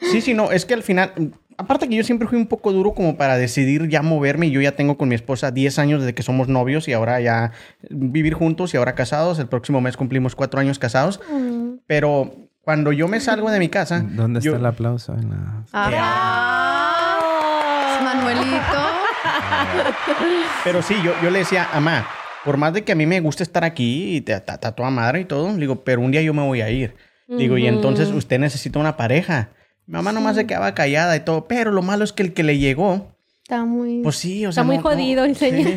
Sí, 0.00 0.20
sí, 0.20 0.34
no, 0.34 0.52
es 0.52 0.64
que 0.66 0.74
al 0.74 0.82
final, 0.82 1.12
aparte 1.58 1.88
que 1.88 1.96
yo 1.96 2.04
siempre 2.04 2.28
fui 2.28 2.38
un 2.38 2.46
poco 2.46 2.72
duro 2.72 2.92
como 2.94 3.16
para 3.16 3.36
decidir 3.36 3.88
ya 3.88 4.02
moverme 4.02 4.46
y 4.46 4.50
yo 4.50 4.60
ya 4.60 4.72
tengo 4.72 4.96
con 4.96 5.08
mi 5.08 5.14
esposa 5.14 5.50
10 5.50 5.78
años 5.78 6.00
desde 6.00 6.14
que 6.14 6.22
somos 6.22 6.48
novios 6.48 6.88
y 6.88 6.92
ahora 6.92 7.20
ya 7.20 7.52
vivir 7.90 8.34
juntos 8.34 8.74
y 8.74 8.76
ahora 8.76 8.94
casados, 8.94 9.38
el 9.38 9.46
próximo 9.46 9.80
mes 9.80 9.96
cumplimos 9.96 10.34
cuatro 10.36 10.60
años 10.60 10.78
casados, 10.78 11.20
pero 11.86 12.32
cuando 12.62 12.92
yo 12.92 13.08
me 13.08 13.20
salgo 13.20 13.50
de 13.50 13.58
mi 13.58 13.68
casa... 13.68 14.00
¿Dónde 14.08 14.40
yo- 14.40 14.52
está 14.52 14.60
el 14.60 14.66
aplauso? 14.66 15.14
En 15.14 15.30
la- 15.30 15.64
Ah, 17.16 18.00
Manuelito. 18.02 18.78
Pero 20.64 20.82
sí, 20.82 20.94
yo, 21.04 21.12
yo 21.22 21.30
le 21.30 21.40
decía, 21.40 21.68
mamá, 21.74 22.06
por 22.44 22.56
más 22.56 22.72
de 22.72 22.84
que 22.84 22.92
a 22.92 22.94
mí 22.94 23.06
me 23.06 23.20
gusta 23.20 23.42
estar 23.42 23.64
aquí 23.64 24.16
y 24.16 24.20
te 24.20 24.38
ta, 24.40 24.58
ta- 24.58 24.72
toda 24.72 24.90
madre 24.90 25.20
y 25.20 25.24
todo, 25.24 25.54
digo, 25.56 25.84
pero 25.84 26.00
un 26.00 26.10
día 26.10 26.22
yo 26.22 26.34
me 26.34 26.42
voy 26.42 26.60
a 26.60 26.70
ir. 26.70 26.94
Digo, 27.28 27.56
y 27.56 27.66
entonces 27.66 28.10
usted 28.10 28.38
necesita 28.38 28.78
una 28.78 28.96
pareja. 28.96 29.48
Mi 29.86 29.92
mamá 29.94 30.12
nomás 30.12 30.36
se 30.36 30.46
quedaba 30.46 30.74
callada 30.74 31.14
y 31.16 31.20
todo, 31.20 31.46
pero 31.46 31.70
lo 31.70 31.82
malo 31.82 32.04
es 32.04 32.12
que 32.12 32.22
el 32.22 32.32
que 32.32 32.42
le 32.42 32.58
llegó, 32.58 33.12
Está 33.42 33.64
muy... 33.66 34.00
pues 34.02 34.16
sí, 34.16 34.46
o 34.46 34.52
sea, 34.52 34.62
Está 34.62 34.64
muy 34.64 34.78
no- 34.78 34.82
no- 34.82 34.88
jodido 34.90 35.24
el 35.24 35.36
señor. 35.36 35.72
Sí. 35.72 35.76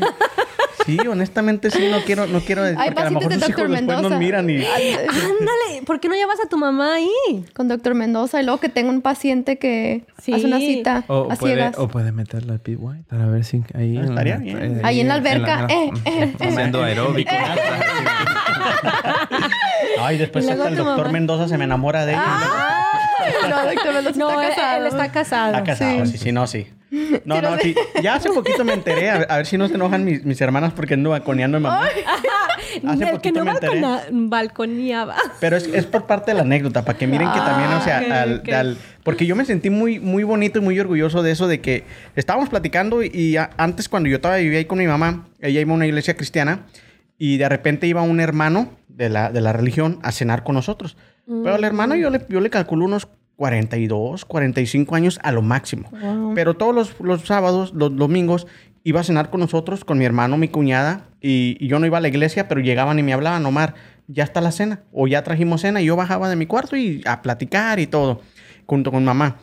Sí, 0.86 0.98
honestamente 1.06 1.70
sí, 1.70 1.90
no 1.92 2.00
quiero, 2.06 2.28
no 2.28 2.40
quiero, 2.40 2.62
porque 2.62 2.82
a 2.82 2.86
lo 2.90 2.96
pasitos 2.96 3.14
mejor 3.14 3.30
de 3.30 3.40
sus 3.42 3.50
hijos 3.50 3.62
Dr. 3.64 3.70
después 3.72 3.88
nos 3.88 4.02
Mendoza. 4.04 4.20
miran 4.20 4.50
y... 4.50 4.56
Ándale, 4.64 5.82
¿por 5.86 6.00
qué 6.00 6.08
no 6.08 6.16
llevas 6.16 6.40
a 6.40 6.48
tu 6.48 6.58
mamá 6.58 6.94
ahí? 6.94 7.10
Con 7.54 7.68
doctor 7.68 7.94
Mendoza 7.94 8.40
y 8.42 8.46
luego 8.46 8.62
que 8.62 8.70
tengo 8.70 8.90
un 8.92 9.02
paciente 9.02 9.58
que 9.58 10.06
Sí. 10.22 10.32
hace 10.32 10.46
una 10.46 10.60
cita 10.60 11.04
O, 11.08 11.28
a 11.30 11.36
puede, 11.36 11.56
ciegas. 11.56 11.78
o 11.78 11.90
puede 11.90 12.14
meterla 12.14 12.54
al 12.54 12.62
Pete 12.62 12.78
White 12.78 13.04
para 13.10 13.26
ver 13.26 13.44
si 13.44 13.58
ahí... 13.74 13.98
Ah, 13.98 14.00
en 14.00 14.06
estaría 14.12 14.36
la- 14.36 14.40
bien. 14.42 14.82
Ahí 14.86 15.02
en 15.02 15.08
la 15.10 15.16
alberca, 15.16 15.68
eh, 15.70 15.90
eh, 16.06 16.34
eh. 16.40 16.42
Haciendo 16.52 16.82
aeróbico. 16.82 17.32
Ay, 20.00 20.18
después 20.18 20.48
hasta 20.48 20.70
el 20.70 20.78
doctor 20.78 20.98
mamá. 21.00 21.12
Mendoza 21.12 21.50
se 21.50 21.58
me 21.58 21.66
enamora 21.66 22.06
de 22.06 22.14
ella. 22.14 22.87
No, 23.50 23.64
doctor 23.66 23.94
Mendoza 23.94 24.18
No, 24.20 24.30
está 24.30 24.44
él- 24.48 24.50
casado. 24.56 24.78
él 24.82 24.88
está 24.88 25.12
casado. 25.12 25.52
Está 25.52 25.64
casado, 25.64 26.06
sí, 26.06 26.18
sí, 26.18 26.32
no, 26.32 26.48
sí. 26.48 26.68
No, 27.26 27.42
no, 27.42 27.58
sí. 27.60 27.76
Ya 28.02 28.16
hace 28.16 28.30
poquito 28.30 28.64
me 28.64 28.72
enteré, 28.74 29.10
a 29.10 29.18
ver, 29.18 29.28
a 29.30 29.38
ver 29.38 29.46
si 29.46 29.58
no 29.58 29.68
se 29.68 29.74
enojan 29.76 30.06
mis, 30.06 30.24
mis 30.24 30.40
hermanas 30.40 30.72
porque 30.74 30.94
ando 30.94 31.10
balconeando 31.10 31.58
a 31.58 31.60
mi 31.60 31.64
mamá. 31.66 31.86
Hace 32.88 33.04
el 33.04 33.10
que 33.10 33.14
poquito 33.16 33.40
no 33.40 33.46
me 33.46 33.52
enteré. 33.52 33.82
balcona- 33.82 34.04
balconeaba. 34.12 35.16
Pero 35.42 35.58
es, 35.58 35.68
es 35.68 35.86
por 35.86 36.06
parte 36.06 36.32
de 36.32 36.36
la 36.36 36.42
anécdota, 36.44 36.86
para 36.86 36.98
que 36.98 37.06
miren 37.08 37.30
que 37.32 37.40
también, 37.40 37.72
o 37.74 37.82
sea, 37.82 38.04
Ah, 38.10 38.22
al- 38.22 38.36
ok. 38.40 38.50
al- 38.54 38.78
porque 39.04 39.26
yo 39.26 39.36
me 39.36 39.44
sentí 39.46 39.70
muy, 39.70 40.00
muy 40.00 40.24
bonito 40.24 40.60
y 40.60 40.62
muy 40.62 40.80
orgulloso 40.80 41.24
de 41.24 41.32
eso, 41.32 41.48
de 41.48 41.60
que 41.60 41.84
estábamos 42.16 42.50
platicando 42.50 43.04
y, 43.04 43.08
y 43.14 43.38
a- 43.38 43.50
antes 43.58 43.90
cuando 43.90 44.08
yo 44.10 44.16
estaba 44.18 44.38
vivía 44.38 44.60
ahí 44.60 44.66
con 44.66 44.78
mi 44.78 44.88
mamá, 44.88 45.28
ella 45.42 45.60
iba 45.60 45.72
a 45.72 45.76
una 45.76 45.88
iglesia 45.88 46.16
cristiana 46.16 46.62
y 47.18 47.38
de 47.38 47.50
repente 47.50 47.88
iba 47.88 48.02
un 48.02 48.20
hermano 48.22 48.72
de 48.88 49.10
la, 49.10 49.30
de 49.32 49.42
la 49.42 49.52
religión 49.54 50.00
a 50.04 50.12
cenar 50.14 50.44
con 50.44 50.56
nosotros. 50.56 50.96
Pero 51.28 51.56
al 51.56 51.64
hermano 51.64 51.96
yo 51.96 52.10
le, 52.10 52.26
yo 52.30 52.40
le 52.40 52.50
calculo 52.50 52.86
unos 52.86 53.08
42, 53.36 54.26
45 54.26 54.96
años 54.96 55.20
a 55.24 55.32
lo 55.32 55.42
máximo. 55.42 55.92
Pero 56.34 56.56
todos 56.56 56.74
los, 56.74 57.00
los 57.00 57.22
sábados, 57.22 57.74
los 57.74 57.96
domingos, 57.96 58.48
iba 58.84 59.02
a 59.02 59.04
cenar 59.04 59.30
con 59.30 59.42
nosotros, 59.42 59.84
con 59.84 59.98
mi 59.98 60.06
hermano, 60.06 60.38
mi 60.38 60.48
cuñada, 60.48 61.06
y, 61.22 61.58
y 61.60 61.68
yo 61.68 61.80
no 61.80 61.86
iba 61.86 61.98
a 61.98 62.02
la 62.02 62.08
iglesia, 62.08 62.48
pero 62.48 62.62
llegaban 62.62 62.98
y 62.98 63.04
me 63.04 63.14
hablaban, 63.14 63.46
Omar, 63.46 63.76
ya 64.08 64.24
está 64.24 64.40
la 64.42 64.52
cena, 64.52 64.82
o 64.94 65.08
ya 65.08 65.24
trajimos 65.24 65.62
cena, 65.62 65.82
y 65.82 65.86
yo 65.86 65.96
bajaba 65.96 66.30
de 66.30 66.38
mi 66.38 66.46
cuarto 66.46 66.78
y 66.78 67.04
a 67.06 67.22
platicar 67.22 67.80
y 67.80 67.88
todo, 67.88 68.22
junto 68.66 68.92
con 68.92 69.04
mamá. 69.04 69.38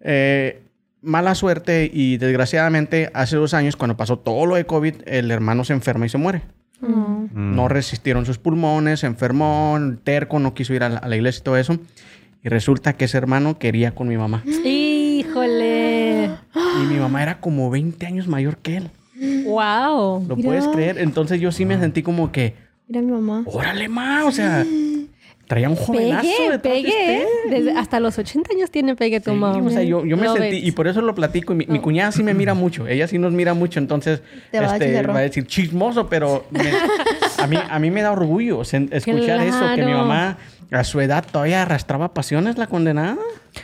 Eh, 0.00 0.62
mala 1.02 1.34
suerte 1.34 1.90
y 1.92 2.16
desgraciadamente 2.16 3.10
hace 3.14 3.36
dos 3.36 3.54
años, 3.54 3.76
cuando 3.76 3.96
pasó 3.96 4.18
todo 4.18 4.46
lo 4.46 4.56
de 4.56 4.64
COVID, 4.64 4.94
el 5.06 5.30
hermano 5.30 5.64
se 5.64 5.74
enferma 5.74 6.06
y 6.06 6.08
se 6.08 6.18
muere. 6.18 6.42
Mm. 6.80 7.54
No 7.56 7.68
resistieron 7.68 8.24
sus 8.26 8.38
pulmones, 8.38 9.00
se 9.00 9.06
enfermó, 9.06 9.78
terco, 10.04 10.38
no 10.38 10.54
quiso 10.54 10.74
ir 10.74 10.82
a 10.84 10.88
la, 10.88 10.98
a 10.98 11.08
la 11.08 11.16
iglesia 11.16 11.40
y 11.40 11.44
todo 11.44 11.56
eso. 11.56 11.76
Y 12.44 12.48
resulta 12.48 12.92
que 12.92 13.06
ese 13.06 13.18
hermano 13.18 13.58
quería 13.58 13.94
con 13.94 14.06
mi 14.08 14.16
mamá. 14.16 14.42
Híjole. 14.46 16.26
Y 16.82 16.86
mi 16.86 16.98
mamá 16.98 17.22
era 17.22 17.40
como 17.40 17.70
20 17.70 18.06
años 18.06 18.28
mayor 18.28 18.58
que 18.58 18.76
él. 18.78 18.90
Wow. 19.44 20.24
¿Lo 20.28 20.36
Mira. 20.36 20.48
puedes 20.48 20.68
creer? 20.68 20.98
Entonces 20.98 21.40
yo 21.40 21.50
sí 21.50 21.64
me 21.64 21.78
sentí 21.78 22.02
como 22.02 22.30
que, 22.30 22.54
Mira 22.86 23.02
mi 23.02 23.10
mamá. 23.12 23.42
órale, 23.46 23.88
ma, 23.88 24.24
o 24.24 24.30
sea, 24.32 24.64
traía 25.48 25.68
un 25.68 25.74
jovenazo 25.76 26.28
Pegue, 26.28 26.50
de 26.50 26.58
pegue. 26.58 27.22
¿eh? 27.22 27.26
Desde 27.50 27.72
hasta 27.72 27.98
los 28.00 28.16
80 28.18 28.52
años 28.54 28.70
tiene 28.70 28.94
pegue 28.94 29.18
tu 29.20 29.30
Sí, 29.32 29.36
mamá. 29.36 29.58
o 29.66 29.70
sea, 29.70 29.82
yo, 29.82 30.04
yo 30.04 30.16
me 30.16 30.26
Love 30.26 30.38
sentí, 30.38 30.56
it. 30.58 30.64
y 30.66 30.70
por 30.72 30.86
eso 30.86 31.00
lo 31.00 31.14
platico. 31.14 31.54
Y 31.54 31.56
mi, 31.56 31.66
mi 31.66 31.80
cuñada 31.80 32.12
sí 32.12 32.22
me 32.22 32.34
mira 32.34 32.54
mucho. 32.54 32.86
Ella 32.86 33.08
sí 33.08 33.18
nos 33.18 33.32
mira 33.32 33.54
mucho. 33.54 33.80
Entonces, 33.80 34.22
Te 34.52 34.60
va 34.60 34.70
a 34.70 34.74
este, 34.74 34.88
chicharrón. 34.88 35.16
va 35.16 35.20
a 35.20 35.22
decir 35.22 35.46
chismoso, 35.46 36.08
pero 36.08 36.44
me- 36.50 36.70
a, 37.42 37.46
mí, 37.46 37.56
a 37.68 37.78
mí 37.78 37.90
me 37.90 38.02
da 38.02 38.12
orgullo 38.12 38.62
escuchar 38.62 39.40
eso, 39.40 39.60
que 39.74 39.82
mi 39.84 39.92
mamá 39.92 40.36
a 40.70 40.84
su 40.84 41.00
edad 41.00 41.24
todavía 41.32 41.62
arrastraba 41.62 42.12
pasiones, 42.12 42.58
la 42.58 42.66
condenada. 42.66 43.16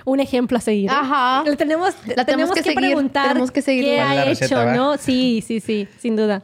Un 0.06 0.20
ejemplo 0.20 0.56
a 0.56 0.60
seguir. 0.62 0.88
Ajá. 0.90 1.42
Le 1.44 1.54
tenemos, 1.56 1.94
La 2.16 2.24
tenemos 2.24 2.52
que 2.54 2.62
seguir, 2.62 2.78
preguntar 2.78 3.28
tenemos 3.28 3.50
que 3.50 3.60
seguir. 3.60 3.84
qué 3.84 3.96
¿Cuál 3.96 4.08
es 4.10 4.16
la 4.16 4.22
ha 4.22 4.24
receta, 4.24 4.62
hecho? 4.72 4.74
¿no? 4.74 4.96
Sí, 4.96 5.44
sí, 5.46 5.60
sí, 5.60 5.86
sin 5.98 6.16
duda. 6.16 6.42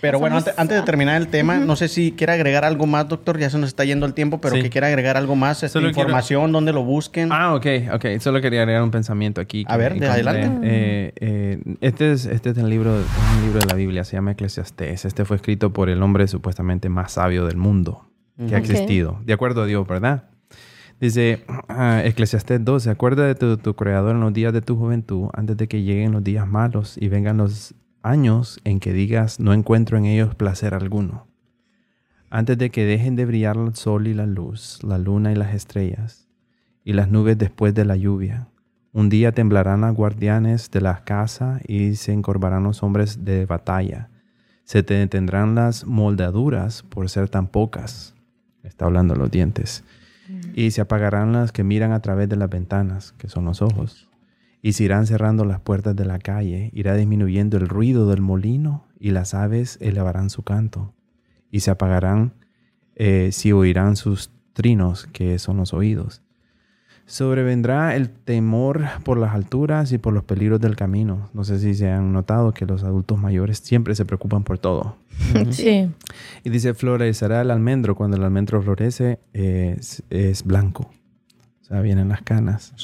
Pero 0.00 0.18
bueno, 0.18 0.36
antes, 0.38 0.54
antes 0.56 0.78
de 0.78 0.82
terminar 0.84 1.20
el 1.20 1.28
tema, 1.28 1.58
no 1.58 1.76
sé 1.76 1.88
si 1.88 2.12
quiere 2.12 2.32
agregar 2.32 2.64
algo 2.64 2.86
más, 2.86 3.08
doctor. 3.08 3.38
Ya 3.38 3.50
se 3.50 3.58
nos 3.58 3.68
está 3.68 3.84
yendo 3.84 4.06
el 4.06 4.14
tiempo, 4.14 4.40
pero 4.40 4.56
Sí. 4.56 4.62
que 4.62 4.70
quiera 4.70 4.86
agregar 4.86 5.16
algo 5.16 5.36
más, 5.36 5.62
esta 5.62 5.68
Solo 5.78 5.88
quiero- 5.88 6.00
información, 6.08 6.52
dónde 6.52 6.72
lo 6.72 6.82
busquen. 6.84 7.30
Ah, 7.32 7.54
ok, 7.54 7.66
ok. 7.94 8.06
Solo 8.20 8.40
quería 8.40 8.60
agregar 8.62 8.82
un 8.82 8.90
pensamiento 8.90 9.40
aquí. 9.40 9.64
A 9.68 9.76
ver, 9.76 9.98
de 10.00 10.06
adelante. 10.08 10.50
Eh, 10.62 11.12
eh, 11.16 11.76
este, 11.80 12.12
es, 12.12 12.24
este 12.26 12.50
es 12.50 12.58
el 12.58 12.70
libro, 12.70 12.98
es 12.98 13.06
un 13.36 13.44
libro 13.44 13.60
de 13.60 13.66
la 13.66 13.74
Biblia, 13.74 14.04
se 14.04 14.16
llama 14.16 14.32
Eclesiastés. 14.32 15.04
Este 15.04 15.24
fue 15.24 15.36
escrito 15.36 15.72
por 15.72 15.90
el 15.90 16.02
hombre 16.02 16.26
supuestamente 16.28 16.88
más 16.88 17.12
sabio 17.12 17.44
del 17.46 17.56
mundo 17.56 18.06
que 18.48 18.54
ha 18.54 18.58
existido. 18.58 19.20
De 19.26 19.34
acuerdo 19.34 19.62
a 19.62 19.66
Dios, 19.66 19.86
¿verdad? 19.86 20.24
Dice 20.98 21.44
ah, 21.68 22.02
Eclesiastés 22.04 22.64
12, 22.64 22.90
acuerda 22.90 23.26
de 23.26 23.34
tu, 23.34 23.56
tu 23.56 23.74
creador 23.74 24.14
en 24.16 24.20
los 24.20 24.32
días 24.32 24.52
de 24.52 24.60
tu 24.62 24.76
juventud, 24.76 25.28
antes 25.34 25.56
de 25.56 25.66
que 25.68 25.82
lleguen 25.82 26.12
los 26.12 26.22
días 26.24 26.46
malos 26.46 26.96
y 26.98 27.08
vengan 27.08 27.36
los 27.38 27.74
años 28.02 28.60
en 28.64 28.80
que 28.80 28.92
digas, 28.92 29.40
no 29.40 29.52
encuentro 29.52 29.98
en 29.98 30.06
ellos 30.06 30.34
placer 30.34 30.74
alguno. 30.74 31.26
Antes 32.30 32.58
de 32.58 32.70
que 32.70 32.84
dejen 32.84 33.16
de 33.16 33.26
brillar 33.26 33.56
el 33.56 33.74
sol 33.74 34.06
y 34.06 34.14
la 34.14 34.26
luz, 34.26 34.78
la 34.82 34.98
luna 34.98 35.32
y 35.32 35.34
las 35.34 35.54
estrellas, 35.54 36.28
y 36.84 36.92
las 36.92 37.10
nubes 37.10 37.38
después 37.38 37.74
de 37.74 37.84
la 37.84 37.96
lluvia. 37.96 38.48
Un 38.92 39.08
día 39.08 39.32
temblarán 39.32 39.82
los 39.82 39.94
guardianes 39.94 40.70
de 40.70 40.80
la 40.80 41.04
casa 41.04 41.60
y 41.66 41.94
se 41.94 42.12
encorvarán 42.12 42.64
los 42.64 42.82
hombres 42.82 43.24
de 43.24 43.46
batalla. 43.46 44.10
Se 44.64 44.82
te 44.82 44.94
detendrán 44.94 45.54
las 45.54 45.86
moldaduras 45.86 46.82
por 46.82 47.08
ser 47.08 47.28
tan 47.28 47.46
pocas. 47.46 48.14
Está 48.62 48.86
hablando 48.86 49.14
los 49.14 49.30
dientes. 49.30 49.84
Y 50.54 50.70
se 50.70 50.80
apagarán 50.80 51.32
las 51.32 51.52
que 51.52 51.64
miran 51.64 51.92
a 51.92 52.00
través 52.00 52.28
de 52.28 52.36
las 52.36 52.50
ventanas, 52.50 53.12
que 53.12 53.28
son 53.28 53.44
los 53.44 53.62
ojos. 53.62 54.09
Y 54.62 54.72
se 54.72 54.84
irán 54.84 55.06
cerrando 55.06 55.44
las 55.44 55.60
puertas 55.60 55.96
de 55.96 56.04
la 56.04 56.18
calle, 56.18 56.70
irá 56.74 56.94
disminuyendo 56.94 57.56
el 57.56 57.68
ruido 57.68 58.08
del 58.08 58.20
molino, 58.20 58.86
y 58.98 59.10
las 59.10 59.34
aves 59.34 59.78
elevarán 59.80 60.28
su 60.30 60.42
canto. 60.42 60.92
Y 61.50 61.60
se 61.60 61.70
apagarán 61.70 62.34
eh, 62.94 63.30
si 63.32 63.52
oirán 63.52 63.96
sus 63.96 64.30
trinos, 64.52 65.06
que 65.06 65.38
son 65.38 65.56
los 65.56 65.72
oídos. 65.72 66.22
Sobrevendrá 67.06 67.96
el 67.96 68.10
temor 68.10 68.84
por 69.02 69.18
las 69.18 69.34
alturas 69.34 69.90
y 69.90 69.98
por 69.98 70.12
los 70.12 70.22
peligros 70.22 70.60
del 70.60 70.76
camino. 70.76 71.28
No 71.34 71.42
sé 71.42 71.58
si 71.58 71.74
se 71.74 71.90
han 71.90 72.12
notado 72.12 72.52
que 72.52 72.66
los 72.66 72.84
adultos 72.84 73.18
mayores 73.18 73.58
siempre 73.58 73.96
se 73.96 74.04
preocupan 74.04 74.44
por 74.44 74.58
todo. 74.58 74.96
Sí. 75.50 75.90
Y 76.44 76.50
dice, 76.50 76.72
florecerá 76.72 77.40
el 77.40 77.50
almendro. 77.50 77.96
Cuando 77.96 78.16
el 78.16 78.22
almendro 78.22 78.62
florece, 78.62 79.18
es, 79.32 80.04
es 80.08 80.44
blanco. 80.44 80.90
Sea, 81.70 81.80
vienen 81.82 82.08
las 82.08 82.22
canas. 82.22 82.74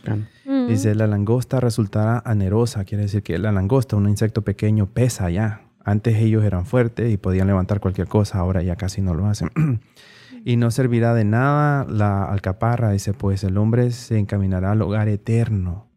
Mm. 0.45 0.69
Dice, 0.69 0.95
la 0.95 1.09
langosta 1.09 1.59
resultará 1.59 2.23
anerosa, 2.25 2.85
quiere 2.85 3.03
decir 3.03 3.25
que 3.25 3.37
la 3.37 3.51
langosta, 3.51 3.97
un 3.97 4.09
insecto 4.09 4.43
pequeño, 4.43 4.87
pesa 4.87 5.29
ya. 5.29 5.63
Antes 5.85 6.15
ellos 6.19 6.45
eran 6.45 6.67
fuertes 6.67 7.13
y 7.13 7.17
podían 7.17 7.49
levantar 7.49 7.81
cualquier 7.81 8.07
cosa, 8.07 8.39
ahora 8.39 8.63
ya 8.63 8.77
casi 8.77 9.01
no 9.01 9.13
lo 9.13 9.27
hacen. 9.27 9.51
y 10.45 10.57
no 10.57 10.71
servirá 10.71 11.15
de 11.15 11.25
nada 11.25 11.85
la 11.89 12.27
alcaparra, 12.27 12.93
dice, 12.93 13.13
pues 13.13 13.43
el 13.43 13.59
hombre 13.59 13.91
se 13.91 14.19
encaminará 14.19 14.71
al 14.71 14.83
hogar 14.83 15.09
eterno 15.09 15.89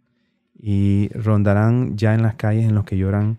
y 0.60 1.10
rondarán 1.14 1.96
ya 1.96 2.16
en 2.16 2.24
las 2.24 2.36
calles 2.36 2.66
en 2.68 2.74
los 2.74 2.86
que 2.86 2.98
lloran 2.98 3.38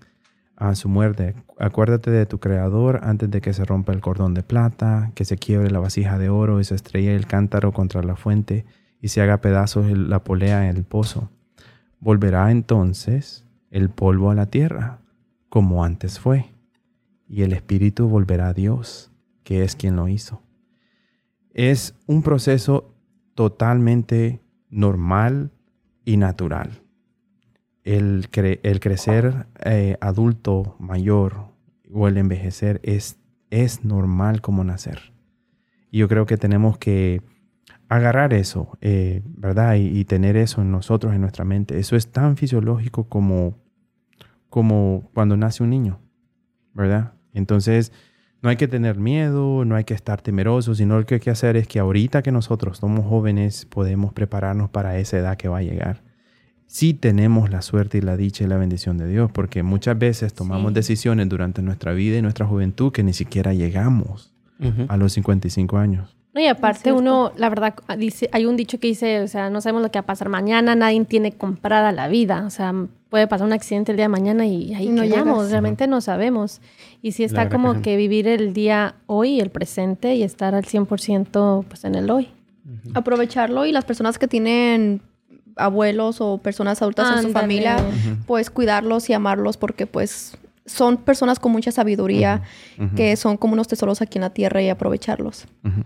a 0.54 0.76
su 0.76 0.88
muerte. 0.88 1.34
Acuérdate 1.58 2.12
de 2.12 2.24
tu 2.24 2.38
creador 2.38 3.00
antes 3.02 3.28
de 3.28 3.40
que 3.40 3.52
se 3.52 3.64
rompa 3.64 3.92
el 3.92 4.00
cordón 4.00 4.32
de 4.32 4.44
plata, 4.44 5.10
que 5.16 5.24
se 5.24 5.38
quiebre 5.38 5.72
la 5.72 5.80
vasija 5.80 6.18
de 6.18 6.28
oro 6.28 6.60
y 6.60 6.64
se 6.64 6.76
estrelle 6.76 7.16
el 7.16 7.26
cántaro 7.26 7.72
contra 7.72 8.00
la 8.04 8.14
fuente 8.14 8.64
y 9.00 9.08
se 9.08 9.20
haga 9.22 9.40
pedazos 9.40 9.90
la 9.90 10.22
polea 10.24 10.68
en 10.68 10.76
el 10.76 10.84
pozo. 10.84 11.30
Volverá 11.98 12.50
entonces 12.50 13.44
el 13.70 13.90
polvo 13.90 14.30
a 14.30 14.34
la 14.34 14.46
tierra, 14.46 15.00
como 15.48 15.84
antes 15.84 16.18
fue, 16.18 16.46
y 17.28 17.42
el 17.42 17.52
espíritu 17.52 18.08
volverá 18.08 18.48
a 18.48 18.54
Dios, 18.54 19.10
que 19.44 19.62
es 19.62 19.76
quien 19.76 19.96
lo 19.96 20.08
hizo. 20.08 20.42
Es 21.52 21.94
un 22.06 22.22
proceso 22.22 22.94
totalmente 23.34 24.40
normal 24.68 25.50
y 26.04 26.16
natural. 26.16 26.82
El, 27.82 28.30
cre- 28.30 28.60
el 28.62 28.80
crecer 28.80 29.46
eh, 29.64 29.96
adulto 30.00 30.76
mayor 30.78 31.48
o 31.92 32.06
el 32.08 32.18
envejecer 32.18 32.80
es, 32.82 33.18
es 33.50 33.84
normal 33.84 34.40
como 34.40 34.62
nacer. 34.64 35.12
Y 35.90 35.98
yo 35.98 36.08
creo 36.08 36.26
que 36.26 36.36
tenemos 36.36 36.78
que 36.78 37.22
agarrar 37.90 38.32
eso, 38.32 38.78
eh, 38.80 39.20
¿verdad? 39.26 39.74
Y, 39.74 39.88
y 39.98 40.04
tener 40.06 40.36
eso 40.36 40.62
en 40.62 40.70
nosotros, 40.70 41.12
en 41.12 41.20
nuestra 41.20 41.44
mente. 41.44 41.78
Eso 41.78 41.96
es 41.96 42.10
tan 42.10 42.36
fisiológico 42.38 43.04
como, 43.08 43.58
como 44.48 45.10
cuando 45.14 45.36
nace 45.36 45.62
un 45.62 45.70
niño, 45.70 45.98
¿verdad? 46.72 47.12
Entonces, 47.34 47.92
no 48.42 48.48
hay 48.48 48.56
que 48.56 48.68
tener 48.68 48.98
miedo, 48.98 49.64
no 49.64 49.74
hay 49.76 49.84
que 49.84 49.94
estar 49.94 50.22
temerosos, 50.22 50.78
sino 50.78 50.98
lo 50.98 51.04
que 51.04 51.16
hay 51.16 51.20
que 51.20 51.30
hacer 51.30 51.56
es 51.56 51.68
que 51.68 51.78
ahorita 51.78 52.22
que 52.22 52.32
nosotros 52.32 52.78
somos 52.78 53.04
jóvenes 53.06 53.66
podemos 53.66 54.12
prepararnos 54.12 54.70
para 54.70 54.96
esa 54.98 55.18
edad 55.18 55.36
que 55.36 55.48
va 55.48 55.58
a 55.58 55.62
llegar. 55.62 56.02
Sí 56.66 56.94
tenemos 56.94 57.50
la 57.50 57.60
suerte 57.62 57.98
y 57.98 58.00
la 58.00 58.16
dicha 58.16 58.44
y 58.44 58.46
la 58.46 58.56
bendición 58.56 58.96
de 58.96 59.08
Dios, 59.08 59.30
porque 59.32 59.62
muchas 59.64 59.98
veces 59.98 60.32
tomamos 60.32 60.70
Sí. 60.70 60.74
decisiones 60.74 61.28
durante 61.28 61.60
nuestra 61.62 61.92
vida 61.92 62.16
y 62.18 62.22
nuestra 62.22 62.46
juventud 62.46 62.92
que 62.92 63.02
ni 63.02 63.12
siquiera 63.12 63.52
llegamos 63.52 64.32
Ujú. 64.60 64.86
a 64.88 64.96
los 64.96 65.12
55 65.12 65.76
años. 65.78 66.16
No, 66.32 66.40
y 66.40 66.46
aparte 66.46 66.92
uno, 66.92 67.32
la 67.36 67.48
verdad, 67.48 67.74
dice, 67.98 68.28
hay 68.32 68.46
un 68.46 68.56
dicho 68.56 68.78
que 68.78 68.86
dice, 68.86 69.20
o 69.20 69.28
sea, 69.28 69.50
no 69.50 69.60
sabemos 69.60 69.82
lo 69.82 69.90
que 69.90 69.98
va 69.98 70.02
a 70.02 70.06
pasar 70.06 70.28
mañana, 70.28 70.76
nadie 70.76 71.04
tiene 71.04 71.32
comprada 71.32 71.90
la 71.90 72.06
vida, 72.06 72.44
o 72.46 72.50
sea, 72.50 72.72
puede 73.08 73.26
pasar 73.26 73.48
un 73.48 73.52
accidente 73.52 73.90
el 73.90 73.96
día 73.96 74.04
de 74.04 74.10
mañana 74.10 74.46
y 74.46 74.72
ahí 74.74 74.88
no 74.88 75.02
quedamos, 75.02 75.38
llegas. 75.38 75.50
realmente 75.50 75.88
no 75.88 76.00
sabemos. 76.00 76.60
Y 77.02 77.12
sí 77.12 77.24
está 77.24 77.48
que 77.48 77.56
como 77.56 77.82
que 77.82 77.96
vivir 77.96 78.28
el 78.28 78.54
día 78.54 78.94
hoy, 79.06 79.40
el 79.40 79.50
presente 79.50 80.14
y 80.14 80.22
estar 80.22 80.54
al 80.54 80.64
100% 80.64 81.64
pues 81.64 81.84
en 81.84 81.96
el 81.96 82.08
hoy. 82.10 82.28
Aprovecharlo 82.94 83.66
y 83.66 83.72
las 83.72 83.84
personas 83.84 84.16
que 84.16 84.28
tienen 84.28 85.02
abuelos 85.56 86.20
o 86.20 86.38
personas 86.38 86.80
adultas 86.80 87.18
en 87.18 87.22
su 87.24 87.32
familia, 87.32 87.76
pues 88.26 88.50
cuidarlos 88.50 89.10
y 89.10 89.12
amarlos 89.12 89.56
porque 89.56 89.86
pues 89.86 90.38
son 90.70 90.96
personas 90.98 91.38
con 91.38 91.52
mucha 91.52 91.70
sabiduría 91.72 92.42
Ujú. 92.78 92.94
que 92.94 93.16
son 93.16 93.36
como 93.36 93.54
unos 93.54 93.68
tesoros 93.68 94.00
aquí 94.02 94.18
en 94.18 94.22
la 94.22 94.30
tierra 94.30 94.62
y 94.62 94.68
aprovecharlos. 94.68 95.46
Ujú. 95.64 95.82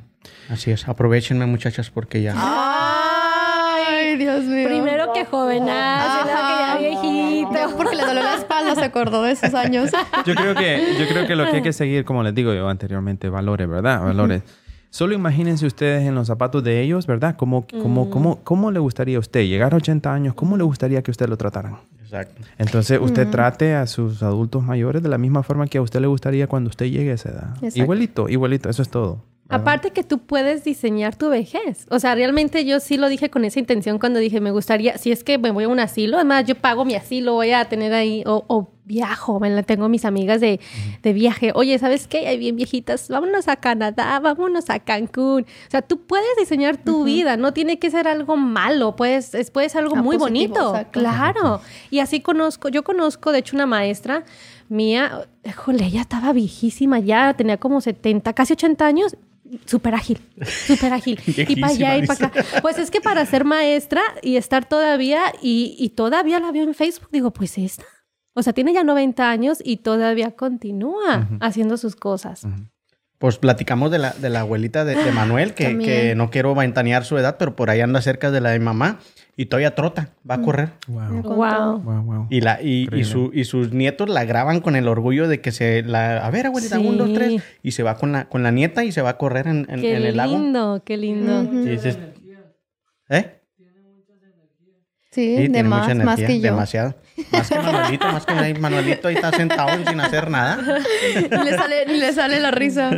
Así 0.51 0.71
es. 0.71 0.87
Aprovechenme, 0.89 1.47
muchachas, 1.47 1.91
porque 1.91 2.23
ya. 2.23 2.35
Ay, 2.37 4.17
Dios 4.17 4.45
mío. 4.45 4.69
Primero 4.69 5.13
que 5.13 5.25
jovenazo, 5.25 6.25
que 6.27 6.31
ya 6.33 6.77
viejito. 6.79 7.77
Porque 7.77 7.97
le 7.97 8.05
dolió 8.05 8.23
la 8.23 8.35
espalda, 8.37 8.75
se 8.75 8.85
acordó 8.85 9.23
de 9.23 9.33
esos 9.33 9.55
años. 9.55 9.91
Yo 10.27 10.35
creo 10.35 10.55
que, 10.55 10.97
yo 10.99 11.07
creo 11.09 11.27
que 11.27 11.37
lo 11.37 11.45
que 11.51 11.57
hay 11.57 11.63
que 11.63 11.73
seguir, 11.73 12.05
como 12.05 12.23
les 12.23 12.35
digo 12.35 12.53
yo 12.55 12.69
anteriormente, 12.69 13.29
valores, 13.29 13.69
¿verdad? 13.69 14.01
Valores. 14.03 14.43
Solo 14.91 15.13
imagínense 15.15 15.67
ustedes 15.67 16.07
en 16.07 16.15
los 16.15 16.29
zapatos 16.29 16.63
de 16.63 16.81
ellos, 16.81 17.07
¿verdad? 17.09 17.35
¿Cómo, 17.37 17.67
cómo, 17.83 18.11
cómo, 18.11 18.39
cómo 18.45 18.71
le 18.71 18.79
gustaría 18.79 19.17
a 19.17 19.21
usted 19.21 19.41
llegar 19.43 19.75
a 19.75 19.79
80 19.79 20.13
años? 20.15 20.35
¿Cómo 20.35 20.57
le 20.57 20.63
gustaría 20.63 21.03
que 21.03 21.11
usted 21.11 21.29
lo 21.29 21.37
trataran? 21.37 21.79
Exacto. 22.15 22.43
Entonces, 22.59 22.99
usted 23.01 23.29
trate 23.29 23.75
a 23.75 23.87
sus 23.87 24.23
adultos 24.23 24.63
mayores 24.63 25.03
de 25.03 25.09
la 25.09 25.19
misma 25.19 25.43
forma 25.43 25.67
que 25.67 25.79
a 25.79 25.83
usted 25.83 26.01
le 26.01 26.07
gustaría 26.07 26.47
cuando 26.47 26.71
usted 26.71 26.87
llegue 26.87 27.11
a 27.11 27.15
esa 27.15 27.31
edad. 27.31 27.51
Exacto. 27.57 27.79
Igualito, 27.81 28.29
igualito, 28.29 28.71
eso 28.71 28.83
es 28.83 28.89
todo. 28.89 29.25
¿verdad? 29.47 29.61
Aparte 29.61 29.91
que 29.91 30.05
tú 30.05 30.21
puedes 30.21 30.65
diseñar 30.65 31.17
tu 31.17 31.29
vejez. 31.29 31.87
O 31.91 31.99
sea, 31.99 32.15
realmente 32.15 32.65
yo 32.65 32.81
sí 32.81 32.97
lo 32.97 33.09
dije 33.09 33.31
con 33.31 33.45
esa 33.45 33.59
intención 33.59 33.99
cuando 33.99 34.21
dije, 34.21 34.41
me 34.41 34.53
gustaría, 34.53 34.97
si 34.97 35.11
es 35.11 35.25
que 35.25 35.39
me 35.39 35.51
voy 35.51 35.65
a 35.65 35.69
un 35.69 35.81
asilo, 35.81 36.17
además 36.17 36.45
yo 36.47 36.55
pago 36.55 36.85
mi 36.85 36.95
asilo, 36.95 37.35
voy 37.35 37.51
a 37.51 37.65
tener 37.67 37.93
ahí, 37.93 38.23
o, 38.27 38.45
o 38.47 38.71
viajo, 38.85 39.41
me 39.41 39.49
la 39.51 39.63
tengo 39.63 39.89
mis 39.89 40.05
amigas 40.05 40.41
de, 40.41 40.61
de 41.03 41.13
viaje. 41.13 41.53
Oye, 41.55 41.79
¿sabes 41.79 42.07
qué? 42.07 42.29
Hay 42.29 42.39
bien 42.39 42.55
viejitas, 42.57 43.09
vámonos 43.09 43.49
a 43.49 43.57
Canadá, 43.57 44.21
vámonos 44.21 44.69
a 44.71 44.79
Cancún. 44.79 45.43
O 45.67 45.71
sea, 45.71 45.83
tú 45.83 46.01
puedes 46.03 46.29
diseñar 46.39 46.77
tu 46.77 47.05
vida, 47.05 47.37
no 47.37 47.53
tiene 47.53 47.79
que 47.79 47.91
ser 47.91 48.07
algo 48.09 48.37
malo, 48.37 48.95
puedes, 48.97 49.35
es, 49.35 49.51
puede 49.51 49.69
ser 49.69 49.83
algo 49.85 49.97
Ah, 49.97 50.03
muy 50.03 50.19
positivo, 50.19 50.55
bonito. 50.55 50.71
exacto. 50.77 51.01
Claro. 51.01 51.61
Y 51.91 52.01
así 52.01 52.21
conozco, 52.21 52.69
yo 52.69 52.85
conozco, 52.85 53.33
de 53.33 53.39
hecho, 53.39 53.57
una 53.57 53.67
maestra 53.67 54.25
mía, 54.69 55.27
híjole, 55.45 55.85
ella 55.87 56.01
estaba 56.03 56.33
viejísima 56.33 56.99
ya, 56.99 57.35
tenía 57.35 57.57
como 57.57 57.81
70, 57.81 58.33
casi 58.33 58.53
80 58.55 58.85
años, 58.87 59.17
súper 59.67 59.95
ágil, 59.95 60.21
súper 60.67 60.93
ágil. 60.93 61.21
y 61.27 61.57
para 61.57 61.73
allá 61.73 61.97
y 61.99 62.07
para 62.07 62.27
acá. 62.27 62.45
Pues 62.61 62.79
es 62.79 62.91
que 62.91 63.01
para 63.01 63.25
ser 63.27 63.45
maestra 63.45 64.03
y 64.23 64.37
estar 64.37 64.69
todavía, 64.69 65.23
y, 65.43 65.75
y 65.79 65.91
todavía 65.91 66.41
la 66.41 66.51
veo 66.53 66.65
en 66.65 66.75
Facebook, 66.75 67.09
digo, 67.13 67.31
pues 67.31 67.57
esta. 67.59 67.85
O 68.35 68.43
sea, 68.43 68.53
tiene 68.53 68.73
ya 68.75 68.83
90 68.85 69.31
años 69.31 69.59
y 69.65 69.79
todavía 69.79 70.33
continúa 70.33 71.29
haciendo 71.41 71.77
sus 71.77 71.97
cosas. 71.97 72.47
Pues 73.19 73.39
platicamos 73.39 73.91
de 73.91 73.99
la, 73.99 74.11
de 74.11 74.29
la 74.29 74.41
abuelita 74.41 74.85
de, 74.85 74.97
de 74.97 75.13
Manuel, 75.13 75.55
que, 75.55 75.79
que 75.79 76.15
no 76.15 76.31
quiero 76.31 76.55
ventanear 76.55 77.05
su 77.05 77.17
edad, 77.17 77.37
pero 77.39 77.57
por 77.57 77.71
ahí 77.71 77.81
anda 77.81 78.03
cerca 78.03 78.31
de 78.31 78.41
la 78.41 78.51
de 78.51 78.59
mamá 78.59 78.99
y 79.37 79.47
todavía 79.47 79.75
trota, 79.75 80.11
va 80.29 80.35
a 80.35 80.43
correr. 80.43 80.71
Wow. 80.89 81.23
Wow. 81.23 81.79
Wow, 81.81 82.03
wow. 82.03 82.27
Y, 82.29 82.41
la, 82.41 82.61
y, 82.61 82.89
y, 82.93 83.05
su, 83.05 83.31
y 83.33 83.45
sus 83.45 83.73
nietos 83.73 84.09
la 84.11 84.25
graban 84.25 84.61
con 84.61 84.77
el 84.77 84.89
orgullo 84.89 85.27
de 85.29 85.41
que 85.41 85.53
se 85.53 85.83
la... 85.83 86.27
A 86.27 86.31
ver, 86.31 86.47
abuelita, 86.47 86.79
un, 86.79 86.99
dos, 86.99 87.09
Sí. 87.09 87.15
tres. 87.15 87.43
Y 87.63 87.71
se 87.73 87.83
va 87.83 87.97
con 87.97 88.13
la, 88.13 88.29
con 88.29 88.43
la 88.43 88.51
nieta 88.51 88.85
y 88.85 88.93
se 88.93 89.01
va 89.01 89.11
a 89.11 89.17
correr 89.17 89.47
en, 89.47 89.67
en- 89.71 89.81
Qué 89.81 89.97
en 89.97 90.05
el 90.05 90.17
lago. 90.17 90.37
lindo, 90.37 90.83
qué 90.85 90.97
lindo. 90.97 91.45
Y 91.53 91.67
dices, 91.69 91.99
¿Eh? 93.09 93.34
Sí, 95.15 95.37
Sí, 95.37 95.43
de 95.43 95.49
tiene 95.49 95.63
más, 95.69 95.83
mucha 95.89 95.95
más 96.05 96.19
energía, 96.19 96.27
que 96.27 96.41
yo. 96.41 96.51
demasiado. 96.53 96.95
Más 97.31 97.49
que 97.49 97.59
Manuelito, 97.61 98.07
más 98.13 98.27
que 98.27 98.33
ahí, 98.33 98.55
Manuelito 98.55 99.07
ahí 99.07 99.15
está 99.15 99.31
sentado 99.31 99.69
sin 99.87 100.01
hacer 100.01 100.29
nada. 100.29 100.59
Ni 101.15 101.23
le 101.45 101.57
sale, 101.57 101.87
le 101.87 102.13
sale 102.13 102.41
la 102.41 102.51
risa. 102.51 102.91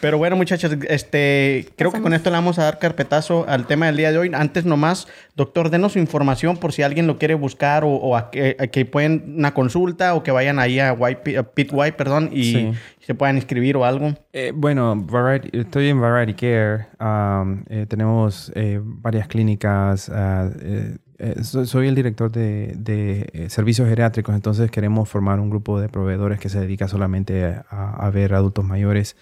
Pero 0.00 0.16
bueno, 0.16 0.36
muchachos, 0.36 0.74
este, 0.88 1.66
creo 1.76 1.92
que 1.92 2.00
con 2.00 2.14
esto 2.14 2.30
le 2.30 2.36
vamos 2.36 2.58
a 2.58 2.64
dar 2.64 2.78
carpetazo 2.78 3.44
al 3.46 3.66
tema 3.66 3.84
del 3.86 3.98
día 3.98 4.10
de 4.12 4.16
hoy. 4.18 4.30
Antes 4.32 4.64
nomás, 4.64 5.06
doctor, 5.36 5.68
denos 5.68 5.92
su 5.92 5.98
información 5.98 6.56
por 6.56 6.72
si 6.72 6.82
alguien 6.82 7.06
lo 7.06 7.18
quiere 7.18 7.34
buscar 7.34 7.84
o, 7.84 7.90
o 7.90 8.16
a 8.16 8.30
que, 8.30 8.56
a 8.58 8.66
que 8.68 8.86
pueden 8.86 9.34
una 9.36 9.52
consulta 9.52 10.14
o 10.14 10.22
que 10.22 10.30
vayan 10.30 10.58
ahí 10.58 10.80
a, 10.80 10.94
White, 10.94 11.36
a 11.36 11.42
Pit 11.42 11.68
White, 11.70 11.98
perdón, 11.98 12.30
y 12.32 12.44
Sí. 12.54 12.72
se 13.00 13.14
puedan 13.14 13.36
inscribir 13.36 13.76
o 13.76 13.84
algo. 13.84 14.14
Eh, 14.32 14.52
bueno, 14.54 14.96
Variety- 14.96 15.50
estoy 15.60 15.88
en 15.90 16.00
Variety 16.00 16.32
Care. 16.32 16.86
Um, 16.98 17.62
eh, 17.68 17.84
tenemos 17.86 18.50
eh, 18.54 18.80
varias 18.82 19.28
clínicas. 19.28 20.08
ah, 20.08 20.48
eh, 21.18 21.34
eh, 21.38 21.44
so- 21.44 21.64
soy 21.66 21.88
el 21.88 21.94
director 21.94 22.30
de, 22.30 22.74
de, 22.76 23.28
eh, 23.32 23.48
servicios 23.50 23.88
geriátricos, 23.88 24.34
entonces 24.34 24.70
queremos 24.70 25.08
formar 25.08 25.40
un 25.40 25.50
grupo 25.50 25.80
de 25.80 25.88
proveedores 25.88 26.38
que 26.40 26.48
se 26.48 26.60
dedica 26.60 26.88
solamente 26.88 27.44
a, 27.44 27.60
a 28.06 28.10
ver 28.10 28.34
adultos 28.34 28.64
mayores. 28.64 29.16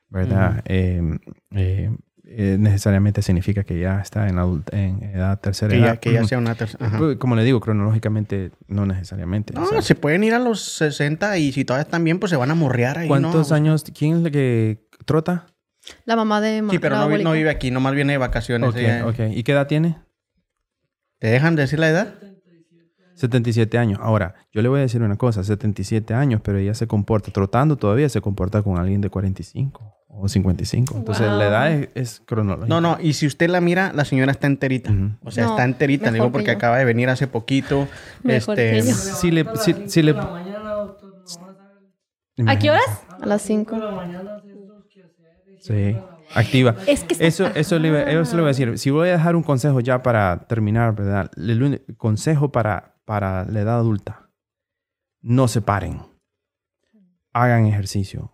¿verdad? 0.09 0.63
Eh, 0.65 1.03
eh, 1.51 1.95
eh, 2.37 2.57
necesariamente 2.59 3.23
significa 3.23 3.65
que 3.65 3.79
ya 3.79 4.01
está 4.01 4.29
en, 4.29 4.37
adult- 4.37 4.73
en 4.73 5.03
edad 5.03 5.39
tercera 5.41 5.71
Que 5.73 5.79
edad. 5.79 5.87
ya, 5.95 5.97
que 5.99 6.13
ya 6.13 6.25
sea 6.25 6.39
una 6.39 6.55
tercera. 6.55 6.91
Pues, 6.99 7.17
Como 7.19 7.37
le 7.37 7.45
digo, 7.45 7.61
cronológicamente 7.61 8.51
no 8.69 8.87
necesariamente. 8.87 9.53
No, 9.55 9.67
sea, 9.67 9.83
se 9.83 9.95
pueden 9.95 10.25
ir 10.25 10.35
a 10.35 10.39
los 10.39 10.63
60 10.63 11.39
y 11.39 11.53
si 11.53 11.65
todavía 11.65 11.83
están 11.85 12.05
bien, 12.05 12.19
pues 12.19 12.31
se 12.31 12.37
van 12.37 12.51
a 12.51 12.55
morrear 12.55 12.99
ahí. 12.99 13.09
¿Cuántos 13.09 13.51
¿no? 13.51 13.57
años? 13.57 13.85
¿Quién 13.97 14.17
es 14.17 14.23
la 14.23 14.31
que 14.31 14.87
trota? 15.05 15.47
La 16.05 16.15
mamá 16.17 16.41
de 16.41 16.65
Sí, 16.71 16.79
pero 16.79 16.97
no, 16.97 17.03
vi- 17.09 17.15
no 17.23 17.31
abuelita. 17.31 17.33
vive 17.33 17.51
aquí, 17.51 17.71
nomás 17.71 17.95
viene 17.95 18.13
de 18.13 18.19
vacaciones. 18.19 18.71
Ok, 18.71 18.77
ella. 18.77 19.07
ok. 19.07 19.19
¿Y 19.35 19.43
qué 19.43 19.53
edad 19.53 19.67
tiene? 19.67 19.99
¿Te 21.19 21.29
dejan 21.29 21.57
decir 21.57 21.79
la 21.79 21.89
edad? 21.89 22.15
77 23.15 23.79
años. 23.79 23.99
Ahora, 24.03 24.35
yo 24.53 24.63
le 24.63 24.69
voy 24.69 24.79
a 24.79 24.83
decir 24.83 25.03
una 25.03 25.17
cosa, 25.17 25.45
77 25.45 26.15
años, 26.15 26.41
pero 26.43 26.59
ella 26.59 26.75
se 26.75 26.87
comporta, 26.87 27.31
trotando 27.31 27.77
todavía 27.77 28.09
se 28.09 28.21
comporta 28.21 28.63
con 28.63 28.79
alguien 28.79 29.01
de 29.01 29.11
45 29.11 29.95
o 30.15 30.29
55. 30.29 30.97
Entonces, 30.99 31.27
Wow. 31.27 31.39
la 31.39 31.47
edad 31.49 31.73
es, 31.73 31.89
es 31.95 32.23
cronológica. 32.27 32.69
No, 32.69 32.81
no, 32.81 32.99
y 33.01 33.15
si 33.15 33.27
usted 33.27 33.49
la 33.49 33.61
mira, 33.61 33.93
la 33.95 34.05
señora 34.05 34.31
está 34.33 34.47
enterita. 34.47 34.93
O 35.25 35.31
sea, 35.31 35.45
No, 35.45 35.51
está 35.51 35.65
enterita, 35.65 36.11
le 36.11 36.19
digo, 36.19 36.31
porque 36.31 36.49
yo. 36.49 36.53
acaba 36.53 36.77
de 36.79 36.85
venir 36.85 37.09
hace 37.09 37.27
poquito. 37.27 37.89
Mejor 38.23 38.59
este, 38.61 38.71
que 38.83 38.87
yo. 38.89 38.95
Si 38.95 39.31
le... 39.31 39.47
Si, 39.57 39.75
si 39.89 40.03
le 40.03 40.15
¿A 42.47 42.59
qué 42.59 42.71
horas? 42.71 42.85
A 43.21 43.27
las 43.27 43.43
5. 43.43 43.79
Sí, 45.61 45.97
activa. 46.35 46.75
Es 46.87 47.05
que 47.05 47.13
está- 47.15 47.25
Eso, 47.25 47.47
eso, 47.55 47.79
le, 47.79 47.89
iba- 47.89 48.03
eso 48.03 48.37
le 48.37 48.43
voy 48.43 48.49
a 48.49 48.55
decir. 48.55 48.79
Si 48.79 48.91
voy 48.91 49.09
a 49.11 49.13
dejar 49.13 49.37
un 49.37 49.43
consejo 49.43 49.81
ya 49.81 50.03
para 50.03 50.47
terminar, 50.49 50.95
¿verdad? 50.95 51.31
El 51.37 51.85
consejo 51.97 52.51
para, 52.51 52.97
para 53.05 53.45
la 53.45 53.61
edad 53.61 53.77
adulta. 53.77 54.29
No 55.21 55.47
se 55.47 55.61
paren. 55.61 56.01
Hagan 57.33 57.67
ejercicio. 57.67 58.33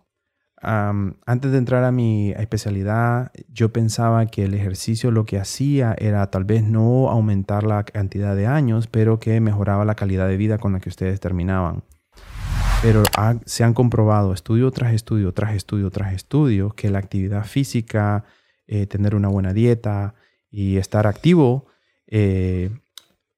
Am, 0.61 1.15
antes 1.25 1.51
de 1.51 1.57
entrar 1.57 1.83
a 1.85 1.91
mi 1.91 2.31
especialidad, 2.31 3.31
yo 3.47 3.71
pensaba 3.71 4.25
que 4.25 4.43
el 4.43 4.53
ejercicio 4.53 5.09
lo 5.11 5.25
que 5.25 5.39
hacía 5.39 5.95
era 5.97 6.29
tal 6.29 6.43
vez 6.43 6.63
no 6.63 7.09
aumentar 7.09 7.63
la 7.63 7.83
cantidad 7.83 8.35
de 8.35 8.45
años, 8.45 8.87
pero 8.87 9.19
que 9.19 9.39
mejoraba 9.39 9.85
la 9.85 9.95
calidad 9.95 10.27
de 10.27 10.35
vida 10.37 10.57
con 10.57 10.73
la 10.73 10.79
que 10.81 10.89
ustedes 10.89 11.19
terminaban. 11.21 11.83
Pero 12.81 13.03
ha- 13.17 13.35
se 13.45 13.63
han 13.63 13.73
comprobado 13.73 14.33
estudio 14.33 14.71
tras 14.71 14.93
estudio, 14.93 15.33
tras 15.33 15.53
estudio, 15.55 15.89
tras 15.91 16.13
estudio, 16.13 16.71
que 16.71 16.89
la 16.89 16.99
actividad 16.99 17.45
física, 17.45 18.25
eh, 18.67 18.85
tener 18.85 19.15
una 19.15 19.27
buena 19.29 19.53
dieta 19.53 20.13
y 20.51 20.77
estar 20.77 21.07
activo, 21.07 21.67
eh, 22.07 22.69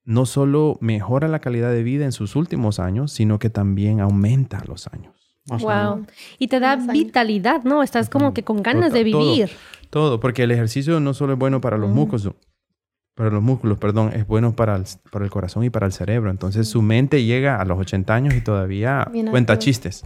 no 0.04 0.26
solo 0.26 0.76
mejora 0.80 1.28
la 1.28 1.38
calidad 1.38 1.70
de 1.70 1.82
vida 1.84 2.04
en 2.04 2.12
sus 2.12 2.34
últimos 2.34 2.80
años, 2.80 3.12
sino 3.12 3.38
que 3.38 3.50
también 3.50 4.00
aumenta 4.00 4.62
los 4.66 4.88
años. 4.88 5.21
Sea, 5.58 5.88
Wow. 5.90 6.06
Y 6.38 6.48
te 6.48 6.60
da 6.60 6.76
Más 6.76 6.92
vitalidad, 6.92 7.62
¿no? 7.64 7.82
Estás 7.82 8.08
como 8.08 8.32
que 8.34 8.42
con 8.42 8.62
ganas 8.62 8.92
de 8.92 9.04
Todo. 9.10 9.20
vivir. 9.32 9.50
Todo, 9.90 10.20
porque 10.20 10.44
el 10.44 10.50
ejercicio 10.50 11.00
no 11.00 11.14
solo 11.14 11.34
es 11.34 11.38
bueno 11.38 11.60
para 11.60 11.76
los 11.76 11.90
Mm. 11.90 11.94
músculos, 11.94 12.34
para 13.14 13.30
los 13.30 13.42
músculos, 13.42 13.76
perdón, 13.78 14.12
es 14.14 14.26
bueno 14.26 14.54
para 14.56 14.76
el, 14.76 14.84
para 15.10 15.24
el 15.24 15.30
corazón 15.30 15.64
y 15.64 15.70
para 15.70 15.84
el 15.86 15.92
cerebro. 15.92 16.30
Entonces 16.30 16.68
su 16.68 16.80
mente 16.80 17.24
llega 17.24 17.60
a 17.60 17.64
los 17.64 17.78
80 17.78 18.14
años 18.14 18.34
y 18.34 18.40
todavía 18.40 19.06
Bien 19.12 19.26
cuenta 19.28 19.52
activo. 19.54 19.64
chistes. 19.66 20.04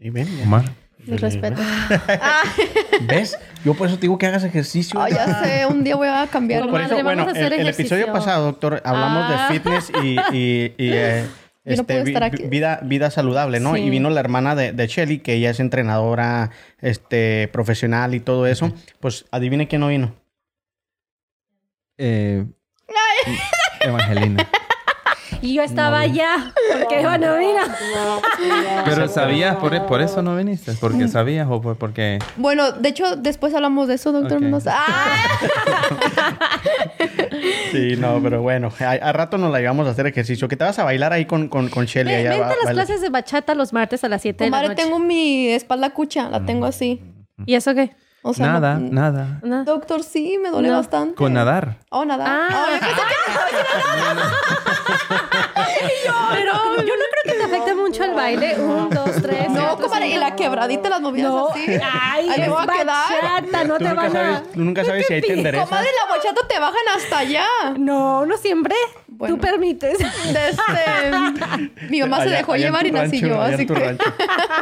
y 0.00 0.10
ven. 0.10 0.28
Omar. 0.42 0.64
Mi 1.06 1.16
respeto. 1.16 1.60
¿Ves? 3.08 3.36
Yo 3.64 3.74
por 3.74 3.86
eso 3.86 3.96
te 3.96 4.02
digo 4.02 4.18
que 4.18 4.26
hagas 4.26 4.44
ejercicio. 4.44 5.00
Ay, 5.00 5.12
ya 5.14 5.42
sé, 5.42 5.66
un 5.66 5.82
día 5.84 5.96
voy 5.96 6.08
a 6.08 6.26
cambiar. 6.26 6.62
Por 6.62 6.70
Por 6.70 6.80
madre, 6.82 6.94
eso, 6.96 7.04
bueno, 7.04 7.22
vamos 7.24 7.34
a 7.36 7.40
hacer 7.40 7.52
el, 7.54 7.60
el 7.60 7.68
episodio 7.68 8.12
pasado, 8.12 8.44
doctor, 8.46 8.82
hablamos 8.84 9.24
Ah. 9.28 9.48
de 9.50 9.54
fitness 9.58 9.90
y, 10.02 10.16
y- 10.36 10.74
y, 10.76 10.90
eh, 10.92 11.26
Yo 11.68 11.76
no 11.76 11.82
este, 11.82 11.84
puedo 11.94 12.04
vi- 12.04 12.10
estar 12.12 12.24
aquí. 12.24 12.44
vida, 12.48 12.80
vida 12.82 13.10
saludable, 13.10 13.60
¿no? 13.60 13.74
Sí. 13.74 13.82
Y 13.82 13.90
vino 13.90 14.10
la 14.10 14.20
hermana 14.20 14.54
de, 14.54 14.72
de 14.72 14.86
Shelly, 14.86 15.18
que 15.20 15.34
ella 15.34 15.50
es 15.50 15.60
entrenadora 15.60 16.50
este, 16.80 17.48
profesional 17.52 18.14
y 18.14 18.20
todo 18.20 18.46
eso. 18.46 18.72
Pues 19.00 19.26
adivine 19.30 19.68
quién 19.68 19.80
no 19.80 19.88
vino. 19.88 20.14
Eh, 21.98 22.44
Evangelina. 23.80 24.48
Y 25.40 25.54
yo 25.54 25.62
estaba 25.62 26.00
allá. 26.00 26.52
Porque, 26.80 27.00
bueno, 27.02 27.36
mira. 27.38 27.62
Pero 28.84 29.08
sabías, 29.08 29.56
por, 29.56 29.74
e, 29.74 29.80
por 29.80 30.00
eso 30.00 30.20
no 30.22 30.34
viniste, 30.36 30.72
porque 30.80 31.06
sabías 31.08 31.46
o 31.50 31.60
por- 31.60 31.76
porque... 31.76 32.18
Bueno, 32.36 32.72
de 32.72 32.88
hecho, 32.88 33.16
después 33.16 33.54
hablamos 33.54 33.88
de 33.88 33.94
eso, 33.94 34.10
doctor 34.12 34.38
Ok. 34.38 34.42
Mendoza. 34.42 34.74
¡Ah! 34.76 35.16
Sí, 37.72 37.96
no, 37.98 38.20
pero 38.22 38.40
bueno, 38.42 38.72
a, 38.80 38.90
a 38.92 39.12
rato 39.12 39.36
nos 39.38 39.52
la 39.52 39.58
llevamos 39.60 39.86
a 39.86 39.90
hacer 39.90 40.06
ejercicio. 40.06 40.48
Que 40.48 40.56
te 40.56 40.64
vas 40.64 40.78
a 40.78 40.84
bailar 40.84 41.12
ahí 41.12 41.26
con, 41.26 41.48
con, 41.48 41.68
con 41.68 41.84
Shelly. 41.84 42.10
Ven, 42.10 42.24
vente 42.24 42.40
va- 42.40 42.46
a 42.46 42.48
las 42.48 42.64
baila. 42.64 42.84
clases 42.84 43.00
de 43.02 43.10
bachata 43.10 43.54
los 43.54 43.72
martes 43.72 44.02
a 44.04 44.08
las 44.08 44.22
7 44.22 44.44
de 44.44 44.50
la 44.50 44.62
noche. 44.62 44.74
tengo 44.74 44.98
mi 44.98 45.48
espalda 45.48 45.90
cucha, 45.90 46.28
la 46.30 46.44
tengo 46.44 46.66
así. 46.66 47.02
¿Y 47.46 47.54
eso 47.54 47.74
qué? 47.74 47.94
O 48.22 48.34
sea, 48.34 48.46
nada, 48.46 48.74
no- 48.78 48.90
nada. 48.90 49.40
Doctor, 49.64 50.02
sí, 50.02 50.38
me 50.42 50.50
duele 50.50 50.68
No. 50.68 50.76
bastante. 50.78 51.14
Con 51.14 51.32
nadar. 51.34 51.76
Oh, 51.90 52.04
nada. 52.04 52.24
Ah. 52.26 52.48
Oh, 52.50 52.66
yo 56.06 56.12
Pero 56.32 56.52
yo 56.76 56.82
no 56.82 56.86
creo 57.10 57.24
que 57.24 57.32
te 57.32 57.42
afecte 57.44 57.74
mucho 57.74 58.04
el 58.04 58.14
baile. 58.14 58.56
Un, 58.60 58.90
dos, 58.90 59.07
tres. 59.28 59.50
No, 59.50 59.76
comadre, 59.78 60.08
y 60.08 60.16
la 60.16 60.34
quebradita, 60.36 60.88
las 60.88 61.00
movidas 61.00 61.30
No, 61.30 61.48
así. 61.50 61.66
ay, 61.82 62.28
Ahí 62.28 62.38
me 62.38 62.44
es 62.44 62.50
voy 62.50 62.62
a 62.62 62.66
quedar. 62.66 62.86
bachata, 62.86 63.64
no 63.64 63.78
te 63.78 63.84
nunca, 63.84 63.94
van 63.94 64.12
sabes, 64.12 64.36
a... 64.36 64.42
tú 64.42 64.60
nunca 64.64 64.84
sabes 64.84 65.06
si 65.06 65.14
ahí 65.14 65.20
te 65.20 65.32
enderezas. 65.32 65.68
Comadre, 65.68 65.88
la 66.04 66.16
bachata 66.16 66.48
te 66.48 66.58
bajan 66.58 66.88
hasta 66.96 67.18
allá. 67.18 67.46
No, 67.78 68.26
no 68.26 68.36
siempre. 68.36 68.74
Bueno. 69.08 69.34
Tú 69.34 69.40
permites. 69.40 69.98
De 69.98 70.48
este, 70.50 71.86
mi 71.90 72.00
mamá 72.00 72.22
se 72.22 72.30
dejó 72.30 72.54
llevar 72.56 72.86
y 72.86 72.92
nací 72.92 73.20
yo, 73.20 73.40
así 73.42 73.66
que... 73.66 73.74
rancho. 73.74 74.04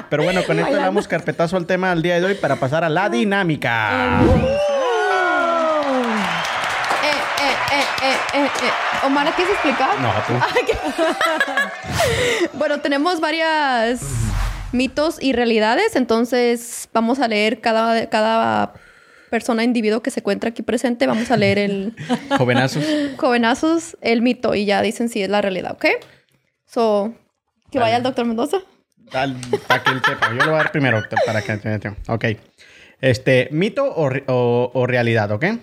Pero 0.08 0.22
bueno, 0.24 0.42
con 0.44 0.58
esto 0.58 0.72
le 0.72 0.78
damos 0.82 1.06
carpetazo 1.08 1.56
al 1.56 1.66
tema 1.66 1.90
del 1.90 2.02
día 2.02 2.18
de 2.20 2.24
hoy 2.26 2.34
para 2.34 2.56
pasar 2.56 2.82
a 2.84 2.88
la 2.88 3.08
dinámica. 3.10 4.20
Eh, 7.02 7.08
eh, 7.42 7.54
eh, 7.72 7.84
eh, 8.02 8.16
eh, 8.34 8.50
eh. 8.62 8.70
Omar, 9.06 9.30
¿quieres 9.34 9.52
explicar? 9.54 9.90
No, 10.00 10.10
tú. 10.26 10.32
Bueno, 12.54 12.78
tenemos 12.80 13.20
varias 13.20 14.00
mitos 14.76 15.18
y 15.20 15.32
realidades, 15.32 15.96
entonces 15.96 16.88
vamos 16.92 17.18
a 17.20 17.28
leer 17.28 17.60
cada, 17.60 18.08
cada 18.08 18.74
persona, 19.30 19.64
individuo 19.64 20.02
que 20.02 20.10
se 20.10 20.20
encuentra 20.20 20.50
aquí 20.50 20.62
presente, 20.62 21.06
vamos 21.06 21.30
a 21.30 21.36
leer 21.36 21.58
el 21.58 21.94
Jovenazos. 22.38 22.84
jovenazos, 23.16 23.96
el 24.00 24.22
mito 24.22 24.54
y 24.54 24.64
ya 24.66 24.80
dicen 24.82 25.08
si 25.08 25.22
es 25.22 25.28
la 25.28 25.42
realidad, 25.42 25.72
¿ok? 25.72 25.86
So, 26.66 27.14
que 27.70 27.78
vaya 27.78 27.96
el 27.96 28.02
doctor 28.02 28.24
Mendoza. 28.24 28.58
Al- 29.12 29.36
para 29.66 29.82
que 29.82 29.90
él 29.92 30.02
sepa. 30.06 30.28
Yo 30.30 30.36
lo 30.36 30.44
voy 30.46 30.54
a 30.54 30.56
dar 30.64 30.72
primero 30.72 30.98
doctor, 31.00 31.18
para 31.26 31.42
que... 31.42 31.92
Ok. 32.08 32.24
Este, 33.00 33.48
mito 33.52 33.84
o, 33.84 34.08
o- 34.26 34.70
o 34.72 34.86
realidad, 34.86 35.30
¿ok? 35.30 35.44
Ahí 35.44 35.58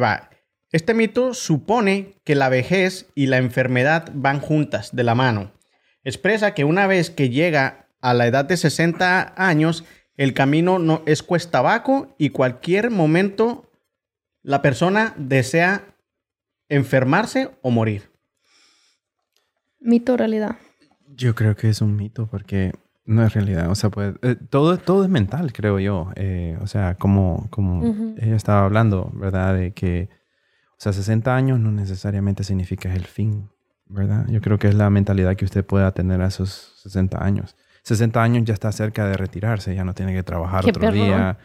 va. 0.00 0.30
Este 0.72 0.94
mito 0.94 1.34
supone 1.34 2.14
que 2.24 2.34
la 2.36 2.48
vejez 2.48 3.06
y 3.16 3.26
la 3.26 3.38
enfermedad 3.38 4.08
van 4.14 4.40
juntas, 4.40 4.94
de 4.94 5.02
la 5.02 5.14
mano. 5.16 5.50
Expresa 6.04 6.54
que 6.54 6.64
una 6.64 6.86
vez 6.86 7.10
que 7.10 7.28
llega 7.30 7.86
a 8.00 8.14
la 8.14 8.26
edad 8.26 8.44
de 8.44 8.56
60 8.56 9.34
años, 9.36 9.84
el 10.16 10.34
camino 10.34 10.78
no 10.78 11.02
es 11.06 11.22
cuesta 11.22 11.58
abajo 11.58 12.14
y 12.18 12.30
cualquier 12.30 12.90
momento 12.90 13.70
la 14.42 14.62
persona 14.62 15.14
desea 15.16 15.94
enfermarse 16.68 17.50
o 17.62 17.70
morir. 17.70 18.10
Mito 19.80 20.14
o 20.14 20.16
realidad. 20.16 20.56
Yo 21.08 21.34
creo 21.34 21.56
que 21.56 21.68
es 21.68 21.80
un 21.80 21.96
mito 21.96 22.26
porque 22.26 22.72
no 23.04 23.24
es 23.24 23.34
realidad. 23.34 23.70
O 23.70 23.74
sea, 23.74 23.90
pues, 23.90 24.14
eh, 24.22 24.36
todo, 24.48 24.78
todo 24.78 25.04
es 25.04 25.10
mental, 25.10 25.52
creo 25.52 25.78
yo. 25.78 26.10
Eh, 26.14 26.56
o 26.60 26.66
sea, 26.66 26.94
como, 26.94 27.48
como 27.50 28.14
ella 28.18 28.36
estaba 28.36 28.64
hablando, 28.64 29.10
¿verdad? 29.14 29.54
De 29.54 29.72
que, 29.72 30.08
o 30.72 30.76
sea, 30.78 30.92
60 30.92 31.34
años 31.34 31.58
no 31.58 31.72
necesariamente 31.72 32.44
significa 32.44 32.94
el 32.94 33.06
fin, 33.06 33.50
¿verdad? 33.86 34.26
Yo 34.28 34.40
creo 34.40 34.58
que 34.58 34.68
es 34.68 34.74
la 34.74 34.88
mentalidad 34.90 35.36
que 35.36 35.44
usted 35.44 35.64
pueda 35.64 35.92
tener 35.92 36.20
a 36.20 36.28
esos 36.28 36.80
60 36.82 37.22
años. 37.22 37.56
60 37.82 38.22
años 38.22 38.44
ya 38.44 38.54
está 38.54 38.70
cerca 38.72 39.06
de 39.06 39.14
retirarse, 39.16 39.74
ya 39.74 39.84
no 39.84 39.94
tiene 39.94 40.12
que 40.14 40.22
trabajar 40.22 40.64
Qué 40.64 40.70
otro 40.70 40.80
perro. 40.82 40.92
día. 40.94 41.38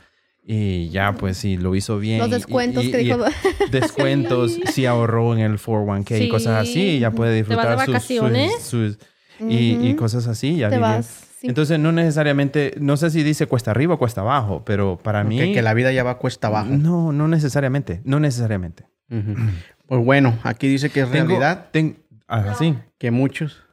Y 0.48 0.90
ya, 0.90 1.14
pues, 1.14 1.38
si 1.38 1.57
lo 1.57 1.74
hizo 1.76 1.98
bien. 1.98 2.20
Los 2.20 2.28
y- 2.28 2.32
descuentos 2.32 2.84
y- 2.86 2.91
que 2.91 3.02
y- 3.02 3.06
dijo. 3.06 3.20
descuentos, 3.72 4.57
si 4.72 4.86
ahorró 4.86 5.34
en 5.34 5.40
el 5.40 5.57
401k 5.57 6.20
y 6.26 6.30
cosas 6.30 6.62
así, 6.62 6.99
ya 6.99 7.12
puede 7.12 7.41
¿Te 7.44 7.56
vas 7.56 7.66
de 7.66 7.72
disfrutar 7.74 7.74
sus- 7.78 7.86
sus- 7.86 7.94
vacaciones? 7.94 8.62
sus, 8.62 8.99
y, 9.40 9.72
y 9.88 9.90
Ujú. 9.90 9.95
cosas 9.98 10.28
así. 10.28 10.56
Ya 10.57 10.70
Te 10.70 10.78
vas. 10.78 11.26
sí. 11.40 11.48
Entonces, 11.48 11.80
no 11.80 11.91
necesariamente, 11.91 12.76
no 12.80 12.95
sé 12.95 13.10
si 13.10 13.24
dice 13.24 13.48
cuesta 13.48 13.72
arriba 13.72 13.95
o 13.95 13.98
cuesta 13.98 14.22
abajo, 14.22 14.64
pero 14.66 14.98
para 15.02 15.24
mí. 15.24 15.38
Que, 15.40 15.52
que 15.53 15.62
la 15.64 15.74
vida 15.74 15.91
ya 15.91 16.03
va 16.03 16.20
cuesta 16.20 16.48
abajo. 16.48 16.70
No, 16.70 17.12
no 17.12 17.28
necesariamente. 17.28 18.02
No 18.03 18.20
necesariamente. 18.20 18.86
Ujú. 19.10 19.34
Pues 19.88 20.06
bueno, 20.06 20.38
aquí 20.44 20.68
dice 20.68 20.90
que 20.91 21.02
es 21.02 21.12
Tengo- 21.12 21.28
realidad. 21.28 21.68
ten- 21.72 21.98
ah, 22.28 22.56
sí. 22.57 22.76
que 22.99 23.10
muchos, 23.12 23.64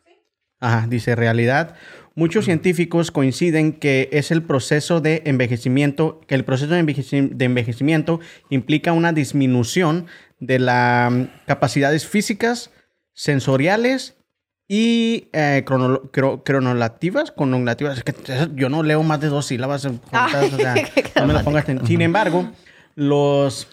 ajá, 0.59 0.86
dice 0.89 1.14
realidad, 1.16 1.74
muchos 2.14 2.44
científicos 2.44 3.10
coinciden 3.10 3.72
que 3.72 4.09
es 4.12 4.30
el 4.30 4.43
proceso 4.43 5.01
de 5.01 5.22
envejecimiento, 5.26 6.20
que 6.26 6.34
el 6.34 6.44
proceso 6.44 6.72
de, 6.74 6.82
envejeci- 6.84 7.30
de 7.30 7.44
envejecimiento 7.44 8.20
implica 8.51 8.93
una 8.93 9.12
disminución 9.12 10.06
de 10.40 10.59
las 10.59 11.12
capacidades 11.47 12.06
físicas, 12.06 12.70
sensoriales 13.14 14.16
y 14.68 15.28
eh, 15.32 15.62
crono- 15.66 16.10
cro- 16.12 16.43
cronolativas, 16.44 17.30
cronolativas. 17.32 17.98
Es 17.98 18.05
que 18.05 18.14
yo 18.55 18.68
no 18.68 18.82
leo 18.82 19.02
más 19.02 19.20
de 19.20 19.28
dos 19.28 19.47
sílabas 19.47 19.84
juntas, 19.86 20.52
o 20.52 20.56
sea, 20.56 20.74
no 21.16 21.26
me 21.26 21.39
pongas 21.44 21.66
Sin 21.86 22.01
embargo, 22.02 22.51
los, 22.94 23.68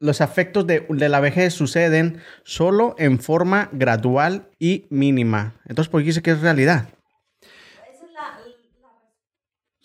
los 0.00 0.20
efectos 0.20 0.66
de, 0.66 0.86
de 0.88 1.08
la 1.08 1.20
vejez 1.20 1.52
suceden 1.54 2.18
solo 2.44 2.94
en 2.98 3.18
forma 3.18 3.68
gradual 3.72 4.48
y 4.58 4.86
mínima. 4.90 5.54
Entonces, 5.66 5.90
¿por 5.90 6.00
qué 6.00 6.06
dice 6.08 6.22
que 6.22 6.30
es 6.32 6.40
realidad? 6.40 6.88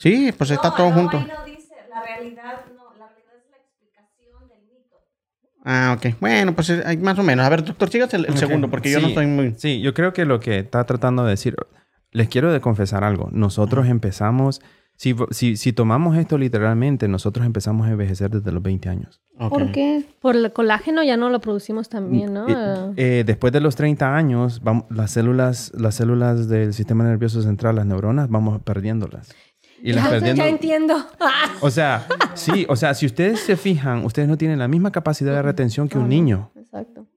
Sí, 0.06 0.32
pues 0.38 0.52
está 0.52 0.70
todo 0.76 0.92
junto. 0.92 1.18
la 1.18 1.24
realidad, 2.04 2.62
no, 2.76 2.94
la 3.00 3.08
realidad 3.08 3.34
es 3.40 3.50
la 3.50 3.58
explicación 3.58 4.48
del 4.48 4.60
mito. 4.72 4.98
Ah, 5.64 5.96
ok. 5.98 6.16
Bueno, 6.20 6.54
pues 6.54 6.70
eh, 6.70 6.84
hay 6.86 6.98
más 6.98 7.18
o 7.18 7.24
menos. 7.24 7.44
A 7.44 7.50
ver, 7.50 7.64
doctor, 7.64 7.90
sigas 7.90 8.14
el, 8.14 8.38
segundo, 8.38 8.70
porque 8.70 8.92
yo 8.92 9.00
no 9.00 9.08
estoy 9.08 9.26
muy... 9.26 9.56
Sí, 9.58 9.82
yo 9.82 9.96
creo 9.96 10.14
que 10.14 10.26
lo 10.26 10.40
que 10.40 10.60
está 10.60 10.84
tratando 10.84 11.24
de 11.24 11.32
decir, 11.32 11.56
les 12.12 12.30
quiero 12.30 12.54
de 12.54 12.62
confesar 12.62 13.04
algo. 13.04 13.30
Nosotros 13.32 13.88
empezamos, 13.88 14.62
si, 14.96 15.16
si, 15.32 15.58
si 15.58 15.74
tomamos 15.74 16.16
esto 16.18 16.38
literalmente, 16.38 17.08
nosotros 17.08 17.44
empezamos 17.44 17.88
a 17.88 17.90
envejecer 17.90 18.30
desde 18.30 18.52
los 18.52 18.62
20 18.62 18.88
años. 18.90 19.22
¿Por 19.50 19.72
qué? 19.72 20.06
Por 20.22 20.36
el 20.36 20.54
colágeno 20.54 21.02
ya 21.04 21.18
no 21.18 21.30
lo 21.32 21.42
producimos 21.42 21.90
también, 21.90 22.32
¿no? 22.32 22.48
Y, 22.48 22.54
Ah. 22.54 22.92
eh, 22.96 23.24
después 23.26 23.52
de 23.52 23.60
los 23.60 23.76
30 23.76 24.16
años, 24.16 24.62
vamos, 24.64 24.86
las, 24.92 25.10
células, 25.10 25.72
las 25.76 25.96
células 25.96 26.48
del 26.48 26.76
sistema 26.76 27.04
nervioso 27.04 27.42
central, 27.42 27.76
las 27.78 27.88
neuronas, 27.88 28.30
vamos 28.30 28.62
perdiéndolas. 28.62 29.34
Y 29.86 29.94
las 29.94 30.06
ya, 30.06 30.10
perdiendo... 30.10 30.44
ya 30.44 30.50
entiendo. 30.50 31.06
O 31.62 31.70
sea, 31.70 32.08
sí, 32.34 32.66
o 32.68 32.76
sea, 32.76 32.94
si 32.96 33.06
ustedes 33.06 33.40
se 33.40 33.56
fijan, 33.56 34.04
ustedes 34.04 34.28
no 34.28 34.38
tienen 34.38 34.58
la 34.60 34.68
misma 34.68 34.92
capacidad 34.92 35.32
de 35.32 35.42
retención 35.42 35.88
que 35.88 35.98
un 35.98 36.10
niño. 36.10 36.52
Exacto. 36.56 37.08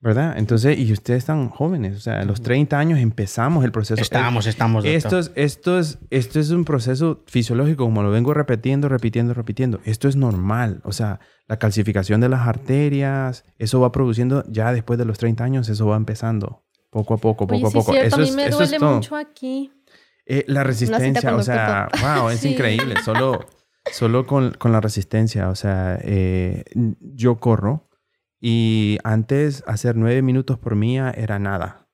¿Verdad? 0.00 0.34
Entonces, 0.36 0.76
y 0.80 0.92
ustedes 0.92 1.18
están 1.18 1.48
jóvenes, 1.48 1.96
o 1.96 2.00
sea, 2.00 2.18
a 2.20 2.24
los 2.24 2.42
30 2.42 2.76
años 2.76 2.98
empezamos 2.98 3.64
el 3.64 3.70
proceso. 3.70 4.02
Estamos, 4.02 4.46
estamos. 4.46 4.84
Esto 4.84 5.20
es, 5.20 5.30
esto, 5.36 5.78
es, 5.78 6.00
esto 6.10 6.40
es 6.40 6.50
un 6.50 6.64
proceso 6.64 7.22
fisiológico, 7.26 7.84
como 7.84 8.02
lo 8.02 8.10
vengo 8.10 8.34
repitiendo, 8.34 8.88
repitiendo, 8.88 9.32
repitiendo. 9.32 9.78
Esto 9.84 10.08
es 10.08 10.16
normal. 10.16 10.80
O 10.82 10.90
sea, 10.90 11.20
la 11.46 11.60
calcificación 11.60 12.20
de 12.20 12.28
las 12.28 12.48
arterias, 12.48 13.44
eso 13.58 13.78
va 13.78 13.92
produciendo 13.92 14.42
ya 14.48 14.72
después 14.72 14.98
de 14.98 15.04
los 15.04 15.18
30 15.18 15.44
años, 15.44 15.68
eso 15.68 15.86
va 15.86 15.96
empezando. 15.96 16.64
Poco 16.90 17.14
a 17.14 17.18
poco, 17.18 17.46
poco 17.46 17.54
Oye, 17.54 17.66
a 17.66 17.70
sí 17.70 17.78
es 17.78 17.84
poco. 17.84 17.92
cierto, 17.92 18.06
eso 18.08 18.16
a 18.16 18.18
mí 18.18 18.28
es, 18.28 18.34
me 18.34 18.46
eso 18.46 18.62
es 18.62 18.70
duele 18.72 18.84
mucho 18.84 19.14
aquí. 19.14 19.70
Eh, 20.26 20.44
la 20.46 20.62
resistencia, 20.64 21.34
o 21.34 21.42
sea, 21.42 21.88
wow, 22.00 22.28
es 22.30 22.40
Sí. 22.40 22.52
increíble. 22.52 22.94
Solo, 23.04 23.44
solo 23.90 24.26
con, 24.26 24.52
con 24.52 24.72
la 24.72 24.80
resistencia, 24.80 25.48
o 25.48 25.54
sea, 25.54 25.98
eh, 26.02 26.64
yo 27.00 27.40
corro 27.40 27.88
y 28.40 28.98
antes 29.04 29.62
hacer 29.66 29.96
nueve 29.96 30.22
minutos 30.22 30.58
por 30.58 30.74
mía 30.76 31.12
era 31.16 31.38
nada. 31.38 31.88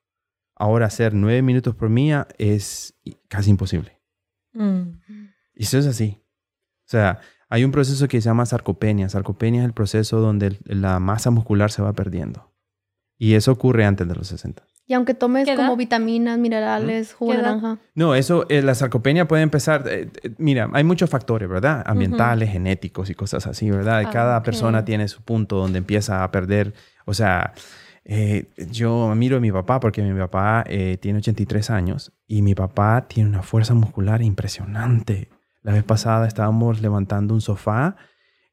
Ahora 0.55 0.87
hacer 0.87 1.13
nueve 1.13 1.41
minutos 1.41 1.75
por 1.75 1.89
mía 1.89 2.27
es 2.37 2.95
casi 3.29 3.49
imposible. 3.49 4.01
Mm. 4.53 4.89
Y 5.55 5.63
eso 5.63 5.77
es 5.77 5.85
así. 5.85 6.21
O 6.85 6.89
sea, 6.91 7.19
hay 7.49 7.63
un 7.63 7.71
proceso 7.71 8.07
que 8.07 8.19
se 8.21 8.25
llama 8.29 8.45
sarcopenia. 8.45 9.09
Sarcopenia 9.09 9.61
es 9.61 9.65
el 9.67 9.73
proceso 9.73 10.19
donde 10.19 10.57
la 10.65 10.99
masa 10.99 11.31
muscular 11.31 11.71
se 11.71 11.81
va 11.81 11.93
perdiendo. 11.93 12.53
Y 13.17 13.33
eso 13.35 13.51
ocurre 13.51 13.85
antes 13.85 14.07
de 14.07 14.15
los 14.15 14.27
60. 14.27 14.65
Y 14.89 14.95
aunque 14.95 15.13
tomes 15.13 15.47
como 15.55 15.77
vitaminas, 15.77 16.39
minerales, 16.39 17.13
jugo 17.13 17.31
¿Qué 17.31 17.37
de 17.37 17.43
naranja. 17.43 17.77
No, 17.93 18.15
eso, 18.15 18.47
eh, 18.49 18.63
la 18.63 18.73
sarcopenia 18.73 19.27
puede 19.27 19.43
empezar, 19.43 19.83
eh, 19.87 20.09
eh, 20.23 20.31
mira, 20.39 20.67
hay 20.73 20.83
muchos 20.83 21.09
factores, 21.09 21.47
¿verdad? 21.47 21.83
Ambientales, 21.85 22.49
genéticos 22.49 23.09
y 23.11 23.13
cosas 23.13 23.45
así, 23.45 23.69
¿verdad? 23.69 24.03
Ah, 24.05 24.09
Cada 24.09 24.41
persona 24.41 24.83
tiene 24.83 25.07
su 25.07 25.21
punto 25.21 25.57
donde 25.57 25.77
empieza 25.77 26.23
a 26.23 26.31
perder, 26.31 26.73
o 27.05 27.13
sea, 27.13 27.53
eh, 28.03 28.49
yo 28.71 29.13
miro 29.15 29.37
a 29.37 29.39
mi 29.39 29.51
papá 29.51 29.79
porque 29.79 30.01
mi 30.01 30.19
papá 30.19 30.63
eh, 30.65 30.97
tiene 30.99 31.19
83 31.19 31.69
años 31.69 32.11
y 32.25 32.41
mi 32.41 32.55
papá 32.55 33.05
tiene 33.07 33.29
una 33.29 33.43
fuerza 33.43 33.75
muscular 33.75 34.23
impresionante. 34.23 35.29
La 35.61 35.73
vez 35.73 35.83
pasada 35.83 36.27
estábamos 36.27 36.81
levantando 36.81 37.35
un 37.35 37.41
sofá 37.41 37.97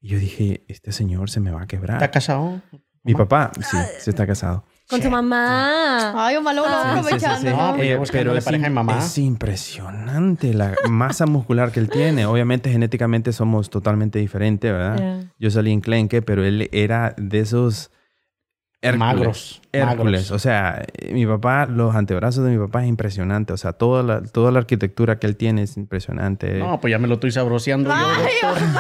y 0.03 0.09
yo 0.09 0.19
dije, 0.19 0.67
este 0.69 0.93
señor 0.93 1.31
se 1.31 1.41
me 1.41 1.51
va 1.51 1.63
a 1.63 1.67
quebrar. 1.67 1.97
¿Está 1.97 2.11
casado? 2.11 2.61
Mi 3.03 3.15
papá, 3.15 3.51
sí, 3.63 3.79
se 3.99 4.11
está 4.11 4.27
casado. 4.27 4.67
Con 4.89 5.03
su 5.03 5.11
mamá. 5.11 6.27
Ay, 6.27 6.37
Omar, 6.37 6.55
lo 6.55 6.65
Ah. 6.65 7.03
Sí, 7.03 7.15
sí, 7.15 7.19
sí, 7.19 7.27
aprovechando. 7.27 7.51
sí. 7.51 7.57
No, 7.57 7.77
Eh, 7.83 8.01
pero 8.13 8.37
es, 8.37 8.45
pareja 8.45 8.67
im- 8.67 8.69
de 8.69 8.75
mamá. 8.75 8.99
es 8.99 9.19
impresionante 9.19 10.55
la 10.55 10.75
masa 10.89 11.27
muscular 11.27 11.73
que 11.73 11.81
él 11.81 11.91
tiene. 11.91 12.25
Obviamente 12.27 12.71
genéticamente 12.71 13.33
somos 13.33 13.69
totalmente 13.71 14.19
diferentes, 14.21 14.71
¿verdad? 14.73 15.25
Yo 15.39 15.51
salí 15.51 15.73
en 15.73 15.81
Clenque, 15.81 16.23
pero 16.23 16.45
él 16.45 16.69
era 16.73 17.15
de 17.17 17.41
esos 17.41 17.91
Hércules. 18.83 18.99
Magros, 19.01 19.63
Hércules. 19.73 19.97
magros. 19.97 20.31
O 20.31 20.39
sea, 20.39 20.85
mi 21.11 21.27
papá, 21.27 21.67
los 21.67 21.97
antebrazos 21.97 22.45
de 22.45 22.51
mi 22.53 22.59
papá 22.59 22.83
es 22.83 22.89
impresionante. 22.89 23.53
O 23.53 23.57
sea, 23.57 23.73
toda 23.73 24.03
la, 24.05 24.23
toda 24.23 24.53
la 24.53 24.61
arquitectura 24.61 25.19
que 25.19 25.27
él 25.27 25.37
tiene 25.37 25.63
es 25.63 25.77
impresionante. 25.77 26.59
No, 26.61 26.81
pues 26.81 26.93
ya 26.93 26.99
me 26.99 27.09
lo 27.09 27.15
estoy 27.15 27.33
sabroseando 27.33 27.91
yo, 27.91 27.97
doctor. 28.49 28.71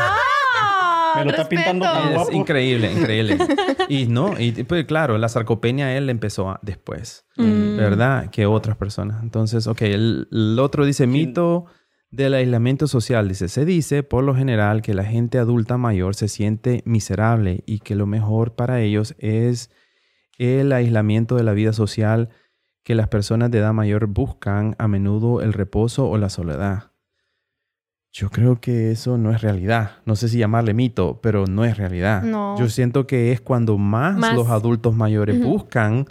Omar, 1.23 1.27
Me 1.27 1.33
lo 1.33 1.37
está 1.39 1.49
pintando 1.49 1.85
tan 1.85 2.15
Es 2.15 2.33
increíble, 2.33 2.93
increíble. 2.93 3.39
y 3.89 4.07
no, 4.07 4.39
y 4.39 4.53
pues 4.65 4.85
claro, 4.87 5.19
la 5.19 5.29
sarcopenia 5.29 5.97
él 5.97 6.09
empezó 6.11 6.51
a- 6.51 6.61
después, 6.63 7.25
Mm. 7.37 7.77
¿verdad? 7.77 8.31
Que 8.31 8.47
otras 8.47 8.77
personas. 8.77 9.23
Entonces, 9.23 9.67
ok, 9.67 9.83
el, 9.83 10.29
el 10.33 10.59
otro 10.59 10.87
dice 10.87 11.07
mito 11.07 11.67
del 12.11 12.35
aislamiento 12.35 12.87
social. 12.87 13.29
Dice, 13.29 13.49
se 13.49 13.65
dice 13.65 14.03
por 14.03 14.25
lo 14.25 14.35
general 14.35 14.81
que 14.81 14.95
la 14.95 15.05
gente 15.05 15.39
adulta 15.39 15.77
mayor 15.77 16.15
se 16.15 16.29
siente 16.29 16.83
miserable 16.87 17.63
y 17.67 17.81
que 17.81 17.95
lo 17.95 18.07
mejor 18.07 18.55
para 18.55 18.81
ellos 18.81 19.15
es 19.19 19.71
el 20.39 20.73
aislamiento 20.73 21.37
de 21.37 21.43
la 21.45 21.53
vida 21.53 21.73
social 21.73 22.29
que 22.85 22.95
las 22.95 23.09
personas 23.09 23.51
de 23.51 23.59
edad 23.59 23.73
mayor 23.73 24.07
buscan 24.07 24.77
a 24.79 24.87
menudo 24.87 25.43
el 25.43 25.53
reposo 25.53 26.09
o 26.09 26.17
la 26.19 26.29
soledad. 26.31 26.93
Yo 28.19 28.31
creo 28.31 28.59
que 28.63 28.91
eso 28.93 29.19
no 29.19 29.31
es 29.31 29.43
realidad. 29.43 29.91
No 30.07 30.17
sé 30.17 30.31
si 30.31 30.39
llamarle 30.39 30.73
mito, 30.73 31.21
pero 31.23 31.47
no 31.47 31.67
es 31.67 31.77
realidad. 31.77 32.23
No. 32.23 32.59
Yo 32.59 32.71
siento 32.71 33.07
que 33.07 33.31
es 33.31 33.43
cuando 33.43 33.77
más, 33.77 34.17
Más. 34.17 34.35
los 34.35 34.49
adultos 34.49 34.97
mayores 34.97 35.39
Ujú. 35.39 35.47
buscan 35.51 36.07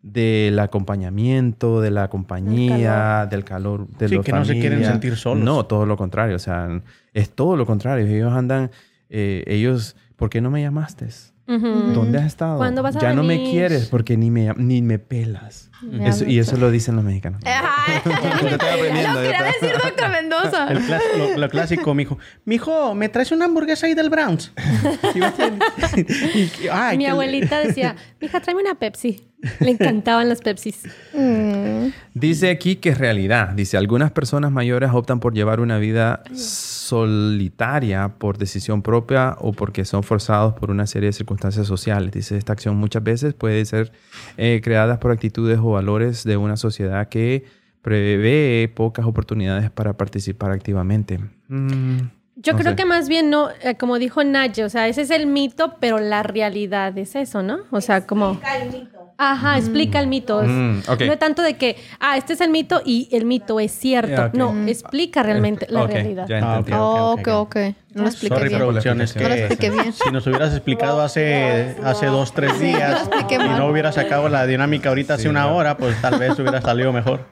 del 0.00 0.56
acompañamiento, 0.60 1.80
de 1.80 1.90
la 1.90 2.06
compañía, 2.10 3.26
del 3.28 3.42
calor 3.42 3.88
de 3.88 4.08
Sí, 4.08 4.16
la 4.18 4.22
que 4.22 4.32
no 4.32 4.44
se 4.44 4.60
quieren 4.60 4.84
sentir 4.84 5.16
solos. 5.16 5.42
No, 5.42 5.66
todo 5.66 5.84
lo 5.84 5.96
contrario. 5.96 6.36
O 6.36 6.38
sea, 6.38 6.80
es 7.12 7.30
todo 7.30 7.56
lo 7.56 7.66
contrario. 7.66 8.06
Ellos 8.06 8.32
andan, 8.32 8.70
eh, 9.10 9.42
ellos, 9.48 9.96
¿por 10.14 10.30
qué 10.30 10.40
no 10.40 10.52
me 10.52 10.62
llamaste? 10.62 11.06
Ujú. 11.48 11.92
¿Dónde 11.92 12.18
has 12.18 12.26
estado? 12.26 12.58
¿Cuándo 12.58 12.84
vas 12.84 12.94
a 12.94 13.00
ya 13.00 13.12
no 13.14 13.24
me 13.24 13.34
venir? 13.38 13.50
quieres 13.50 13.86
porque 13.86 14.16
ni 14.16 14.30
me, 14.30 14.54
ni 14.58 14.80
me 14.80 15.00
pelas. 15.00 15.67
Eso- 16.02 16.24
y 16.26 16.38
eso 16.38 16.56
lo 16.56 16.70
dicen 16.70 16.96
los 16.96 17.04
mexicanos. 17.04 17.40
Yo 18.04 18.54
aprendiendo, 18.54 19.14
Lo 19.14 19.20
quería 19.22 19.42
decir 19.44 19.72
doctor 19.82 20.10
Mendoza. 20.10 20.68
El 20.70 20.78
clas- 20.78 21.02
lo, 21.16 21.38
lo 21.38 21.48
clásico, 21.48 21.94
mijo. 21.94 22.18
Mijo, 22.44 22.94
¿me 22.94 23.08
traes 23.08 23.32
una 23.32 23.44
hamburguesa 23.46 23.86
ahí 23.86 23.94
del 23.94 24.10
Browns? 24.10 24.52
Y 25.14 26.68
ay, 26.70 26.98
Mi 26.98 27.06
abuelita 27.06 27.58
decía, 27.64 27.96
mija, 28.20 28.40
tráeme 28.40 28.62
una 28.62 28.74
Pepsi. 28.74 29.24
Le 29.60 29.70
encantaban 29.70 30.28
las 30.28 30.40
Pepsis. 30.40 30.82
Mm, 31.14 31.90
Dice 32.12 32.50
aquí 32.50 32.74
que 32.76 32.88
es 32.88 32.98
realidad. 32.98 33.50
Dice, 33.50 33.76
algunas 33.76 34.10
personas 34.10 34.50
mayores 34.50 34.90
optan 34.92 35.20
por 35.20 35.32
llevar 35.32 35.60
una 35.60 35.78
vida 35.78 36.24
solitaria 36.34 38.08
por 38.18 38.36
decisión 38.36 38.82
propia 38.82 39.36
o 39.38 39.52
porque 39.52 39.84
son 39.84 40.02
forzados 40.02 40.54
por 40.54 40.72
una 40.72 40.88
serie 40.88 41.08
de 41.10 41.12
circunstancias 41.12 41.68
sociales. 41.68 42.10
Dice, 42.10 42.36
esta 42.36 42.52
acción 42.52 42.76
muchas 42.76 43.04
veces 43.04 43.34
puede 43.34 43.64
ser 43.64 43.92
eh, 44.38 44.60
creada 44.62 44.98
por 44.98 45.12
actitudes 45.12 45.60
o 45.62 45.67
valores 45.70 46.24
de 46.24 46.36
una 46.36 46.56
sociedad 46.56 47.08
que 47.08 47.44
prevé 47.82 48.70
pocas 48.74 49.06
oportunidades 49.06 49.70
para 49.70 49.96
participar 49.96 50.50
activamente. 50.50 51.18
Mm, 51.48 52.10
Yo 52.40 52.52
no 52.52 52.58
creo 52.60 52.72
sé. 52.72 52.76
que 52.76 52.84
más 52.84 53.08
bien 53.08 53.30
no, 53.30 53.48
eh, 53.62 53.74
como 53.76 53.98
dijo 53.98 54.22
Naye, 54.22 54.62
o 54.64 54.68
sea, 54.70 54.86
ese 54.88 55.02
es 55.02 55.10
el 55.10 55.26
mito, 55.26 55.74
pero 55.80 55.98
la 55.98 56.22
realidad 56.22 56.96
es 56.96 57.16
eso, 57.16 57.42
¿no? 57.42 57.58
O 57.70 57.80
sea, 57.80 58.06
como... 58.06 58.40
Ajá, 59.20 59.58
explica 59.58 59.98
el 59.98 60.06
mito. 60.06 60.40
Mm, 60.44 60.82
ok. 60.86 61.00
No 61.00 61.12
es 61.14 61.18
tanto 61.18 61.42
de 61.42 61.56
que, 61.56 61.76
ah, 61.98 62.16
este 62.16 62.34
es 62.34 62.40
el 62.40 62.50
mito 62.50 62.80
y 62.84 63.08
el 63.10 63.24
mito 63.24 63.58
es 63.58 63.72
cierto. 63.72 64.26
Ok. 64.26 64.34
No, 64.34 64.54
explica 64.68 65.24
realmente 65.24 65.66
la 65.68 65.88
realidad. 65.88 66.26
ya 66.28 66.36
Ah, 66.40 66.56
entendí. 66.58 66.72
ok. 66.80 67.18
ok, 67.18 67.28
ok. 67.28 67.56
No 67.94 68.02
lo 68.04 68.08
expliqué 68.10 68.34
Sorry, 68.36 68.48
bien. 68.48 68.60
producción, 68.60 69.00
es 69.00 69.16
No 69.16 69.22
lo 69.22 69.28
que 69.34 69.40
expliqué 69.40 69.70
bien. 69.70 69.92
si 69.92 70.10
nos 70.12 70.24
hubieras 70.28 70.52
explicado 70.52 71.00
hace, 71.00 71.74
hace 71.82 72.06
dos, 72.06 72.32
tres 72.32 72.60
días 72.60 73.00
expliqué 73.08 73.34
y 73.34 73.48
no 73.58 73.66
hubiera 73.66 73.90
sacado 73.90 74.28
la 74.28 74.46
dinámica 74.46 74.90
ahorita 74.90 75.14
hace 75.14 75.28
una 75.28 75.48
hora, 75.48 75.76
pues 75.76 76.00
tal 76.00 76.16
vez 76.20 76.38
hubiera 76.38 76.60
salido 76.60 76.92
mejor. 76.92 77.26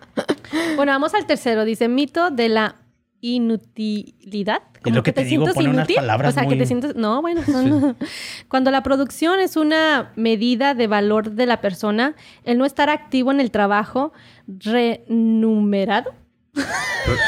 Bueno, 0.74 0.90
vamos 0.90 1.14
al 1.14 1.24
tercero. 1.26 1.64
Dice 1.64 1.86
mito 1.86 2.30
de 2.30 2.48
la 2.48 2.74
inutilidad. 3.20 4.62
Es 4.84 4.92
lo 4.94 5.02
que 5.02 5.12
te 5.12 5.24
digo, 5.24 5.46
pone 5.52 5.68
unas 5.68 5.88
palabras 5.88 6.30
O 6.30 6.34
sea, 6.34 6.42
que 6.44 6.50
muy- 6.50 6.58
te 6.58 6.66
sientes... 6.66 6.94
No, 6.96 7.20
bueno. 7.22 7.42
son- 7.44 7.96
Cuando 8.48 8.70
la 8.70 8.82
producción 8.82 9.40
es 9.40 9.56
una 9.56 10.12
medida 10.16 10.74
de 10.74 10.86
valor 10.86 11.32
de 11.32 11.46
la 11.46 11.60
persona, 11.60 12.14
el 12.44 12.58
no 12.58 12.64
estar 12.64 12.88
activo 12.90 13.32
en 13.32 13.40
el 13.40 13.50
trabajo 13.50 14.12
renumerado. 14.46 16.12
Re- 16.54 16.62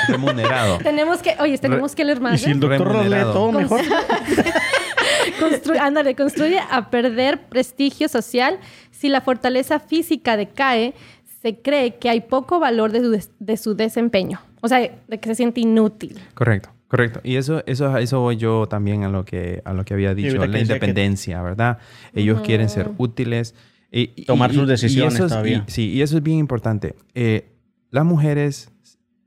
Remunerado. 0.09 0.79
Tenemos 0.83 1.21
que... 1.23 1.37
Oye, 1.41 1.59
tenemos 1.59 1.95
que 1.95 2.05
leer 2.05 2.19
Y 2.19 2.21
más. 2.21 2.41
si 2.41 2.49
¿eh? 2.49 2.53
el 2.53 2.61
doctor 2.61 2.81
lo 2.87 2.93
lee 2.93 2.99
Remunerado. 3.01 3.33
todo 3.33 3.53
mejor. 3.53 3.81
Constru- 5.41 5.79
ándale, 5.79 6.15
construye 6.15 6.59
a 6.71 6.91
perder 6.91 7.49
prestigio 7.49 8.09
social. 8.09 8.59
Si 8.91 9.09
la 9.09 9.21
fortaleza 9.21 9.79
física 9.81 10.37
decae, 10.37 10.95
se 11.43 11.61
cree 11.61 11.97
que 11.97 12.09
hay 12.09 12.21
poco 12.23 12.59
valor 12.61 12.91
de 12.93 13.01
su, 13.01 13.11
des- 13.11 13.31
de 13.39 13.57
su 13.57 13.75
desempeño. 13.75 14.41
O 14.61 14.69
sea, 14.69 14.79
de 14.81 15.21
que 15.21 15.29
se 15.29 15.35
siente 15.35 15.61
inútil. 15.61 16.21
Correcto. 16.35 16.71
Correcto. 16.89 17.21
Y 17.23 17.37
eso, 17.37 17.63
eso, 17.67 17.97
eso 17.99 18.21
voy 18.21 18.37
yo 18.39 18.67
también 18.67 19.05
a 19.05 19.09
lo 19.11 19.25
que, 19.25 19.61
a 19.67 19.75
lo 19.75 19.85
que 19.85 19.93
había 19.95 20.15
dicho, 20.15 20.33
que 20.39 20.47
la 20.47 20.53
que- 20.55 20.61
independencia, 20.61 21.43
¿verdad? 21.43 21.79
Ellos 22.15 22.41
quieren 22.43 22.69
ser 22.69 22.91
útiles. 22.97 23.55
y- 23.91 24.11
y- 24.17 24.25
Tomar 24.27 24.51
y- 24.51 24.55
sus 24.55 24.67
decisiones 24.69 25.15
eso 25.15 25.25
es- 25.27 25.31
todavía. 25.33 25.65
y- 25.67 25.71
sí, 25.71 25.91
y 25.93 26.03
eso 26.03 26.17
es 26.19 26.23
bien 26.23 26.39
importante. 26.39 26.95
Eh, 27.15 27.53
las 27.91 28.05
mujeres 28.05 28.71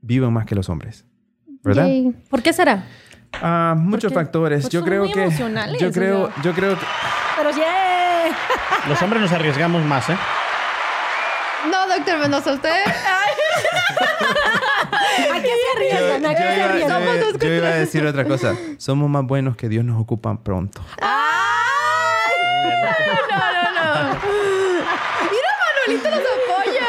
viven 0.00 0.32
más 0.32 0.44
que 0.46 0.54
los 0.54 0.68
hombres, 0.68 1.04
¿verdad? 1.64 1.86
Yay. 1.86 2.12
¿Por 2.30 2.42
qué 2.42 2.52
será? 2.52 2.84
Ah, 3.34 3.74
muchos 3.76 4.12
Porque, 4.12 4.24
factores. 4.24 4.60
pues, 4.62 4.72
yo 4.72 4.80
son 4.80 4.88
creo 4.88 5.04
muy 5.04 5.12
que 5.12 5.22
emocionales, 5.22 5.80
yo 5.80 5.90
creo, 5.92 6.26
sea. 6.32 6.42
yo 6.44 6.52
creo 6.52 6.78
que 6.78 6.84
Pero 7.38 7.50
yeah. 7.56 8.24
Los 8.88 9.00
hombres 9.02 9.22
nos 9.22 9.32
arriesgamos 9.32 9.84
más, 9.84 10.10
¿eh? 10.10 10.16
No, 11.70 11.88
doctor 11.96 12.18
Mendoza, 12.20 12.52
usted. 12.54 12.70
¿A 15.34 15.40
qué 15.42 15.48
se 15.48 15.76
arriesgan? 15.76 16.26
¿A 16.26 16.34
qué 16.34 16.42
se 16.42 16.62
arriesgan? 16.62 17.02
yo- 17.04 17.38
yo 17.38 17.54
iba 17.54 17.68
a 17.68 17.74
decir 17.74 18.06
otra 18.06 18.24
cosa. 18.24 18.54
Somos 18.78 19.08
más 19.10 19.24
buenos 19.24 19.56
que 19.56 19.68
Dios 19.68 19.84
nos 19.84 20.00
ocupa 20.00 20.42
pronto. 20.42 20.80
¡Ay! 21.00 21.10
No, 23.30 23.36
no, 23.36 24.14
no. 24.14 24.20
Mira, 25.30 25.50
Manuelito 25.86 26.10
nos 26.10 26.20
apoya. 26.20 26.88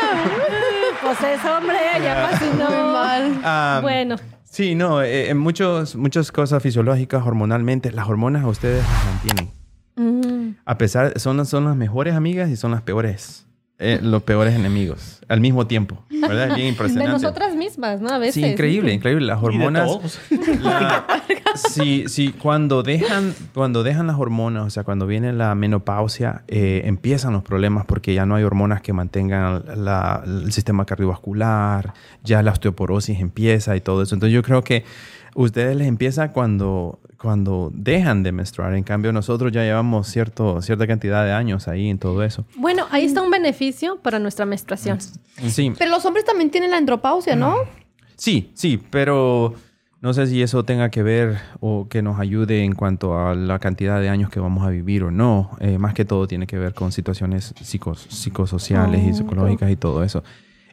Pues 1.01 1.21
es 1.33 1.45
hombre, 1.45 1.77
ya 2.01 2.29
casi 2.29 2.45
Muy 2.45 2.57
no. 2.57 2.69
mal. 2.93 3.41
Ah, 3.43 3.79
Bueno, 3.81 4.15
Sí, 4.45 4.75
no, 4.75 5.01
eh, 5.01 5.29
en 5.31 5.37
muchos, 5.39 5.95
muchas 5.95 6.31
cosas 6.31 6.61
fisiológicas, 6.61 7.25
hormonalmente, 7.25 7.91
las 7.91 8.07
hormonas 8.07 8.43
a 8.43 8.47
ustedes 8.47 8.83
las 8.87 9.05
mantienen. 9.05 9.51
mm, 9.95 10.55
A 10.65 10.77
pesar, 10.77 11.19
son, 11.19 11.43
son 11.47 11.65
las 11.65 11.75
mejores 11.75 12.13
amigas 12.15 12.49
y 12.49 12.55
son 12.55 12.69
las 12.71 12.83
peores, 12.83 13.47
eh, 13.79 13.99
los 14.01 14.23
peores 14.23 14.53
enemigos 14.55 15.19
al 15.27 15.39
mismo 15.41 15.65
tiempo, 15.67 16.03
¿verdad? 16.09 16.49
Es 16.49 16.55
bien 16.55 16.57
de 16.65 16.67
impresionante. 16.69 17.11
nosotras 17.11 17.55
mismas, 17.55 17.99
¿no? 18.01 18.09
A 18.09 18.17
veces. 18.17 18.35
Sí, 18.35 18.45
increíble, 18.45 18.93
increíble. 18.93 19.25
Las 19.25 19.39
Y 19.39 19.41
de 19.41 19.47
hormonas. 19.47 19.87
todos. 19.87 20.19
la- 20.61 21.05
sí, 21.55 22.05
sí, 22.07 22.33
cuando 22.33 22.83
dejan, 22.83 23.33
cuando 23.53 23.83
dejan 23.83 24.07
las 24.07 24.17
hormonas, 24.19 24.63
o 24.65 24.69
sea, 24.69 24.83
cuando 24.83 25.07
viene 25.07 25.33
la 25.33 25.55
menopausia, 25.55 26.43
eh, 26.47 26.81
empiezan 26.85 27.33
los 27.33 27.43
problemas 27.43 27.85
porque 27.85 28.13
ya 28.13 28.25
no 28.25 28.35
hay 28.35 28.43
hormonas 28.43 28.81
que 28.81 28.93
mantengan 28.93 29.63
la- 29.83 30.21
el 30.25 30.51
sistema 30.51 30.85
cardiovascular, 30.85 31.93
ya 32.23 32.41
la 32.43 32.51
osteoporosis 32.51 33.19
empieza 33.19 33.75
y 33.75 33.81
todo 33.81 34.03
eso. 34.03 34.15
Entonces 34.15 34.33
yo 34.33 34.43
creo 34.43 34.63
que 34.63 34.83
ustedes 35.35 35.75
les 35.75 35.87
empieza 35.87 36.31
cuando, 36.31 36.99
cuando 37.17 37.71
dejan 37.73 38.23
de 38.23 38.31
menstruar. 38.31 38.73
En 38.75 38.83
cambio, 38.83 39.11
nosotros 39.13 39.51
ya 39.51 39.63
llevamos 39.63 40.07
cierto, 40.07 40.61
cierta 40.61 40.85
cantidad 40.87 41.23
de 41.25 41.31
años 41.31 41.67
ahí 41.67 41.89
en 41.89 41.97
todo 41.99 42.23
eso. 42.23 42.45
Bueno, 42.55 42.85
ahí 42.91 43.05
está 43.05 43.21
un 43.21 43.31
beneficio 43.31 43.97
para 44.01 44.19
nuestra 44.19 44.45
menstruación. 44.45 44.99
Sí, 45.49 45.71
Pero 45.77 45.91
los 45.91 46.05
hombres 46.05 46.25
también 46.25 46.49
tienen 46.51 46.71
la 46.71 46.77
andropausia, 46.77 47.35
¿no? 47.35 47.55
Sí, 48.15 48.51
sí, 48.53 48.79
pero 48.89 49.53
no 50.01 50.13
sé 50.13 50.27
si 50.27 50.41
eso 50.41 50.63
tenga 50.65 50.89
que 50.89 51.01
ver 51.01 51.37
o 51.61 51.87
que 51.89 52.01
nos 52.01 52.19
ayude 52.19 52.63
en 52.63 52.75
cuanto 52.75 53.17
a 53.17 53.33
la 53.35 53.57
cantidad 53.59 53.99
de 54.01 54.09
años 54.09 54.29
que 54.29 54.39
vamos 54.39 54.65
a 54.65 54.69
vivir 54.69 55.03
o 55.03 55.11
no. 55.11 55.51
Eh, 55.61 55.77
más 55.77 55.93
que 55.93 56.05
todo 56.05 56.27
tiene 56.27 56.45
que 56.45 56.57
ver 56.57 56.73
con 56.73 56.91
situaciones 56.91 57.53
psicos- 57.61 58.05
psicosociales 58.09 59.01
y 59.07 59.13
psicológicas 59.13 59.71
y 59.71 59.75
todo 59.77 60.03
eso. 60.03 60.23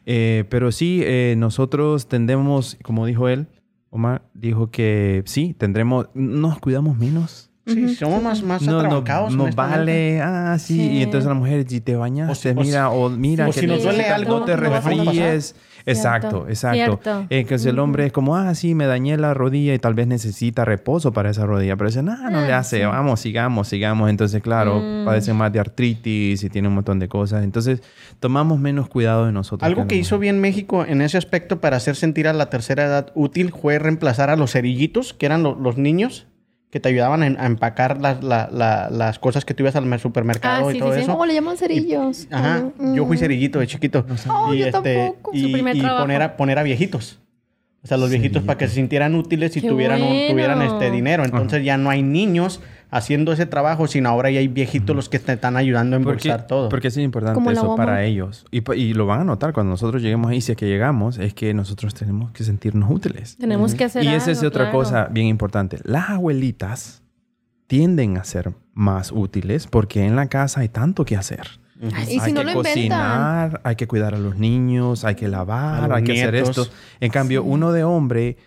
Eh, 0.05 0.43
pero 0.49 0.71
sí, 0.71 1.01
eh, 1.03 1.35
nosotros 1.37 2.07
tendemos, 2.07 2.77
como 2.83 3.05
dijo 3.05 3.27
él, 3.29 3.47
Omar, 3.91 4.23
dijo 4.33 4.71
que 4.71 5.21
sí, 5.25 5.53
tendremos, 5.53 6.07
nos 6.13 6.59
cuidamos 6.59 6.97
menos. 6.97 7.49
Sí, 7.67 7.93
somos 7.95 8.23
más, 8.23 8.41
más 8.41 8.61
No, 8.63 8.71
no, 8.71 8.77
atrabancados, 8.79 9.35
no 9.35 9.43
honestamente. 9.43 9.77
vale, 9.77 10.21
ah, 10.21 10.57
sí, 10.57 10.75
Sí. 10.75 10.81
y 10.97 11.03
entonces 11.03 11.27
la 11.27 11.35
mujer, 11.35 11.63
si 11.69 11.79
te 11.79 11.95
bañaste, 11.95 12.31
O 12.31 12.35
si- 12.35 12.49
o 12.59 12.63
mira, 12.63 12.89
o 12.89 13.09
mira, 13.09 13.47
o 13.47 13.51
que 13.51 13.59
si 13.59 13.67
nos 13.67 13.77
te- 13.77 13.83
duele 13.83 14.07
no 14.09 14.15
algo, 14.15 14.41
te 14.45 14.55
refríes. 14.55 15.55
Exacto, 15.85 16.45
exacto. 16.47 16.75
cierto. 17.01 17.25
Eh, 17.29 17.45
que 17.45 17.57
si 17.57 17.69
el 17.69 17.79
hombre 17.79 18.05
es 18.05 18.11
como, 18.11 18.35
ah, 18.35 18.53
sí, 18.55 18.75
me 18.75 18.85
dañé 18.85 19.17
la 19.17 19.33
rodilla 19.33 19.73
y 19.73 19.79
tal 19.79 19.93
vez 19.93 20.07
necesita 20.07 20.65
reposo 20.65 21.11
para 21.13 21.29
esa 21.29 21.45
rodilla, 21.45 21.75
pero 21.75 21.89
dice, 21.89 22.03
no, 22.03 22.15
no 22.29 22.41
le 22.41 22.53
Ah, 22.53 22.59
hace, 22.59 22.77
sí. 22.79 22.83
vamos, 22.83 23.19
sigamos, 23.19 23.67
sigamos. 23.67 24.09
Entonces, 24.09 24.41
claro, 24.41 24.79
Mm. 24.79 25.05
padece 25.05 25.33
más 25.33 25.51
de 25.51 25.59
artritis 25.59 26.43
y 26.43 26.49
tiene 26.49 26.67
un 26.67 26.75
montón 26.75 26.99
de 26.99 27.07
cosas. 27.07 27.43
Entonces, 27.43 27.81
tomamos 28.19 28.59
menos 28.59 28.87
cuidado 28.89 29.25
de 29.25 29.31
nosotros. 29.31 29.65
Algo 29.67 29.87
que 29.87 29.95
hizo 29.95 30.19
bien 30.19 30.39
México 30.39 30.85
en 30.85 31.01
ese 31.01 31.17
aspecto 31.17 31.61
para 31.61 31.77
hacer 31.77 31.95
sentir 31.95 32.27
a 32.27 32.33
la 32.33 32.49
tercera 32.49 32.85
edad 32.85 33.11
útil 33.15 33.51
fue 33.51 33.79
reemplazar 33.79 34.29
a 34.29 34.35
los 34.35 34.51
cerillitos, 34.51 35.13
que 35.13 35.25
eran 35.25 35.43
lo- 35.43 35.55
los 35.55 35.77
niños 35.77 36.27
que 36.71 36.79
te 36.79 36.89
ayudaban 36.89 37.21
a, 37.21 37.45
empacar 37.45 37.99
las, 38.01 38.23
la- 38.23 38.49
la- 38.51 38.89
las 38.89 39.19
cosas 39.19 39.43
que 39.45 39.53
tú 39.53 39.63
ibas 39.63 39.75
al 39.75 39.85
mer- 39.85 39.99
supermercado 39.99 40.67
Ah, 40.67 40.71
y 40.71 40.75
sí, 40.75 40.79
todo 40.79 40.91
sí, 40.93 40.95
sí. 40.99 41.03
eso. 41.03 41.11
¿Cómo 41.11 41.25
le 41.25 41.33
llaman 41.33 41.57
cerillos? 41.57 42.27
Ajá, 42.31 42.63
Mm. 42.77 42.95
yo 42.95 43.05
fui 43.05 43.17
cerillito 43.17 43.59
de 43.59 43.67
chiquito. 43.67 44.05
Oh, 44.29 44.53
y 44.53 44.59
yo 44.59 44.65
este, 44.67 44.95
tampoco. 44.95 45.31
y, 45.33 45.41
Su 45.43 45.51
primer 45.51 45.75
y 45.75 45.81
trabajo. 45.81 46.03
poner, 46.03 46.21
a, 46.21 46.37
poner 46.37 46.57
a 46.59 46.63
viejitos. 46.63 47.19
O 47.83 47.87
sea, 47.87 47.97
los 47.97 48.09
viejitos 48.09 48.43
para 48.43 48.57
que 48.57 48.67
se 48.67 48.75
sintieran 48.75 49.15
útiles 49.15 49.57
y 49.57 49.61
Qué 49.61 49.67
tuvieran, 49.67 50.01
un- 50.01 50.07
bueno. 50.09 50.31
tuvieran 50.31 50.61
este 50.61 50.91
dinero. 50.91 51.25
Entonces 51.25 51.63
ya 51.65 51.77
no 51.77 51.89
hay 51.89 52.03
niños 52.03 52.61
haciendo 52.91 53.31
ese 53.31 53.45
trabajo, 53.45 53.87
sino 53.87 54.09
ahora 54.09 54.29
ya 54.29 54.39
hay 54.39 54.49
viejitos 54.49 54.95
los 54.95 55.09
que 55.09 55.17
te 55.17 55.33
están 55.33 55.55
ayudando 55.55 55.95
a 55.95 55.99
embolsar 55.99 56.45
todo. 56.45 56.69
porque 56.69 56.89
es 56.89 56.97
importante 56.97 57.51
eso 57.51 57.75
para 57.75 58.03
ellos. 58.03 58.45
Y, 58.51 58.93
lo 58.93 59.05
van 59.05 59.21
a 59.21 59.23
notar 59.23 59.53
cuando 59.53 59.71
nosotros 59.71 60.01
lleguemos 60.01 60.29
ahí, 60.29 60.41
si 60.41 60.51
es 60.51 60.57
que 60.57 60.67
llegamos, 60.67 61.17
es 61.17 61.33
que 61.33 61.53
nosotros 61.53 61.95
tenemos 61.95 62.31
que 62.31 62.43
sentirnos 62.43 62.91
útiles. 62.91 63.37
Tenemos 63.37 63.73
que 63.73 63.85
hacer 63.85 64.03
Y 64.03 64.09
esa 64.09 64.31
es 64.31 64.43
otra 64.43 64.65
claro. 64.65 64.77
cosa 64.77 65.05
bien 65.05 65.27
importante. 65.27 65.79
Las 65.83 66.09
abuelitas 66.09 67.01
tienden 67.67 68.17
a 68.17 68.25
ser 68.25 68.53
más 68.73 69.13
útiles 69.13 69.67
porque 69.67 70.05
en 70.05 70.17
la 70.17 70.27
casa 70.27 70.59
hay 70.59 70.69
tanto 70.69 71.05
que 71.05 71.15
hacer. 71.15 71.47
Y 71.81 72.19
si 72.19 72.19
hay 72.19 72.33
no 72.33 72.41
que 72.41 72.45
lo 72.45 72.51
inventan. 72.51 72.73
cocinar, 72.73 73.61
hay 73.63 73.75
que 73.75 73.87
cuidar 73.87 74.13
a 74.13 74.19
los 74.19 74.37
niños, 74.37 75.05
hay 75.05 75.15
que 75.15 75.27
lavar, 75.29 75.91
hay 75.91 76.03
que 76.03 76.11
hacer 76.11 76.35
esto. 76.35 76.67
En 76.99 77.09
cambio, 77.09 77.43
uno 77.43 77.71
de 77.71 77.83
hombre 77.83 78.37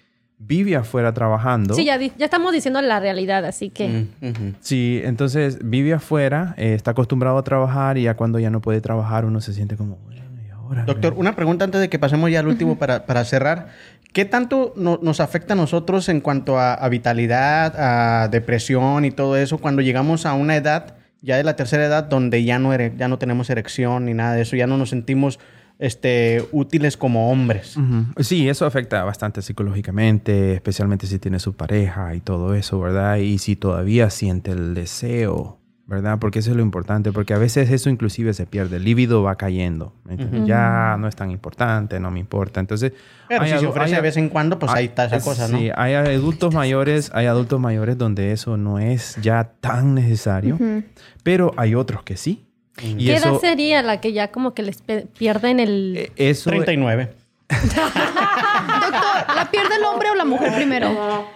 vive 0.46 0.76
afuera 0.76 1.12
trabajando. 1.14 1.74
Sí, 1.74 1.84
ya, 1.84 1.96
estamos 1.96 2.52
diciendo 2.52 2.80
la 2.82 3.00
realidad, 3.00 3.44
así 3.44 3.70
que... 3.70 4.06
Mm. 4.20 4.54
Sí, 4.60 5.00
entonces 5.04 5.58
vive 5.62 5.92
afuera, 5.94 6.54
eh, 6.58 6.74
está 6.74 6.90
acostumbrado 6.92 7.38
a 7.38 7.44
trabajar 7.44 7.98
y 7.98 8.02
ya 8.02 8.14
cuando 8.14 8.38
ya 8.38 8.50
no 8.50 8.60
puede 8.60 8.80
trabajar 8.80 9.24
uno 9.24 9.40
se 9.40 9.52
siente 9.52 9.76
como, 9.76 9.96
bueno, 9.96 10.22
¿y 10.46 10.50
ahora? 10.50 10.84
Doctor, 10.84 11.14
una 11.16 11.34
pregunta 11.34 11.64
antes 11.64 11.80
de 11.80 11.88
que 11.88 11.98
pasemos 11.98 12.30
ya 12.30 12.40
al 12.40 12.46
último 12.48 12.78
para, 12.78 13.06
para 13.06 13.24
cerrar. 13.24 13.68
¿Qué 14.12 14.24
tanto 14.24 14.72
no- 14.76 15.00
nos 15.02 15.18
afecta 15.20 15.54
a 15.54 15.56
nosotros 15.56 16.08
en 16.08 16.20
cuanto 16.20 16.58
a, 16.58 16.74
a 16.74 16.88
vitalidad, 16.88 17.74
a 18.24 18.28
depresión 18.28 19.04
y 19.04 19.10
todo 19.10 19.36
eso 19.36 19.58
cuando 19.58 19.82
llegamos 19.82 20.24
a 20.26 20.34
una 20.34 20.54
edad, 20.56 20.94
ya 21.20 21.36
de 21.36 21.42
la 21.44 21.56
tercera 21.56 21.84
edad, 21.86 22.04
donde 22.04 22.44
ya 22.44 22.58
no, 22.58 22.72
ere- 22.74 22.92
ya 22.96 23.08
no 23.08 23.18
tenemos 23.18 23.50
erección 23.50 24.04
ni 24.04 24.14
nada 24.14 24.34
de 24.34 24.42
eso, 24.42 24.56
ya 24.56 24.66
no 24.66 24.76
nos 24.76 24.90
sentimos 24.90 25.40
este, 25.78 26.46
útiles 26.52 26.96
como 26.96 27.30
hombres? 27.30 27.76
Sí, 28.20 28.48
eso 28.48 28.66
afecta 28.66 29.02
bastante 29.04 29.42
psicológicamente, 29.42 30.54
especialmente 30.54 31.06
si 31.06 31.18
tiene 31.18 31.38
su 31.38 31.54
pareja 31.54 32.14
y 32.14 32.20
todo 32.20 32.54
eso, 32.54 32.80
¿verdad? 32.80 33.16
Y 33.16 33.38
si 33.38 33.56
todavía 33.56 34.10
siente 34.10 34.52
el 34.52 34.74
deseo, 34.74 35.58
¿verdad? 35.86 36.18
Porque 36.18 36.38
eso 36.38 36.50
es 36.50 36.56
lo 36.56 36.62
importante, 36.62 37.12
porque 37.12 37.34
a 37.34 37.38
veces 37.38 37.68
eso 37.70 37.90
inclusive 37.90 38.32
se 38.32 38.46
pierde, 38.46 38.76
el 38.76 38.84
líbido 38.84 39.22
va 39.22 39.34
cayendo. 39.36 39.92
Ya 40.46 40.96
no 40.98 41.08
es 41.08 41.16
tan 41.16 41.30
importante, 41.30 42.00
no 42.00 42.10
me 42.10 42.20
importa. 42.20 42.60
Entonces, 42.60 42.92
Pero 43.28 43.42
hay 43.42 43.52
si 43.52 43.58
se 43.58 43.66
ofrece 43.66 43.90
hay- 43.90 43.96
de 43.96 44.00
vez 44.00 44.16
en 44.16 44.28
cuando, 44.30 44.58
pues 44.58 44.72
ahí 44.72 44.86
está 44.86 45.04
esa 45.04 45.20
cosa, 45.20 45.48
¿no? 45.48 45.58
Sí, 45.58 45.70
hay 45.76 45.92
adultos 45.94 46.54
mayores, 46.54 47.10
hay 47.12 47.26
adultos 47.26 47.60
mayores 47.60 47.98
donde 47.98 48.32
eso 48.32 48.56
no 48.56 48.78
es 48.78 49.16
ya 49.20 49.52
tan 49.60 49.94
necesario, 49.94 50.58
pero 51.22 51.52
hay 51.56 51.74
otros 51.74 52.02
que 52.02 52.16
sí. 52.16 52.46
Y 52.82 53.06
¿Qué 53.06 53.16
edad 53.16 53.30
eso, 53.32 53.40
sería 53.40 53.82
la 53.82 54.00
que 54.00 54.12
ya 54.12 54.28
como 54.32 54.52
que 54.54 54.62
les 54.62 54.82
pierden 55.18 55.60
el... 55.60 55.94
eh, 55.96 56.12
eso 56.16 56.50
39. 56.50 57.12
Doctor, 57.48 59.36
¿la 59.36 59.48
pierde 59.50 59.76
el 59.76 59.84
hombre 59.84 60.10
o 60.10 60.14
la 60.14 60.24
mujer 60.24 60.54
primero? 60.54 60.90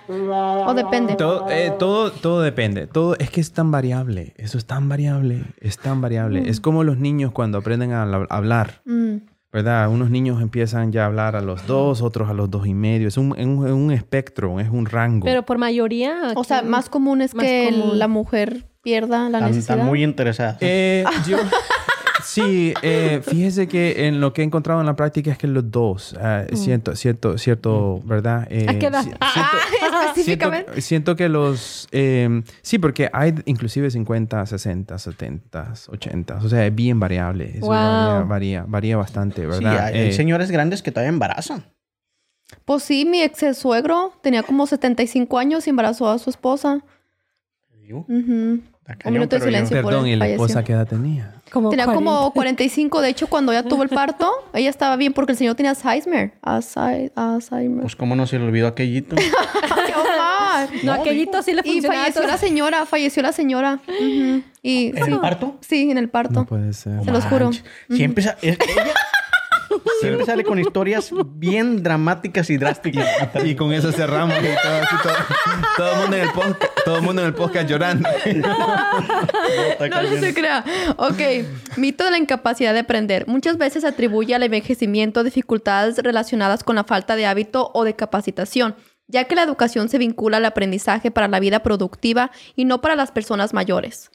¿O 0.09 0.75
depende? 0.75 1.15
Todo, 1.17 1.49
eh, 1.51 1.73
todo, 1.79 2.11
todo 2.11 2.41
depende. 2.43 2.87
Todo 2.87 3.17
es 3.19 3.31
que 3.31 3.41
es 3.41 3.53
tan 3.53 3.71
variable. 3.71 4.35
Eso 4.37 4.59
es 4.59 4.65
tan 4.67 4.89
variable. 4.89 5.45
Es 5.61 5.79
tan 5.79 6.01
variable. 6.01 6.49
Es 6.49 6.61
como 6.61 6.83
los 6.85 6.99
niños 6.99 7.33
cuando 7.33 7.59
aprenden 7.59 7.93
a 7.93 8.07
la- 8.07 8.27
hablar. 8.31 8.81
Mm. 8.85 9.17
¿Verdad? 9.51 9.89
Unos 9.89 10.11
niños 10.11 10.43
empiezan 10.43 10.93
ya 10.93 11.05
a 11.05 11.07
hablar 11.07 11.35
a 11.35 11.41
los 11.41 11.67
dos, 11.67 12.03
otros 12.03 12.29
a 12.29 12.35
los 12.35 12.51
dos 12.51 12.67
y 12.67 12.75
medio. 12.75 13.09
Es 13.09 13.17
un, 13.17 13.35
es 13.39 13.47
un, 13.47 13.59
un 13.71 13.91
espectro, 13.93 14.61
es 14.61 14.69
un 14.69 14.85
rango. 14.87 15.25
Pero 15.25 15.43
por 15.45 15.57
mayoría... 15.57 16.33
O 16.37 16.45
sea, 16.45 16.61
más 16.63 16.91
común 16.91 17.23
es 17.23 17.35
Más 17.35 17.47
que 17.47 17.71
común. 17.73 17.99
la 17.99 18.09
mujer 18.09 18.67
pierda 18.83 19.31
la 19.31 19.39
Están, 19.39 19.51
necesidad. 19.51 19.77
están 19.77 19.87
muy 19.89 20.05
interesadas. 20.05 20.59
Eh, 20.61 21.03
yo- 21.27 21.39
sí, 22.41 22.75
eh, 22.83 23.21
fíjese 23.23 23.67
que 23.69 24.07
en 24.07 24.21
lo 24.21 24.33
que 24.33 24.43
he 24.43 24.45
encontrado 24.45 24.81
en 24.81 24.87
la 24.87 24.97
práctica 24.97 25.31
es 25.33 25.39
que 25.39 25.47
los 25.47 25.71
dos, 25.71 26.15
ah, 26.21 26.45
siento, 26.55 26.95
cierto, 26.97 27.39
cierto, 27.39 28.01
¿verdad? 28.05 28.47
Eh, 28.51 28.67
¿A 28.69 28.79
qué 28.79 28.87
edad? 28.87 29.03
si- 29.05 29.11
Ah, 29.21 29.51
siento- 29.79 30.01
específicamente. 30.07 30.65
Siento, 30.73 30.83
siento 30.83 31.17
que 31.17 31.29
los... 31.29 31.89
eh, 31.93 32.43
sí, 32.63 32.79
porque 32.79 33.09
hay 33.13 33.35
inclusive 33.47 33.91
50, 33.91 34.45
60, 34.47 34.99
70, 34.99 35.73
80. 35.89 36.37
O 36.37 36.49
sea, 36.49 36.67
es 36.67 36.75
bien 36.75 36.99
variable. 37.01 37.51
Eso 37.59 37.67
Wow. 37.67 37.75
varía, 37.75 38.23
varía, 38.25 38.65
varía 38.67 38.97
bastante, 38.97 39.43
Sí, 39.43 39.47
¿verdad? 39.47 39.87
hay, 39.87 39.95
hay 39.99 40.09
Eh, 40.09 40.13
señores 40.13 40.51
grandes 40.51 40.83
que 40.83 40.91
todavía 40.93 41.11
embarazan. 41.11 41.65
Pues 42.65 42.83
sí, 42.83 43.05
mi 43.05 43.21
ex 43.23 43.57
suegro 43.59 44.13
tenía 44.23 44.43
como 44.43 44.67
75 44.67 45.39
años 45.39 45.67
y 45.67 45.71
embarazó 45.71 46.09
a 46.11 46.19
su 46.19 46.31
esposa. 46.31 46.83
Digo. 47.83 48.07
Ujú. 48.09 48.61
Un 49.05 49.13
minuto 49.13 49.37
de 49.37 49.41
pero 49.41 49.51
yo- 49.51 49.57
silencio. 49.57 49.83
por 49.83 49.91
Perdón, 49.93 50.07
¿y 50.09 50.17
la 50.17 50.25
falleció. 50.25 50.45
esposa 50.47 50.65
qué 50.65 50.73
edad 50.73 50.87
tenía? 50.87 51.35
Como 51.53 51.71
Tenía 51.71 51.85
40. 51.87 52.05
como 52.05 52.33
45. 52.33 53.01
De 53.03 53.09
hecho, 53.11 53.27
cuando 53.27 53.53
ella 53.53 53.63
tuvo 53.63 53.83
el 53.83 53.89
parto, 53.91 54.31
ella 54.55 54.71
estaba 54.71 54.97
bien 54.97 55.13
porque 55.13 55.33
el 55.33 55.39
señor 55.39 55.55
tenía 55.57 55.71
Alzheimer. 55.73 56.33
Alzheimer. 56.43 57.81
Pues 57.83 57.97
cómo 57.97 58.17
no 58.17 58.27
se 58.27 58.39
le 58.39 58.45
olvidó 58.47 58.67
aquellito. 58.69 59.17
¡Ay, 59.63 59.93
Omar! 59.95 60.69
No, 60.83 60.93
aquellito 60.93 61.43
sí 61.43 61.53
le 61.53 61.63
Y 61.65 61.73
funcionaba. 61.73 62.01
falleció 62.03 62.27
la 62.27 62.39
señora, 62.39 62.87
falleció 62.87 63.23
la 63.23 63.33
señora. 63.33 63.81
Y, 64.63 64.89
¿En 64.97 65.05
sí. 65.05 65.11
el 65.13 65.21
parto? 65.21 65.57
Sí, 65.61 65.91
en 65.91 65.99
el 65.99 66.09
parto. 66.09 66.41
No 66.41 66.47
puede 66.47 66.73
ser. 66.73 67.05
Se 67.05 67.11
los 67.11 67.25
juro. 67.25 67.51
Siempre, 67.91 68.25
ella 68.25 68.37
siempre 70.01 70.25
sale 70.25 70.45
con 70.45 70.59
historias 70.59 71.11
bien 71.35 71.83
dramáticas 71.83 72.51
y 72.51 72.57
drásticas. 72.57 73.07
Y 73.45 73.55
con 73.55 73.73
eso 73.73 73.93
cerramos. 73.93 74.37
y 74.39 74.63
todo, 74.63 74.75
así, 74.75 74.97
todo, 75.03 75.15
todo 75.77 75.93
el 75.93 76.01
mundo 76.01 76.17
en 76.17 76.23
el 76.23 76.33
podcast, 76.33 76.73
todo 76.85 76.97
el 76.97 77.03
mundo 77.03 77.23
en 77.23 77.29
el 77.29 77.35
podcast 77.35 77.69
llorando. 77.69 78.09
No, 79.79 80.03
no 80.03 80.21
se 80.21 80.35
crea. 80.35 80.65
Ok, 80.97 81.21
mito 81.77 82.05
de 82.05 82.11
la 82.11 82.19
incapacidad 82.19 82.73
de 82.73 82.81
aprender. 82.81 83.27
Muchas 83.27 83.59
veces 83.59 83.83
se 83.83 83.89
atribuye 83.89 84.35
al 84.35 84.43
envejecimiento 84.43 85.25
dificultades 85.25 85.99
relacionadas 85.99 86.65
con 86.65 86.77
la 86.77 86.85
falta 86.85 87.17
de 87.17 87.27
hábito 87.27 87.71
o 87.75 87.85
de 87.85 87.95
capacitación, 87.95 88.77
ya 89.07 89.25
que 89.25 89.35
la 89.35 89.43
educación 89.43 89.89
se 89.89 89.99
vincula 89.99 90.39
al 90.39 90.45
aprendizaje 90.45 91.11
para 91.11 91.29
la 91.29 91.41
vida 91.41 91.61
productiva 91.61 92.31
y 92.57 92.65
no 92.65 92.81
para 92.81 92.97
las 92.97 93.13
personas 93.13 93.55
mayores. 93.55 94.11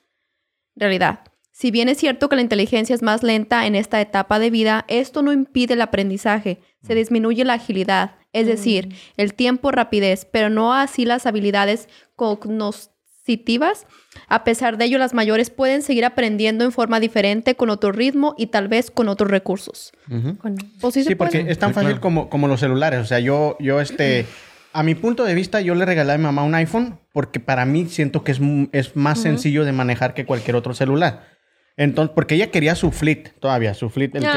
Realidad. 0.75 1.32
Si 1.53 1.69
bien 1.69 1.87
es 1.87 1.99
cierto 1.99 2.29
que 2.29 2.35
la 2.35 2.41
inteligencia 2.41 2.95
es 2.95 3.03
más 3.03 3.21
lenta 3.21 3.67
en 3.67 3.75
esta 3.75 4.01
etapa 4.01 4.39
de 4.39 4.49
vida, 4.49 4.85
esto 4.87 5.21
no 5.21 5.31
impide 5.31 5.75
el 5.75 5.81
aprendizaje. 5.81 6.59
Se 6.81 6.95
disminuye 6.95 7.45
la 7.45 7.53
agilidad, 7.53 8.15
es 8.33 8.47
decir, 8.47 8.95
el 9.17 9.35
tiempo 9.35 9.71
rapidez, 9.71 10.25
pero 10.25 10.49
no 10.49 10.73
así 10.73 11.05
las 11.05 11.27
habilidades 11.27 11.87
cognitivas. 12.15 13.85
A 14.27 14.43
pesar 14.43 14.77
de 14.77 14.85
ello, 14.85 14.97
las 14.97 15.13
mayores 15.13 15.51
pueden 15.51 15.83
seguir 15.83 16.05
aprendiendo 16.05 16.65
en 16.65 16.71
forma 16.71 16.99
diferente, 16.99 17.53
con 17.53 17.69
otro 17.69 17.91
ritmo 17.91 18.33
y 18.35 18.47
tal 18.47 18.67
vez 18.67 18.89
con 18.89 19.07
otros 19.07 19.29
recursos. 19.29 19.93
Pues 20.81 20.95
sí, 20.95 21.13
porque 21.13 21.45
es 21.47 21.59
tan 21.59 21.75
fácil 21.75 21.89
claro. 21.89 22.01
como, 22.01 22.29
como 22.31 22.47
los 22.47 22.61
celulares. 22.61 22.99
O 22.99 23.05
sea, 23.05 23.19
yo, 23.19 23.57
yo 23.59 23.79
este, 23.79 24.25
a 24.73 24.81
mi 24.81 24.95
punto 24.95 25.23
de 25.23 25.35
vista, 25.35 25.61
yo 25.61 25.75
le 25.75 25.85
regalé 25.85 26.13
a 26.13 26.17
mi 26.17 26.23
mamá 26.23 26.41
un 26.43 26.55
iPhone 26.55 26.99
porque 27.11 27.39
para 27.39 27.63
mí 27.65 27.85
siento 27.89 28.23
que 28.23 28.31
es, 28.31 28.41
es 28.71 28.95
más 28.95 29.19
sencillo 29.19 29.65
de 29.65 29.71
manejar 29.71 30.15
que 30.15 30.25
cualquier 30.25 30.55
otro 30.55 30.73
celular. 30.73 31.32
Entonces, 31.77 32.13
porque 32.13 32.35
ella 32.35 32.51
quería 32.51 32.75
su 32.75 32.91
Fleet 32.91 33.33
todavía, 33.39 33.73
su 33.73 33.89
Fleet. 33.89 34.11
El 34.13 34.23
que, 34.23 34.27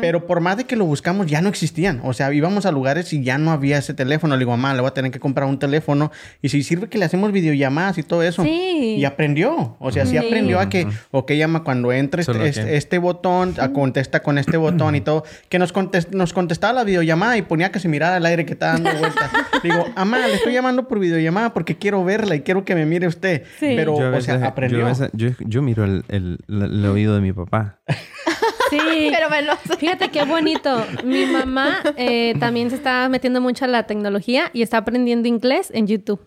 Pero 0.00 0.26
por 0.26 0.40
más 0.40 0.56
de 0.56 0.64
que 0.64 0.76
lo 0.76 0.84
buscamos, 0.84 1.26
ya 1.26 1.40
no 1.40 1.48
existían. 1.48 2.00
O 2.04 2.12
sea, 2.12 2.32
íbamos 2.32 2.66
a 2.66 2.72
lugares 2.72 3.12
y 3.12 3.22
ya 3.22 3.38
no 3.38 3.50
había 3.52 3.78
ese 3.78 3.94
teléfono. 3.94 4.34
Le 4.34 4.40
digo, 4.40 4.50
mamá, 4.52 4.74
le 4.74 4.80
voy 4.80 4.88
a 4.88 4.94
tener 4.94 5.10
que 5.10 5.20
comprar 5.20 5.48
un 5.48 5.58
teléfono. 5.58 6.10
Y 6.42 6.48
si 6.48 6.62
sirve 6.62 6.88
que 6.88 6.98
le 6.98 7.04
hacemos 7.04 7.32
videollamadas 7.32 7.98
y 7.98 8.02
todo 8.02 8.22
eso. 8.22 8.42
Sí. 8.42 8.96
Y 8.98 9.04
aprendió. 9.04 9.76
O 9.78 9.90
sea, 9.92 10.04
sí, 10.06 10.12
Sí. 10.12 10.16
aprendió 10.18 10.58
a 10.60 10.68
que, 10.68 10.86
ok, 11.10 11.32
llama 11.32 11.64
cuando 11.64 11.92
entre 11.92 12.22
este, 12.22 12.46
este, 12.48 12.76
este 12.76 12.98
botón, 12.98 13.54
a 13.58 13.72
contesta 13.72 14.20
con 14.20 14.38
este 14.38 14.56
botón 14.56 14.94
y 14.94 15.00
todo. 15.00 15.24
Que 15.48 15.58
nos, 15.58 15.72
contest- 15.74 16.10
nos 16.10 16.32
contestaba 16.32 16.72
la 16.72 16.84
videollamada 16.84 17.36
y 17.36 17.42
ponía 17.42 17.70
que 17.70 17.78
se 17.80 17.88
mirara 17.88 18.16
al 18.16 18.26
aire 18.26 18.44
que 18.46 18.52
está 18.54 18.72
dando 18.72 18.90
vueltas. 18.90 19.30
digo, 19.62 19.86
mamá, 19.96 20.18
le 20.26 20.34
estoy 20.34 20.52
llamando 20.52 20.88
por 20.88 20.98
videollamada 20.98 21.52
porque 21.54 21.76
quiero 21.76 22.04
verla 22.04 22.34
y 22.36 22.40
quiero 22.40 22.64
que 22.64 22.74
me 22.74 22.86
mire 22.86 23.06
usted. 23.06 23.42
Sí. 23.58 23.72
Pero, 23.76 23.98
Yo 23.98 24.08
o 24.16 24.20
sea, 24.20 24.34
veces- 24.34 24.48
aprendió. 24.48 24.78
Yo, 24.80 24.86
veces- 24.86 25.10
yo- 25.12 25.30
yo 25.40 25.62
miro 25.62 25.84
el, 25.84 26.04
el- 26.08 26.38
el 26.48 26.84
oído 26.86 27.14
de 27.14 27.20
mi 27.20 27.32
papá. 27.32 27.78
Sí. 28.70 28.78
Pero 29.12 29.28
me 29.28 29.42
lo 29.42 29.56
Fíjate 29.56 30.08
qué 30.10 30.24
bonito. 30.24 30.84
Mi 31.04 31.26
mamá 31.26 31.82
eh, 31.96 32.34
también 32.38 32.70
se 32.70 32.76
está 32.76 33.08
metiendo 33.08 33.40
mucho 33.40 33.64
a 33.64 33.68
la 33.68 33.82
tecnología 33.84 34.50
y 34.52 34.62
está 34.62 34.78
aprendiendo 34.78 35.28
inglés 35.28 35.70
en 35.74 35.86
YouTube. 35.86 36.20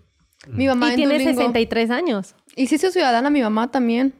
Mi 0.47 0.67
mamá 0.67 0.87
y 0.87 0.89
en 0.91 0.95
tiene 0.97 1.13
Duolingo. 1.15 1.31
63 1.41 1.89
años. 1.89 2.35
Y 2.55 2.67
sí, 2.67 2.77
soy 2.77 2.91
ciudadana, 2.91 3.29
mi 3.29 3.41
mamá 3.41 3.71
también. 3.71 4.13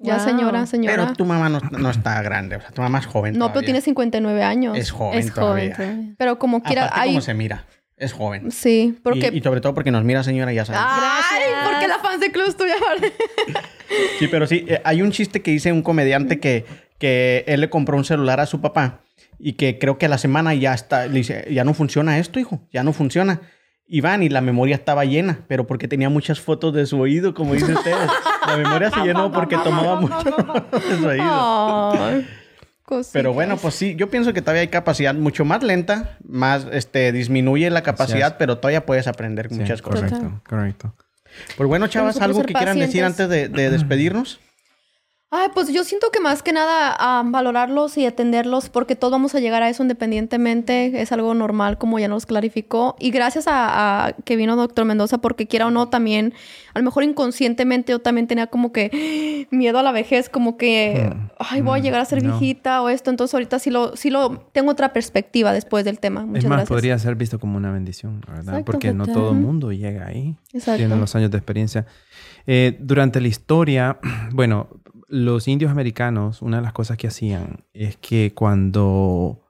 Ya, 0.00 0.16
Wow. 0.16 0.24
señora, 0.26 0.66
señora. 0.66 0.96
Pero 0.96 1.12
tu 1.14 1.24
mamá 1.24 1.48
no, 1.48 1.60
no 1.76 1.90
está 1.90 2.20
grande. 2.22 2.56
O 2.56 2.60
sea, 2.60 2.70
tu 2.70 2.82
mamá 2.82 2.98
es 3.00 3.06
joven 3.06 3.36
no, 3.36 3.52
pero 3.52 3.64
tiene 3.64 3.80
59 3.80 4.42
años. 4.44 4.78
Es 4.78 4.90
joven 4.92 5.18
es 5.18 5.32
todavía. 5.32 5.74
joven. 5.74 5.90
todavía. 5.92 6.14
Pero 6.18 6.38
como 6.38 6.62
quiera, 6.62 6.84
Aparte 6.84 7.00
hay... 7.00 7.08
cómo 7.10 7.20
se 7.20 7.34
mira. 7.34 7.64
Es 7.96 8.12
joven. 8.12 8.52
Sí, 8.52 8.96
porque... 9.02 9.30
Y, 9.32 9.38
y 9.38 9.40
sobre 9.40 9.60
todo 9.60 9.74
porque 9.74 9.90
nos 9.90 10.04
mira 10.04 10.22
señora, 10.22 10.52
ya 10.52 10.64
sabes. 10.64 10.80
Ay, 10.84 11.00
Gracias. 11.42 11.68
porque 11.68 11.88
la 11.88 11.98
fans 11.98 12.20
de 12.20 12.30
Club 12.30 12.56
tuya. 12.56 12.74
Sí, 14.20 14.28
pero 14.28 14.46
sí, 14.46 14.64
eh, 14.68 14.80
hay 14.84 15.02
un 15.02 15.10
chiste 15.10 15.42
que 15.42 15.50
dice 15.50 15.72
un 15.72 15.82
comediante 15.82 16.38
que, 16.38 16.64
que 16.98 17.44
él 17.46 17.60
le 17.60 17.70
compró 17.70 17.96
un 17.96 18.04
celular 18.04 18.40
a 18.40 18.46
su 18.46 18.60
papá 18.60 19.00
y 19.38 19.52
que 19.54 19.78
creo 19.78 19.98
que 19.98 20.06
a 20.06 20.08
la 20.08 20.18
semana 20.18 20.54
ya 20.54 20.74
está, 20.74 21.06
le 21.06 21.14
dice, 21.18 21.46
ya 21.50 21.64
no 21.64 21.74
funciona 21.74 22.18
esto, 22.18 22.40
hijo, 22.40 22.60
ya 22.72 22.82
no 22.82 22.92
funciona. 22.92 23.40
Y 23.90 24.02
van 24.02 24.22
y 24.22 24.28
la 24.28 24.42
memoria 24.42 24.74
estaba 24.76 25.06
llena, 25.06 25.46
pero 25.48 25.66
porque 25.66 25.88
tenía 25.88 26.10
muchas 26.10 26.40
fotos 26.40 26.74
de 26.74 26.84
su 26.84 27.00
oído, 27.00 27.32
como 27.32 27.54
dicen 27.54 27.74
ustedes. 27.74 28.10
La 28.46 28.56
memoria 28.58 28.90
se 28.90 29.00
llenó 29.00 29.32
porque 29.32 29.56
tomaba 29.56 29.98
mucho 29.98 30.24
de 30.24 30.96
su 30.98 31.06
oído. 31.06 32.24
Cositas. 32.84 33.10
Pero 33.12 33.32
bueno, 33.34 33.56
pues 33.58 33.74
sí, 33.74 33.94
yo 33.96 34.10
pienso 34.10 34.32
que 34.32 34.40
todavía 34.42 34.62
hay 34.62 34.68
capacidad 34.68 35.14
mucho 35.14 35.44
más 35.44 35.62
lenta, 35.62 36.16
más, 36.26 36.66
este, 36.72 37.12
disminuye 37.12 37.68
la 37.70 37.82
capacidad, 37.82 38.28
es. 38.28 38.34
pero 38.38 38.58
todavía 38.58 38.84
puedes 38.86 39.06
aprender 39.06 39.48
Sí, 39.50 39.56
muchas 39.56 39.82
cosas. 39.82 40.10
Correcto, 40.10 40.40
correcto. 40.48 40.94
Pues 41.56 41.68
bueno, 41.68 41.86
chavas, 41.88 42.16
nosotros 42.16 42.36
algo 42.36 42.46
que 42.46 42.54
quieran 42.54 42.78
decir 42.78 43.02
pacientes. 43.02 43.20
antes 43.20 43.52
de, 43.52 43.62
de 43.62 43.70
despedirnos. 43.70 44.40
Ay, 45.30 45.48
pues 45.52 45.70
yo 45.70 45.84
siento 45.84 46.10
que 46.10 46.20
más 46.20 46.42
que 46.42 46.52
nada 46.52 47.22
valorarlos 47.26 47.98
y 47.98 48.06
atenderlos 48.06 48.70
porque 48.70 48.96
todos 48.96 49.12
vamos 49.12 49.34
a 49.34 49.40
llegar 49.40 49.62
a 49.62 49.68
eso 49.68 49.82
independientemente. 49.82 51.02
Es 51.02 51.12
algo 51.12 51.34
normal, 51.34 51.76
como 51.76 51.98
ya 51.98 52.08
nos 52.08 52.24
clarificó. 52.24 52.96
Y 52.98 53.10
gracias 53.10 53.46
a, 53.46 54.06
a 54.06 54.12
que 54.12 54.36
vino 54.36 54.56
doctor 54.56 54.86
Mendoza, 54.86 55.18
porque 55.18 55.46
quiera 55.46 55.66
o 55.66 55.70
no, 55.70 55.88
también, 55.88 56.32
a 56.72 56.78
lo 56.78 56.84
mejor 56.84 57.04
inconscientemente 57.04 57.92
yo 57.92 57.98
también 57.98 58.26
tenía 58.26 58.46
como 58.46 58.72
que 58.72 59.46
miedo 59.50 59.78
a 59.78 59.82
la 59.82 59.92
vejez, 59.92 60.28
como 60.30 60.56
que, 60.56 61.12
Mm, 61.14 61.28
ay, 61.38 61.60
voy 61.60 61.78
a 61.78 61.80
mm, 61.80 61.84
llegar 61.84 62.00
a 62.00 62.04
ser 62.04 62.22
no. 62.22 62.30
viejita 62.38 62.82
o 62.82 62.88
esto. 62.88 63.10
Entonces 63.10 63.34
ahorita 63.34 63.58
sí 63.58 63.70
lo, 63.70 63.96
sí 63.96 64.10
lo, 64.10 64.38
tengo 64.52 64.70
otra 64.70 64.92
perspectiva 64.92 65.52
después 65.52 65.84
del 65.84 65.98
tema. 66.00 66.24
Muchas 66.24 66.44
es 66.44 66.48
más, 66.48 66.56
gracias. 66.58 66.68
podría 66.68 66.98
ser 66.98 67.16
visto 67.16 67.38
como 67.38 67.56
una 67.56 67.70
bendición, 67.70 68.20
¿verdad? 68.20 68.40
Exacto, 68.40 68.64
Porque 68.64 68.92
no 68.94 69.06
todo 69.06 69.32
el 69.32 69.36
mundo 69.38 69.72
llega 69.72 70.06
ahí. 70.06 70.36
Exacto. 70.52 70.78
Tienen 70.78 70.98
los 71.00 71.14
años 71.14 71.30
de 71.30 71.36
experiencia. 71.38 71.86
Eh, 72.46 72.76
durante 72.80 73.20
la 73.20 73.28
historia, 73.28 73.98
bueno, 74.32 74.68
los 75.08 75.48
indios 75.48 75.70
americanos, 75.70 76.42
una 76.42 76.58
de 76.58 76.62
las 76.62 76.72
cosas 76.72 76.98
que 76.98 77.08
hacían 77.08 77.64
es 77.72 77.96
que 77.96 78.32
cuando, 78.34 79.46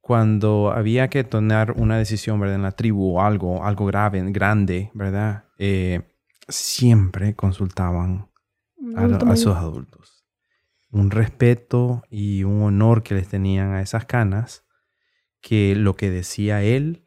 cuando 0.00 0.70
había 0.70 1.08
que 1.08 1.24
tomar 1.24 1.72
una 1.72 1.96
decisión, 1.96 2.38
¿verdad? 2.38 2.56
En 2.56 2.62
la 2.62 2.72
tribu 2.72 3.16
o 3.16 3.22
algo, 3.22 3.64
algo 3.64 3.86
grave, 3.86 4.22
grande, 4.30 4.90
¿verdad? 4.92 5.44
Eh, 5.58 6.02
siempre 6.48 7.34
consultaban 7.34 8.28
a, 8.94 9.04
a 9.04 9.36
sus 9.36 9.56
adultos. 9.56 10.26
Un 10.90 11.10
respeto 11.10 12.02
y 12.10 12.44
un 12.44 12.62
honor 12.62 13.02
que 13.02 13.14
les 13.14 13.28
tenían 13.28 13.72
a 13.72 13.80
esas 13.80 14.04
canas, 14.04 14.64
que 15.40 15.74
lo 15.74 15.96
que 15.96 16.10
decía 16.10 16.62
él 16.62 17.06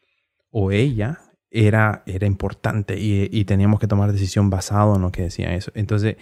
o 0.49 0.71
ella 0.71 1.19
era, 1.51 2.03
era 2.07 2.25
importante 2.25 2.99
y, 2.99 3.29
y 3.31 3.45
teníamos 3.45 3.79
que 3.79 3.87
tomar 3.87 4.11
decisión 4.11 4.49
basado 4.49 4.95
en 4.95 5.03
lo 5.03 5.11
que 5.11 5.23
decía 5.23 5.53
eso. 5.53 5.71
Entonces, 5.75 6.17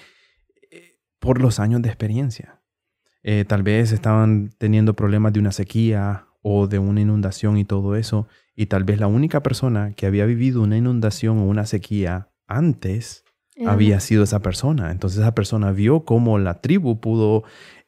por 1.19 1.41
los 1.41 1.59
años 1.59 1.81
de 1.81 1.89
experiencia, 1.89 2.61
eh, 3.23 3.45
tal 3.47 3.63
vez 3.63 3.91
estaban 3.91 4.51
teniendo 4.57 4.95
problemas 4.95 5.33
de 5.33 5.39
una 5.39 5.51
sequía 5.51 6.27
o 6.41 6.67
de 6.67 6.79
una 6.79 7.01
inundación 7.01 7.57
y 7.57 7.65
todo 7.65 7.95
eso, 7.95 8.27
y 8.55 8.67
tal 8.67 8.83
vez 8.83 8.99
la 8.99 9.07
única 9.07 9.43
persona 9.43 9.93
que 9.93 10.05
había 10.05 10.25
vivido 10.25 10.61
una 10.61 10.77
inundación 10.77 11.39
o 11.39 11.45
una 11.45 11.65
sequía 11.65 12.29
antes 12.47 13.23
había 13.65 13.99
sido 13.99 14.23
esa 14.23 14.41
persona. 14.41 14.91
Entonces 14.91 15.19
esa 15.19 15.33
persona 15.33 15.71
vio 15.71 16.05
cómo 16.05 16.37
la 16.37 16.61
tribu 16.61 16.99
pudo 16.99 17.43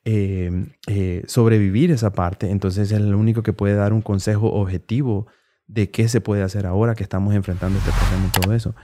eh, 0.06 0.65
eh, 0.88 1.23
sobrevivir 1.27 1.91
esa 1.91 2.11
parte. 2.11 2.49
Entonces 2.49 2.91
es 2.91 2.97
el 2.97 3.14
único 3.14 3.43
que 3.43 3.53
puede 3.53 3.76
dar 3.76 3.93
un 3.93 4.01
consejo 4.01 4.51
objetivo 4.51 5.27
de 5.68 5.91
qué 5.91 6.07
se 6.07 6.22
puede 6.22 6.41
hacer 6.41 6.65
ahora 6.65 6.95
que 6.95 7.03
estamos 7.03 7.35
enfrentando 7.35 7.77
este 7.77 7.91
problema 7.91 8.27
y 8.27 8.41
todo 8.41 8.53
eso. 8.53 8.76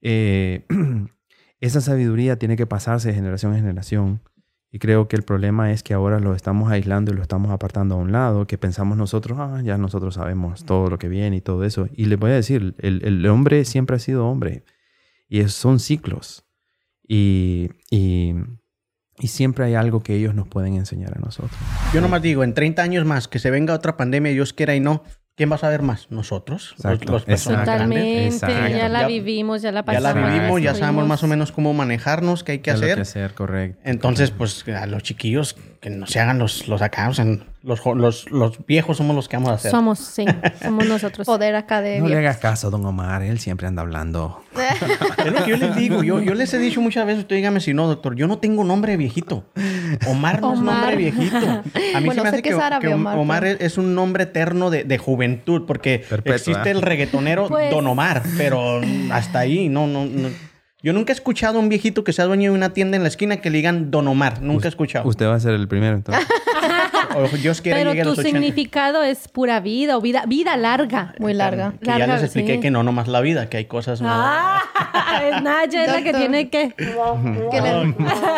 Eh, 0.00 0.66
esa 1.60 1.80
sabiduría 1.80 2.38
tiene 2.38 2.56
que 2.56 2.66
pasarse 2.66 3.08
de 3.08 3.14
generación 3.14 3.52
en 3.54 3.60
generación. 3.60 4.20
Y 4.70 4.78
creo 4.78 5.08
que 5.08 5.16
el 5.16 5.22
problema 5.22 5.70
es 5.72 5.82
que 5.82 5.94
ahora 5.94 6.18
lo 6.20 6.34
estamos 6.34 6.70
aislando 6.70 7.12
y 7.12 7.14
lo 7.16 7.22
estamos 7.22 7.50
apartando 7.50 7.94
a 7.94 7.98
un 7.98 8.12
lado, 8.12 8.46
que 8.46 8.58
pensamos 8.58 8.98
nosotros, 8.98 9.38
ah, 9.40 9.60
ya 9.64 9.78
nosotros 9.78 10.14
sabemos 10.16 10.64
todo 10.64 10.90
lo 10.90 10.98
que 10.98 11.08
viene 11.08 11.36
y 11.36 11.40
todo 11.40 11.64
eso. 11.64 11.88
Y 11.94 12.06
les 12.06 12.18
voy 12.18 12.32
a 12.32 12.34
decir, 12.34 12.74
el, 12.78 13.00
el 13.04 13.26
hombre 13.26 13.64
siempre 13.64 13.96
ha 13.96 13.98
sido 14.00 14.26
hombre. 14.26 14.64
Y 15.28 15.40
es- 15.40 15.54
son 15.54 15.78
ciclos. 15.78 16.44
Y, 17.08 17.70
y, 17.90 18.34
y 19.18 19.28
siempre 19.28 19.64
hay 19.64 19.74
algo 19.74 20.02
que 20.02 20.14
ellos 20.16 20.34
nos 20.34 20.48
pueden 20.48 20.74
enseñar 20.74 21.16
a 21.16 21.20
nosotros. 21.20 21.56
Yo 21.94 22.00
nomás 22.00 22.20
digo, 22.20 22.42
en 22.44 22.52
30 22.52 22.82
años 22.82 23.06
más, 23.06 23.28
que 23.28 23.38
se 23.38 23.50
venga 23.50 23.72
otra 23.72 23.96
pandemia, 23.96 24.32
Dios 24.32 24.52
quiera 24.52 24.74
y 24.74 24.80
no, 24.80 25.04
¿quién 25.36 25.50
va 25.50 25.54
a 25.56 25.58
saber 25.58 25.82
más? 25.82 26.06
¿Nosotros? 26.10 26.74
Los- 26.78 26.84
Exacto, 26.94 27.12
los 27.12 27.24
personas 27.24 27.60
exacto. 27.60 27.78
grandes. 27.78 28.40
Totalmente. 28.40 28.56
Exacto. 28.64 28.76
Ya 28.78 28.88
la 28.88 29.06
vivimos, 29.06 29.62
ya 29.62 29.70
la 29.72 29.84
Ya 29.84 30.00
la 30.00 30.08
pasamos. 30.14 30.32
vivimos, 30.32 30.62
ya 30.62 30.74
sabemos 30.74 31.06
más 31.06 31.22
o 31.22 31.26
menos 31.26 31.52
cómo 31.52 31.72
manejarnos, 31.74 32.42
qué 32.42 32.52
hay 32.52 32.58
que 32.58 32.62
¿Qué 32.62 32.70
es 32.72 32.80
lo 32.80 32.86
hacer. 32.86 32.94
que 32.96 33.02
hacer, 33.02 33.34
correcto. 33.34 33.80
Entonces, 33.84 34.30
pues 34.30 34.66
a 34.68 34.86
los 34.86 35.02
chiquillos 35.02 35.56
que 35.80 35.90
no 35.90 36.06
se 36.06 36.18
hagan 36.20 36.38
los, 36.38 36.66
los 36.68 36.82
acá, 36.82 37.08
o 37.08 37.14
sea, 37.14 37.26
Los, 37.66 37.84
los, 37.84 38.30
los 38.30 38.64
viejos 38.64 38.96
somos 38.96 39.16
los 39.16 39.28
que 39.28 39.36
vamos 39.36 39.50
a 39.50 39.54
hacer. 39.54 39.72
Somos, 39.72 39.98
sí, 39.98 40.24
somos 40.62 40.86
nosotros. 40.86 41.26
Poder 41.26 41.56
acá 41.56 41.80
de... 41.80 41.98
No 41.98 42.04
le 42.06 42.14
viejos. 42.16 42.20
hagas 42.30 42.36
caso 42.38 42.68
a 42.68 42.70
don 42.70 42.86
Omar, 42.86 43.22
él 43.22 43.40
siempre 43.40 43.66
anda 43.66 43.82
hablando. 43.82 44.40
Es 45.26 45.32
lo 45.32 45.44
que 45.44 45.50
yo 45.50 45.56
les 45.56 45.74
digo. 45.74 46.02
Yo, 46.04 46.20
yo 46.22 46.34
les 46.34 46.54
he 46.54 46.58
dicho 46.58 46.80
muchas 46.80 47.04
veces, 47.06 47.22
usted 47.22 47.34
dígame 47.36 47.58
si 47.60 47.74
no, 47.74 47.88
doctor. 47.88 48.14
Yo 48.14 48.28
no 48.28 48.38
tengo 48.38 48.62
nombre 48.62 48.92
de 48.92 48.98
viejito. 48.98 49.44
Omar 50.06 50.40
no 50.40 50.52
es 50.54 50.60
Omar. 50.60 50.74
nombre 50.76 50.90
de 50.92 50.96
viejito. 51.10 51.36
A 51.36 52.00
mí 52.00 52.06
Bueno, 52.06 52.14
se 52.14 52.22
me 52.22 52.28
hace 52.28 52.36
que 52.36 52.50
que, 52.50 52.54
es 52.54 52.60
árabe, 52.62 52.86
que 52.86 52.94
Omar, 52.94 53.18
Omar 53.18 53.42
pero- 53.42 53.58
es, 53.58 53.72
es 53.72 53.78
un 53.78 53.96
nombre 53.96 54.22
eterno 54.22 54.70
de, 54.70 54.84
de 54.84 54.98
juventud, 54.98 55.64
porque 55.66 56.04
Perpetua. 56.08 56.36
existe 56.36 56.70
el 56.70 56.82
reggaetonero 56.82 57.48
Pues- 57.48 57.70
Don 57.72 57.86
Omar, 57.88 58.22
pero 58.38 58.80
hasta 59.10 59.40
ahí, 59.40 59.68
no, 59.68 59.86
no, 59.88 60.04
no. 60.06 60.28
Yo 60.82 60.92
nunca 60.92 61.12
he 61.12 61.16
escuchado 61.16 61.58
a 61.58 61.60
un 61.60 61.68
viejito 61.68 62.04
que 62.04 62.12
sea 62.12 62.26
dueño 62.26 62.52
de 62.52 62.56
una 62.56 62.72
tienda 62.72 62.96
en 62.96 63.02
la 63.02 63.08
esquina 63.08 63.38
que 63.38 63.50
le 63.50 63.56
digan 63.56 63.90
Don 63.90 64.06
Omar. 64.06 64.40
Nunca 64.40 64.66
he 64.66 64.68
escuchado. 64.68 65.08
Usted 65.08 65.26
va 65.26 65.34
a 65.34 65.40
ser 65.40 65.54
el 65.54 65.66
primero 65.66 65.96
entonces. 65.96 66.24
O 67.16 67.28
Dios 67.36 67.60
quiera 67.60 67.78
Pero 67.78 67.90
llegue 67.90 68.02
a 68.02 68.04
tu 68.04 68.10
los 68.10 68.18
80. 68.18 68.38
significado 68.38 69.02
es 69.02 69.28
pura 69.28 69.60
vida 69.60 69.96
o 69.96 70.00
vida, 70.00 70.24
vida 70.26 70.56
larga. 70.56 71.14
Muy 71.18 71.34
larga. 71.34 71.74
Que 71.80 71.86
ya 71.86 72.06
les 72.06 72.22
expliqué 72.22 72.54
sí. 72.54 72.60
que 72.60 72.70
no 72.70 72.82
nomás 72.82 73.08
la 73.08 73.20
vida, 73.20 73.48
que 73.48 73.56
hay 73.56 73.64
cosas 73.64 74.00
más. 74.02 74.12
Ah, 74.14 75.22
es 75.36 75.42
Naya, 75.42 75.84
es 75.84 75.92
la 75.92 76.02
que 76.02 76.12
tiene 76.12 76.50
que. 76.50 76.74
Que 76.76 77.60
le- 77.60 77.94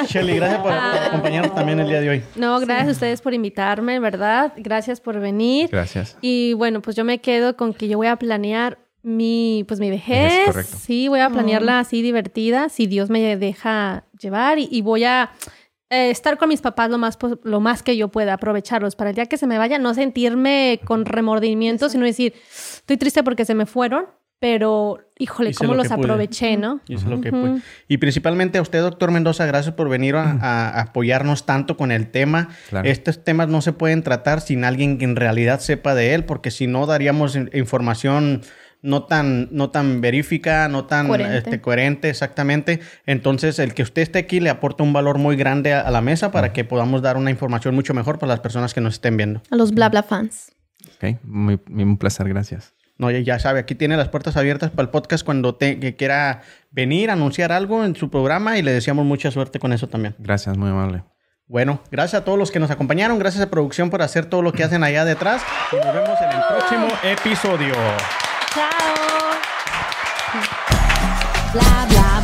Shelly, 0.06 0.36
gracias 0.36 0.60
por, 0.60 0.70
por 0.70 1.02
acompañarnos 1.08 1.54
también 1.54 1.80
el 1.80 1.88
día 1.88 2.00
de 2.00 2.08
hoy. 2.10 2.22
No, 2.36 2.58
gracias 2.60 2.88
a 2.88 2.92
ustedes 2.92 3.20
por 3.20 3.34
invitarme, 3.34 3.98
¿verdad? 4.00 4.52
Gracias 4.56 5.00
por 5.00 5.18
venir. 5.20 5.68
Gracias. 5.70 6.16
Y 6.20 6.52
bueno, 6.54 6.80
pues 6.82 6.96
yo 6.96 7.04
me 7.04 7.18
quedo 7.20 7.56
con 7.56 7.74
que 7.74 7.88
yo 7.88 7.98
voy 7.98 8.06
a 8.06 8.16
planear 8.16 8.78
mi, 9.02 9.64
pues 9.66 9.80
mi 9.80 9.90
vejez. 9.90 10.32
Es 10.32 10.46
correcto. 10.46 10.76
Sí, 10.80 11.08
voy 11.08 11.20
a 11.20 11.30
planearla 11.30 11.78
así 11.80 12.02
divertida, 12.02 12.68
si 12.68 12.86
Dios 12.86 13.10
me 13.10 13.36
deja 13.36 14.04
llevar 14.20 14.58
y, 14.58 14.68
y 14.70 14.82
voy 14.82 15.04
a 15.04 15.30
eh, 15.90 16.10
estar 16.10 16.36
con 16.38 16.48
mis 16.48 16.60
papás 16.60 16.90
lo 16.90 16.98
más, 16.98 17.18
lo 17.44 17.60
más 17.60 17.82
que 17.82 17.96
yo 17.96 18.08
pueda, 18.08 18.34
aprovecharlos 18.34 18.94
para 18.96 19.10
el 19.10 19.16
día 19.16 19.26
que 19.26 19.36
se 19.36 19.46
me 19.46 19.58
vaya, 19.58 19.78
no 19.78 19.94
sentirme 19.94 20.80
con 20.84 21.04
remordimiento, 21.06 21.88
sino 21.88 22.04
decir, 22.04 22.34
estoy 22.76 22.96
triste 22.96 23.22
porque 23.22 23.44
se 23.44 23.54
me 23.54 23.64
fueron, 23.66 24.06
pero 24.40 24.98
híjole, 25.18 25.50
Hice 25.50 25.58
cómo 25.58 25.72
lo 25.74 25.78
los 25.78 25.88
pude. 25.88 25.98
aproveché, 26.04 26.56
¿no? 26.56 26.80
Y, 26.86 26.94
eso 26.94 27.06
es 27.06 27.10
lo 27.10 27.20
que, 27.20 27.60
y 27.88 27.96
principalmente 27.96 28.58
a 28.58 28.62
usted, 28.62 28.80
doctor 28.80 29.10
Mendoza, 29.10 29.46
gracias 29.46 29.74
por 29.74 29.88
venir 29.88 30.14
a, 30.14 30.30
a 30.40 30.80
apoyarnos 30.82 31.44
tanto 31.44 31.76
con 31.76 31.90
el 31.90 32.10
tema. 32.12 32.50
Claro. 32.68 32.88
Estos 32.88 33.24
temas 33.24 33.48
no 33.48 33.60
se 33.62 33.72
pueden 33.72 34.02
tratar 34.04 34.40
sin 34.40 34.62
alguien 34.64 34.98
que 34.98 35.04
en 35.06 35.16
realidad 35.16 35.58
sepa 35.58 35.94
de 35.96 36.14
él, 36.14 36.24
porque 36.24 36.52
si 36.52 36.66
no 36.68 36.86
daríamos 36.86 37.34
in- 37.34 37.50
información 37.52 38.42
no 38.82 39.04
tan, 39.04 39.48
no 39.50 39.70
tan 39.70 40.00
verífica, 40.00 40.68
no 40.68 40.84
tan 40.86 41.08
Coherente. 41.08 41.36
este, 41.38 41.60
coherente, 41.60 42.08
exactamente. 42.08 42.80
Entonces, 43.06 43.58
el 43.58 43.74
que 43.74 43.82
usted 43.82 44.02
esté 44.02 44.18
aquí 44.20 44.40
le 44.40 44.50
aporta 44.50 44.82
un 44.84 44.92
valor 44.92 45.18
muy 45.18 45.36
grande 45.36 45.74
a, 45.74 45.80
a 45.80 45.90
la 45.90 46.00
mesa 46.00 46.30
para 46.30 46.52
que 46.52 46.64
podamos 46.64 47.02
dar 47.02 47.16
una 47.16 47.30
información 47.30 47.74
mucho 47.74 47.94
mejor 47.94 48.18
para 48.18 48.30
las 48.30 48.40
personas 48.40 48.74
que 48.74 48.80
nos 48.80 48.94
estén 48.94 49.16
viendo. 49.16 49.42
A 49.50 49.56
los 49.56 49.72
bla 49.72 49.88
bla 49.88 50.02
fans. 50.02 50.52
Ok, 50.96 51.16
muy, 51.24 51.60
muy- 51.68 51.82
un 51.84 51.98
placer, 51.98 52.28
gracias. 52.28 52.74
No, 52.98 53.10
ya, 53.12 53.20
ya 53.20 53.38
sabe, 53.38 53.60
aquí 53.60 53.76
tiene 53.76 53.96
las 53.96 54.08
puertas 54.08 54.36
abiertas 54.36 54.70
para 54.70 54.82
el 54.82 54.88
podcast 54.90 55.24
cuando 55.24 55.54
te, 55.54 55.78
que 55.78 55.94
quiera 55.94 56.42
venir 56.72 57.10
a 57.10 57.12
anunciar 57.12 57.52
algo 57.52 57.84
en 57.84 57.94
su 57.94 58.10
programa 58.10 58.58
y 58.58 58.62
le 58.62 58.72
deseamos 58.72 59.06
mucha 59.06 59.30
suerte 59.30 59.60
con 59.60 59.72
eso 59.72 59.86
también. 59.88 60.16
Gracias, 60.18 60.56
muy 60.58 60.68
amable. 60.70 61.04
Bueno, 61.46 61.80
gracias 61.92 62.20
a 62.22 62.24
todos 62.24 62.38
los 62.38 62.50
que 62.50 62.58
nos 62.58 62.70
acompañaron, 62.72 63.18
gracias 63.18 63.42
a 63.44 63.50
producción 63.50 63.88
por 63.88 64.02
hacer 64.02 64.26
todo 64.26 64.42
lo 64.42 64.52
que 64.52 64.64
hacen 64.64 64.82
allá 64.82 65.04
detrás 65.04 65.42
y 65.72 65.76
nos 65.76 65.94
vemos 65.94 66.18
en 66.20 66.30
el 66.36 66.44
próximo 66.48 66.86
episodio. 67.04 68.27
Chao. 68.58 69.38
Bla 71.52 71.86
bla 71.86 71.86
bla. 71.86 72.17